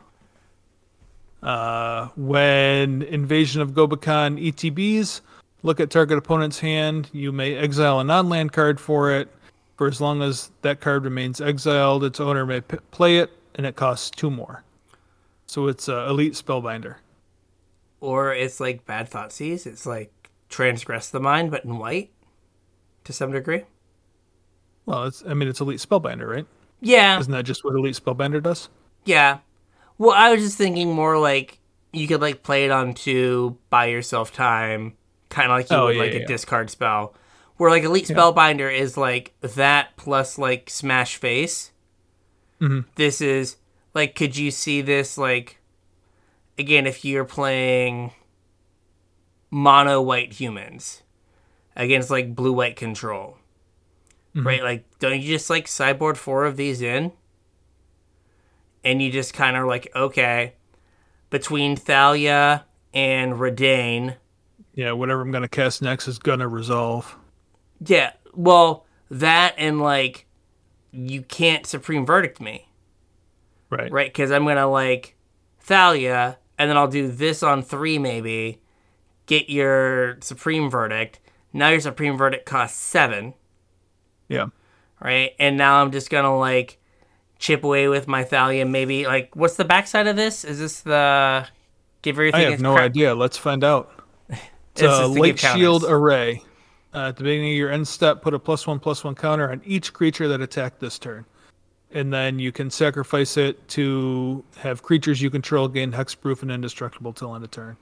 Uh, 1.47 2.09
when 2.15 3.03
Invasion 3.03 3.61
of 3.61 3.71
Gobakhan 3.71 4.41
ETBs, 4.41 5.21
look 5.65 5.79
at 5.79 5.89
target 5.89 6.17
opponent's 6.17 6.59
hand. 6.59 7.09
You 7.11 7.31
may 7.31 7.55
exile 7.55 7.99
a 7.99 8.03
non-land 8.03 8.53
card 8.53 8.79
for 8.79 9.11
it. 9.11 9.29
For 9.77 9.87
as 9.87 9.99
long 9.99 10.21
as 10.21 10.51
that 10.61 10.79
card 10.79 11.03
remains 11.03 11.41
exiled, 11.41 12.03
its 12.03 12.19
owner 12.19 12.45
may 12.45 12.61
p- 12.61 12.77
play 12.91 13.17
it, 13.17 13.31
and 13.55 13.65
it 13.65 13.75
costs 13.75 14.09
two 14.09 14.29
more. 14.29 14.63
So 15.47 15.67
it's 15.67 15.89
uh, 15.89 16.07
Elite 16.07 16.33
Spellbinder. 16.33 16.95
Or 17.99 18.33
it's 18.33 18.59
like 18.59 18.85
Bad 18.85 19.09
Thoughtseize. 19.09 19.65
It's 19.65 19.85
like 19.85 20.29
transgress 20.49 21.09
the 21.09 21.19
mind, 21.19 21.51
but 21.51 21.65
in 21.65 21.77
white, 21.77 22.11
to 23.03 23.11
some 23.11 23.31
degree. 23.31 23.63
Well, 24.85 25.05
it's 25.05 25.23
I 25.27 25.33
mean 25.33 25.49
it's 25.49 25.59
Elite 25.59 25.79
Spellbinder, 25.79 26.29
right? 26.29 26.45
Yeah. 26.79 27.19
Isn't 27.19 27.31
that 27.31 27.43
just 27.43 27.65
what 27.65 27.75
Elite 27.75 27.95
Spellbinder 27.95 28.41
does? 28.41 28.69
Yeah. 29.03 29.39
Well, 29.97 30.11
I 30.11 30.31
was 30.31 30.43
just 30.43 30.57
thinking 30.57 30.93
more 30.93 31.17
like 31.17 31.59
you 31.91 32.07
could 32.07 32.21
like 32.21 32.43
play 32.43 32.65
it 32.65 32.71
on 32.71 32.93
two, 32.93 33.57
buy 33.69 33.87
yourself 33.87 34.31
time, 34.31 34.95
kind 35.29 35.51
of 35.51 35.57
like 35.57 35.69
you 35.69 35.75
Oh, 35.75 35.85
would 35.85 35.95
yeah, 35.95 36.01
like 36.01 36.13
yeah, 36.13 36.19
a 36.19 36.25
discard 36.27 36.69
spell. 36.69 37.13
Where 37.57 37.69
like 37.69 37.83
Elite 37.83 38.07
Spellbinder 38.07 38.73
is 38.73 38.97
like 38.97 39.33
that 39.41 39.95
plus 39.95 40.37
like 40.37 40.69
Smash 40.69 41.15
Face. 41.15 41.71
Mm-hmm. 42.61 42.81
This 42.95 43.21
is 43.21 43.57
like, 43.93 44.13
could 44.15 44.35
you 44.35 44.51
see 44.51 44.81
this 44.81 45.17
like 45.17 45.59
again 46.57 46.85
if 46.85 47.05
you're 47.05 47.25
playing 47.25 48.11
mono 49.51 50.01
white 50.01 50.33
humans 50.33 51.03
against 51.75 52.09
like 52.09 52.35
blue 52.35 52.53
white 52.53 52.75
control? 52.75 53.37
Mm-hmm. 54.35 54.47
Right? 54.47 54.63
Like, 54.63 54.85
don't 54.99 55.21
you 55.21 55.27
just 55.27 55.49
like 55.49 55.67
sideboard 55.67 56.17
four 56.17 56.45
of 56.45 56.57
these 56.57 56.81
in? 56.81 57.13
and 58.85 59.01
you 59.01 59.11
just 59.11 59.33
kind 59.33 59.57
of 59.57 59.65
like, 59.65 59.91
okay, 59.95 60.53
between 61.31 61.75
Thalia 61.75 62.65
and 62.93 63.33
Reidane, 63.33 64.15
Yeah, 64.75 64.91
whatever 64.91 65.21
I'm 65.21 65.31
gonna 65.31 65.47
cast 65.47 65.81
next 65.81 66.07
is 66.07 66.19
gonna 66.19 66.47
resolve. 66.47 67.17
Yeah, 67.85 68.11
well, 68.33 68.85
that 69.09 69.55
and 69.57 69.79
like, 69.81 70.27
you 70.91 71.21
can't 71.21 71.65
Supreme 71.65 72.05
Verdict 72.05 72.39
me, 72.41 72.69
Right. 73.69 73.91
right? 73.91 74.07
Because 74.13 74.31
I'm 74.31 74.45
gonna 74.45 74.67
like 74.67 75.15
Thalia, 75.59 76.37
and 76.57 76.69
then 76.69 76.77
I'll 76.77 76.87
do 76.89 77.07
this 77.09 77.41
on 77.41 77.61
three 77.63 77.97
maybe, 77.97 78.61
get 79.25 79.49
your 79.49 80.17
Supreme 80.21 80.69
Verdict. 80.69 81.19
Now 81.53 81.69
your 81.69 81.79
Supreme 81.79 82.17
Verdict 82.17 82.45
costs 82.45 82.77
seven, 82.79 83.33
Yeah. 84.27 84.47
right? 85.01 85.31
And 85.39 85.57
now 85.57 85.81
I'm 85.81 85.91
just 85.91 86.09
gonna 86.09 86.37
like 86.37 86.79
chip 87.39 87.63
away 87.63 87.87
with 87.87 88.07
my 88.09 88.23
Thalia. 88.25 88.65
Maybe 88.65 89.05
like, 89.07 89.35
what's 89.35 89.55
the 89.55 89.65
backside 89.65 90.07
of 90.07 90.15
this? 90.17 90.43
Is 90.43 90.59
this 90.59 90.81
the 90.81 91.47
give 92.01 92.15
everything? 92.15 92.41
I 92.47 92.51
have 92.51 92.61
no 92.61 92.77
idea. 92.77 93.15
Let's 93.15 93.37
find 93.37 93.63
out. 93.63 93.91
It's 94.75 94.83
a 94.83 95.07
Lightshield 95.07 95.83
Array. 95.83 96.43
Uh, 96.93 97.09
at 97.09 97.17
the 97.17 97.23
beginning 97.23 97.51
of 97.51 97.57
your 97.57 97.71
end 97.71 97.87
step, 97.87 98.21
put 98.21 98.33
a 98.33 98.39
plus 98.39 98.65
one 98.65 98.79
plus 98.79 99.03
one 99.03 99.15
counter 99.15 99.51
on 99.51 99.61
each 99.65 99.91
creature 99.91 100.27
that 100.29 100.41
attacked 100.41 100.79
this 100.79 100.97
turn. 100.97 101.25
And 101.91 102.13
then 102.13 102.39
you 102.39 102.51
can 102.51 102.69
sacrifice 102.69 103.37
it 103.37 103.67
to 103.69 104.43
have 104.57 104.81
creatures 104.81 105.21
you 105.21 105.29
control 105.29 105.67
gain 105.67 105.91
hexproof 105.91 106.41
and 106.41 106.51
indestructible 106.51 107.13
till 107.13 107.35
end 107.35 107.43
of 107.43 107.51
turn. 107.51 107.77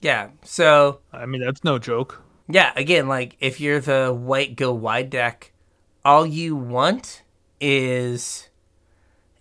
Yeah. 0.00 0.28
So 0.42 1.00
I 1.12 1.26
mean, 1.26 1.40
that's 1.40 1.64
no 1.64 1.78
joke. 1.78 2.22
Yeah, 2.48 2.72
again, 2.76 3.08
like 3.08 3.36
if 3.40 3.60
you're 3.60 3.80
the 3.80 4.12
white 4.12 4.56
go 4.56 4.72
wide 4.72 5.10
deck, 5.10 5.52
all 6.04 6.26
you 6.26 6.56
want 6.56 7.22
is 7.60 8.48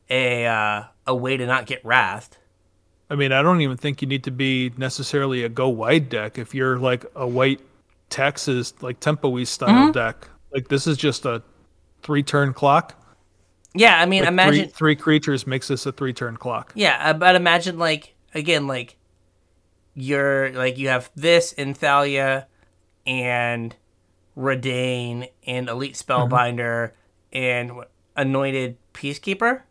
a 0.09 0.45
uh, 0.45 0.83
a 1.05 1.15
way 1.15 1.37
to 1.37 1.45
not 1.45 1.65
get 1.65 1.83
wrathed. 1.85 2.37
I 3.09 3.15
mean, 3.15 3.31
I 3.31 3.41
don't 3.41 3.61
even 3.61 3.77
think 3.77 4.01
you 4.01 4.07
need 4.07 4.23
to 4.25 4.31
be 4.31 4.71
necessarily 4.77 5.43
a 5.43 5.49
go 5.49 5.69
wide 5.69 6.09
deck 6.09 6.37
if 6.37 6.53
you're 6.53 6.77
like 6.77 7.05
a 7.15 7.27
white 7.27 7.61
Texas 8.09 8.73
like 8.81 8.99
tempo 8.99 9.43
style 9.45 9.69
Mm-hmm. 9.69 9.91
deck. 9.91 10.27
Like 10.53 10.67
this 10.67 10.87
is 10.87 10.97
just 10.97 11.25
a 11.25 11.41
three 12.03 12.23
turn 12.23 12.53
clock. 12.53 13.01
Yeah, 13.73 14.01
I 14.01 14.05
mean, 14.05 14.21
Like 14.21 14.29
imagine. 14.29 14.63
three, 14.65 14.71
three 14.73 14.95
creatures 14.95 15.45
makes 15.45 15.67
this 15.67 15.85
a 15.85 15.91
three 15.91 16.13
turn 16.13 16.35
clock. 16.37 16.71
Yeah, 16.75 16.97
uh, 17.09 17.13
but 17.13 17.35
imagine 17.35 17.77
like 17.77 18.15
again, 18.33 18.65
like 18.67 18.95
you're 19.93 20.51
like 20.53 20.77
you 20.77 20.89
have 20.89 21.09
this 21.15 21.53
in 21.53 21.73
Thalia 21.73 22.47
and 23.05 23.75
Reidane 24.37 25.29
and 25.45 25.69
Elite 25.69 25.95
Spellbinder 25.95 26.91
and 27.33 27.71
Anointed 28.15 28.77
Peacekeeper. 28.93 29.61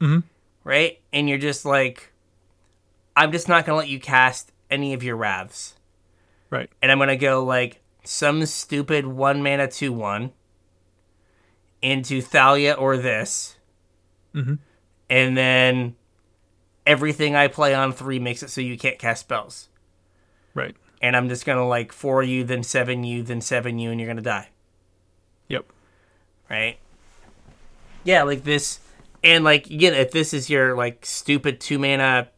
Mhm. 0.00 0.22
Right, 0.64 1.00
and 1.12 1.28
you're 1.28 1.38
just 1.38 1.64
like, 1.64 2.11
I'm 3.16 3.32
just 3.32 3.48
not 3.48 3.64
gonna 3.66 3.78
let 3.78 3.88
you 3.88 4.00
cast 4.00 4.52
any 4.70 4.94
of 4.94 5.02
your 5.02 5.16
wraths. 5.16 5.74
Right. 6.50 6.68
and 6.82 6.92
I'm 6.92 6.98
gonna 6.98 7.16
go 7.16 7.42
like 7.42 7.80
some 8.04 8.44
stupid 8.44 9.06
one 9.06 9.42
mana 9.42 9.68
two 9.68 9.90
one 9.92 10.32
into 11.80 12.20
Thalia 12.20 12.72
or 12.74 12.96
this, 12.98 13.56
Mhm. 14.34 14.58
and 15.10 15.36
then 15.36 15.96
everything 16.86 17.34
I 17.34 17.48
play 17.48 17.74
on 17.74 17.92
three 17.92 18.18
makes 18.18 18.42
it 18.42 18.50
so 18.50 18.60
you 18.60 18.76
can't 18.76 18.98
cast 18.98 19.20
spells. 19.22 19.68
Right. 20.54 20.76
And 21.00 21.16
I'm 21.16 21.28
just 21.28 21.44
gonna 21.46 21.66
like 21.66 21.90
four 21.92 22.22
you, 22.22 22.44
then 22.44 22.62
seven 22.62 23.02
you, 23.02 23.22
then 23.22 23.40
seven 23.40 23.78
you, 23.78 23.90
and 23.90 24.00
you're 24.00 24.08
gonna 24.08 24.20
die. 24.20 24.48
Yep. 25.48 25.66
right? 26.50 26.76
Yeah, 28.04 28.24
like 28.24 28.44
this, 28.44 28.80
and 29.24 29.42
like 29.42 29.66
again, 29.70 29.94
if 29.94 30.10
this 30.12 30.34
is 30.34 30.50
your 30.50 30.76
like 30.76 31.06
stupid 31.06 31.60
two 31.60 31.78
mana, 31.78 32.28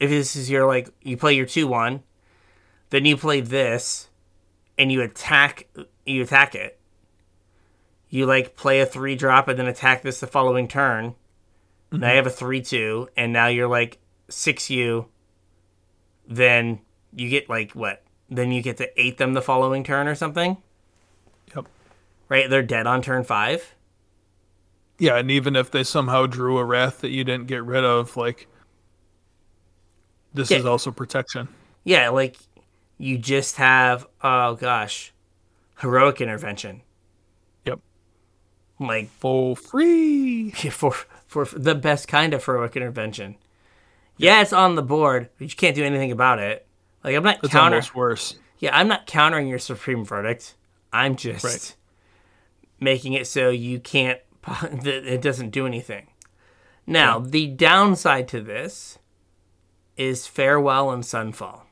if 0.00 0.10
this 0.10 0.36
is 0.36 0.50
your 0.50 0.66
like 0.66 0.88
you 1.02 1.16
play 1.16 1.34
your 1.34 1.46
two 1.46 1.66
one, 1.66 2.02
then 2.90 3.04
you 3.04 3.16
play 3.16 3.40
this, 3.40 4.08
and 4.78 4.90
you 4.90 5.02
attack 5.02 5.68
you 6.04 6.22
attack 6.22 6.54
it. 6.54 6.78
You 8.08 8.26
like 8.26 8.56
play 8.56 8.80
a 8.80 8.86
three 8.86 9.16
drop 9.16 9.48
and 9.48 9.58
then 9.58 9.66
attack 9.66 10.02
this 10.02 10.20
the 10.20 10.26
following 10.26 10.68
turn. 10.68 11.14
Now 11.90 11.98
mm-hmm. 11.98 12.10
you 12.10 12.16
have 12.16 12.26
a 12.26 12.30
three 12.30 12.62
two, 12.62 13.08
and 13.16 13.32
now 13.32 13.48
you're 13.48 13.68
like 13.68 13.98
six 14.28 14.70
you. 14.70 15.08
Then 16.26 16.80
you 17.14 17.28
get 17.28 17.48
like 17.48 17.72
what? 17.72 18.02
Then 18.30 18.52
you 18.52 18.62
get 18.62 18.78
to 18.78 19.00
eight 19.00 19.18
them 19.18 19.34
the 19.34 19.42
following 19.42 19.84
turn 19.84 20.08
or 20.08 20.14
something, 20.14 20.56
Yep. 21.54 21.66
right? 22.28 22.48
They're 22.48 22.62
dead 22.62 22.86
on 22.86 23.02
turn 23.02 23.24
five. 23.24 23.74
Yeah, 24.98 25.16
and 25.16 25.30
even 25.30 25.56
if 25.56 25.70
they 25.70 25.82
somehow 25.82 26.26
drew 26.26 26.58
a 26.58 26.64
wrath 26.64 27.00
that 27.00 27.10
you 27.10 27.24
didn't 27.24 27.46
get 27.46 27.64
rid 27.64 27.84
of, 27.84 28.16
like 28.16 28.48
this 30.34 30.50
Yeah. 30.50 30.58
is 30.58 30.66
also 30.66 30.90
protection. 30.90 31.48
Yeah, 31.84 32.10
like 32.10 32.36
you 32.98 33.16
just 33.18 33.56
have 33.56 34.06
oh 34.22 34.54
gosh, 34.56 35.12
heroic 35.80 36.20
intervention. 36.20 36.82
Yep. 37.64 37.80
Like 38.80 39.08
For 39.10 39.56
free. 39.56 40.50
for 40.70 40.92
for 41.26 41.44
the 41.46 41.74
best 41.74 42.08
kind 42.08 42.34
of 42.34 42.44
heroic 42.44 42.76
intervention. 42.76 43.36
Yeah, 44.16 44.42
it's 44.42 44.52
on 44.52 44.74
the 44.76 44.82
board, 44.82 45.28
but 45.38 45.48
you 45.50 45.56
can't 45.56 45.74
do 45.74 45.84
anything 45.84 46.12
about 46.12 46.38
it. 46.38 46.66
Like 47.02 47.16
I'm 47.16 47.24
not 47.24 47.42
That's 47.42 47.52
counter. 47.52 47.76
almost 47.76 47.94
worse. 47.94 48.36
Yeah, 48.58 48.76
I'm 48.76 48.88
not 48.88 49.06
countering 49.06 49.48
your 49.48 49.58
supreme 49.58 50.04
verdict. 50.04 50.54
I'm 50.92 51.16
just 51.16 51.44
Right. 51.44 51.76
making 52.80 53.14
it 53.14 53.26
so 53.26 53.50
you 53.50 53.80
can't. 53.80 54.20
It 54.62 55.20
doesn't 55.22 55.50
do 55.50 55.66
anything. 55.66 56.08
Now 56.86 57.18
the 57.18 57.46
downside 57.48 58.28
to 58.28 58.40
this 58.40 58.98
is 59.96 60.26
farewell 60.26 60.90
and 60.90 61.02
sunfall. 61.02 61.62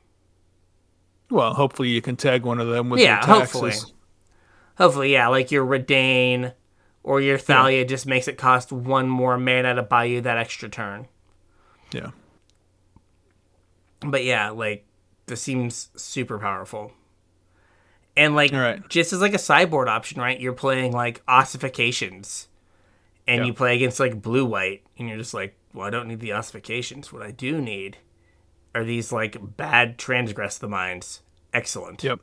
Well, 1.29 1.53
hopefully 1.53 1.89
you 1.89 2.01
can 2.01 2.15
tag 2.15 2.43
one 2.43 2.59
of 2.59 2.67
them 2.67 2.89
with 2.89 2.99
Yeah, 3.01 3.15
your 3.25 3.39
taxes. 3.39 3.61
hopefully. 3.61 3.93
Hopefully, 4.77 5.13
yeah, 5.13 5.27
like 5.27 5.51
your 5.51 5.65
Reidane 5.65 6.53
or 7.03 7.21
your 7.21 7.37
Thalia 7.37 7.85
just 7.85 8.05
makes 8.05 8.27
it 8.27 8.37
cost 8.37 8.71
one 8.71 9.09
more 9.09 9.37
mana 9.37 9.75
to 9.75 9.83
buy 9.83 10.05
you 10.05 10.21
that 10.21 10.37
extra 10.37 10.69
turn. 10.69 11.07
Yeah. 11.91 12.11
But 14.01 14.23
yeah, 14.23 14.49
like 14.49 14.85
this 15.25 15.41
seems 15.41 15.89
super 15.95 16.37
powerful. 16.39 16.91
And 18.15 18.35
like 18.35 18.51
right. 18.51 18.87
just 18.89 19.13
as 19.13 19.21
like 19.21 19.33
a 19.33 19.39
sideboard 19.39 19.87
option, 19.87 20.19
right? 20.21 20.39
You're 20.39 20.53
playing 20.53 20.91
like 20.91 21.21
ossifications. 21.27 22.47
And 23.25 23.39
Yeah. 23.41 23.45
you 23.47 23.53
play 23.53 23.75
against 23.75 23.99
like 23.99 24.21
blue 24.21 24.45
white 24.45 24.83
and 24.97 25.07
you're 25.07 25.17
just 25.17 25.33
like, 25.33 25.55
well, 25.73 25.87
I 25.87 25.89
don't 25.89 26.07
need 26.07 26.19
the 26.19 26.33
ossifications. 26.33 27.11
What 27.13 27.21
I 27.23 27.31
do 27.31 27.61
need 27.61 27.97
are 28.75 28.83
these 28.83 29.11
like 29.11 29.57
bad 29.57 29.97
transgress 29.97 30.57
the 30.57 30.67
minds. 30.67 31.21
Excellent. 31.53 32.03
Yep. 32.03 32.19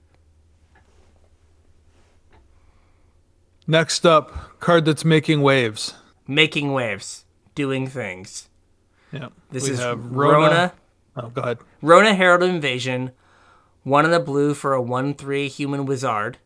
Next 3.66 4.04
up, 4.04 4.58
card 4.58 4.84
that's 4.84 5.04
making 5.04 5.42
waves. 5.42 5.94
Making 6.26 6.72
waves, 6.72 7.24
doing 7.54 7.86
things. 7.86 8.48
Yeah. 9.12 9.28
This 9.50 9.64
we 9.64 9.70
is 9.70 9.78
have 9.78 10.04
Rona. 10.06 10.38
Rona. 10.38 10.72
Oh, 11.16 11.28
go 11.28 11.42
ahead. 11.42 11.58
Rona 11.82 12.14
Herald 12.14 12.42
of 12.42 12.50
Invasion, 12.50 13.12
one 13.82 14.04
in 14.04 14.10
the 14.10 14.20
blue 14.20 14.54
for 14.54 14.72
a 14.72 14.82
1 14.82 15.14
3 15.14 15.48
human 15.48 15.86
wizard. 15.86 16.38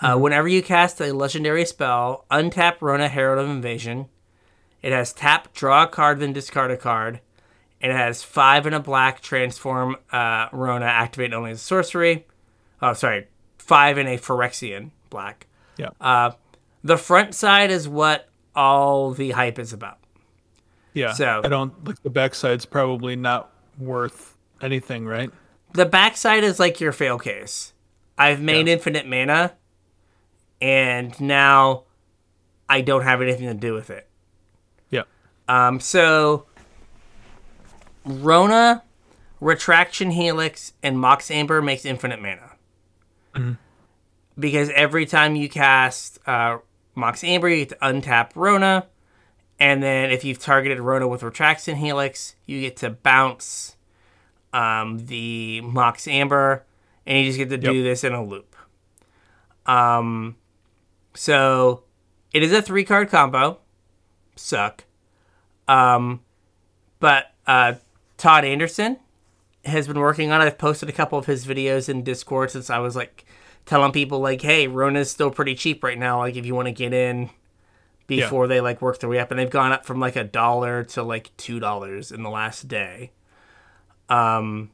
Uh, 0.00 0.16
whenever 0.16 0.46
you 0.46 0.62
cast 0.62 1.00
a 1.00 1.12
legendary 1.12 1.64
spell, 1.64 2.24
untap 2.30 2.80
Rona 2.80 3.08
Herald 3.08 3.44
of 3.44 3.50
Invasion. 3.50 4.06
It 4.80 4.92
has 4.92 5.12
tap, 5.12 5.52
draw 5.54 5.84
a 5.84 5.88
card, 5.88 6.20
then 6.20 6.32
discard 6.32 6.70
a 6.70 6.76
card. 6.76 7.20
It 7.80 7.92
has 7.92 8.22
five 8.22 8.66
and 8.66 8.74
a 8.74 8.80
black, 8.80 9.20
transform 9.20 9.96
uh, 10.10 10.48
Rona, 10.52 10.84
activate 10.86 11.32
only 11.32 11.52
as 11.52 11.58
a 11.58 11.64
sorcery. 11.64 12.26
Oh, 12.82 12.92
sorry, 12.92 13.28
five 13.58 13.98
and 13.98 14.08
a 14.08 14.18
Phyrexian 14.18 14.90
black. 15.10 15.46
Yeah. 15.76 15.90
Uh, 16.00 16.32
the 16.82 16.96
front 16.96 17.34
side 17.34 17.70
is 17.70 17.88
what 17.88 18.28
all 18.54 19.12
the 19.12 19.30
hype 19.30 19.58
is 19.60 19.72
about. 19.72 19.98
yeah. 20.92 21.12
so- 21.12 21.40
I 21.44 21.48
don't 21.48 21.72
like 21.86 22.02
the 22.02 22.10
backside's 22.10 22.64
probably 22.66 23.14
not 23.14 23.52
worth 23.78 24.36
anything, 24.60 25.06
right? 25.06 25.30
the 25.74 25.84
backside 25.86 26.42
is 26.44 26.58
like 26.58 26.80
your 26.80 26.92
fail 26.92 27.18
case. 27.18 27.72
I've 28.16 28.40
made 28.40 28.66
Yeah. 28.66 28.72
infinite 28.72 29.06
mana, 29.06 29.52
and 30.60 31.18
now 31.20 31.84
I 32.68 32.80
don't 32.80 33.02
have 33.02 33.22
anything 33.22 33.46
to 33.46 33.54
do 33.54 33.74
with 33.74 33.90
it. 33.90 34.08
Yeah. 34.90 35.02
Um, 35.48 35.78
so 35.78 36.46
Rona, 38.08 38.82
Retraction 39.40 40.10
Helix, 40.12 40.72
and 40.82 40.98
Mox 40.98 41.30
Amber 41.30 41.60
makes 41.62 41.84
infinite 41.84 42.20
mana. 42.20 43.58
Because 44.38 44.70
every 44.74 45.06
time 45.06 45.36
you 45.36 45.48
cast 45.48 46.18
uh, 46.26 46.58
Mox 46.94 47.22
Amber, 47.22 47.48
you 47.48 47.64
get 47.64 47.68
to 47.70 47.76
untap 47.76 48.30
Rona, 48.34 48.86
and 49.60 49.82
then 49.82 50.10
if 50.10 50.24
you've 50.24 50.38
targeted 50.38 50.80
Rona 50.80 51.06
with 51.06 51.22
Retraction 51.22 51.76
Helix, 51.76 52.34
you 52.46 52.60
get 52.60 52.76
to 52.78 52.90
bounce 52.90 53.76
um, 54.52 55.06
the 55.06 55.60
Mox 55.60 56.08
Amber, 56.08 56.64
and 57.06 57.18
you 57.18 57.24
just 57.26 57.38
get 57.38 57.48
to 57.50 57.58
do 57.58 57.74
Yep. 57.74 57.84
this 57.84 58.04
in 58.04 58.12
a 58.12 58.24
loop. 58.24 58.56
Um, 59.66 60.36
so 61.14 61.82
it 62.32 62.42
is 62.42 62.52
a 62.52 62.62
three 62.62 62.84
card 62.84 63.08
combo. 63.10 63.58
Suck. 64.36 64.84
Um, 65.66 66.22
but 67.00 67.32
uh, 67.46 67.74
Todd 68.18 68.44
Anderson 68.44 68.98
has 69.64 69.86
been 69.86 69.98
working 69.98 70.30
on. 70.30 70.42
It. 70.42 70.44
I've 70.44 70.58
posted 70.58 70.88
a 70.88 70.92
couple 70.92 71.18
of 71.18 71.26
his 71.26 71.46
videos 71.46 71.88
in 71.88 72.02
Discord 72.02 72.50
since 72.50 72.68
I 72.68 72.78
was 72.78 72.94
like 72.94 73.24
telling 73.64 73.92
people 73.92 74.20
like, 74.20 74.42
"Hey, 74.42 74.68
Rona's 74.68 75.10
still 75.10 75.30
pretty 75.30 75.54
cheap 75.54 75.82
right 75.82 75.98
now. 75.98 76.18
Like, 76.18 76.36
if 76.36 76.44
you 76.44 76.54
want 76.54 76.66
to 76.66 76.72
get 76.72 76.92
in 76.92 77.30
before 78.06 78.46
they 78.48 78.60
like 78.60 78.82
work 78.82 78.98
their 78.98 79.08
way 79.08 79.20
up, 79.20 79.30
and 79.30 79.38
they've 79.38 79.48
gone 79.48 79.72
up 79.72 79.86
from 79.86 80.00
like 80.00 80.16
a 80.16 80.24
dollar 80.24 80.82
to 80.82 81.02
like 81.02 81.34
two 81.36 81.60
dollars 81.60 82.12
in 82.12 82.22
the 82.22 82.30
last 82.30 82.68
day. 82.68 83.12
Um, 84.08 84.70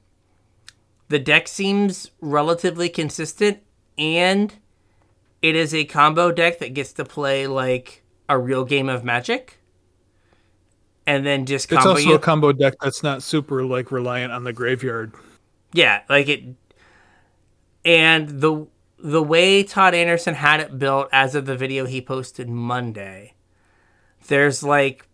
the 1.09 1.19
deck 1.19 1.49
seems 1.49 2.11
relatively 2.21 2.89
consistent, 2.89 3.59
and 3.99 4.55
it 5.43 5.55
is 5.55 5.75
a 5.75 5.85
combo 5.85 6.33
deck 6.33 6.61
that 6.61 6.73
gets 6.73 6.93
to 6.95 7.05
play 7.05 7.47
like 7.47 8.03
a 8.29 8.39
real 8.39 8.65
game 8.65 8.89
of 8.89 9.05
Magic, 9.05 9.59
and 11.07 11.25
then 11.27 11.47
just 11.47 11.71
It's 11.73 11.85
also 11.85 12.01
you. 12.11 12.15
a 12.15 12.19
combo 12.19 12.53
deck 12.53 12.75
that's 12.81 13.03
not 13.03 13.23
super 13.23 13.65
like 13.65 13.91
reliant 13.93 14.33
on 14.33 14.45
the 14.45 14.53
graveyard. 14.53 15.13
Yeah, 15.73 16.03
like 16.09 16.29
it 16.29 16.45
and 17.85 18.29
the 18.41 18.67
the 18.99 19.23
way 19.23 19.63
Todd 19.63 19.95
Anderson 19.95 20.35
had 20.35 20.61
it 20.61 20.79
built 20.79 21.09
as 21.13 21.35
of 21.35 21.45
the 21.47 21.57
video 21.57 21.85
he 21.85 22.01
posted 22.01 22.49
Monday. 22.49 23.35
There's 24.29 24.63
like 24.63 25.07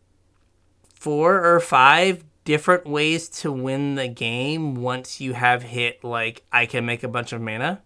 four 0.95 1.45
or 1.45 1.59
five 1.61 2.25
different 2.45 2.87
ways 2.87 3.29
to 3.29 3.51
win 3.51 3.97
the 3.97 4.07
game 4.09 4.77
once 4.77 5.21
you 5.21 5.33
have 5.35 5.63
hit 5.63 6.05
like 6.05 6.45
I 6.53 6.67
can 6.67 6.87
make 6.87 7.03
a 7.03 7.09
bunch 7.09 7.33
of 7.33 7.41
mana. 7.41 7.83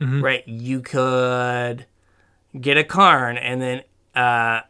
Mhm. 0.00 0.22
Right, 0.22 0.46
you 0.46 0.80
could 0.80 1.86
get 2.60 2.76
a 2.76 2.84
Karn 2.84 3.36
and 3.38 3.62
then 3.62 3.82
uh 4.14 4.62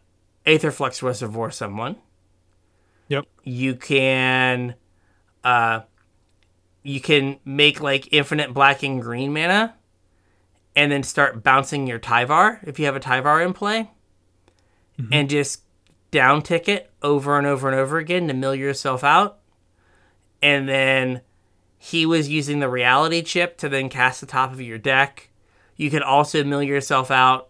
Aetherflux 0.46 1.02
Reservoir 1.02 1.50
someone 1.50 1.96
Yep. 3.08 3.26
you 3.44 3.74
can 3.76 4.74
uh 5.44 5.80
you 6.82 7.00
can 7.00 7.38
make 7.44 7.80
like 7.80 8.12
infinite 8.12 8.52
black 8.52 8.82
and 8.82 9.00
green 9.00 9.32
mana 9.32 9.74
and 10.74 10.92
then 10.92 11.02
start 11.02 11.42
bouncing 11.42 11.86
your 11.86 11.98
Tyvar 11.98 12.58
if 12.66 12.78
you 12.78 12.84
have 12.84 12.96
a 12.96 13.00
Tyvar 13.00 13.44
in 13.44 13.52
play 13.52 13.90
and 15.10 15.28
just 15.28 15.62
down 16.10 16.42
tick 16.42 16.68
it 16.68 16.90
over 17.02 17.38
and 17.38 17.46
over 17.46 17.68
and 17.68 17.78
over 17.78 17.98
again 17.98 18.28
to 18.28 18.34
mill 18.34 18.54
yourself 18.54 19.02
out. 19.02 19.38
And 20.42 20.68
then 20.68 21.22
he 21.78 22.06
was 22.06 22.28
using 22.28 22.60
the 22.60 22.68
reality 22.68 23.22
chip 23.22 23.58
to 23.58 23.68
then 23.68 23.88
cast 23.88 24.20
the 24.20 24.26
top 24.26 24.52
of 24.52 24.60
your 24.60 24.78
deck. 24.78 25.30
You 25.76 25.90
could 25.90 26.02
also 26.02 26.44
mill 26.44 26.62
yourself 26.62 27.10
out 27.10 27.48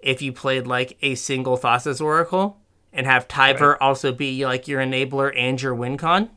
if 0.00 0.20
you 0.20 0.32
played 0.32 0.66
like 0.66 0.98
a 1.00 1.14
single 1.14 1.56
Thassa's 1.56 2.00
Oracle 2.00 2.60
and 2.94 3.06
have 3.06 3.28
Tyvar 3.28 3.76
also 3.80 4.12
be 4.12 4.46
like 4.46 4.66
your 4.68 4.80
enabler 4.80 5.30
and 5.36 5.60
your 5.60 5.74
win 5.74 5.96
con. 5.98 6.30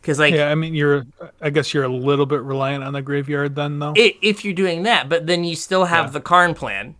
Because 0.00 0.18
like 0.18 0.34
Yeah, 0.34 0.50
I 0.50 0.54
mean 0.54 0.74
you're 0.74 1.04
I 1.40 1.50
guess 1.50 1.72
you're 1.74 1.84
a 1.84 1.88
little 1.88 2.26
bit 2.26 2.42
reliant 2.42 2.84
on 2.84 2.92
the 2.92 3.02
graveyard 3.02 3.54
then 3.56 3.78
though. 3.80 3.94
if 3.96 4.44
you're 4.44 4.54
doing 4.54 4.82
that, 4.84 5.08
but 5.08 5.26
then 5.26 5.42
you 5.44 5.56
still 5.56 5.86
have 5.86 6.06
Yeah. 6.06 6.10
the 6.12 6.20
Karn 6.20 6.54
plan 6.54 6.94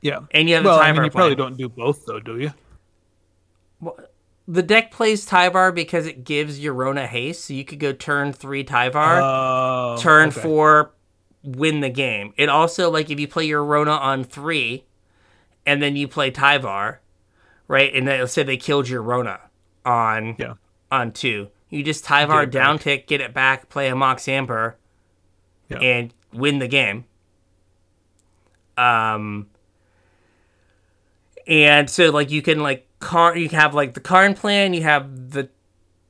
yeah. 0.00 0.20
and 0.32 0.48
you 0.48 0.54
have 0.56 0.64
Well, 0.64 0.78
the 0.78 0.82
I 0.84 0.92
mean 0.92 1.04
you 1.04 1.10
plan. 1.10 1.20
probably 1.22 1.34
don't 1.36 1.56
do 1.56 1.68
both 1.68 2.06
though, 2.06 2.20
do 2.20 2.38
you? 2.38 2.52
The 4.46 4.62
deck 4.62 4.90
plays 4.90 5.26
Tyvar 5.26 5.74
because 5.74 6.06
it 6.06 6.24
gives 6.24 6.60
Eurona 6.60 7.06
haste, 7.06 7.46
so 7.46 7.54
you 7.54 7.64
could 7.64 7.78
go 7.80 7.92
turn 7.92 8.32
three 8.32 8.62
Tyvar, 8.64 9.20
Oh, 9.22 9.96
turn 10.00 10.28
okay. 10.28 10.40
four, 10.40 10.92
win 11.42 11.80
the 11.80 11.88
game. 11.88 12.34
It 12.36 12.48
also 12.50 12.90
like 12.90 13.10
if 13.10 13.18
you 13.18 13.26
play 13.26 13.46
your 13.46 13.64
Rona 13.64 13.92
on 13.92 14.22
three, 14.22 14.84
and 15.64 15.82
then 15.82 15.96
you 15.96 16.06
play 16.08 16.30
Tyvar, 16.30 16.98
right? 17.68 17.92
And 17.94 18.06
then 18.06 18.20
let's 18.20 18.32
say 18.32 18.42
they 18.42 18.56
killed 18.56 18.88
your 18.88 19.02
Rona 19.02 19.40
on 19.84 20.36
Yeah. 20.38 20.54
on 20.90 21.12
two. 21.12 21.48
You 21.70 21.82
just 21.82 22.04
Tyvar 22.04 22.48
down 22.50 22.76
back. 22.76 22.82
tick, 22.84 23.06
get 23.06 23.20
it 23.20 23.34
back, 23.34 23.68
play 23.68 23.88
a 23.88 23.96
Mox 23.96 24.28
Amber, 24.28 24.76
Yeah. 25.68 25.78
and 25.78 26.14
win 26.32 26.58
the 26.60 26.68
game. 26.68 27.04
Um, 28.76 29.48
and 31.46 31.88
so 31.88 32.10
like 32.10 32.30
you 32.30 32.42
can 32.42 32.60
like 32.60 32.86
car 33.00 33.36
you 33.36 33.48
have 33.50 33.74
like 33.74 33.94
the 33.94 34.00
Karn 34.00 34.34
plan, 34.34 34.74
you 34.74 34.82
have 34.82 35.30
the 35.30 35.48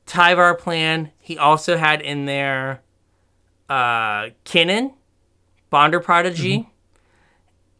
Tyvar 0.07 0.57
plan. 0.57 1.11
He 1.19 1.37
also 1.37 1.77
had 1.77 2.01
in 2.01 2.25
there 2.25 2.81
uh 3.69 4.29
Kinnan, 4.45 4.93
Bonder 5.69 5.99
Prodigy, 5.99 6.69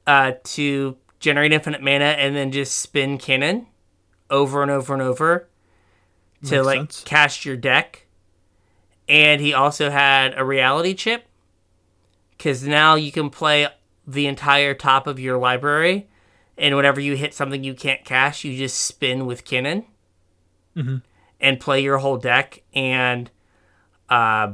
uh 0.07 0.33
to 0.43 0.97
generate 1.25 1.51
infinite 1.51 1.81
mana 1.81 2.05
and 2.05 2.35
then 2.35 2.51
just 2.51 2.75
spin 2.79 3.17
Kinnan 3.17 3.65
over 4.29 4.61
and 4.61 4.69
over 4.69 4.93
and 4.93 5.01
over 5.01 5.47
to 6.43 6.51
Makes 6.57 6.65
like 6.65 6.79
sense. 6.79 7.03
cast 7.03 7.45
your 7.45 7.57
deck. 7.57 8.05
And 9.09 9.41
he 9.41 9.51
also 9.51 9.89
had 9.89 10.37
a 10.37 10.45
reality 10.45 10.93
chip 10.93 11.25
because 12.37 12.61
now 12.63 12.93
you 12.93 13.11
can 13.11 13.31
play 13.31 13.67
the 14.05 14.27
entire 14.27 14.75
top 14.75 15.07
of 15.07 15.19
your 15.19 15.37
library, 15.39 16.07
and 16.59 16.75
whenever 16.75 16.99
you 17.01 17.15
hit 17.15 17.33
something 17.33 17.63
you 17.63 17.73
can't 17.73 18.05
cash, 18.05 18.43
you 18.43 18.55
just 18.55 18.79
spin 18.79 19.25
with 19.25 19.43
Kinnan 19.45 19.85
Mhm. 20.77 21.01
and 21.41 21.59
play 21.59 21.81
your 21.81 21.97
whole 21.97 22.17
deck, 22.17 22.61
and 22.75 23.31
uh, 24.09 24.53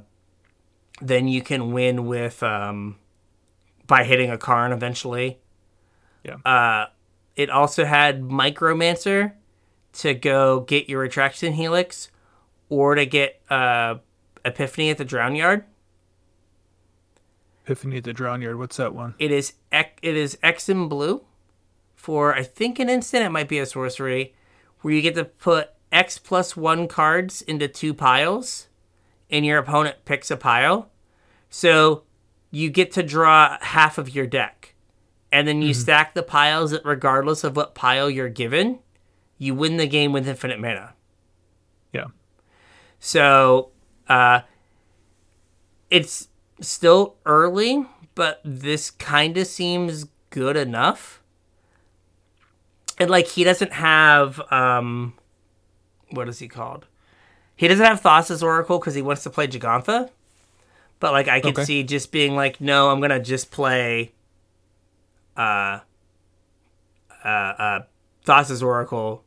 then 1.02 1.28
you 1.28 1.42
can 1.42 1.74
win 1.74 2.06
with 2.06 2.42
um, 2.44 2.96
by 3.88 4.06
hitting 4.06 4.32
a 4.32 4.38
Karn 4.38 4.72
eventually. 4.72 5.41
Yeah. 6.24 6.36
Uh, 6.46 6.88
it 7.36 7.50
also 7.50 7.86
had 7.86 8.22
Micromancer 8.22 9.34
to 9.94 10.14
go 10.14 10.62
get 10.62 10.88
your 10.88 11.02
Retraction 11.02 11.54
Helix, 11.54 12.10
or 12.70 12.96
to 12.96 13.06
get 13.06 13.42
uh, 13.50 13.96
Epiphany 14.46 14.90
at 14.90 14.98
the 14.98 15.06
Drownyard. 15.06 15.64
Epiphany 17.66 17.98
at 17.98 18.04
the 18.04 18.14
Drownyard. 18.14 18.58
What's 18.58 18.78
that 18.78 18.96
one? 18.96 19.16
It 19.20 19.32
is 19.32 19.54
ec- 19.72 20.00
it 20.02 20.16
is 20.16 20.38
X 20.42 20.70
in 20.70 20.88
blue 20.88 21.22
for 21.96 22.34
I 22.36 22.44
think 22.44 22.80
an 22.80 22.90
instant. 22.90 23.26
It 23.26 23.30
might 23.30 23.50
be 23.50 23.60
a 23.60 23.66
sorcery 23.66 24.34
where 24.82 24.94
you 24.94 25.02
get 25.02 25.16
to 25.16 25.26
put 25.26 25.72
X 25.92 26.18
plus 26.18 26.56
one 26.56 26.88
cards 26.88 27.42
into 27.42 27.68
two 27.68 27.94
piles, 27.94 28.68
and 29.30 29.46
your 29.46 29.58
opponent 29.58 29.98
picks 30.06 30.32
a 30.32 30.38
pile. 30.38 30.90
So 31.50 32.04
you 32.50 32.70
get 32.70 32.92
to 32.94 33.04
draw 33.04 33.58
half 33.62 33.98
of 33.98 34.16
your 34.16 34.26
deck, 34.26 34.71
and 35.32 35.48
then 35.48 35.62
you 35.62 35.74
stack 35.74 36.14
the 36.14 36.24
piles 36.24 36.72
that 36.72 36.84
regardless 36.86 37.44
of 37.44 37.56
what 37.56 37.74
pile 37.76 38.10
you're 38.10 38.30
given, 38.30 38.80
you 39.38 39.56
win 39.56 39.78
the 39.78 39.88
game 39.88 40.12
with 40.12 40.28
infinite 40.28 40.60
mana. 40.60 40.94
Yeah. 41.94 42.08
So 43.00 43.70
uh, 44.10 44.42
it's 45.90 46.28
still 46.60 47.16
early, 47.26 47.86
but 48.16 48.42
this 48.44 48.92
kind 48.92 49.38
of 49.38 49.48
seems 49.48 50.06
good 50.30 50.56
enough. 50.58 51.22
And 53.00 53.10
like 53.10 53.28
he 53.28 53.44
doesn't 53.44 53.74
have 53.74 54.40
um, 54.52 55.14
what 56.12 56.28
is 56.30 56.40
he 56.40 56.48
called? 56.48 56.86
He 57.56 57.68
doesn't 57.68 57.86
have 57.86 58.02
Thassa's 58.02 58.44
Oracle 58.44 58.80
because 58.80 58.96
he 58.96 59.02
wants 59.02 59.24
to 59.24 59.30
play 59.30 59.48
Gigantha. 59.48 60.10
But 61.00 61.14
like 61.14 61.28
I 61.28 61.42
could 61.42 61.52
Okay. 61.58 61.64
see 61.64 61.84
just 61.84 62.12
being 62.12 62.36
like, 62.36 62.62
no, 62.62 62.90
I'm 62.90 63.02
gonna 63.02 63.20
just 63.20 63.50
play 63.50 64.12
uh 65.38 65.80
uh 67.24 67.28
uh 67.28 67.80
Thassa's 68.26 68.62
Oracle 68.64 69.24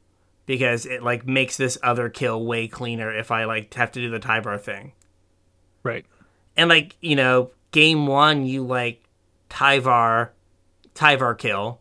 because 0.46 0.86
it 0.86 1.02
like 1.02 1.26
makes 1.26 1.56
this 1.56 1.78
other 1.82 2.08
kill 2.08 2.44
way 2.44 2.68
cleaner 2.68 3.12
if 3.16 3.30
I 3.30 3.44
like 3.44 3.72
have 3.74 3.92
to 3.92 4.00
do 4.00 4.10
the 4.10 4.20
Tyvar 4.20 4.60
thing. 4.60 4.92
Right. 5.82 6.04
And 6.56 6.68
like, 6.68 6.96
you 7.00 7.16
know, 7.16 7.50
game 7.70 8.06
one 8.06 8.46
you 8.46 8.64
like 8.64 9.02
Tyvar 9.50 10.30
Tyvar 10.94 11.36
kill 11.36 11.80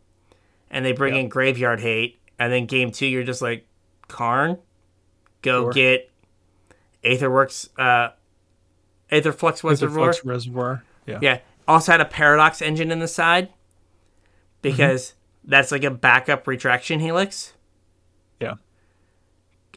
and 0.72 0.84
they 0.86 0.92
bring 0.94 1.14
Yeah. 1.16 1.22
in 1.22 1.30
graveyard 1.30 1.80
hate, 1.82 2.20
and 2.40 2.52
then 2.52 2.66
game 2.66 2.92
two 2.92 3.06
you're 3.06 3.24
just 3.24 3.42
like 3.42 3.68
Karn, 4.08 4.58
go 5.42 5.66
Sure. 5.66 5.72
get 5.74 6.10
Aetherworks 7.04 7.70
uh 7.78 8.12
Aetherflux 9.12 9.64
Reservoir. 9.64 10.14
Flux 10.14 10.26
Reservoir. 10.26 10.84
Yeah. 11.06 11.20
Yeah. 11.22 11.40
Also 11.68 11.92
had 11.92 12.02
a 12.02 12.06
paradox 12.06 12.62
engine 12.62 12.92
in 12.92 13.00
the 13.00 13.08
side 13.08 13.50
because 14.64 15.14
that's 15.44 15.72
like 15.72 15.84
a 15.84 15.92
backup 15.92 16.48
retraction 16.48 17.00
helix. 17.00 17.54
Yeah. 18.40 18.56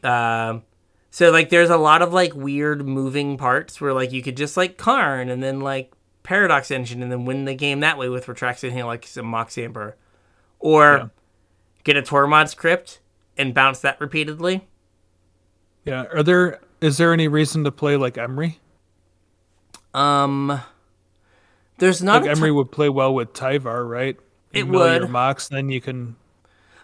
Um, 0.03 0.63
so 1.11 1.31
like 1.31 1.49
there's 1.49 1.69
a 1.69 1.77
lot 1.77 2.01
of 2.01 2.13
like 2.13 2.33
weird 2.33 2.87
moving 2.87 3.37
parts 3.37 3.79
where 3.79 3.93
like 3.93 4.11
you 4.11 4.21
could 4.23 4.37
just 4.37 4.57
like 4.57 4.77
Karn 4.77 5.29
and 5.29 5.41
then 5.43 5.59
like 5.59 5.91
Paradox 6.23 6.71
Engine 6.71 7.01
and 7.03 7.11
then 7.11 7.25
win 7.25 7.45
the 7.45 7.55
game 7.55 7.79
that 7.81 7.97
way 7.97 8.09
with 8.09 8.27
Retraction 8.27 8.71
Helix 8.71 9.15
and 9.17 9.27
Mox 9.27 9.57
Amber. 9.57 9.95
Or 10.59 10.97
Yeah. 10.97 11.07
get 11.83 11.97
a 11.97 12.01
Tormod's 12.01 12.53
crypt 12.53 12.99
and 13.37 13.53
bounce 13.53 13.79
that 13.81 13.99
repeatedly. 14.01 14.67
Yeah. 15.85 16.05
Are 16.13 16.23
there 16.23 16.59
is 16.81 16.97
there 16.97 17.13
any 17.13 17.27
reason 17.27 17.63
to 17.63 17.71
play 17.71 17.95
like 17.97 18.15
Emry? 18.15 18.57
Um 19.93 20.61
there's 21.79 22.01
not 22.03 22.23
Like 22.23 22.31
Emry 22.37 22.53
would 22.53 22.71
play 22.71 22.89
well 22.89 23.13
with 23.13 23.33
Tyvar, 23.33 23.87
right? 23.87 24.17
It 24.53 24.67
mill 24.67 24.87
Your 24.91 25.01
would. 25.01 25.09
Mox, 25.09 25.47
then 25.49 25.69
you 25.69 25.81
can 25.81 26.15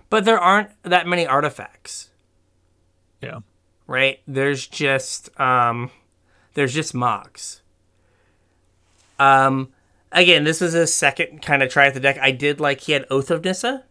but 0.09 0.25
there 0.25 0.39
aren't 0.39 0.69
that 0.83 1.07
many 1.07 1.25
artifacts. 1.25 2.09
yeah. 3.21 3.39
right? 3.87 4.19
There's 4.27 4.67
just 4.67 5.29
um 5.39 5.89
There's 6.53 6.73
just 6.73 6.93
Mox. 6.93 7.61
Um, 9.19 9.71
again, 10.11 10.43
this 10.43 10.59
was 10.61 10.73
a 10.73 10.85
second 10.87 11.41
kind 11.41 11.63
of 11.63 11.69
try 11.71 11.87
at 11.87 11.93
the 11.93 11.99
deck. 11.99 12.17
I 12.21 12.31
did 12.31 12.59
like 12.59 12.81
he 12.81 12.91
had 12.91 13.05
Oath 13.09 13.31
of 13.31 13.43
Nissa. 13.43 13.85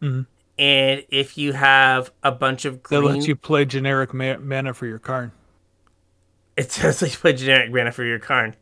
Mm-hmm. 0.00 0.22
And 0.58 1.04
if 1.08 1.36
you 1.38 1.52
have 1.54 2.12
a 2.22 2.30
bunch 2.30 2.64
of 2.64 2.82
green, 2.82 3.02
That 3.02 3.08
lets 3.14 3.26
you 3.26 3.34
play 3.36 3.64
generic 3.64 4.12
ma- 4.14 4.36
mana 4.38 4.74
for 4.74 4.86
your 4.86 4.98
Karn. 4.98 5.32
it 6.56 6.70
says 6.72 7.02
let 7.02 7.12
you 7.12 7.18
play 7.18 7.32
generic 7.32 7.72
mana 7.72 7.90
for 7.92 8.04
your 8.04 8.18
Karn. 8.18 8.54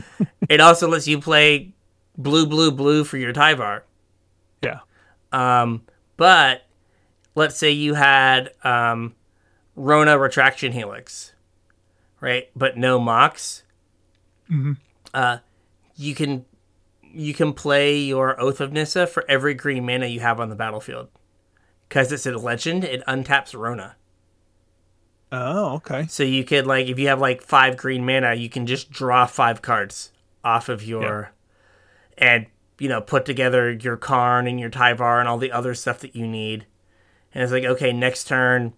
it 0.48 0.60
also 0.60 0.88
lets 0.88 1.08
you 1.08 1.20
play 1.20 1.72
blue, 2.18 2.46
blue, 2.46 2.70
blue 2.70 3.04
for 3.04 3.16
your 3.16 3.32
Tyvar. 3.32 3.82
Yeah. 4.62 4.80
Um, 5.32 5.82
but 6.16 6.66
let's 7.34 7.56
say 7.56 7.70
you 7.70 7.94
had 7.94 8.50
um, 8.64 9.14
Rona 9.76 10.18
Retraction 10.18 10.72
Helix, 10.72 11.32
right? 12.20 12.50
But 12.54 12.76
no 12.76 12.98
Mox. 12.98 13.62
Mhm. 14.50 14.76
Uh, 15.14 15.38
you 15.96 16.14
can 16.14 16.44
you 17.02 17.32
can 17.32 17.52
play 17.54 17.96
your 17.96 18.38
Oath 18.40 18.60
of 18.60 18.72
Nissa 18.72 19.06
for 19.06 19.24
every 19.28 19.54
green 19.54 19.86
mana 19.86 20.06
you 20.06 20.20
have 20.20 20.40
on 20.40 20.50
the 20.50 20.56
battlefield. 20.56 21.08
Because 21.88 22.12
it's 22.12 22.26
a 22.26 22.32
legend, 22.32 22.84
it 22.84 23.02
untaps 23.06 23.58
Rona. 23.58 23.96
Oh, 25.32 25.74
okay. 25.76 26.06
So 26.06 26.22
you 26.22 26.44
could 26.44 26.66
like 26.66 26.86
if 26.88 26.98
you 26.98 27.08
have 27.08 27.20
like 27.20 27.42
five 27.42 27.76
green 27.76 28.04
mana, 28.04 28.34
you 28.34 28.48
can 28.48 28.66
just 28.66 28.90
draw 28.90 29.26
five 29.26 29.62
cards 29.62 30.10
off 30.44 30.68
of 30.68 30.82
your 30.84 31.32
and 32.18 32.46
you 32.78 32.88
know, 32.88 33.00
put 33.00 33.24
together 33.24 33.72
your 33.72 33.96
Karn 33.96 34.46
and 34.46 34.60
your 34.60 34.70
Tyvar 34.70 35.18
and 35.18 35.28
all 35.28 35.38
the 35.38 35.52
other 35.52 35.74
stuff 35.74 35.98
that 36.00 36.14
you 36.14 36.26
need. 36.26 36.66
And 37.34 37.42
it's 37.42 37.52
like, 37.52 37.64
okay, 37.64 37.92
next 37.92 38.28
turn 38.28 38.72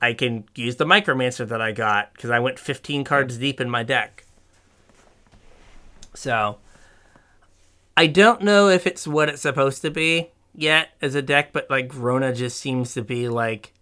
I 0.00 0.12
can 0.12 0.44
use 0.54 0.76
the 0.76 0.84
Micromancer 0.84 1.48
that 1.48 1.62
I 1.62 1.72
got 1.72 2.12
because 2.12 2.30
I 2.30 2.38
went 2.38 2.58
15 2.58 3.04
cards 3.04 3.38
deep 3.38 3.60
in 3.60 3.70
my 3.70 3.82
deck. 3.82 4.24
So 6.14 6.58
I 7.96 8.06
don't 8.06 8.42
know 8.42 8.68
if 8.68 8.86
it's 8.86 9.06
what 9.06 9.28
it's 9.28 9.42
supposed 9.42 9.82
to 9.82 9.90
be 9.90 10.30
yet 10.54 10.90
as 11.00 11.14
a 11.14 11.22
deck, 11.22 11.52
but 11.52 11.70
like 11.70 11.90
Rona 11.94 12.34
just 12.34 12.58
seems 12.58 12.92
to 12.94 13.02
be 13.02 13.28
like 13.28 13.72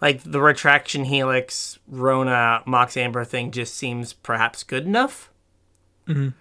like 0.00 0.22
the 0.24 0.40
retraction 0.40 1.04
helix 1.04 1.78
Rona 1.86 2.62
Mox 2.66 2.96
Amber 2.96 3.24
thing 3.24 3.52
just 3.52 3.74
seems 3.74 4.12
perhaps 4.12 4.64
good 4.64 4.84
enough. 4.84 5.30
Mm 6.06 6.14
Mhm. 6.14 6.32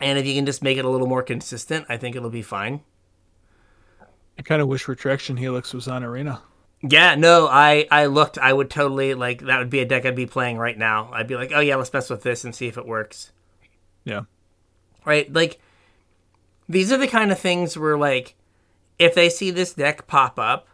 And 0.00 0.18
if 0.18 0.26
you 0.26 0.34
can 0.34 0.46
just 0.46 0.62
make 0.62 0.78
it 0.78 0.84
a 0.84 0.88
little 0.88 1.06
more 1.06 1.22
consistent, 1.22 1.86
I 1.88 1.96
think 1.96 2.16
it'll 2.16 2.30
be 2.30 2.42
fine. 2.42 2.80
I 4.38 4.42
kind 4.42 4.60
of 4.60 4.68
wish 4.68 4.88
Retraction 4.88 5.36
Helix 5.36 5.72
was 5.72 5.86
on 5.86 6.02
Arena. 6.02 6.42
Yeah, 6.82 7.14
no, 7.14 7.48
I 7.48 7.86
I 7.90 8.06
looked. 8.06 8.36
I 8.36 8.52
would 8.52 8.68
totally 8.68 9.14
like 9.14 9.42
that 9.42 9.58
would 9.58 9.70
be 9.70 9.80
a 9.80 9.86
deck 9.86 10.04
I'd 10.04 10.16
be 10.16 10.26
playing 10.26 10.58
right 10.58 10.76
now. 10.76 11.10
I'd 11.12 11.28
be 11.28 11.36
like, 11.36 11.52
oh 11.54 11.60
yeah, 11.60 11.76
let's 11.76 11.92
mess 11.92 12.10
with 12.10 12.22
this 12.22 12.44
and 12.44 12.54
see 12.54 12.66
if 12.66 12.76
it 12.76 12.86
works. 12.86 13.32
Yeah. 14.04 14.22
Right? 15.04 15.32
Like 15.32 15.60
these 16.68 16.92
are 16.92 16.98
the 16.98 17.08
kind 17.08 17.32
of 17.32 17.38
things 17.38 17.78
where 17.78 17.96
like 17.96 18.34
if 18.98 19.14
they 19.14 19.30
see 19.30 19.50
this 19.50 19.72
deck 19.72 20.06
pop 20.06 20.38
up, 20.38 20.68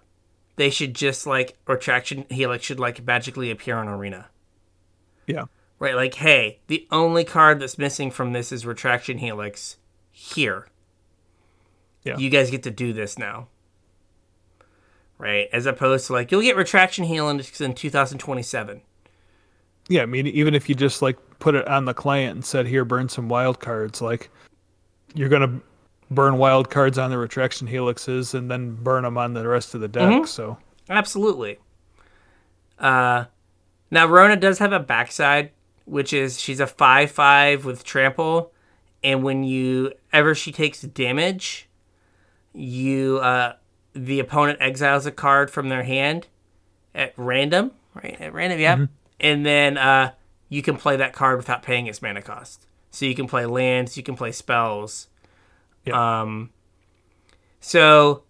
they 0.57 0.71
should 0.71 0.95
just 0.95 1.27
like 1.27 1.57
retraction 1.67 2.27
helix 2.29 2.65
should 2.65 2.81
like 2.81 3.05
magically 3.05 3.51
appear 3.51 3.77
on 3.77 3.87
arena. 3.87 4.27
Yeah. 5.27 5.45
Right? 5.81 5.97
Like, 5.97 6.15
hey, 6.15 6.61
the 6.69 6.87
only 6.93 7.25
card 7.25 7.59
that's 7.59 7.79
missing 7.79 8.11
from 8.13 8.33
this 8.33 8.53
is 8.53 8.65
retraction 8.65 9.19
helix 9.19 9.79
here. 10.13 10.69
Yeah. 12.05 12.17
You 12.19 12.31
guys 12.31 12.51
get 12.51 12.63
to 12.65 12.71
do 12.71 12.93
this 12.93 13.19
now. 13.19 13.49
Right? 15.19 15.49
As 15.53 15.67
opposed 15.67 16.07
to 16.07 16.13
like 16.13 16.31
you'll 16.31 16.43
get 16.43 16.57
retraction 16.57 17.05
helix 17.05 17.61
in 17.61 17.75
2027. 17.75 18.83
Yeah, 19.89 20.03
I 20.03 20.07
mean, 20.07 20.27
even 20.29 20.55
if 20.55 20.69
you 20.69 20.75
just 20.75 21.03
like 21.03 21.19
put 21.41 21.55
it 21.55 21.67
on 21.67 21.85
the 21.87 21.95
client 21.95 22.35
and 22.37 22.45
said, 22.45 22.67
"Here, 22.67 22.85
burn 22.85 23.09
some 23.09 23.29
wild 23.29 23.59
cards," 23.59 24.01
like 24.01 24.31
you're 25.15 25.29
gonna 25.29 25.61
burn 26.11 26.39
wild 26.39 26.71
cards 26.71 26.97
on 26.97 27.11
the 27.11 27.19
retraction 27.19 27.67
helixes 27.67 28.35
and 28.35 28.51
then 28.51 28.75
burn 28.75 29.03
them 29.03 29.19
on 29.19 29.35
the 29.35 29.47
rest 29.49 29.75
of 29.75 29.81
the 29.81 29.89
deck. 29.89 30.11
Mhm. 30.11 30.29
So 30.29 30.59
Absolutely. 30.89 31.59
Uh, 32.79 33.25
now 33.91 34.07
Rona 34.07 34.37
does 34.37 34.59
have 34.59 34.73
a 34.73 34.81
backside, 34.81 35.51
which 35.91 36.13
is 36.13 36.41
she's 36.41 36.61
a 36.61 36.67
five 36.67 37.11
five 37.11 37.65
with 37.65 37.85
trample, 37.85 38.53
and 39.03 39.23
when 39.23 39.43
you 39.43 39.93
ever 40.13 40.35
she 40.35 40.53
takes 40.53 40.81
damage, 40.83 41.69
you 42.55 43.19
uh, 43.19 43.55
the 43.93 44.21
opponent 44.21 44.59
exiles 44.61 45.05
a 45.05 45.11
card 45.11 45.51
from 45.51 45.69
their 45.69 45.83
hand 45.83 46.29
at 46.95 47.13
random, 47.17 47.73
right? 47.95 48.17
At 48.21 48.33
random, 48.33 48.61
yeah. 48.61 48.87
And 49.19 49.45
then 49.45 49.77
uh, 49.77 50.13
you 50.49 50.63
can 50.63 50.77
play 50.77 50.97
that 50.97 51.13
card 51.13 51.37
without 51.37 51.63
paying 51.63 51.87
its 51.87 52.01
mana 52.01 52.23
cost. 52.23 52.67
So 52.91 53.05
you 53.05 53.15
can 53.15 53.27
play 53.27 53.47
lands, 53.47 53.97
you 53.97 54.03
can 54.03 54.17
play 54.17 54.33
spells. 54.33 55.09
Yeah. 55.85 56.21
Um, 56.23 56.51
so 57.61 58.23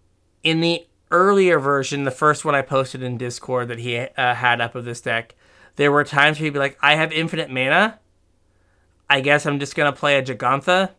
in 0.43 0.61
the 0.61 0.87
earlier 1.11 1.59
version, 1.59 2.05
the 2.05 2.11
first 2.11 2.45
one 2.45 2.55
I 2.55 2.62
posted 2.62 3.03
in 3.03 3.19
Discord 3.19 3.69
that 3.69 3.78
he 3.78 3.99
uh, 3.99 4.35
had 4.35 4.61
up 4.61 4.74
of 4.74 4.85
this 4.85 5.01
deck, 5.01 5.35
there 5.81 5.90
were 5.90 6.05
times 6.05 6.39
where 6.39 6.44
he'd 6.44 6.52
be 6.52 6.59
like, 6.59 6.77
I 6.82 6.97
have 6.97 7.11
infinite 7.11 7.48
mana. 7.48 7.98
I 9.09 9.23
guess 9.23 9.47
I'm 9.47 9.59
just 9.59 9.74
going 9.74 9.90
to 9.90 9.98
play 9.98 10.19
a 10.19 10.23
Gigantha 10.23 10.90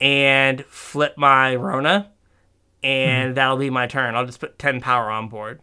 and 0.00 0.64
flip 0.64 1.18
my 1.18 1.54
Rona, 1.54 2.10
and 2.82 3.26
mm-hmm. 3.26 3.34
that'll 3.34 3.58
be 3.58 3.68
my 3.68 3.86
turn. 3.86 4.14
I'll 4.14 4.24
just 4.24 4.40
put 4.40 4.58
10 4.58 4.80
power 4.80 5.10
on 5.10 5.28
board. 5.28 5.60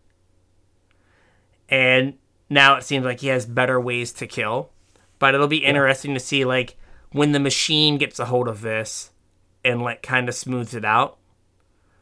And 1.67 2.13
now 2.47 2.75
it 2.75 2.83
seems 2.83 3.05
like 3.05 3.21
he 3.21 3.29
has 3.29 3.47
better 3.47 3.81
ways 3.81 4.13
to 4.13 4.27
kill. 4.27 4.69
But 5.17 5.33
it'll 5.33 5.47
be 5.47 5.65
interesting 5.65 6.13
to 6.13 6.19
see, 6.19 6.45
like, 6.45 6.77
when 7.11 7.31
the 7.31 7.39
machine 7.39 7.97
gets 7.97 8.19
a 8.19 8.25
hold 8.25 8.47
of 8.47 8.61
this 8.61 9.09
and, 9.63 9.81
like, 9.81 10.03
kind 10.03 10.29
of 10.29 10.35
smooths 10.35 10.75
it 10.75 10.85
out. 10.85 11.17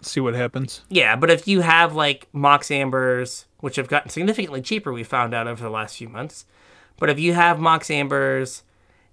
see 0.01 0.19
what 0.19 0.33
happens. 0.33 0.81
Yeah, 0.89 1.15
but 1.15 1.31
if 1.31 1.47
you 1.47 1.61
have 1.61 1.95
like 1.95 2.27
Mox 2.33 2.69
Ambers, 2.71 3.45
which 3.63 3.77
have 3.77 3.87
gotten 3.87 4.09
significantly 4.09 4.61
cheaper, 4.61 4.91
we 4.91 5.05
found 5.05 5.33
out 5.33 5.47
over 5.47 5.63
the 5.63 5.69
last 5.69 5.95
few 5.95 6.09
months. 6.09 6.45
But 6.99 7.09
if 7.09 7.17
you 7.17 7.31
have 7.31 7.61
Mox 7.61 7.89
Ambers 7.89 8.61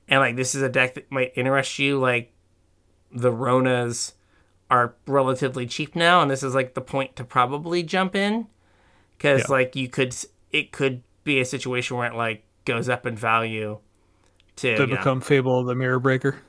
and 0.09 0.19
like 0.19 0.35
this 0.35 0.57
is 0.57 0.63
a 0.63 0.69
deck 0.69 0.95
that 0.95 1.09
might 1.09 1.33
interest 1.37 1.79
you, 1.79 2.01
like 2.01 2.33
the 3.13 3.31
Ronas 3.31 4.15
are 4.69 4.97
relatively 5.07 5.67
cheap 5.67 5.95
now, 5.95 6.21
and 6.21 6.29
this 6.29 6.43
is 6.43 6.53
like 6.53 6.75
the 6.75 6.81
point 6.81 7.15
to 7.15 7.23
probably 7.23 7.85
jump 7.85 8.17
in 8.17 8.49
because 9.17 9.43
Yeah. 9.43 9.55
like 9.55 9.77
you 9.77 9.89
could, 9.89 10.17
it 10.51 10.73
could 10.73 11.05
be 11.23 11.39
a 11.39 11.45
situation 11.45 11.97
where 11.97 12.09
it 12.09 12.17
like 12.17 12.43
goes 12.65 12.89
up 12.89 13.07
in 13.07 13.15
value 13.15 13.79
to 14.57 14.75
To 14.75 14.83
you 14.83 14.89
know, 14.89 14.97
become 14.97 15.21
Fable 15.21 15.61
of 15.61 15.67
the 15.69 15.77
Mirror 15.77 16.01
Breaker. 16.01 16.41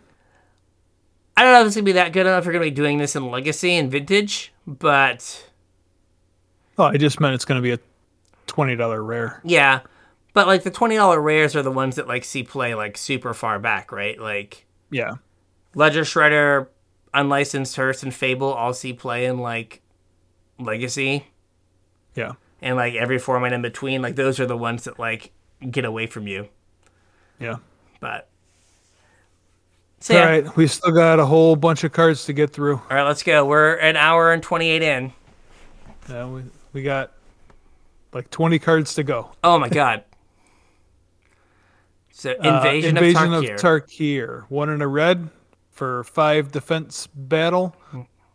I 1.37 1.43
don't 1.43 1.53
know 1.53 1.61
if 1.61 1.67
it's 1.67 1.75
gonna 1.75 1.85
be 1.85 1.91
that 1.91 2.13
good 2.13 2.25
enough. 2.25 2.39
If 2.39 2.45
you're 2.45 2.53
gonna 2.53 2.65
be 2.65 2.71
doing 2.71 2.97
this 2.97 3.15
in 3.15 3.29
Legacy 3.29 3.75
and 3.75 3.91
Vintage, 3.91 4.51
but 4.65 5.47
Oh, 6.77 6.85
I 6.85 6.97
just 6.97 7.19
meant 7.19 7.35
it's 7.35 7.45
going 7.45 7.61
to 7.61 7.63
be 7.63 7.73
a 7.73 7.79
twenty 8.51 8.75
dollar 8.75 9.01
rare. 9.01 9.39
Yeah, 9.45 9.79
but 10.33 10.45
like 10.45 10.63
the 10.63 10.71
twenty 10.71 10.97
dollar 10.97 11.21
rares 11.21 11.55
are 11.55 11.63
the 11.63 11.71
ones 11.71 11.95
that 11.95 12.05
like 12.07 12.25
see 12.25 12.43
play 12.43 12.75
like 12.75 12.97
super 12.97 13.33
far 13.33 13.57
back, 13.59 13.91
right? 13.93 14.19
Like 14.19 14.65
Yeah. 14.89 15.15
Ledger 15.73 16.01
Shredder, 16.01 16.67
Unlicensed 17.13 17.77
Hearse, 17.77 18.03
and 18.03 18.13
Fable 18.13 18.51
all 18.51 18.73
see 18.73 18.91
play 18.91 19.25
in 19.25 19.37
like 19.37 19.81
Legacy 20.59 21.27
Yeah. 22.13 22.33
and 22.61 22.75
like 22.75 22.93
every 22.95 23.17
format 23.19 23.53
in 23.53 23.61
between. 23.61 24.01
Like 24.01 24.15
those 24.17 24.37
are 24.41 24.45
the 24.45 24.57
ones 24.57 24.83
that 24.83 24.99
like 24.99 25.31
get 25.69 25.85
away 25.85 26.07
from 26.07 26.27
you. 26.27 26.49
Yeah. 27.39 27.55
But 28.01 28.27
so 30.01 30.13
yeah, 30.13 30.19
All 30.21 30.25
right, 30.27 30.55
we 30.57 30.67
still 30.67 30.91
got 30.91 31.19
a 31.19 31.25
whole 31.25 31.55
bunch 31.55 31.83
of 31.85 31.91
cards 31.93 32.25
to 32.25 32.33
get 32.33 32.49
through. 32.51 32.75
all 32.75 32.83
right, 32.97 33.03
let's 33.03 33.23
go. 33.23 33.45
We're 33.45 33.75
an 33.75 33.95
hour 33.95 34.33
and 34.33 34.43
twenty 34.43 34.67
eight 34.69 34.81
in. 34.81 35.13
Yeah, 36.09 36.25
we 36.27 36.43
we 36.73 36.83
got 36.83 37.11
like 38.13 38.29
twenty 38.29 38.59
cards 38.59 38.93
to 38.95 39.03
go. 39.03 39.31
Oh 39.43 39.57
my 39.59 39.69
god. 39.69 40.03
So 42.13 42.31
Uh, 42.31 42.57
invasion, 42.57 42.97
Invasion 42.97 43.33
of 43.33 43.43
of 43.45 43.49
Tarkir. 43.51 43.59
Tarkir. 43.59 44.43
One 44.49 44.69
in 44.69 44.81
a 44.81 44.87
red 44.87 45.29
for 45.71 46.03
five 46.03 46.51
defense 46.51 47.07
battle. 47.15 47.75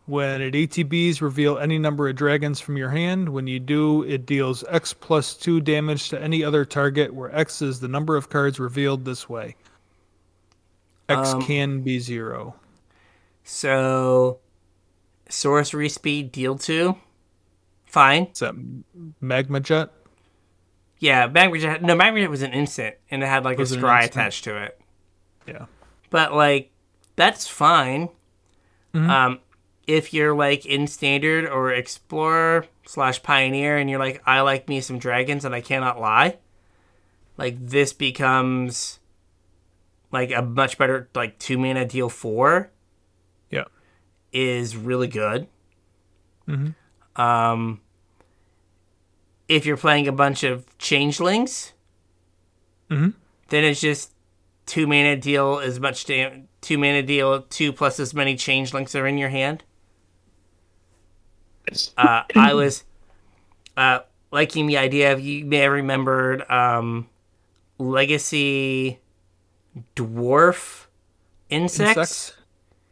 When 0.07 0.41
it 0.41 0.53
ETBs, 0.55 1.21
reveal 1.21 1.57
any 1.57 1.77
number 1.77 2.09
of 2.09 2.15
dragons 2.15 2.59
from 2.59 2.75
your 2.75 2.89
hand. 2.89 3.29
When 3.29 3.45
you 3.47 3.59
do, 3.59 4.03
it 4.03 4.25
deals 4.25 4.63
X 4.69 4.93
plus 4.93 5.35
two 5.35 5.61
damage 5.61 6.09
to 6.09 6.21
any 6.21 6.43
other 6.43 6.65
target, 6.65 7.13
where 7.13 7.33
X 7.33 7.61
is 7.61 7.79
the 7.79 7.87
number 7.87 8.15
of 8.17 8.29
cards 8.29 8.59
revealed 8.59 9.05
this 9.05 9.29
way. 9.29 9.55
X 11.07 11.33
Um, 11.33 11.41
can 11.41 11.81
be 11.81 11.99
zero. 11.99 12.55
so 13.43 14.39
sorcery 15.29 15.87
speed 15.89 16.31
deal 16.31 16.57
two. 16.57 16.97
Fine. 17.87 18.27
Is 18.33 18.39
that 18.39 18.53
Magma 19.21 19.59
Jet? 19.59 19.89
Yeah, 20.99 21.27
Magma 21.27 21.57
Jet. 21.59 21.81
No, 21.83 21.95
Magma 21.95 22.19
Jet 22.21 22.29
was 22.29 22.41
an 22.41 22.53
instant, 22.53 22.95
and 23.09 23.23
it 23.23 23.27
had 23.27 23.43
like 23.43 23.57
Was 23.57 23.71
a 23.71 23.77
scry 23.77 24.03
attached 24.05 24.43
to 24.45 24.61
it. 24.63 24.79
Yeah. 25.47 25.65
But 26.09 26.33
like, 26.33 26.71
that's 27.15 27.47
fine. 27.47 28.09
Mhm. 28.93 29.09
Um, 29.09 29.39
if 29.85 30.13
you're 30.13 30.35
like 30.35 30.65
in 30.65 30.87
standard 30.87 31.45
or 31.47 31.71
explorer 31.71 32.65
slash 32.85 33.21
pioneer, 33.23 33.77
and 33.77 33.89
you're 33.89 33.99
like, 33.99 34.21
I 34.25 34.41
like 34.41 34.67
me 34.67 34.81
some 34.81 34.99
dragons, 34.99 35.45
and 35.45 35.53
I 35.55 35.61
cannot 35.61 35.99
lie. 35.99 36.37
like 37.39 37.55
this 37.67 37.93
becomes 37.93 38.99
like 40.11 40.31
a 40.31 40.41
much 40.41 40.75
better 40.79 41.07
like 41.13 41.37
two 41.37 41.55
mana 41.55 41.85
deal 41.85 42.09
four 42.09 42.71
Yeah. 43.51 43.65
is 44.33 44.75
really 44.75 45.07
good. 45.07 45.47
Mhm. 46.47 46.73
Um, 47.17 47.81
if 49.47 49.65
you're 49.65 49.77
playing 49.77 50.07
a 50.07 50.11
bunch 50.11 50.43
of 50.43 50.65
changelings, 50.77 51.73
Mhm. 52.89 53.13
then 53.49 53.63
it's 53.63 53.81
just 53.81 54.11
two 54.65 54.85
mana 54.87 55.15
deal 55.15 55.59
as 55.59 55.79
much 55.79 56.05
dam- 56.05 56.47
two 56.61 56.77
mana 56.77 57.01
deal 57.01 57.41
two 57.43 57.71
plus 57.73 57.99
as 57.99 58.13
many 58.13 58.35
changelings 58.35 58.93
are 58.95 59.07
in 59.07 59.17
your 59.17 59.29
hand. 59.29 59.63
Uh, 61.97 62.23
I 62.35 62.53
was 62.53 62.83
uh, 63.75 63.99
liking 64.31 64.67
the 64.67 64.77
idea 64.77 65.11
of 65.13 65.19
you 65.19 65.45
may 65.45 65.57
have 65.57 65.71
remembered 65.71 66.49
um, 66.51 67.07
legacy 67.77 68.99
dwarf 69.95 70.85
insects. 71.49 71.97
Insects. 71.97 72.33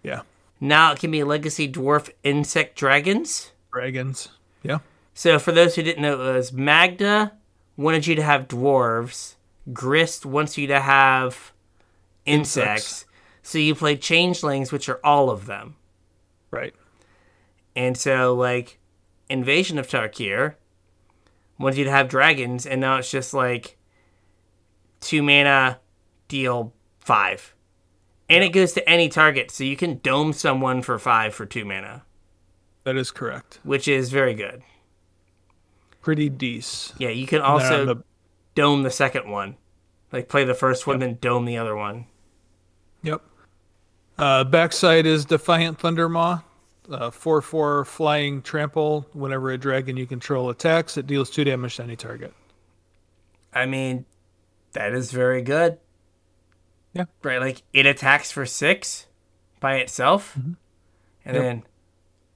Yeah. 0.03 0.22
Now 0.60 0.91
it 0.93 0.99
can 0.99 1.11
be 1.11 1.23
legacy 1.23 1.72
dwarf 1.72 2.10
insect 2.23 2.77
dragons. 2.77 3.52
Dragons. 3.76 4.30
Yeah. 4.64 4.80
So 5.14 5.38
for 5.38 5.52
those 5.52 5.76
who 5.76 5.84
didn't 5.84 6.02
know, 6.02 6.14
it 6.14 6.34
was 6.34 6.53
Magda 6.53 7.34
wanted 7.77 8.07
you 8.07 8.15
to 8.15 8.23
have 8.23 8.47
dwarves. 8.47 9.35
Grist 9.73 10.26
wants 10.26 10.57
you 10.57 10.68
to 10.68 10.80
have 10.80 11.52
insects. 12.26 12.57
Insects. 12.57 13.06
So 13.43 13.57
you 13.57 13.76
play 13.76 13.97
changelings, 13.97 14.72
which 14.72 14.89
are 14.89 14.99
all 15.03 15.30
of 15.30 15.45
them. 15.45 15.76
Right. 16.52 16.73
And 17.76 17.97
so 17.97 18.34
like 18.34 18.80
Invasion 19.30 19.77
of 19.77 19.88
Tarkir 19.88 20.56
wants 21.60 21.77
you 21.77 21.84
to 21.84 21.91
have 21.91 22.07
dragons, 22.07 22.65
and 22.65 22.80
now 22.81 22.97
it's 22.97 23.11
just 23.11 23.34
like 23.34 23.77
two 24.99 25.22
mana 25.22 25.80
deal 26.27 26.73
five. 26.99 27.53
And 28.30 28.43
it 28.43 28.49
goes 28.49 28.73
to 28.73 28.89
any 28.89 29.10
target, 29.10 29.52
so 29.52 29.64
you 29.64 29.77
can 29.77 29.99
dome 29.99 30.34
someone 30.34 30.81
for 30.81 30.97
five 30.97 31.35
for 31.35 31.45
two 31.45 31.65
mana, 31.65 32.03
That 32.86 32.95
is 32.98 33.12
correct. 33.12 33.60
which 33.64 33.88
is 33.88 34.10
very 34.12 34.34
good. 34.34 34.62
Pretty 36.02 36.30
decent. 36.30 36.99
Yeah, 37.02 37.10
you 37.10 37.28
can 37.28 37.41
also 37.41 37.84
the- 37.86 38.03
dome 38.53 38.84
the 38.84 38.91
second 38.91 39.30
one. 39.30 39.57
Like 40.12 40.30
play 40.30 40.44
the 40.45 40.53
first 40.53 40.88
one, 40.88 40.99
then 40.99 41.18
dome 41.20 41.45
the 41.45 41.57
other 41.57 41.76
one. 41.76 42.06
Yep. 43.02 43.22
Uh, 44.18 44.44
backside 44.45 45.06
is 45.06 45.26
Defiant 45.26 45.78
Thundermaw. 45.80 46.44
Uh, 46.90 47.10
4 47.10 47.41
4 47.41 47.84
flying 47.86 48.41
trample. 48.44 49.07
Whenever 49.14 49.49
a 49.49 49.57
dragon 49.57 49.98
you 49.98 50.06
control 50.06 50.49
attacks, 50.52 50.95
it 50.98 51.07
deals 51.07 51.30
2 51.32 51.44
damage 51.44 51.78
to 51.78 51.84
any 51.84 51.95
target. 51.95 52.34
I 53.52 53.66
mean, 53.66 54.06
that 54.74 54.94
is 54.94 55.12
very 55.12 55.41
good. 55.41 55.80
Yeah. 56.94 57.06
Right, 57.24 57.40
like 57.41 57.64
it 57.74 57.86
attacks 57.88 58.32
for 58.32 58.45
six 58.45 59.07
by 59.60 59.78
itself, 59.78 60.36
and 60.36 60.56
Mm-hmm. 61.26 61.34
Yep. 61.36 61.44
then 61.44 61.64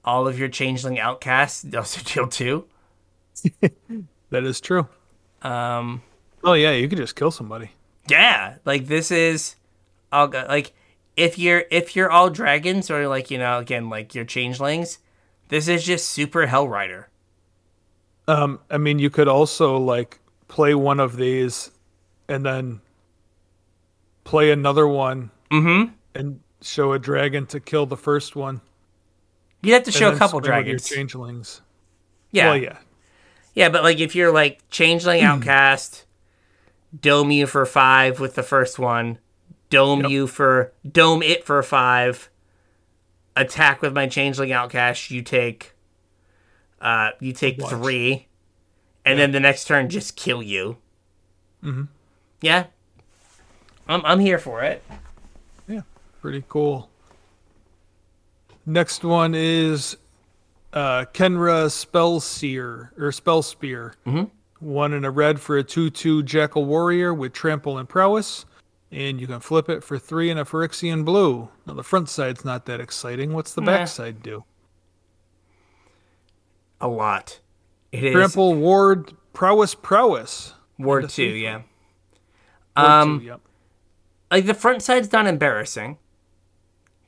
all 0.04 0.26
of 0.28 0.38
your 0.38 0.48
changeling 0.48 0.98
outcasts 0.98 1.64
also 1.76 2.00
deal 2.02 2.26
two. 2.28 2.64
That 4.30 4.44
is 4.44 4.60
true. 4.60 4.86
Um, 5.42 6.02
Oh, 6.44 6.52
yeah, 6.52 6.70
you 6.70 6.88
could 6.88 6.98
just 6.98 7.16
kill 7.16 7.30
somebody. 7.32 7.72
yeah, 8.08 8.56
like 8.64 8.86
this 8.86 9.10
is 9.10 9.56
all 10.12 10.28
go- 10.28 10.46
like 10.48 10.72
if 11.16 11.38
you're 11.38 11.64
if 11.70 11.94
you're 11.96 12.10
all 12.10 12.30
dragons 12.30 12.90
or 12.90 13.08
like 13.08 13.30
you 13.30 13.38
know 13.38 13.58
again 13.58 13.90
like 13.90 14.14
your 14.14 14.24
changelings, 14.24 14.98
this 15.48 15.66
is 15.68 15.84
just 15.84 16.08
super 16.08 16.46
Hell 16.46 16.68
Rider. 16.68 17.08
Um, 18.28 18.60
I 18.70 18.78
mean, 18.78 19.00
you 19.00 19.10
could 19.10 19.26
also, 19.26 19.76
like, 19.76 20.20
play 20.46 20.72
one 20.76 21.00
of 21.00 21.16
these 21.16 21.72
and 22.28 22.46
then 22.46 22.80
play 24.22 24.52
another 24.52 24.86
one 24.86 25.30
Mm-hmm. 25.50 25.92
and 26.14 26.38
show 26.62 26.92
a 26.92 26.98
dragon 27.00 27.46
to 27.46 27.58
kill 27.58 27.86
the 27.86 27.96
first 27.96 28.36
one. 28.36 28.60
You 29.62 29.74
have 29.74 29.82
to 29.84 29.92
show 29.92 30.10
a 30.12 30.16
couple 30.16 30.40
swing 30.40 30.42
with 30.42 30.46
your 30.46 30.54
dragons. 30.62 30.88
changelings. 30.88 31.60
Yeah, 32.30 32.46
Well, 32.48 32.56
yeah. 32.56 32.76
Yeah, 33.54 33.68
but 33.68 33.82
like 33.82 33.98
if 33.98 34.14
you're 34.14 34.32
like 34.32 34.60
changeling 34.70 35.22
outcast, 35.22 36.04
dome 36.98 37.30
you 37.30 37.46
for 37.46 37.66
five 37.66 38.20
with 38.20 38.34
the 38.36 38.42
first 38.42 38.78
one, 38.78 39.18
dome 39.70 40.02
Yep. 40.02 40.10
you 40.10 40.26
for 40.26 40.72
dome 40.90 41.22
it 41.22 41.44
for 41.44 41.62
five, 41.62 42.30
attack 43.36 43.82
with 43.82 43.92
my 43.92 44.06
changeling 44.06 44.52
outcast, 44.52 45.10
you 45.10 45.22
take 45.22 45.74
uh 46.80 47.10
you 47.20 47.32
take 47.32 47.58
Watch. 47.60 47.70
three, 47.70 48.28
and 49.04 49.18
then 49.18 49.32
the 49.32 49.40
next 49.40 49.64
turn 49.66 49.88
just 49.88 50.16
kill 50.16 50.42
you. 50.42 50.76
Mhm. 51.62 51.88
Yeah. 52.40 52.66
I'm 53.88 54.04
I'm 54.06 54.20
here 54.20 54.38
for 54.38 54.62
it. 54.62 54.82
Yeah, 55.66 55.82
pretty 56.22 56.44
cool. 56.48 56.89
Next 58.70 59.02
one 59.02 59.34
is 59.34 59.96
uh, 60.72 61.04
Khenra 61.12 61.66
Spellseer 61.66 62.90
or 62.96 63.10
Spell 63.10 63.42
Spear. 63.42 63.94
Mm-hmm. 64.06 64.24
One 64.64 64.92
in 64.92 65.04
a 65.04 65.10
red 65.10 65.40
for 65.40 65.58
a 65.58 65.64
2 65.64 65.90
2 65.90 66.22
Jackal 66.22 66.64
Warrior 66.64 67.12
with 67.12 67.32
Trample 67.32 67.78
and 67.78 67.88
Prowess. 67.88 68.44
And 68.92 69.20
you 69.20 69.26
can 69.26 69.40
flip 69.40 69.68
it 69.68 69.82
for 69.82 69.98
three 69.98 70.30
in 70.30 70.38
a 70.38 70.44
Phyrexian 70.44 71.04
Blue. 71.04 71.48
Now, 71.66 71.74
the 71.74 71.82
front 71.82 72.08
side's 72.08 72.44
not 72.44 72.66
that 72.66 72.80
exciting. 72.80 73.32
What's 73.32 73.54
the 73.54 73.60
Nah. 73.60 73.66
back 73.78 73.88
side 73.88 74.22
do? 74.22 74.44
A 76.80 76.86
lot. 76.88 77.40
It 77.90 78.04
is 78.04 78.12
Trample, 78.12 78.54
Ward, 78.54 79.12
Prowess, 79.32 79.74
Prowess. 79.74 80.54
word 80.78 81.02
and 81.04 81.10
a 81.10 81.12
two, 81.12 81.30
three 81.30 81.42
yeah. 81.42 81.62
Ward 82.76 82.88
Um, 82.90 83.18
two, 83.20 83.26
yep. 83.26 83.40
like 84.30 84.46
the 84.46 84.54
front 84.54 84.82
side's 84.82 85.10
not 85.12 85.26
embarrassing, 85.26 85.98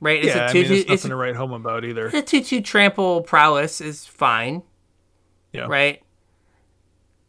right? 0.03 0.23
It's 0.23 0.35
Yeah, 0.35 0.47
a 0.47 0.49
I 0.49 0.53
two 0.53 0.59
mean, 0.61 0.69
two. 0.69 0.75
it's 0.75 0.81
It's 0.83 0.91
nothing 1.05 1.11
to 1.11 1.17
write 1.17 1.37
home 1.37 1.53
about 1.53 1.85
either. 1.87 2.09
a 2.09 2.21
two 2.23 2.43
two 2.43 2.61
trample 2.61 3.23
prowess 3.23 3.81
is 3.81 4.05
fine. 4.07 4.63
Yeah. 5.53 5.67
right? 5.69 6.03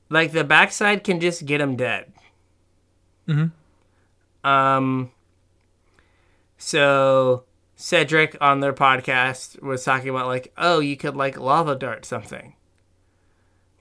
Like 0.10 0.32
the 0.32 0.44
backside 0.44 1.04
can 1.04 1.20
just 1.20 1.45
get 1.45 1.62
him 1.62 1.76
dead. 1.76 2.12
Mm 3.28 3.52
Mhm. 4.44 4.50
Um. 4.50 5.12
So 6.58 7.44
Cedric 7.76 8.38
on 8.40 8.60
their 8.60 8.74
podcast 8.74 9.62
was 9.62 9.84
talking 9.84 10.10
about 10.10 10.28
like, 10.28 10.54
oh, 10.58 10.80
you 10.80 10.95
could 10.95 11.16
like 11.16 11.38
lava 11.40 11.76
dart 11.76 12.06
something, 12.06 12.56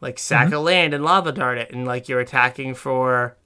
like 0.01 0.19
sack 0.19 0.47
Mm-hmm. 0.47 0.55
a 0.57 0.61
land 0.61 0.95
and 0.95 1.05
lava 1.05 1.33
dart 1.33 1.59
it, 1.59 1.71
and 1.73 1.87
like 1.87 2.09
you're 2.09 2.21
attacking 2.21 2.75
for, 2.75 3.37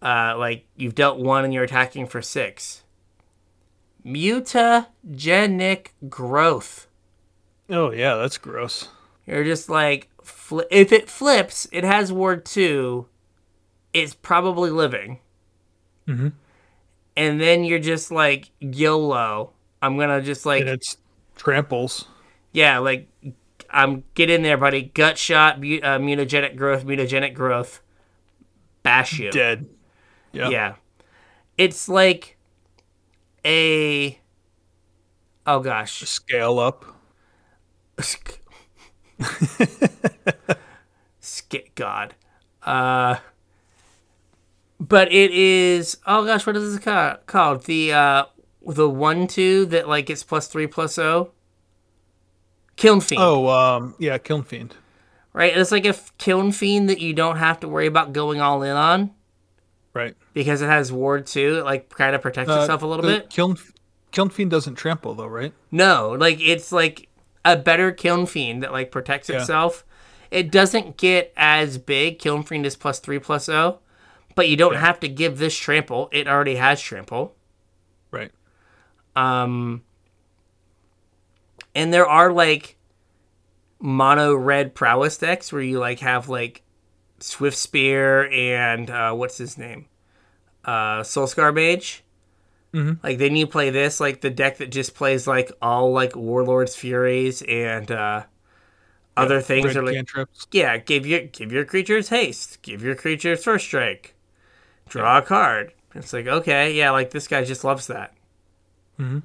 uh, 0.00 0.34
like 0.38 0.64
you've 0.76 0.94
dealt 0.94 1.18
one 1.18 1.44
and 1.44 1.52
you're 1.52 1.64
attacking 1.64 2.06
for 2.06 2.22
six. 2.22 2.82
Mutagenic 4.06 5.88
growth. 6.08 6.86
Oh, 7.68 7.90
yeah, 7.90 8.14
that's 8.14 8.38
gross. 8.38 8.88
You're 9.26 9.44
just 9.44 9.68
like, 9.68 10.08
fli 10.22 10.64
if 10.70 10.92
it 10.92 11.10
flips, 11.10 11.66
it 11.72 11.82
has 11.84 12.12
ward 12.12 12.44
two. 12.46 13.06
It's 13.92 14.14
probably 14.14 14.70
living. 14.70 15.18
Mhm. 16.06 16.32
And 17.16 17.40
then 17.40 17.64
you're 17.64 17.78
just 17.80 18.10
like 18.12 18.50
YOLO. 18.60 19.52
I'm 19.82 19.98
gonna 19.98 20.22
just 20.22 20.46
like, 20.46 20.60
And 20.60 20.70
it's 20.70 20.96
tramples. 21.34 22.06
yeah, 22.52 22.78
like, 22.78 23.08
I'm 23.70 24.04
get 24.14 24.30
in 24.30 24.42
there, 24.42 24.56
buddy. 24.56 24.82
Gut 24.82 25.18
shot, 25.18 25.60
mu- 25.60 25.80
uh, 25.82 25.98
mutagenic 25.98 26.56
growth, 26.56 26.84
mutagenic 26.86 27.34
growth. 27.34 27.80
Bash 28.84 29.18
you. 29.18 29.32
Dead. 29.32 29.66
Yeah. 30.32 30.50
Yeah. 30.50 30.74
It's 31.58 31.88
like 31.88 32.35
a. 33.46 34.18
Oh 35.46 35.60
gosh. 35.60 36.00
Scale 36.00 36.58
up. 36.58 36.84
Sk- 38.00 38.40
Sk- 41.20 41.74
God. 41.74 42.14
Uh, 42.62 43.16
but 44.80 45.12
it 45.12 45.30
is. 45.30 45.98
Oh 46.06 46.24
gosh, 46.26 46.46
what 46.46 46.56
is 46.56 46.74
this 46.74 46.84
ca- 46.84 47.18
called? 47.26 47.64
The 47.64 47.92
uh, 47.92 48.24
the 48.66 48.88
one 48.88 49.26
two 49.26 49.66
that 49.66 49.88
like 49.88 50.06
gets 50.06 50.22
plus 50.24 50.48
three 50.48 50.66
plus 50.66 50.98
O. 50.98 51.30
Kiln 52.76 53.00
fiend, 53.00 53.22
Oh, 53.22 53.48
um, 53.48 53.94
yeah, 53.98 54.18
Kiln 54.18 54.42
Fiend. 54.42 54.74
right? 55.32 55.56
It's 55.56 55.72
like 55.72 55.86
a 55.86 55.90
f- 55.90 56.12
kiln 56.18 56.52
fiend 56.52 56.90
that 56.90 57.00
you 57.00 57.14
don't 57.14 57.38
have 57.38 57.58
to 57.60 57.68
worry 57.68 57.86
about 57.86 58.12
going 58.12 58.42
all 58.42 58.62
in 58.62 58.76
on 58.76 59.12
Right. 59.96 60.14
because 60.34 60.60
it 60.62 60.66
has 60.66 60.92
ward 60.92 61.26
two. 61.26 61.58
It 61.60 61.64
like 61.64 61.88
kind 61.88 62.14
of 62.14 62.22
protects 62.22 62.50
Uh, 62.50 62.60
itself 62.60 62.82
a 62.82 62.86
little 62.86 63.04
bit. 63.04 63.30
Kiln, 63.30 63.56
Kiln 64.12 64.28
Fiend 64.28 64.50
doesn't 64.50 64.74
trample 64.76 65.14
though, 65.14 65.26
right? 65.26 65.52
No, 65.70 66.10
like 66.18 66.38
it's 66.40 66.70
like 66.72 67.08
a 67.44 67.56
better 67.56 67.92
Kiln 67.92 68.26
Fiend 68.26 68.62
that 68.62 68.72
like 68.72 68.90
protects 68.90 69.28
Yeah. 69.28 69.40
itself. 69.40 69.84
It 70.30 70.50
doesn't 70.50 70.96
get 70.96 71.32
as 71.36 71.78
big. 71.78 72.18
Kiln 72.18 72.42
Fiend 72.42 72.66
is 72.66 72.76
plus 72.76 72.98
three 72.98 73.18
plus 73.18 73.48
O, 73.48 73.78
but 74.34 74.48
you 74.48 74.56
don't 74.56 74.74
Yeah. 74.74 74.80
have 74.80 75.00
to 75.00 75.08
give 75.08 75.38
this 75.38 75.56
trample. 75.56 76.08
It 76.12 76.26
already 76.28 76.56
has 76.56 76.80
trample. 76.80 77.34
Right. 78.10 78.32
Um, 79.14 79.82
and 81.74 81.92
there 81.92 82.06
are 82.06 82.32
like 82.32 82.76
mono 83.80 84.34
red 84.34 84.74
prowess 84.74 85.18
decks 85.18 85.52
where 85.52 85.62
you 85.62 85.78
like 85.78 86.00
have 86.00 86.28
like 86.28 86.62
Swift 87.26 87.56
Spear 87.56 88.30
and 88.30 88.88
uh, 88.90 89.12
what's 89.12 89.38
his 89.38 89.58
name? 89.58 89.86
Uh, 90.64 91.00
Soulscar 91.02 91.54
Mage. 91.54 92.02
Mhm. 92.72 92.98
Like 93.02 93.18
then 93.18 93.36
you 93.36 93.46
play 93.46 93.70
this, 93.70 94.00
like 94.00 94.20
the 94.20 94.30
deck 94.30 94.58
that 94.58 94.70
just 94.70 94.94
plays 94.94 95.26
like 95.26 95.50
all 95.62 95.92
like 95.92 96.14
Warlords 96.14 96.76
Furies 96.76 97.42
and 97.42 97.90
uh, 97.90 98.24
other 99.16 99.40
things 99.40 99.74
are 99.76 99.82
like 99.82 99.94
cantrips. 99.94 100.46
yeah, 100.52 100.76
give 100.76 101.06
your 101.06 101.20
give 101.22 101.52
your 101.52 101.64
creatures 101.64 102.08
haste, 102.10 102.60
give 102.62 102.82
your 102.82 102.94
creatures 102.94 103.42
first 103.44 103.64
strike, 103.66 104.14
draw 104.88 105.18
a 105.18 105.22
card. 105.22 105.72
It's 105.94 106.12
like 106.12 106.26
okay, 106.26 106.72
yeah, 106.74 106.90
like 106.90 107.10
this 107.10 107.26
guy 107.28 107.44
just 107.44 107.64
loves 107.64 107.86
that. 107.86 108.12
Mhm. 109.00 109.22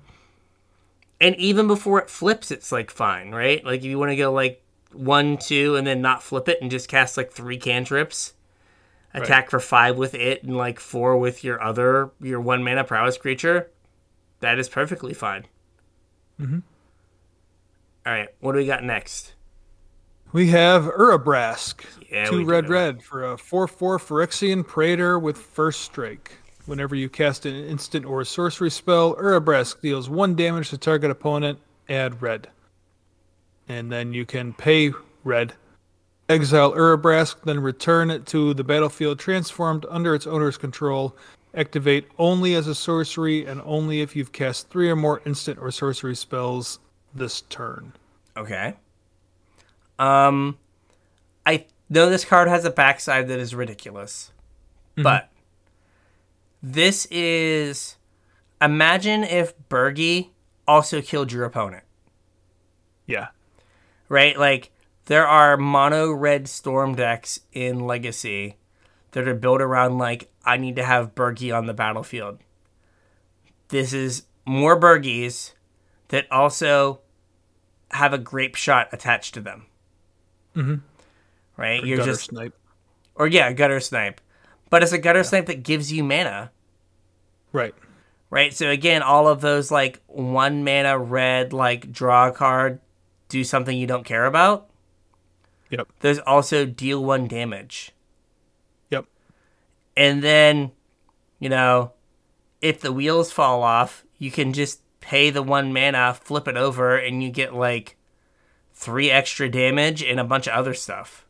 And 1.19 1.35
even 1.35 1.67
before 1.67 1.99
it 1.99 2.09
flips, 2.09 2.51
it's 2.51 2.71
like 2.71 2.89
fine, 2.89 3.31
right? 3.31 3.63
Like 3.63 3.79
if 3.81 3.85
you 3.85 3.99
want 3.99 4.11
to 4.11 4.15
go 4.15 4.31
like 4.31 4.60
one, 4.93 5.37
two, 5.37 5.75
and 5.75 5.85
then 5.85 6.01
not 6.01 6.23
flip 6.23 6.47
it 6.49 6.61
and 6.61 6.69
just 6.71 6.87
cast 6.87 7.17
like 7.17 7.31
three 7.31 7.57
cantrips, 7.57 8.33
attack 9.13 9.49
for 9.49 9.59
five 9.59 9.97
with 9.97 10.13
it 10.15 10.43
and 10.43 10.55
like 10.57 10.79
four 10.79 11.17
with 11.17 11.43
your 11.43 11.61
other 11.61 12.11
your 12.21 12.39
one 12.41 12.63
mana 12.63 12.83
prowess 12.83 13.17
creature, 13.17 13.69
that 14.39 14.57
is 14.59 14.69
perfectly 14.69 15.13
fine. 15.13 15.45
Mhm. 16.39 16.63
All 18.05 18.13
right, 18.13 18.29
what 18.39 18.53
do 18.53 18.57
we 18.57 18.65
got 18.65 18.83
next? 18.83 19.33
We 20.31 20.47
have 20.47 20.83
Urabrask. 20.85 21.83
Yeah, 22.09 22.25
two 22.25 22.45
red 22.45 22.65
do. 22.67 22.71
red 22.71 23.03
for 23.03 23.23
a 23.31 23.37
4 23.37 23.67
4 23.67 23.99
Phyrexian 23.99 24.65
Praetor 24.65 25.19
with 25.19 25.37
first 25.37 25.81
strike. 25.81 26.31
Whenever 26.65 26.95
you 26.95 27.09
cast 27.09 27.45
an 27.45 27.53
instant 27.55 28.05
or 28.05 28.23
sorcery 28.23 28.69
spell, 28.71 29.15
Urabrask 29.15 29.81
deals 29.81 30.09
one 30.09 30.35
damage 30.35 30.69
to 30.69 30.77
target 30.77 31.11
opponent, 31.11 31.59
add 31.89 32.21
red. 32.21 32.47
And 33.71 33.91
then 33.91 34.13
you 34.13 34.25
can 34.25 34.53
pay 34.53 34.91
red. 35.23 35.53
Exile 36.29 36.71
Urabrask, 36.73 37.41
then 37.43 37.59
return 37.59 38.09
it 38.11 38.25
to 38.27 38.53
the 38.53 38.63
battlefield 38.63 39.19
transformed 39.19 39.85
under 39.89 40.13
its 40.15 40.27
owner's 40.27 40.57
control. 40.57 41.15
Activate 41.53 42.07
only 42.17 42.55
as 42.55 42.67
a 42.67 42.75
sorcery 42.75 43.45
and 43.45 43.61
only 43.65 44.01
if 44.01 44.15
you've 44.15 44.31
cast 44.31 44.69
three 44.69 44.89
or 44.89 44.95
more 44.95 45.21
instant 45.25 45.59
or 45.59 45.71
sorcery 45.71 46.15
spells 46.15 46.79
this 47.13 47.41
turn. 47.41 47.93
Okay. 48.37 48.75
Um, 49.99 50.57
I 51.45 51.65
know 51.89 52.09
this 52.09 52.23
card 52.23 52.47
has 52.47 52.63
a 52.63 52.71
backside 52.71 53.27
that 53.27 53.39
is 53.39 53.53
ridiculous, 53.53 54.31
but 54.95 55.29
this 56.63 57.05
is. 57.11 57.97
Imagine 58.61 59.23
if 59.23 59.53
Birgi 59.69 60.29
also 60.67 61.01
killed 61.01 61.31
your 61.31 61.43
opponent, 61.45 61.83
Yeah. 63.07 63.29
Right? 64.11 64.37
Like, 64.37 64.71
there 65.05 65.25
are 65.25 65.55
mono 65.55 66.11
red 66.11 66.49
storm 66.49 66.95
decks 66.95 67.39
in 67.53 67.79
Legacy 67.79 68.57
that 69.11 69.25
are 69.25 69.33
built 69.33 69.61
around, 69.61 69.97
like, 69.99 70.29
I 70.43 70.57
need 70.57 70.75
to 70.75 70.83
have 70.83 71.15
Birgi 71.15 71.55
on 71.57 71.65
the 71.65 71.73
battlefield. 71.73 72.39
This 73.69 73.93
is 73.93 74.23
more 74.45 74.77
Birgis 74.77 75.53
that 76.09 76.29
also 76.29 76.99
have 77.91 78.11
a 78.11 78.17
grape 78.17 78.55
shot 78.55 78.89
attached 78.91 79.33
to 79.35 79.39
them. 79.39 79.67
Mhm. 80.57 80.81
Right? 81.55 81.81
You're 81.81 81.99
Gutter 81.99 82.11
just 82.11 82.25
snipe. 82.25 82.53
or 83.15 83.27
yeah, 83.27 83.53
gutter 83.53 83.79
snipe. 83.79 84.19
But 84.69 84.83
it's 84.83 84.91
a 84.91 84.97
gutter 84.97 85.23
snipe 85.23 85.45
that 85.45 85.63
gives 85.63 85.91
you 85.93 86.03
mana. 86.03 86.51
Right. 87.53 87.75
Right? 88.29 88.53
So 88.53 88.69
again, 88.69 89.03
all 89.03 89.29
of 89.29 89.39
those 89.39 89.71
like 89.71 90.01
one 90.07 90.65
mana 90.65 90.97
red 90.99 91.53
like 91.53 91.93
draw 91.93 92.29
card, 92.31 92.81
do 93.31 93.43
something 93.43 93.77
you 93.77 93.87
don't 93.87 94.05
care 94.05 94.25
about. 94.25 94.69
Yep. 95.69 95.87
There's 96.01 96.19
also 96.19 96.65
deal 96.65 97.03
one 97.03 97.27
damage. 97.27 97.93
Yep. 98.89 99.05
And 99.95 100.21
then, 100.21 100.71
you 101.39 101.49
know, 101.49 101.93
if 102.61 102.81
the 102.81 102.91
wheels 102.91 103.31
fall 103.31 103.63
off, 103.63 104.05
you 104.17 104.29
can 104.29 104.53
just 104.53 104.81
pay 104.99 105.29
the 105.29 105.41
one 105.41 105.73
mana, 105.73 106.13
flip 106.13 106.47
it 106.47 106.57
over, 106.57 106.97
and 106.97 107.23
you 107.23 107.31
get 107.31 107.55
like 107.55 107.97
three 108.73 109.09
extra 109.09 109.49
damage 109.49 110.03
and 110.03 110.19
a 110.19 110.23
bunch 110.23 110.47
of 110.47 110.53
other 110.53 110.73
stuff. 110.73 111.25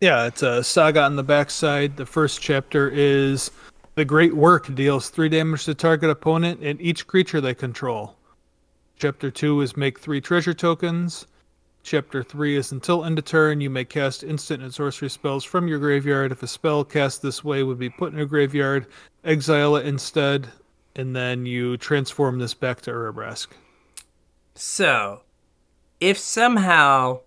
Yeah, 0.00 0.26
it's 0.26 0.42
a 0.42 0.62
saga 0.62 1.02
on 1.02 1.16
the 1.16 1.22
backside. 1.22 1.96
The 1.96 2.06
first 2.06 2.40
chapter 2.40 2.88
is 2.88 3.50
the 3.94 4.04
great 4.04 4.34
work 4.34 4.74
deals 4.74 5.08
three 5.08 5.28
damage 5.28 5.64
to 5.64 5.74
target 5.74 6.10
opponent 6.10 6.60
and 6.62 6.80
each 6.80 7.06
creature 7.06 7.40
they 7.40 7.54
control. 7.54 8.16
Chapter 8.98 9.30
two 9.30 9.60
is 9.60 9.76
make 9.76 9.98
three 9.98 10.20
treasure 10.20 10.54
tokens. 10.54 11.26
Chapter 11.82 12.22
three 12.22 12.56
is 12.56 12.72
until 12.72 13.04
end 13.04 13.18
of 13.18 13.26
turn, 13.26 13.60
you 13.60 13.68
may 13.68 13.84
cast 13.84 14.22
instant 14.22 14.62
and 14.62 14.72
sorcery 14.72 15.10
spells 15.10 15.44
from 15.44 15.68
your 15.68 15.78
graveyard. 15.78 16.32
If 16.32 16.42
a 16.42 16.46
spell 16.46 16.82
cast 16.84 17.20
this 17.20 17.44
way 17.44 17.62
would 17.62 17.78
be 17.78 17.90
put 17.90 18.12
in 18.14 18.18
a 18.20 18.24
graveyard, 18.24 18.86
exile 19.22 19.76
it 19.76 19.84
instead, 19.86 20.48
and 20.96 21.14
then 21.14 21.44
you 21.44 21.76
transform 21.76 22.38
this 22.38 22.54
back 22.54 22.80
to 22.82 22.90
Urabrask. 22.90 23.48
So, 24.54 25.22
if 26.00 26.16
somehow 26.16 27.20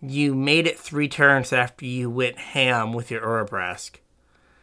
you 0.00 0.36
made 0.36 0.68
it 0.68 0.78
three 0.78 1.08
turns 1.08 1.52
after 1.52 1.84
you 1.84 2.08
went 2.10 2.38
ham 2.38 2.92
with 2.92 3.10
your 3.10 3.22
Urabrask, 3.22 3.96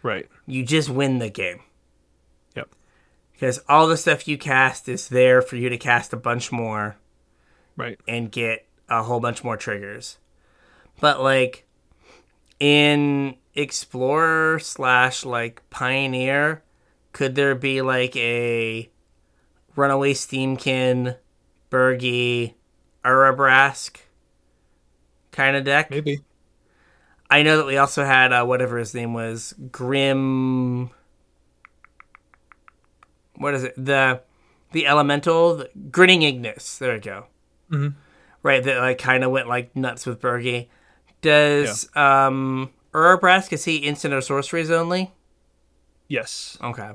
Right. 0.03 0.29
you 0.45 0.63
just 0.63 0.89
win 0.89 1.19
the 1.19 1.29
game. 1.29 1.61
Because 3.35 3.59
all 3.67 3.87
the 3.87 3.97
stuff 3.97 4.27
you 4.27 4.37
cast 4.37 4.87
is 4.87 5.09
there 5.09 5.41
for 5.41 5.57
you 5.57 5.67
to 5.69 5.77
cast 5.77 6.13
a 6.13 6.17
bunch 6.17 6.51
more 6.51 6.95
Right. 7.75 7.99
and 8.07 8.31
get 8.31 8.65
a 8.87 9.03
whole 9.03 9.19
bunch 9.19 9.43
more 9.43 9.57
triggers. 9.57 10.17
But 11.01 11.21
like 11.21 11.67
in 12.59 13.35
Explorer 13.53 14.59
slash 14.59 15.25
like 15.25 15.61
Pioneer, 15.69 16.63
could 17.11 17.35
there 17.35 17.55
be 17.55 17.81
like 17.81 18.15
a 18.15 18.89
Runaway 19.75 20.13
Steamkin, 20.13 21.17
Birgi, 21.69 22.53
Urabrask 23.03 23.97
kind 25.31 25.57
of 25.57 25.65
deck? 25.65 25.89
Maybe. 25.91 26.21
I 27.29 27.43
know 27.43 27.57
that 27.57 27.65
we 27.65 27.75
also 27.77 28.05
had 28.05 28.31
uh, 28.31 28.45
whatever 28.45 28.77
his 28.77 28.93
name 28.93 29.13
was, 29.13 29.53
Grim. 29.71 30.91
What 33.37 33.53
is 33.53 33.63
it? 33.63 33.73
The 33.77 34.21
the 34.71 34.85
elemental, 34.87 35.57
the, 35.57 35.69
Grinning 35.91 36.21
Ignis. 36.23 36.77
There 36.77 36.93
we 36.93 36.99
go. 36.99 37.25
Mhm. 37.71 37.93
Right, 38.43 38.63
that 38.63 38.77
like 38.79 38.97
kind 38.99 39.23
of 39.23 39.31
went 39.31 39.47
like 39.47 39.75
nuts 39.75 40.05
with 40.05 40.21
Birgi. 40.21 40.67
Does 41.21 41.89
um 41.95 42.69
Urabrask 42.93 43.51
is 43.53 43.65
he 43.65 43.77
instant 43.77 44.13
or 44.13 44.21
sorceries 44.21 44.69
only? 44.71 45.11
Yes. 46.07 46.57
Okay, 46.61 46.91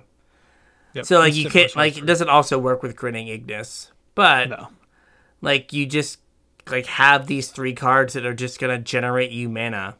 Yep. 0.94 1.04
so 1.06 1.18
like 1.18 1.34
you 1.34 1.44
instant 1.44 1.54
or 1.64 1.66
can't 1.68 1.76
like 1.76 1.98
it 1.98 2.06
doesn't 2.06 2.28
also 2.28 2.58
work 2.58 2.82
with 2.82 2.94
Grinning 2.96 3.26
Ignis, 3.28 3.90
but 4.14 4.48
No. 4.50 4.68
like 5.40 5.72
you 5.72 5.86
just 5.86 6.20
like 6.70 6.86
have 6.86 7.26
these 7.26 7.50
three 7.50 7.72
cards 7.74 8.12
that 8.12 8.24
are 8.24 8.34
just 8.34 8.60
gonna 8.60 8.78
generate 8.78 9.32
you 9.32 9.48
mana 9.48 9.96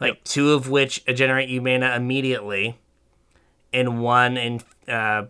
like 0.00 0.14
Yep. 0.16 0.24
two 0.24 0.52
of 0.52 0.68
which 0.68 1.04
generate 1.06 1.48
you 1.48 1.62
mana 1.62 1.94
immediately 1.96 2.78
and 3.72 4.02
one 4.02 4.36
in 4.36 4.60
uh 4.86 5.24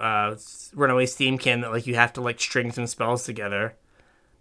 uh 0.00 0.34
runaway 0.74 1.06
steamkin 1.06 1.60
that 1.62 1.70
like 1.70 1.86
you 1.86 1.94
have 1.94 2.12
to 2.12 2.20
like 2.20 2.40
string 2.40 2.72
some 2.72 2.86
spells 2.86 3.24
together 3.24 3.74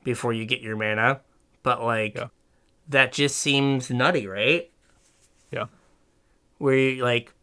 before 0.03 0.31
you 0.33 0.45
get 0.45 0.61
your 0.61 0.75
mana 0.75 1.19
but 1.63 1.83
like 1.83 2.15
Yeah. 2.15 2.27
that 2.87 3.11
just 3.11 3.37
seems 3.37 3.89
nutty 3.91 4.25
right 4.27 4.71
Yeah. 5.51 5.65
where 6.57 6.75
you, 6.75 7.03
like 7.03 7.33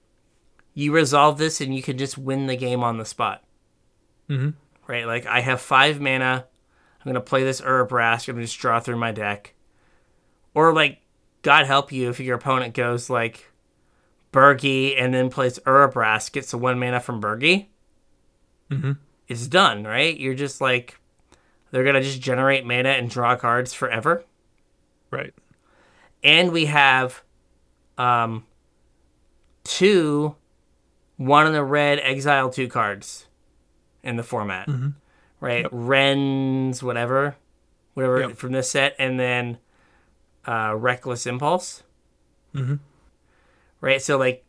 you 0.75 0.93
resolve 0.93 1.39
this 1.39 1.61
and 1.61 1.75
you 1.75 1.83
can 1.83 1.99
just 1.99 2.17
win 2.19 2.47
the 2.47 2.57
game 2.57 2.83
on 2.83 2.99
the 2.99 3.05
spot 3.05 3.43
Mm-hmm. 4.29 4.51
right? 4.89 5.07
Like 5.07 5.25
I 5.27 5.41
have 5.41 5.61
five 5.61 6.01
mana. 6.01 6.47
I'm 6.99 7.05
gonna 7.09 7.21
play 7.21 7.45
this 7.45 7.61
Urabrask. 7.61 8.29
I'm 8.29 8.35
gonna 8.35 8.45
just 8.47 8.59
draw 8.59 8.81
through 8.81 8.97
my 8.97 9.13
deck. 9.13 9.55
Or 10.53 10.73
like, 10.73 11.01
God 11.43 11.67
help 11.67 11.93
you 11.93 12.09
if 12.11 12.19
your 12.19 12.35
opponent 12.37 12.75
goes 12.75 13.09
like 13.09 13.53
Birgi 14.33 15.01
and 15.01 15.15
then 15.15 15.31
plays 15.31 15.61
Urabrask, 15.61 16.33
gets 16.33 16.51
the 16.51 16.59
one 16.59 16.79
mana 16.79 16.99
from 16.99 17.21
Birgi. 17.23 17.67
Mhm. 18.71 18.99
It's 19.29 19.47
done, 19.47 19.85
right? 19.85 20.19
You're 20.19 20.35
just 20.35 20.61
like 20.61 20.99
they're 21.71 21.85
gonna 21.85 22.03
just 22.03 22.21
generate 22.21 22.65
mana 22.65 22.91
and 22.91 23.11
draw 23.11 23.37
cards 23.37 23.75
forever. 23.75 24.25
Right. 25.11 25.35
And 26.23 26.53
we 26.53 26.67
have 26.67 27.23
um 27.99 28.45
two 29.65 30.35
one 31.17 31.47
in 31.47 31.53
the 31.53 31.65
red 31.65 31.99
exile 32.01 32.51
two 32.51 32.69
cards 32.69 33.27
in 34.03 34.17
the 34.17 34.23
format. 34.23 34.69
Right? 35.41 35.63
Yep. 35.63 35.71
Ren's 35.73 36.83
whatever. 36.83 37.37
Whatever 37.95 38.21
Yep. 38.21 38.37
from 38.37 38.53
this 38.53 38.71
set 38.71 38.95
and 38.99 39.19
then 39.19 39.59
uh 40.47 40.75
Reckless 40.77 41.27
Impulse. 41.27 41.83
Mhm. 42.55 42.79
Right? 43.81 44.01
So 44.01 44.17
like 44.19 44.45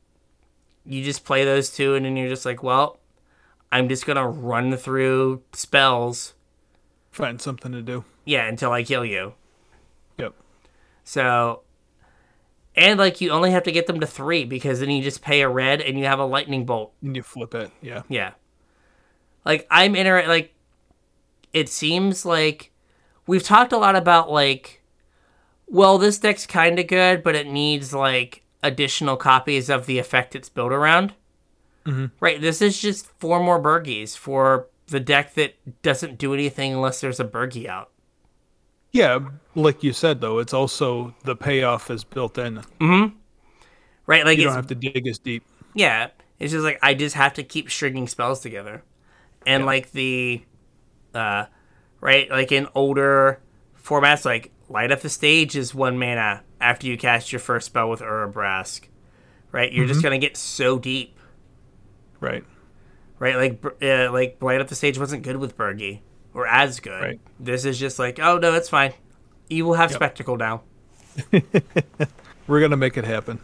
you 0.85 1.03
just 1.03 1.25
play 1.25 1.43
those 1.45 1.69
two 1.69 1.95
and 1.95 2.05
then 2.05 2.15
you're 2.15 2.29
just 2.29 2.45
like, 2.45 2.63
well, 2.63 2.99
I'm 3.71 3.89
just 3.89 4.05
gonna 4.05 4.27
run 4.27 4.75
through 4.77 5.41
spells, 5.53 6.33
Find 7.11 7.41
something 7.41 7.71
to 7.71 7.81
do. 7.81 8.05
yeah, 8.25 8.47
until 8.47 8.71
I 8.71 8.83
kill 8.83 9.03
you. 9.05 9.33
Yep. 10.17 10.33
So 11.03 11.61
And 12.75 12.99
like 12.99 13.19
you 13.21 13.31
only 13.31 13.51
have 13.51 13.63
to 13.63 13.71
get 13.71 13.87
them 13.87 13.99
to 13.99 14.07
three 14.07 14.45
because 14.45 14.79
then 14.79 14.89
you 14.91 15.01
just 15.01 15.21
pay 15.21 15.41
a 15.41 15.49
red 15.49 15.81
and 15.81 15.97
you 15.97 16.05
have 16.05 16.19
a 16.19 16.25
lightning 16.25 16.65
bolt. 16.65 16.93
And 17.01 17.15
you 17.15 17.23
flip 17.23 17.55
it. 17.55 17.71
Yeah. 17.81 18.03
Yeah. 18.07 18.33
Like 19.45 19.65
I'm 19.71 19.95
inter 19.95 20.27
like 20.27 20.53
it 21.53 21.69
seems 21.69 22.25
like 22.25 22.71
we've 23.25 23.43
talked 23.43 23.71
a 23.73 23.77
lot 23.77 23.95
about 23.95 24.29
like 24.31 24.81
well 25.65 25.97
this 25.97 26.19
deck's 26.19 26.45
kind 26.45 26.77
of 26.79 26.87
good 26.87 27.23
but 27.23 27.35
it 27.35 27.47
needs 27.47 27.93
like 27.93 28.43
additional 28.63 29.17
copies 29.17 29.69
of 29.69 29.85
the 29.87 29.97
effect 29.99 30.35
it's 30.35 30.49
built 30.49 30.71
around. 30.71 31.13
Right, 32.19 32.41
this 32.41 32.61
is 32.61 32.79
just 32.79 33.07
four 33.19 33.41
more 33.41 33.61
Birgis 33.61 34.17
for 34.17 34.67
the 34.87 34.99
deck 34.99 35.33
that 35.35 35.55
doesn't 35.81 36.17
do 36.17 36.33
anything 36.33 36.73
unless 36.73 37.01
there's 37.01 37.19
a 37.19 37.25
Birgi 37.25 37.67
out. 37.67 37.91
Yeah. 38.91 39.19
Like 39.55 39.83
you 39.83 39.93
said, 39.93 40.21
though, 40.21 40.39
it's 40.39 40.53
also 40.53 41.13
the 41.23 41.35
payoff 41.35 41.89
is 41.91 42.03
built 42.03 42.37
in. 42.37 42.61
Mhm. 42.79 43.13
Right, 44.05 44.25
like 44.25 44.37
You 44.37 44.45
don't 44.45 44.53
have 44.53 44.67
to 44.67 44.75
dig 44.75 45.05
as 45.07 45.19
deep. 45.19 45.43
Yeah, 45.73 46.07
it's 46.39 46.51
just 46.53 46.63
like 46.63 46.79
I 46.81 46.93
just 46.93 47.15
have 47.15 47.33
to 47.35 47.43
keep 47.43 47.69
stringing 47.69 48.07
spells 48.07 48.39
together, 48.39 48.83
and 49.45 49.65
like 49.65 49.91
the, 49.91 50.41
uh, 51.13 51.45
right, 51.99 52.29
like 52.31 52.51
in 52.51 52.67
older 52.73 53.41
formats, 53.81 54.23
like 54.25 54.51
light 54.69 54.91
up 54.91 55.01
the 55.01 55.09
stage 55.09 55.55
is 55.57 55.75
one 55.75 55.97
mana 55.99 56.43
after 56.61 56.87
you 56.87 56.97
cast 56.97 57.31
your 57.33 57.39
first 57.39 57.65
spell 57.67 57.89
with 57.89 57.99
Urabrask, 57.99 58.87
right? 59.51 59.71
You're 59.71 59.85
just 59.87 60.01
gonna 60.01 60.17
get 60.17 60.37
so 60.37 60.79
deep, 60.79 61.16
Right. 62.19 62.43
right? 63.19 63.35
Like 63.35 63.63
uh, 63.81 64.11
like 64.11 64.37
light 64.41 64.61
up 64.61 64.67
the 64.67 64.75
stage 64.75 64.97
wasn't 64.97 65.23
good 65.23 65.37
with 65.37 65.57
Birgi 65.57 65.99
or 66.33 66.47
as 66.47 66.79
good. 66.79 67.01
Right. 67.01 67.19
This 67.39 67.65
is 67.65 67.77
just 67.79 67.99
like 67.99 68.19
oh 68.19 68.37
no, 68.37 68.53
it's 68.53 68.69
fine. 68.69 68.93
You 69.49 69.65
will 69.65 69.75
have 69.75 69.91
spectacle 69.91 70.37
now. 70.37 70.63
We're 72.47 72.59
going 72.59 72.71
to 72.71 72.77
make 72.77 72.97
it 72.97 73.05
happen. 73.05 73.39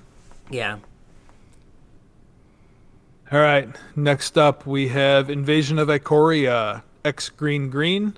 Yeah. 0.50 0.78
All 3.32 3.40
right. 3.40 3.70
Next 3.96 4.38
up, 4.38 4.66
we 4.66 4.90
have 4.90 5.30
Invasion 5.30 5.80
of 5.80 5.88
Ikoria, 5.88 6.84
X 7.04 7.30
Green 7.30 7.70
Green, 7.70 8.16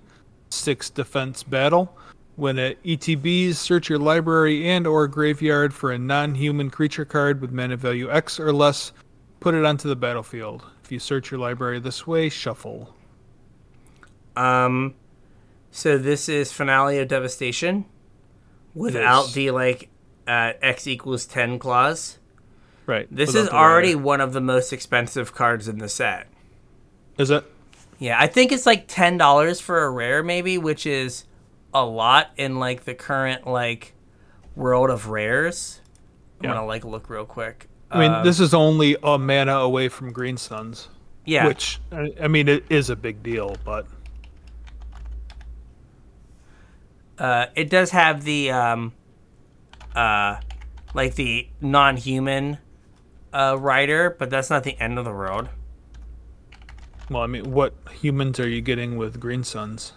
six 0.49 0.89
defense 0.89 1.43
battle. 1.43 1.95
When 2.35 2.59
at 2.59 2.83
ETBs, 2.83 3.55
search 3.55 3.89
your 3.89 3.99
library 3.99 4.67
and 4.69 4.85
or 4.85 5.07
graveyard 5.07 5.73
for 5.73 5.91
a 5.91 5.97
non-human 5.97 6.69
creature 6.69 7.05
card 7.05 7.39
with 7.39 7.51
mana 7.51 7.77
value 7.77 8.11
X 8.11 8.39
or 8.39 8.51
less. 8.51 8.91
Put 9.45 9.53
it 9.53 9.63
onto 9.63 9.87
the 9.87 9.95
battlefield. 9.95 10.65
If 10.83 10.91
you 10.91 10.97
search 10.97 11.29
your 11.29 11.39
library 11.39 11.79
this 11.79 12.07
way, 12.07 12.29
shuffle. 12.29 12.95
Um, 14.35 14.95
so 15.69 15.99
this 15.99 16.27
is 16.27 16.51
finale 16.51 16.97
of 16.97 17.09
devastation, 17.09 17.85
without 18.73 19.33
the 19.33 19.51
like 19.51 19.89
uh, 20.25 20.53
x 20.63 20.87
equals 20.87 21.27
ten 21.27 21.59
clause. 21.59 22.17
Right. 22.87 23.07
This 23.11 23.35
without 23.35 23.43
is 23.43 23.49
already 23.49 23.93
one 23.93 24.19
of 24.19 24.33
the 24.33 24.41
most 24.41 24.73
expensive 24.73 25.35
cards 25.35 25.67
in 25.67 25.77
the 25.77 25.89
set. 25.89 26.25
Is 27.19 27.29
it? 27.29 27.43
Yeah, 27.99 28.19
I 28.19 28.25
think 28.25 28.51
it's 28.51 28.65
like 28.65 28.85
ten 28.87 29.15
dollars 29.19 29.59
for 29.61 29.83
a 29.83 29.91
rare, 29.91 30.23
maybe, 30.23 30.57
which 30.57 30.87
is 30.87 31.25
a 31.71 31.85
lot 31.85 32.31
in 32.35 32.57
like 32.57 32.85
the 32.85 32.95
current 32.95 33.45
like 33.45 33.93
world 34.55 34.89
of 34.89 35.09
rares. 35.09 35.81
I'm 36.39 36.45
Yeah. 36.45 36.55
gonna 36.55 36.65
like 36.65 36.83
look 36.83 37.11
real 37.11 37.25
quick. 37.25 37.67
I 37.91 37.99
mean, 37.99 38.11
Uh, 38.11 38.23
this 38.23 38.39
is 38.39 38.53
only 38.53 38.97
a 39.03 39.17
mana 39.17 39.55
away 39.57 39.89
from 39.89 40.11
Green 40.11 40.37
Suns, 40.37 40.89
yeah, 41.25 41.47
which 41.47 41.79
I 42.19 42.27
mean, 42.27 42.47
it 42.47 42.65
is 42.69 42.89
a 42.89 42.95
big 42.95 43.21
deal, 43.23 43.55
but 43.63 43.85
uh, 47.19 47.47
it 47.55 47.69
does 47.69 47.91
have 47.91 48.23
the 48.23 48.51
um, 48.51 48.93
uh, 49.95 50.37
like 50.93 51.15
the 51.15 51.47
non-human 51.61 52.57
uh, 53.33 53.57
rider, 53.59 54.15
but 54.17 54.29
that's 54.29 54.49
not 54.49 54.63
the 54.63 54.77
end 54.79 54.97
of 54.99 55.05
the 55.05 55.11
world. 55.11 55.49
well, 57.09 57.21
I 57.23 57.27
mean, 57.27 57.51
what 57.51 57.73
humans 57.91 58.39
are 58.39 58.49
you 58.49 58.61
getting 58.61 58.97
with 58.97 59.19
Green 59.19 59.43
Suns? 59.43 59.93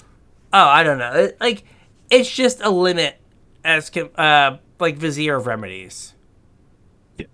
Oh, 0.53 0.67
I 0.67 0.83
don't 0.83 0.99
know. 0.99 1.13
It, 1.13 1.37
like, 1.41 1.65
it's 2.11 2.31
just 2.31 2.61
a 2.63 2.71
limit 2.71 3.21
as 3.65 3.91
com- 3.91 4.11
uh, 4.17 4.59
like 4.79 4.97
Vizier 4.97 5.37
of 5.37 5.47
Remedies. 5.47 6.15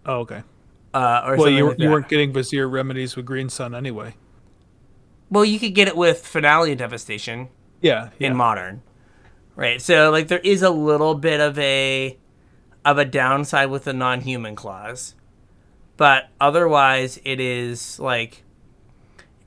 Oh, 0.06 0.20
okay. 0.20 0.42
Uh, 0.92 1.22
or 1.26 1.36
Well, 1.36 1.48
you, 1.50 1.68
like 1.70 1.78
you 1.78 1.90
weren't 1.90 2.08
getting 2.08 2.32
Vizier 2.32 2.68
remedies 2.68 3.16
with 3.16 3.26
Green 3.26 3.48
Sun 3.48 3.74
anyway. 3.74 4.14
Well, 5.30 5.44
you 5.44 5.58
could 5.58 5.74
get 5.74 5.88
it 5.88 5.96
with 5.96 6.24
Finale 6.24 6.72
of 6.72 6.78
Devastation 6.78 7.48
Yeah, 7.80 8.10
yeah. 8.18 8.28
in 8.28 8.36
Modern, 8.36 8.82
right? 9.56 9.80
So, 9.82 10.10
like, 10.10 10.28
there 10.28 10.38
is 10.38 10.62
a 10.62 10.70
little 10.70 11.14
bit 11.14 11.40
of 11.40 11.58
a 11.58 12.16
of 12.84 12.98
a 12.98 13.04
downside 13.04 13.70
with 13.70 13.84
the 13.84 13.92
non-human 13.94 14.54
clause, 14.54 15.14
but 15.96 16.28
otherwise, 16.40 17.18
it 17.24 17.40
is 17.40 17.98
like 17.98 18.44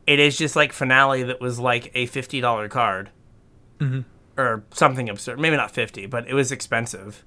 it 0.07 0.19
is 0.19 0.37
just 0.37 0.55
like 0.55 0.73
Finale 0.73 1.23
that 1.23 1.39
was 1.39 1.59
like 1.59 1.91
a 1.93 2.07
fifty 2.07 2.41
dollar 2.41 2.67
card, 2.67 3.11
Mhm. 3.79 4.03
or 4.37 4.63
something 4.71 5.07
absurd. 5.07 5.39
Maybe 5.39 5.55
not 5.55 5.71
fifty, 5.71 6.05
but 6.07 6.27
it 6.27 6.33
was 6.33 6.51
expensive. 6.51 7.23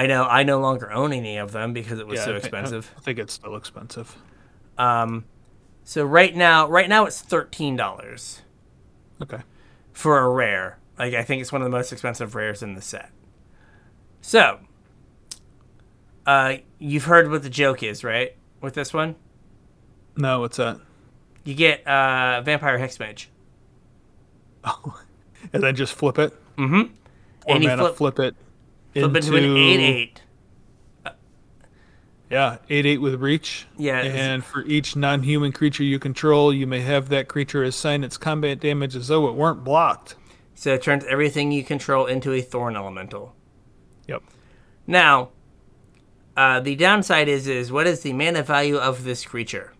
I 0.00 0.06
know 0.06 0.24
I 0.24 0.44
no 0.44 0.58
longer 0.60 0.90
own 0.90 1.12
any 1.12 1.36
of 1.36 1.52
them 1.52 1.74
because 1.74 1.98
it 1.98 2.06
was 2.06 2.20
Yeah, 2.20 2.24
so 2.24 2.32
I 2.32 2.36
expensive. 2.38 2.90
I 2.96 3.00
think 3.02 3.18
it's 3.18 3.34
still 3.34 3.54
expensive. 3.54 4.16
Um, 4.78 5.26
so 5.84 6.06
right 6.06 6.34
now, 6.34 6.66
right 6.68 6.88
now 6.88 7.04
it's 7.04 7.20
thirteen 7.20 7.76
dollars 7.76 8.40
Okay. 9.20 9.42
for 9.92 10.18
a 10.20 10.30
rare. 10.30 10.78
Like 10.98 11.12
I 11.12 11.22
think 11.22 11.42
it's 11.42 11.52
one 11.52 11.60
of 11.60 11.66
the 11.66 11.76
most 11.76 11.92
expensive 11.92 12.34
rares 12.34 12.62
in 12.62 12.72
the 12.74 12.80
set. 12.80 13.10
So, 14.22 14.60
uh, 16.26 16.54
you've 16.78 17.04
heard 17.04 17.30
what 17.30 17.42
the 17.42 17.50
joke 17.50 17.82
is, 17.82 18.02
right? 18.02 18.34
With 18.62 18.72
this 18.72 18.94
one, 18.94 19.16
No, 20.16 20.40
what's 20.40 20.56
that? 20.56 20.78
you 21.44 21.54
get 21.54 21.86
uh, 21.86 22.40
Vampire 22.40 22.78
Hexmage, 22.78 23.26
Oh, 24.64 24.98
And 25.52 25.62
then 25.62 25.74
just 25.76 25.92
flip 25.92 26.18
it. 26.18 26.32
Mm-hmm. 26.56 26.92
Or 27.46 27.54
and 27.54 27.62
you 27.62 27.68
mana 27.68 27.82
flip, 27.82 27.96
flip 27.96 28.18
it 28.20 28.36
flip 28.92 29.16
into 29.16 29.36
an 29.36 29.56
eight 29.56 29.80
eight. 29.80 30.22
Yeah, 32.30 32.58
eight 32.68 32.86
eight 32.86 32.98
with 32.98 33.20
reach. 33.20 33.66
Yeah, 33.76 33.98
And 34.02 34.44
for 34.44 34.62
each 34.62 34.94
non-human 34.94 35.50
creature 35.50 35.82
you 35.82 35.98
control, 35.98 36.54
you 36.54 36.64
may 36.66 36.80
have 36.80 37.08
that 37.08 37.26
creature 37.26 37.64
assign 37.64 38.04
its 38.04 38.16
combat 38.16 38.60
damage 38.60 38.94
as 38.94 39.08
though 39.08 39.28
it 39.28 39.34
weren't 39.34 39.64
blocked. 39.64 40.14
So 40.54 40.74
it 40.74 40.82
turns 40.82 41.04
everything 41.06 41.50
you 41.50 41.64
control 41.64 42.06
into 42.06 42.32
a 42.32 42.40
Thorn 42.40 42.76
Elemental. 42.76 43.34
Yep. 44.06 44.22
Now, 44.86 45.30
uh, 46.36 46.60
the 46.60 46.76
downside 46.76 47.28
is 47.28 47.48
is 47.48 47.72
what 47.72 47.86
is 47.88 48.02
the 48.02 48.12
mana 48.12 48.42
value 48.42 48.76
of 48.76 49.02
this 49.02 49.24
creature? 49.24 49.72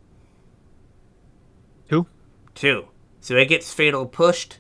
Two. 1.89 2.07
Two. 2.55 2.89
So 3.21 3.37
it 3.37 3.47
gets 3.49 3.73
fatal 3.73 4.07
pushed. 4.07 4.59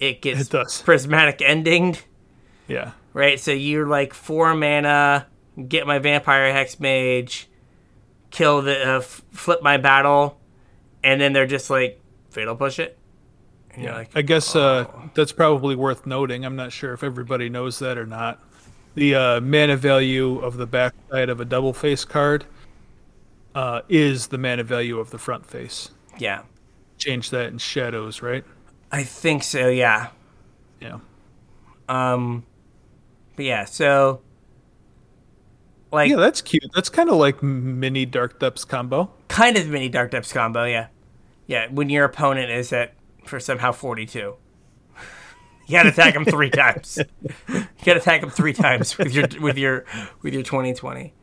It 0.00 0.22
gets 0.22 0.52
It 0.52 0.82
prismatic 0.84 1.40
ending. 1.40 1.98
Yeah. 2.66 2.92
Right. 3.12 3.38
So 3.38 3.50
you're 3.52 3.86
like 3.86 4.14
four 4.14 4.54
mana. 4.54 5.26
Get 5.68 5.86
my 5.86 5.98
vampire 5.98 6.52
hex 6.52 6.80
mage. 6.80 7.48
Kill 8.30 8.62
the 8.62 8.94
uh, 8.94 8.98
f- 8.98 9.22
flip 9.32 9.62
my 9.62 9.76
battle, 9.76 10.40
and 11.04 11.20
then 11.20 11.34
they're 11.34 11.46
just 11.46 11.68
like 11.68 12.00
fatal 12.30 12.56
push 12.56 12.78
it. 12.78 12.98
And 13.74 13.84
Yeah, 13.84 13.94
like, 13.96 14.10
I 14.14 14.22
guess 14.22 14.56
uh, 14.56 14.86
oh. 14.88 15.10
that's 15.12 15.32
probably 15.32 15.76
worth 15.76 16.06
noting. 16.06 16.46
I'm 16.46 16.56
not 16.56 16.72
sure 16.72 16.94
if 16.94 17.02
everybody 17.02 17.50
knows 17.50 17.78
that 17.80 17.98
or 17.98 18.06
not. 18.06 18.42
The 18.94 19.14
uh, 19.14 19.40
mana 19.40 19.76
value 19.76 20.38
of 20.38 20.56
the 20.56 20.66
backside 20.66 21.28
of 21.28 21.40
a 21.40 21.44
double 21.44 21.72
face 21.74 22.04
card 22.06 22.46
uh, 23.54 23.82
is 23.88 24.28
the 24.28 24.38
mana 24.38 24.64
value 24.64 24.98
of 24.98 25.10
the 25.10 25.18
front 25.18 25.44
face. 25.46 25.90
yeah, 26.18 26.42
Change 26.98 27.28
that 27.30 27.46
in 27.48 27.58
shadows, 27.58 28.22
right? 28.22 28.44
I 28.90 29.02
think 29.04 29.42
so. 29.42 29.68
Yeah. 29.68 30.08
Yeah. 30.80 30.98
Um, 31.88 32.44
but 33.36 33.44
yeah. 33.44 33.64
So, 33.64 34.20
like, 35.90 36.10
Yeah, 36.10 36.16
that's 36.16 36.40
cute. 36.40 36.70
That's 36.74 36.88
kind 36.88 37.08
of 37.10 37.16
like 37.16 37.42
mini 37.42 38.06
Dark 38.06 38.38
Depths 38.40 38.64
combo. 38.64 39.12
kind 39.28 39.56
of 39.56 39.68
mini 39.68 39.88
Dark 39.88 40.10
Depths 40.10 40.32
combo. 40.32 40.64
Yeah. 40.64 40.88
Yeah. 41.46 41.68
When 41.70 41.90
your 41.90 42.04
opponent 42.04 42.50
is 42.50 42.72
at 42.72 42.94
for 43.24 43.38
somehow 43.40 43.72
forty 43.72 44.06
two. 44.06 44.36
You 45.68 45.78
gotta 45.78 45.90
attack 45.90 46.14
him 46.14 46.24
three 46.24 46.50
times. 46.50 46.98
You 47.48 47.64
gotta 47.84 48.00
attack 48.00 48.22
him 48.22 48.30
three 48.30 48.52
times 48.52 48.98
with 48.98 49.14
your 49.14 49.28
with 49.40 49.56
your 49.56 49.84
with 50.20 50.34
your 50.34 50.42
twenty 50.42 50.74
twenty. 50.74 51.14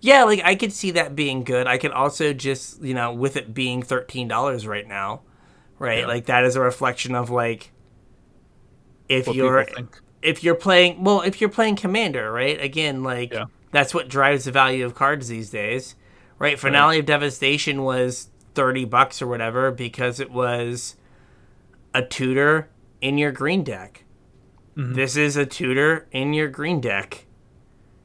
Yeah, 0.00 0.22
like 0.22 0.40
I 0.44 0.54
could 0.54 0.72
see 0.72 0.92
that 0.92 1.16
being 1.16 1.42
good. 1.42 1.66
I 1.66 1.76
could 1.76 1.90
also 1.90 2.32
just 2.32 2.80
you 2.80 2.94
know 2.94 3.12
with 3.12 3.36
it 3.36 3.52
being 3.52 3.82
thirteen 3.82 4.28
dollars 4.28 4.66
right 4.68 4.86
now, 4.86 5.22
right? 5.80 6.00
Yeah. 6.00 6.06
Like 6.06 6.26
that 6.26 6.44
is 6.44 6.54
a 6.54 6.60
reflection 6.60 7.16
of 7.16 7.28
like 7.28 7.72
if 9.08 9.26
What 9.26 9.36
you're. 9.36 9.66
If 10.26 10.42
you're 10.44 10.54
playing 10.56 11.04
well 11.04 11.20
if 11.22 11.40
you're 11.40 11.50
playing 11.50 11.76
commander 11.76 12.30
right 12.32 12.60
again 12.60 13.02
like 13.02 13.32
Yeah. 13.32 13.44
that's 13.70 13.94
what 13.94 14.08
drives 14.08 14.44
the 14.44 14.52
value 14.52 14.84
of 14.84 14.94
cards 14.94 15.28
these 15.28 15.50
days 15.50 15.94
right 16.38 16.58
finale 16.58 16.98
of 16.98 17.06
devastation 17.06 17.82
was 17.84 18.28
30 18.54 18.84
bucks 18.86 19.22
or 19.22 19.26
whatever 19.26 19.70
because 19.70 20.18
it 20.20 20.30
was 20.30 20.96
a 21.94 22.02
tutor 22.02 22.68
in 23.00 23.18
your 23.18 23.32
green 23.32 23.62
deck 23.64 24.02
Mm-hmm. 24.76 24.92
this 24.92 25.16
is 25.16 25.36
a 25.38 25.46
tutor 25.46 26.06
in 26.12 26.34
your 26.34 26.48
green 26.48 26.80
deck 26.82 27.24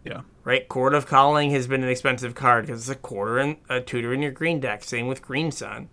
Yeah. 0.05 0.21
right? 0.45 0.67
Chord 0.69 0.93
of 0.93 1.05
Calling 1.05 1.51
has 1.51 1.67
been 1.67 1.83
an 1.83 1.89
expensive 1.89 2.33
card 2.33 2.65
because 2.65 2.81
it's 2.81 2.89
a 2.89 2.95
quarter 2.95 3.39
and 3.39 3.57
a 3.69 3.81
tutor 3.81 4.13
in 4.13 4.21
your 4.21 4.31
green 4.31 4.61
deck. 4.61 4.83
Same 4.85 5.07
with 5.07 5.21
Green 5.21 5.51
Sun. 5.51 5.89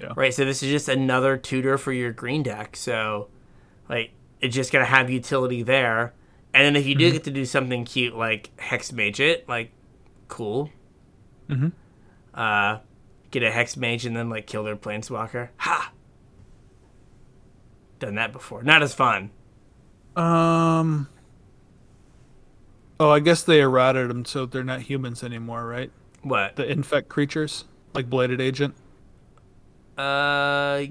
Yeah. 0.00 0.14
Right, 0.16 0.32
so 0.32 0.44
this 0.46 0.62
is 0.62 0.70
just 0.70 0.88
another 0.88 1.36
tutor 1.36 1.76
for 1.76 1.92
your 1.92 2.10
green 2.10 2.42
deck. 2.42 2.74
So, 2.74 3.28
like, 3.88 4.12
it's 4.42 4.54
just 4.54 4.70
gonna 4.72 4.84
have 4.84 5.08
utility 5.08 5.62
there. 5.62 6.12
And 6.52 6.64
then 6.66 6.76
if 6.76 6.84
you 6.86 6.94
do 6.94 7.06
Mm-hmm. 7.06 7.12
get 7.14 7.24
to 7.24 7.30
do 7.30 7.46
something 7.46 7.84
cute 7.86 8.14
like 8.14 8.50
Hex 8.60 8.92
Mage 8.92 9.20
it, 9.20 9.48
like, 9.48 9.70
cool. 10.28 10.70
Mhm. 11.48 11.72
Uh, 12.34 12.78
get 13.30 13.42
a 13.42 13.50
Hex 13.50 13.76
Mage 13.76 14.04
and 14.04 14.14
then 14.14 14.28
like 14.28 14.46
kill 14.46 14.62
their 14.64 14.76
Planeswalker. 14.76 15.48
Ha! 15.58 15.92
Done 17.98 18.16
that 18.16 18.32
before. 18.32 18.62
Not 18.62 18.82
as 18.82 18.92
fun. 18.94 19.30
Um. 20.16 21.08
Oh, 23.00 23.10
I 23.10 23.20
guess 23.20 23.42
they 23.42 23.60
eroded 23.60 24.10
them, 24.10 24.24
so 24.24 24.44
they're 24.46 24.62
not 24.62 24.82
humans 24.82 25.22
anymore, 25.24 25.66
right? 25.66 25.90
What? 26.22 26.56
The 26.56 26.70
infect 26.70 27.08
creatures, 27.08 27.64
like 27.94 28.10
Blighted 28.10 28.40
Agent. 28.40 28.74
Uh, 29.96 30.84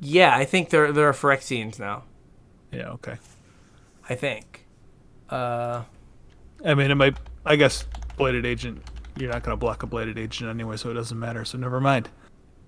yeah, 0.00 0.34
I 0.36 0.44
think 0.44 0.70
they're 0.70 0.92
they're 0.92 1.12
Phyrexians 1.12 1.78
now. 1.78 2.04
Yeah. 2.72 2.90
Okay. 2.90 3.16
I 4.08 4.14
think. 4.14 4.64
Uh, 5.30 5.82
I 6.64 6.74
mean, 6.74 6.90
it 6.90 6.94
might. 6.94 7.16
I 7.44 7.56
guess 7.56 7.84
Blighted 8.16 8.44
Agent. 8.46 8.82
You're 9.16 9.32
not 9.32 9.42
gonna 9.42 9.56
block 9.56 9.82
a 9.82 9.86
Blighted 9.86 10.18
Agent 10.18 10.48
anyway, 10.50 10.76
so 10.76 10.90
it 10.90 10.94
doesn't 10.94 11.18
matter. 11.18 11.44
So 11.44 11.58
never 11.58 11.80
mind. 11.80 12.08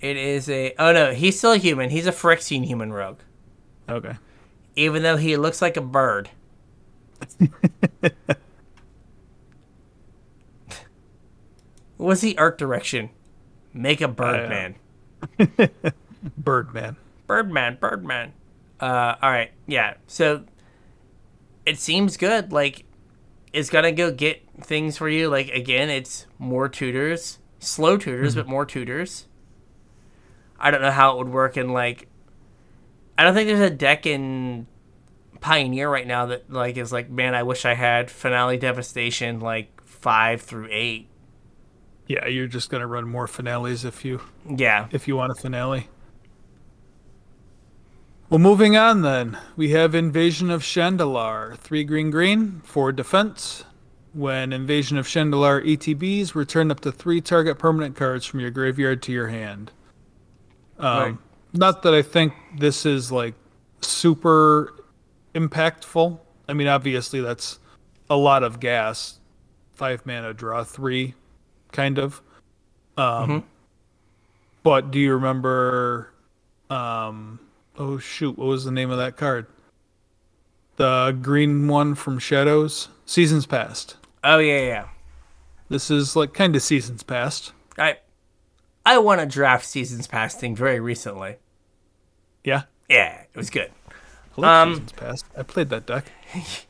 it 0.00 0.16
is 0.16 0.48
a. 0.48 0.74
Oh 0.78 0.92
no, 0.92 1.12
he's 1.12 1.38
still 1.38 1.52
a 1.52 1.58
human. 1.58 1.90
He's 1.90 2.06
a 2.06 2.12
Phyrexian 2.12 2.64
human 2.66 2.92
rogue, 2.92 3.18
Okay. 3.88 4.14
even 4.76 5.02
though 5.02 5.16
he 5.16 5.36
looks 5.36 5.60
like 5.62 5.76
a 5.76 5.80
bird. 5.82 6.30
What's 11.96 12.20
the 12.22 12.36
art 12.38 12.58
direction? 12.58 13.10
Make 13.74 14.00
a 14.00 14.08
Birdman. 14.08 14.76
Birdman. 16.38 16.96
Birdman, 17.26 17.76
Birdman. 17.80 18.32
Uh, 18.80 19.16
all 19.20 19.30
right, 19.30 19.50
yeah. 19.66 19.94
So 20.06 20.44
it 21.66 21.78
seems 21.78 22.16
good. 22.16 22.52
Like 22.52 22.84
it's 23.52 23.70
gonna 23.70 23.92
go 23.92 24.10
get 24.10 24.42
things 24.62 24.96
for 24.96 25.08
you. 25.08 25.28
Like 25.28 25.48
again, 25.50 25.90
it's 25.90 26.26
more 26.38 26.68
tutors, 26.68 27.38
slow 27.58 27.96
tutors, 27.96 28.34
but 28.34 28.46
more 28.48 28.64
tutors. 28.64 29.26
I 30.58 30.70
don't 30.70 30.82
know 30.82 30.90
how 30.90 31.12
it 31.12 31.18
would 31.18 31.32
work 31.32 31.56
in 31.56 31.72
like. 31.72 32.08
I 33.18 33.24
don't 33.24 33.34
think 33.34 33.48
there's 33.48 33.60
a 33.60 33.68
deck 33.70 34.06
in 34.06 34.66
Pioneer 35.40 35.90
right 35.90 36.06
now 36.06 36.26
that 36.26 36.50
like 36.50 36.76
is 36.76 36.92
like, 36.92 37.10
man, 37.10 37.34
I 37.34 37.42
wish 37.42 37.64
I 37.64 37.74
had 37.74 38.10
Finale 38.10 38.56
Devastation 38.56 39.40
like 39.40 39.84
five 39.84 40.40
through 40.40 40.68
eight. 40.70 41.08
Yeah, 42.06 42.26
you're 42.26 42.46
just 42.46 42.70
gonna 42.70 42.86
run 42.86 43.08
more 43.08 43.26
finales 43.26 43.84
if 43.84 44.04
you 44.04 44.20
Yeah, 44.48 44.88
if 44.90 45.06
you 45.06 45.16
want 45.16 45.32
a 45.32 45.34
finale. 45.34 45.88
Well, 48.30 48.38
moving 48.38 48.76
on 48.76 49.02
then, 49.02 49.36
we 49.56 49.70
have 49.70 49.92
Invasion 49.92 50.50
of 50.50 50.62
Shandalar. 50.62 51.58
Three 51.58 51.82
green 51.82 52.12
green, 52.12 52.60
four 52.64 52.92
defense. 52.92 53.64
When 54.12 54.52
Invasion 54.52 54.98
of 54.98 55.06
Shandalar 55.06 55.64
ETBs, 55.66 56.36
return 56.36 56.70
up 56.70 56.78
to 56.80 56.92
three 56.92 57.20
target 57.20 57.58
permanent 57.58 57.96
cards 57.96 58.24
from 58.24 58.38
your 58.38 58.50
graveyard 58.50 59.02
to 59.02 59.12
your 59.12 59.26
hand. 59.28 59.72
Um, 60.78 60.98
Right. 60.98 61.16
Not 61.52 61.82
that 61.82 61.92
I 61.92 62.02
think 62.02 62.32
this 62.56 62.86
is 62.86 63.10
like 63.10 63.34
super 63.80 64.74
impactful. 65.34 66.16
I 66.48 66.52
mean, 66.52 66.68
obviously 66.68 67.20
that's 67.20 67.58
a 68.08 68.16
lot 68.16 68.44
of 68.44 68.60
gas. 68.60 69.18
Five 69.74 70.06
mana, 70.06 70.32
draw 70.34 70.62
three, 70.62 71.14
kind 71.72 71.98
of. 71.98 72.22
Um, 72.96 73.44
But 74.62 74.92
do 74.92 75.00
you 75.00 75.14
remember? 75.14 76.12
Um, 76.68 77.40
oh 77.80 77.98
shoot, 77.98 78.38
what 78.38 78.46
was 78.46 78.64
the 78.64 78.70
name 78.70 78.90
of 78.90 78.98
that 78.98 79.16
card? 79.16 79.46
The 80.76 81.16
green 81.20 81.66
one 81.66 81.94
from 81.94 82.18
Shadows. 82.18 82.88
Seasons 83.06 83.46
past. 83.46 83.96
Oh 84.22 84.38
yeah, 84.38 84.60
yeah. 84.60 84.88
This 85.68 85.90
is 85.90 86.14
like 86.14 86.32
kind 86.34 86.54
of 86.54 86.62
seasons 86.62 87.02
past. 87.02 87.52
I 87.78 87.98
I 88.84 88.98
won 88.98 89.18
a 89.18 89.26
draft 89.26 89.64
seasons 89.64 90.06
past 90.06 90.38
thing 90.38 90.54
very 90.54 90.78
recently. 90.80 91.36
Yeah. 92.44 92.62
Yeah, 92.88 93.22
it 93.22 93.36
was 93.36 93.50
good. 93.50 93.70
I 94.38 94.62
Um, 94.62 94.74
seasons 94.74 94.92
past. 94.92 95.24
I 95.36 95.42
played 95.42 95.70
that 95.70 95.86
deck. 95.86 96.06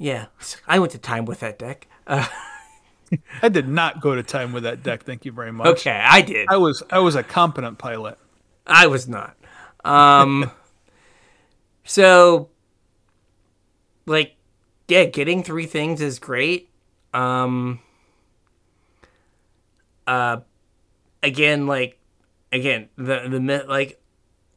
Yeah, 0.00 0.26
I 0.68 0.78
went 0.78 0.92
to 0.92 0.98
time 0.98 1.24
with 1.24 1.40
that 1.40 1.58
deck. 1.58 1.88
Uh, 2.06 2.24
I 3.42 3.48
did 3.48 3.68
not 3.68 4.00
go 4.00 4.14
to 4.14 4.22
time 4.22 4.52
with 4.52 4.62
that 4.62 4.84
deck. 4.84 5.02
Thank 5.02 5.24
you 5.24 5.32
very 5.32 5.50
much. 5.50 5.66
okay, 5.66 5.90
I 6.04 6.22
did. 6.22 6.46
I 6.48 6.56
was 6.56 6.84
I 6.88 7.00
was 7.00 7.16
a 7.16 7.24
competent 7.24 7.78
pilot. 7.78 8.16
I 8.64 8.86
was 8.86 9.08
not. 9.08 9.34
Um, 9.88 10.50
so, 11.84 12.48
like, 14.06 14.36
yeah, 14.88 15.04
getting 15.04 15.42
three 15.42 15.66
things 15.66 16.00
is 16.00 16.18
great. 16.18 16.70
Um, 17.14 17.80
uh, 20.06 20.38
again, 21.22 21.66
like, 21.66 21.98
again, 22.52 22.88
the 22.96 23.28
the 23.28 23.64
like, 23.68 24.00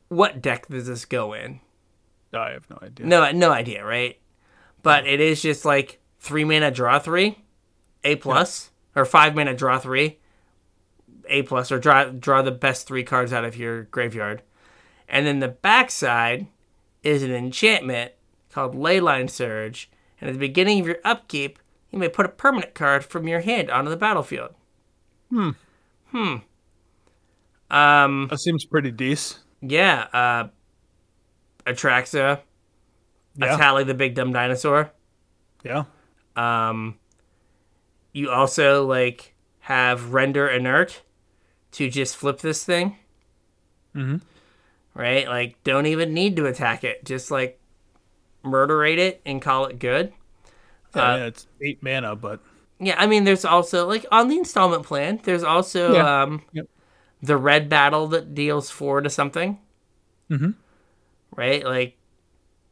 what 0.10 0.42
deck 0.42 0.68
does 0.68 0.88
this 0.88 1.06
go 1.06 1.34
in? 1.34 1.60
I 2.34 2.52
have 2.52 2.70
no 2.70 2.80
idea. 2.82 3.06
No, 3.06 3.32
no 3.32 3.52
idea, 3.52 3.86
right? 3.86 4.18
But 4.84 5.06
it 5.06 5.20
is 5.20 5.42
just 5.42 5.66
like 5.66 6.00
three 6.20 6.44
mana 6.44 6.72
draw 6.72 7.00
three, 7.00 7.38
A 8.04 8.16
plus, 8.16 8.72
or 8.96 9.06
five 9.06 9.36
mana 9.36 9.54
draw 9.54 9.80
three, 9.80 10.20
A 11.28 11.44
plus, 11.44 11.72
or 11.72 11.80
draw 11.80 12.06
draw 12.06 12.42
the 12.42 12.52
best 12.52 12.88
three 12.88 13.04
cards 13.04 13.34
out 13.34 13.46
of 13.46 13.58
your 13.58 13.84
graveyard, 13.84 14.42
and 15.12 15.28
then 15.28 15.40
the 15.40 15.48
backside 15.50 16.48
is 17.04 17.22
an 17.22 17.32
enchantment 17.32 18.14
called 18.52 18.74
Leyline 18.74 19.30
Surge, 19.30 19.92
and 20.20 20.30
at 20.30 20.34
the 20.34 20.40
beginning 20.40 20.80
of 20.80 20.88
your 20.88 20.98
upkeep, 21.04 21.60
you 21.92 22.00
may 22.00 22.10
put 22.10 22.26
a 22.26 22.30
permanent 22.30 22.74
card 22.74 23.04
from 23.06 23.28
your 23.28 23.42
hand 23.42 23.70
onto 23.70 23.90
the 23.92 23.98
battlefield. 23.98 24.56
Hmm. 25.30 25.52
Hmm. 26.12 26.36
Um. 27.70 28.28
That 28.30 28.40
seems 28.40 28.66
pretty 28.66 28.92
decent. 28.92 29.42
Yeah. 29.62 30.08
Uh. 30.12 30.48
Atraxa. 31.66 32.40
Yeah. 33.36 33.58
Etali 33.58 33.86
the 33.86 33.94
big 33.94 34.16
dumb 34.16 34.34
dinosaur. 34.34 34.92
Yeah. 35.64 35.84
Um, 36.36 36.98
you 38.14 38.30
also 38.30 38.86
like 38.86 39.36
have 39.60 40.14
render 40.14 40.48
inert 40.48 41.02
to 41.74 41.90
just 41.90 42.16
flip 42.18 42.40
this 42.40 42.64
thing. 42.64 42.98
Mhm. 43.96 44.22
Right? 44.94 45.28
Like, 45.28 45.62
don't 45.64 45.86
even 45.86 46.14
need 46.14 46.36
to 46.38 46.46
attack 46.48 46.84
it. 46.84 47.06
Just 47.06 47.32
like 47.32 47.60
murderate 48.44 49.00
it 49.00 49.22
and 49.26 49.42
call 49.42 49.66
it 49.66 49.80
good. 49.80 50.12
Yeah, 50.96 51.02
Uh, 51.14 51.18
mean, 51.18 51.26
it's 51.28 51.48
eight 51.62 51.82
mana, 51.84 52.16
but 52.16 52.40
Yeah, 52.80 52.96
I 52.98 53.06
mean, 53.08 53.24
there's 53.24 53.46
also 53.46 53.88
like 53.88 54.06
on 54.12 54.28
the 54.28 54.38
installment 54.38 54.84
plan. 54.86 55.20
There's 55.24 55.44
also 55.44 55.94
Yeah. 55.94 56.24
um, 56.24 56.42
Yep. 56.52 56.68
the 57.22 57.38
red 57.38 57.70
battle 57.70 58.08
that 58.08 58.34
deals 58.34 58.70
four 58.70 59.00
to 59.02 59.10
something. 59.10 59.60
Mhm. 60.30 60.56
Right? 61.36 61.64
Like, 61.64 61.98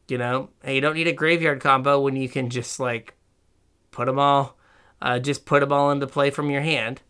you 0.08 0.18
know, 0.18 0.50
hey, 0.64 0.74
you 0.74 0.80
don't 0.80 0.94
need 0.96 1.06
a 1.06 1.12
graveyard 1.12 1.60
combo 1.60 2.00
when 2.00 2.16
you 2.16 2.28
can 2.28 2.50
just 2.50 2.80
like 2.80 3.14
put 3.92 4.06
them 4.06 4.18
all, 4.18 4.58
uh, 5.00 5.18
just 5.20 5.46
put 5.46 5.60
them 5.60 5.72
all 5.72 5.90
into 5.90 6.06
play 6.06 6.30
from 6.30 6.50
your 6.50 6.62
hand. 6.62 7.00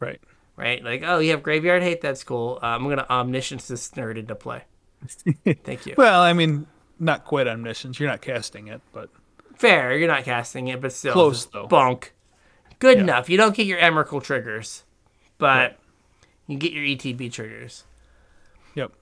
right. 0.00 0.20
Right? 0.56 0.82
Like, 0.82 1.02
oh, 1.04 1.18
you 1.18 1.30
have 1.32 1.42
graveyard 1.42 1.82
hate. 1.82 2.00
That's 2.00 2.24
cool. 2.24 2.58
Uh, 2.62 2.66
I'm 2.66 2.84
gonna 2.88 3.06
omniscience 3.08 3.68
this 3.68 3.88
nerd 3.90 4.16
into 4.16 4.34
play. 4.34 4.62
Thank 5.64 5.86
you. 5.86 5.94
Well, 5.98 6.22
I 6.22 6.32
mean, 6.32 6.66
not 6.98 7.24
quite 7.24 7.46
omniscience. 7.46 7.98
You're 8.00 8.08
not 8.08 8.22
casting 8.22 8.68
it, 8.68 8.80
but 8.92 9.10
Fair. 9.56 9.96
You're 9.96 10.08
not 10.08 10.24
casting 10.24 10.68
it, 10.68 10.80
but 10.80 10.92
still 10.92 11.12
Close, 11.12 11.46
though. 11.46 11.68
Bonk. 11.68 12.10
Good 12.80 12.96
Yeah. 12.98 13.04
enough. 13.04 13.30
You 13.30 13.36
don't 13.36 13.54
get 13.54 13.66
your 13.66 13.78
Emrakul 13.78 14.22
triggers, 14.22 14.82
but 15.38 15.78
you 16.46 16.58
get 16.58 16.72
your 16.72 16.82
ETB 16.84 17.32
triggers. 17.32 17.84
Yep. 18.74 18.92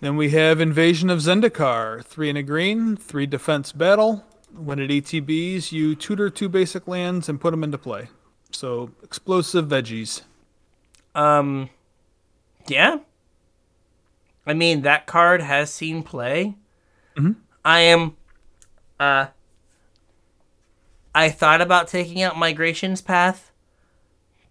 Then 0.00 0.16
we 0.16 0.30
have 0.30 0.60
Invasion 0.60 1.10
of 1.10 1.18
Zendikar. 1.20 2.02
Three 2.04 2.28
in 2.30 2.36
a 2.36 2.42
green, 2.42 2.96
three 2.96 3.26
defense 3.26 3.72
battle. 3.72 4.24
When 4.52 4.78
it 4.80 4.90
ETBs, 4.90 5.70
you 5.70 5.94
tutor 5.94 6.30
two 6.30 6.48
basic 6.48 6.88
lands 6.88 7.28
and 7.28 7.40
put 7.40 7.52
them 7.52 7.62
into 7.62 7.78
play. 7.78 8.08
So, 8.52 8.90
explosive 9.02 9.66
veggies. 9.68 10.22
Um, 11.14 11.70
yeah. 12.66 12.98
I 14.46 14.54
mean, 14.54 14.82
that 14.82 15.06
card 15.06 15.42
has 15.42 15.72
seen 15.72 16.02
play. 16.02 16.56
Mhm. 17.16 17.36
I 17.64 17.80
am. 17.80 18.16
Uh. 18.98 19.26
I 21.14 21.28
thought 21.28 21.60
about 21.60 21.88
taking 21.88 22.22
out 22.22 22.38
Migrations 22.38 23.00
Path, 23.02 23.50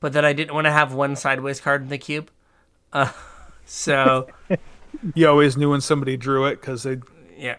but 0.02 0.12
then 0.12 0.26
I 0.26 0.34
didn't 0.34 0.54
want 0.54 0.66
to 0.66 0.72
have 0.72 0.94
one 0.94 1.16
sideways 1.16 1.62
card 1.62 1.84
in 1.84 1.88
the 1.88 1.98
cube. 1.98 2.30
Uh, 2.92 3.12
so 3.66 4.28
You 5.16 5.30
always 5.30 5.56
knew 5.56 5.70
when 5.70 5.80
somebody 5.82 6.18
drew 6.18 6.46
it 6.48 6.60
because 6.60 6.84
they. 6.84 6.98
yeah. 7.38 7.56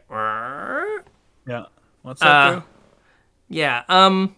Yeah. 1.46 1.64
What's 2.02 2.20
that 2.20 2.26
Uh, 2.28 2.54
do? 2.56 2.62
Yeah. 3.48 3.84
Um 3.88 4.36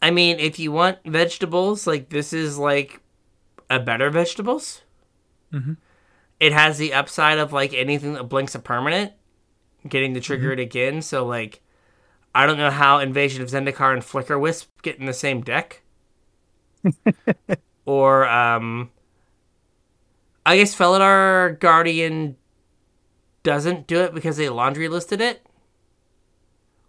I 0.00 0.10
mean, 0.10 0.38
if 0.38 0.58
you 0.58 0.72
want 0.72 0.98
vegetables, 1.04 1.86
like 1.86 2.08
this 2.10 2.32
is 2.32 2.58
like 2.58 3.00
a 3.68 3.80
better 3.80 4.10
vegetables. 4.10 4.82
Mhm. 5.52 5.76
It 6.40 6.52
has 6.52 6.78
the 6.78 6.92
upside 6.94 7.38
of 7.38 7.52
like 7.52 7.74
anything 7.74 8.12
that 8.14 8.24
blinks 8.24 8.54
a 8.54 8.60
permanent, 8.60 9.12
getting 9.88 10.14
to 10.14 10.20
trigger 10.20 10.52
it 10.52 10.60
again. 10.60 11.02
So 11.02 11.26
like, 11.26 11.60
I 12.34 12.46
don't 12.46 12.58
know 12.58 12.70
how 12.70 12.98
Invasion 12.98 13.42
of 13.42 13.48
Zendikar 13.48 13.92
and 13.92 14.04
Flicker 14.04 14.38
Wisp 14.38 14.68
get 14.82 14.98
in 14.98 15.06
the 15.06 15.12
same 15.12 15.40
deck. 15.40 15.82
or 17.84 18.26
um, 18.28 18.90
I 20.46 20.56
guess 20.56 20.74
Felidar 20.74 21.58
Guardian 21.58 22.36
doesn't 23.42 23.86
do 23.86 24.00
it 24.00 24.14
because 24.14 24.36
they 24.36 24.48
laundry 24.48 24.88
listed 24.88 25.20
it. 25.20 25.44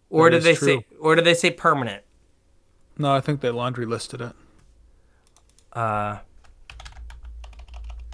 Or 0.09 0.29
That 0.29 0.37
did 0.37 0.43
they 0.43 0.51
is 0.51 0.59
say? 0.59 0.85
Or 0.99 1.15
did 1.15 1.25
they 1.25 1.33
say 1.33 1.51
permanent? 1.51 2.03
No, 2.99 3.15
I 3.15 3.21
think 3.21 3.39
they 3.41 3.49
laundry 3.49 3.85
listed 3.85 4.21
it. 4.21 4.33
Uh, 5.73 6.19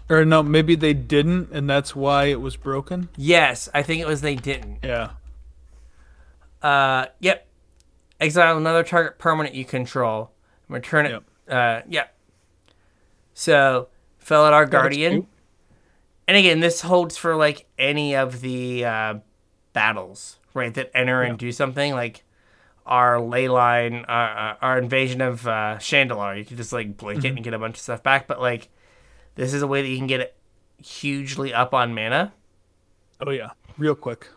Or 0.07 0.23
no, 0.23 0.43
maybe 0.43 0.75
they 0.75 0.93
didn't, 0.93 1.49
and 1.51 1.67
that's 1.67 1.95
why 1.95 2.25
it 2.25 2.39
was 2.39 2.55
broken. 2.55 3.09
yes, 3.17 3.67
I 3.73 3.81
think 3.81 3.99
it 4.01 4.07
was 4.07 4.21
they 4.21 4.35
didn't. 4.35 4.79
Yeah. 4.83 5.09
Uh, 6.61 7.07
yep. 7.19 7.47
Exile 8.19 8.57
another 8.57 8.83
target 8.83 9.17
permanent 9.17 9.55
you 9.55 9.65
control. 9.65 10.31
Return 10.69 11.07
it. 11.07 11.11
Yep. 11.11 11.23
Uh, 11.49 11.81
yep. 11.89 12.15
So, 13.33 13.89
our 14.31 14.65
Guardian. 14.65 15.27
And 16.27 16.37
again, 16.37 16.59
this 16.59 16.81
holds 16.81 17.17
for 17.17 17.35
like 17.35 17.67
any 17.77 18.15
of 18.15 18.41
the 18.41 18.85
uh, 18.85 19.13
battles, 19.73 20.37
right? 20.53 20.73
That 20.73 20.91
enter 20.95 21.21
and 21.21 21.37
do 21.37 21.51
something 21.51 21.93
like 21.93 22.23
our 22.85 23.19
ley 23.19 23.47
line, 23.47 24.05
our, 24.07 24.57
our 24.61 24.77
invasion 24.77 25.21
of 25.21 25.47
uh, 25.47 25.77
Shandalar. 25.79 26.37
You 26.37 26.45
can 26.45 26.57
just 26.57 26.71
like 26.73 26.97
blink 26.97 27.19
Mm-hmm. 27.19 27.25
it 27.27 27.35
and 27.35 27.43
get 27.43 27.53
a 27.53 27.59
bunch 27.59 27.75
of 27.77 27.81
stuff 27.81 28.03
back. 28.03 28.27
But 28.27 28.39
like, 28.39 28.69
this 29.35 29.53
is 29.53 29.61
a 29.61 29.67
way 29.67 29.81
that 29.81 29.87
you 29.87 29.97
can 29.97 30.07
get 30.07 30.19
it 30.19 30.35
hugely 30.83 31.53
up 31.53 31.73
on 31.73 31.93
mana. 31.95 32.33
Oh 33.25 33.31
yeah. 33.31 33.49
Real 33.77 33.95
quick. 33.95 34.29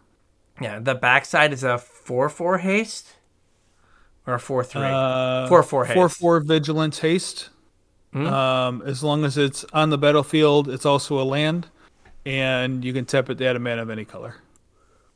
Yeah, 0.60 0.78
the 0.80 0.94
backside 0.94 1.52
is 1.52 1.62
a 1.62 1.78
four 1.78 2.28
four 2.28 2.58
haste 2.58 3.14
or 4.26 4.34
a 4.34 4.40
four 4.40 4.64
three. 4.64 4.82
Uh, 4.82 5.46
Four, 5.48 5.62
four 5.62 5.84
Four 5.86 6.08
haste. 6.08 6.18
four 6.20 6.40
vigilance 6.40 6.98
haste. 7.00 7.50
Hmm? 8.12 8.26
Um, 8.26 8.82
as 8.86 9.04
long 9.04 9.24
as 9.24 9.36
it's 9.38 9.64
on 9.72 9.90
the 9.90 9.98
battlefield, 9.98 10.68
it's 10.68 10.86
also 10.86 11.20
a 11.20 11.24
land, 11.24 11.68
and 12.24 12.82
you 12.84 12.92
can 12.94 13.04
tap 13.04 13.28
it 13.30 13.36
to 13.38 13.46
add 13.46 13.54
a 13.56 13.58
mana 13.58 13.82
of 13.82 13.90
any 13.90 14.04
color. 14.06 14.36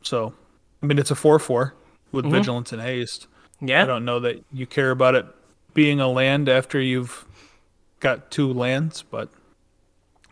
So, 0.02 0.34
I 0.82 0.86
mean, 0.86 0.98
it's 0.98 1.10
a 1.10 1.14
four 1.14 1.38
four 1.38 1.74
with 2.12 2.24
Mm-hmm. 2.24 2.34
vigilance 2.34 2.72
and 2.72 2.80
haste. 2.82 3.26
Yeah. 3.60 3.82
I 3.82 3.86
don't 3.86 4.04
know 4.04 4.20
that 4.20 4.44
you 4.52 4.66
care 4.66 4.90
about 4.90 5.14
it 5.14 5.26
being 5.74 6.00
a 6.00 6.08
land 6.08 6.48
after 6.48 6.80
you've 6.80 7.24
got 8.00 8.30
two 8.30 8.52
lands, 8.52 9.02
but 9.02 9.30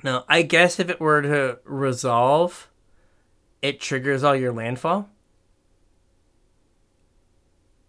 no. 0.02 0.24
I 0.28 0.42
guess 0.42 0.78
if 0.78 0.90
it 0.90 1.00
were 1.00 1.22
to 1.22 1.58
resolve, 1.64 2.68
it 3.62 3.80
triggers 3.80 4.24
all 4.24 4.34
your 4.34 4.52
landfall, 4.52 5.08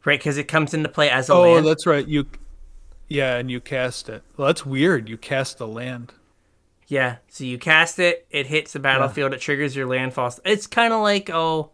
right? 0.05 0.19
Because 0.19 0.37
it 0.37 0.47
comes 0.47 0.73
into 0.73 0.89
play 0.89 1.09
as 1.09 1.29
a 1.29 1.33
oh, 1.33 1.41
land. 1.41 1.65
Oh, 1.65 1.69
that's 1.69 1.85
right. 1.85 2.07
You, 2.07 2.27
yeah, 3.07 3.37
and 3.37 3.49
you 3.49 3.59
cast 3.59 4.09
it. 4.09 4.23
Well, 4.37 4.47
that's 4.47 4.65
weird. 4.65 5.09
You 5.09 5.17
cast 5.17 5.57
the 5.57 5.67
land. 5.67 6.13
Yeah, 6.87 7.17
so 7.29 7.45
you 7.45 7.57
cast 7.57 7.99
it, 7.99 8.27
it 8.29 8.47
hits 8.47 8.73
the 8.73 8.79
battlefield, 8.79 9.33
it 9.33 9.39
triggers 9.39 9.75
your 9.75 9.87
landfall. 9.87 10.33
It's 10.43 10.67
kind 10.67 10.93
of 10.93 11.01
like 11.01 11.29
oh, 11.31 11.71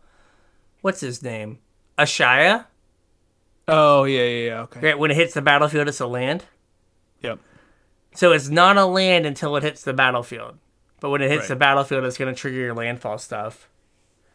what's 0.81 1.01
his 1.01 1.23
name? 1.23 1.57
Ashaya. 1.97 2.65
Oh 3.67 4.03
yeah, 4.05 4.23
yeah, 4.23 4.45
yeah. 4.47 4.61
Okay. 4.61 4.79
Right 4.81 4.99
when 4.99 5.11
it 5.11 5.17
hits 5.17 5.33
the 5.33 5.41
battlefield, 5.41 5.87
it's 5.87 5.99
a 5.99 6.07
land. 6.07 6.45
Yep. 7.21 7.39
So 8.15 8.31
it's 8.31 8.49
not 8.49 8.77
a 8.77 8.85
land 8.85 9.25
until 9.25 9.55
it 9.57 9.63
hits 9.63 9.83
the 9.83 9.93
battlefield. 9.93 10.57
But 10.99 11.09
when 11.11 11.21
it 11.21 11.29
hits 11.29 11.41
Right. 11.41 11.49
the 11.49 11.55
battlefield, 11.57 12.05
it's 12.05 12.17
going 12.17 12.33
to 12.33 12.39
trigger 12.39 12.57
your 12.57 12.73
landfall 12.73 13.17
stuff. 13.17 13.69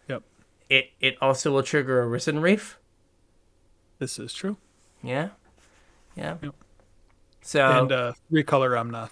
Yep. 0.09 0.23
It 0.69 0.91
it 1.01 1.17
also 1.21 1.51
will 1.53 1.63
trigger 1.63 2.03
a 2.03 2.07
Risen 2.09 2.41
Reef. 2.41 2.79
This 3.99 4.19
is 4.19 4.33
true. 4.35 4.57
Yeah. 5.03 5.31
Yeah. 6.17 6.37
Yep. 6.43 6.55
So 7.41 7.67
And 7.81 7.93
uh, 7.93 8.13
three 8.29 8.45
color 8.45 8.71
Omnath. 8.73 9.11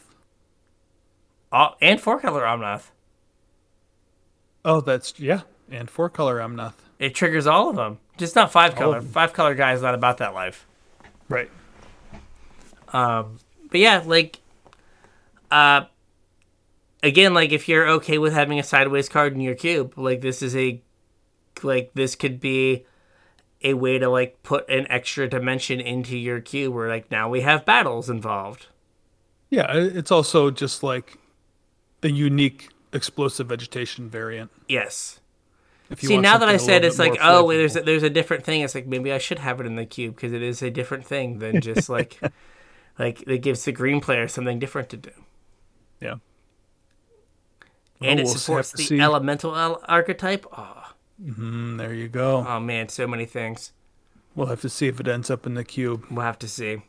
all, 1.50 1.76
and 1.80 2.00
four 2.00 2.20
color 2.20 2.42
Omnath. 2.42 2.90
Oh, 4.64 4.80
that's 4.80 5.18
yeah, 5.18 5.40
and 5.70 5.90
four 5.90 6.08
color 6.10 6.38
Omnath. 6.38 6.74
It 6.98 7.14
triggers 7.14 7.46
all 7.46 7.70
of 7.70 7.76
them. 7.76 7.98
Just 8.20 8.36
not 8.36 8.52
five 8.52 8.74
color. 8.74 9.00
Five 9.00 9.32
color 9.32 9.54
guy 9.54 9.72
is 9.72 9.80
not 9.80 9.94
about 9.94 10.18
that 10.18 10.34
life. 10.34 10.66
Right. 11.30 11.50
Um, 12.92 13.38
but 13.70 13.80
yeah, 13.80 14.02
like, 14.04 14.40
uh, 15.50 15.86
again, 17.02 17.32
like 17.32 17.50
if 17.50 17.66
you're 17.66 17.88
okay 17.88 18.18
with 18.18 18.34
having 18.34 18.58
a 18.58 18.62
sideways 18.62 19.08
card 19.08 19.32
in 19.32 19.40
your 19.40 19.54
cube, 19.54 19.94
like 19.96 20.20
this 20.20 20.42
is 20.42 20.54
a, 20.54 20.82
like 21.62 21.92
this 21.94 22.14
could 22.14 22.40
be 22.40 22.84
a 23.62 23.72
way 23.72 23.98
to 23.98 24.10
like 24.10 24.42
put 24.42 24.68
an 24.68 24.86
extra 24.90 25.26
dimension 25.26 25.80
into 25.80 26.18
your 26.18 26.42
cube 26.42 26.74
where 26.74 26.90
like 26.90 27.10
now 27.10 27.26
we 27.26 27.40
have 27.40 27.64
battles 27.64 28.10
involved. 28.10 28.66
Yeah, 29.48 29.72
it's 29.72 30.10
also 30.10 30.50
just 30.50 30.82
like 30.82 31.16
the 32.02 32.10
unique 32.10 32.68
explosive 32.92 33.46
vegetation 33.46 34.10
variant. 34.10 34.50
Yes. 34.68 35.19
See, 35.98 36.16
now 36.18 36.38
that 36.38 36.48
I 36.48 36.56
said 36.56 36.84
it's 36.84 36.98
like, 36.98 37.16
oh, 37.20 37.44
wait, 37.44 37.56
there's 37.56 37.74
a, 37.76 37.80
there's 37.82 38.02
a 38.04 38.10
different 38.10 38.44
thing. 38.44 38.60
It's 38.60 38.74
like 38.74 38.86
maybe 38.86 39.12
I 39.12 39.18
should 39.18 39.40
have 39.40 39.60
it 39.60 39.66
in 39.66 39.74
the 39.76 39.84
cube 39.86 40.14
because 40.14 40.32
it 40.32 40.42
is 40.42 40.62
a 40.62 40.70
different 40.70 41.04
thing 41.04 41.38
than 41.40 41.60
just 41.62 41.88
like, 41.88 42.20
like 42.98 43.22
it 43.26 43.38
gives 43.38 43.64
the 43.64 43.72
green 43.72 44.00
player 44.00 44.28
something 44.28 44.58
different 44.60 44.88
to 44.90 44.96
do. 44.96 45.10
yeah. 46.00 46.10
and 46.12 46.20
Well, 48.00 48.18
it 48.20 48.24
we'll 48.24 48.34
supports 48.34 48.72
the 48.72 48.82
see. 48.84 49.00
elemental 49.00 49.56
al- 49.56 49.82
archetype. 49.88 50.46
Oh, 50.56 50.76
Mm, 51.22 51.76
there 51.76 51.92
you 51.92 52.08
go. 52.08 52.46
oh 52.48 52.60
man, 52.60 52.88
so 52.88 53.06
many 53.06 53.26
things. 53.26 53.72
We'll 54.34 54.46
have 54.46 54.62
to 54.62 54.70
see 54.70 54.86
if 54.86 55.00
it 55.00 55.06
ends 55.08 55.28
up 55.28 55.44
in 55.44 55.52
the 55.52 55.64
cube. 55.64 56.06
We'll 56.10 56.24
have 56.24 56.38
to 56.38 56.48
see. 56.48 56.82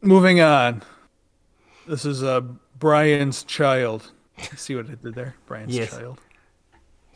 Moving 0.00 0.40
on. 0.40 0.82
This 1.88 2.04
is 2.04 2.22
uh, 2.22 2.42
Brian's 2.78 3.42
child. 3.42 4.12
See 4.56 4.76
what 4.76 4.86
I 4.86 4.94
did 4.94 5.14
there? 5.16 5.34
Brian's 5.46 5.74
Yes. 5.74 5.90
child. 5.90 6.20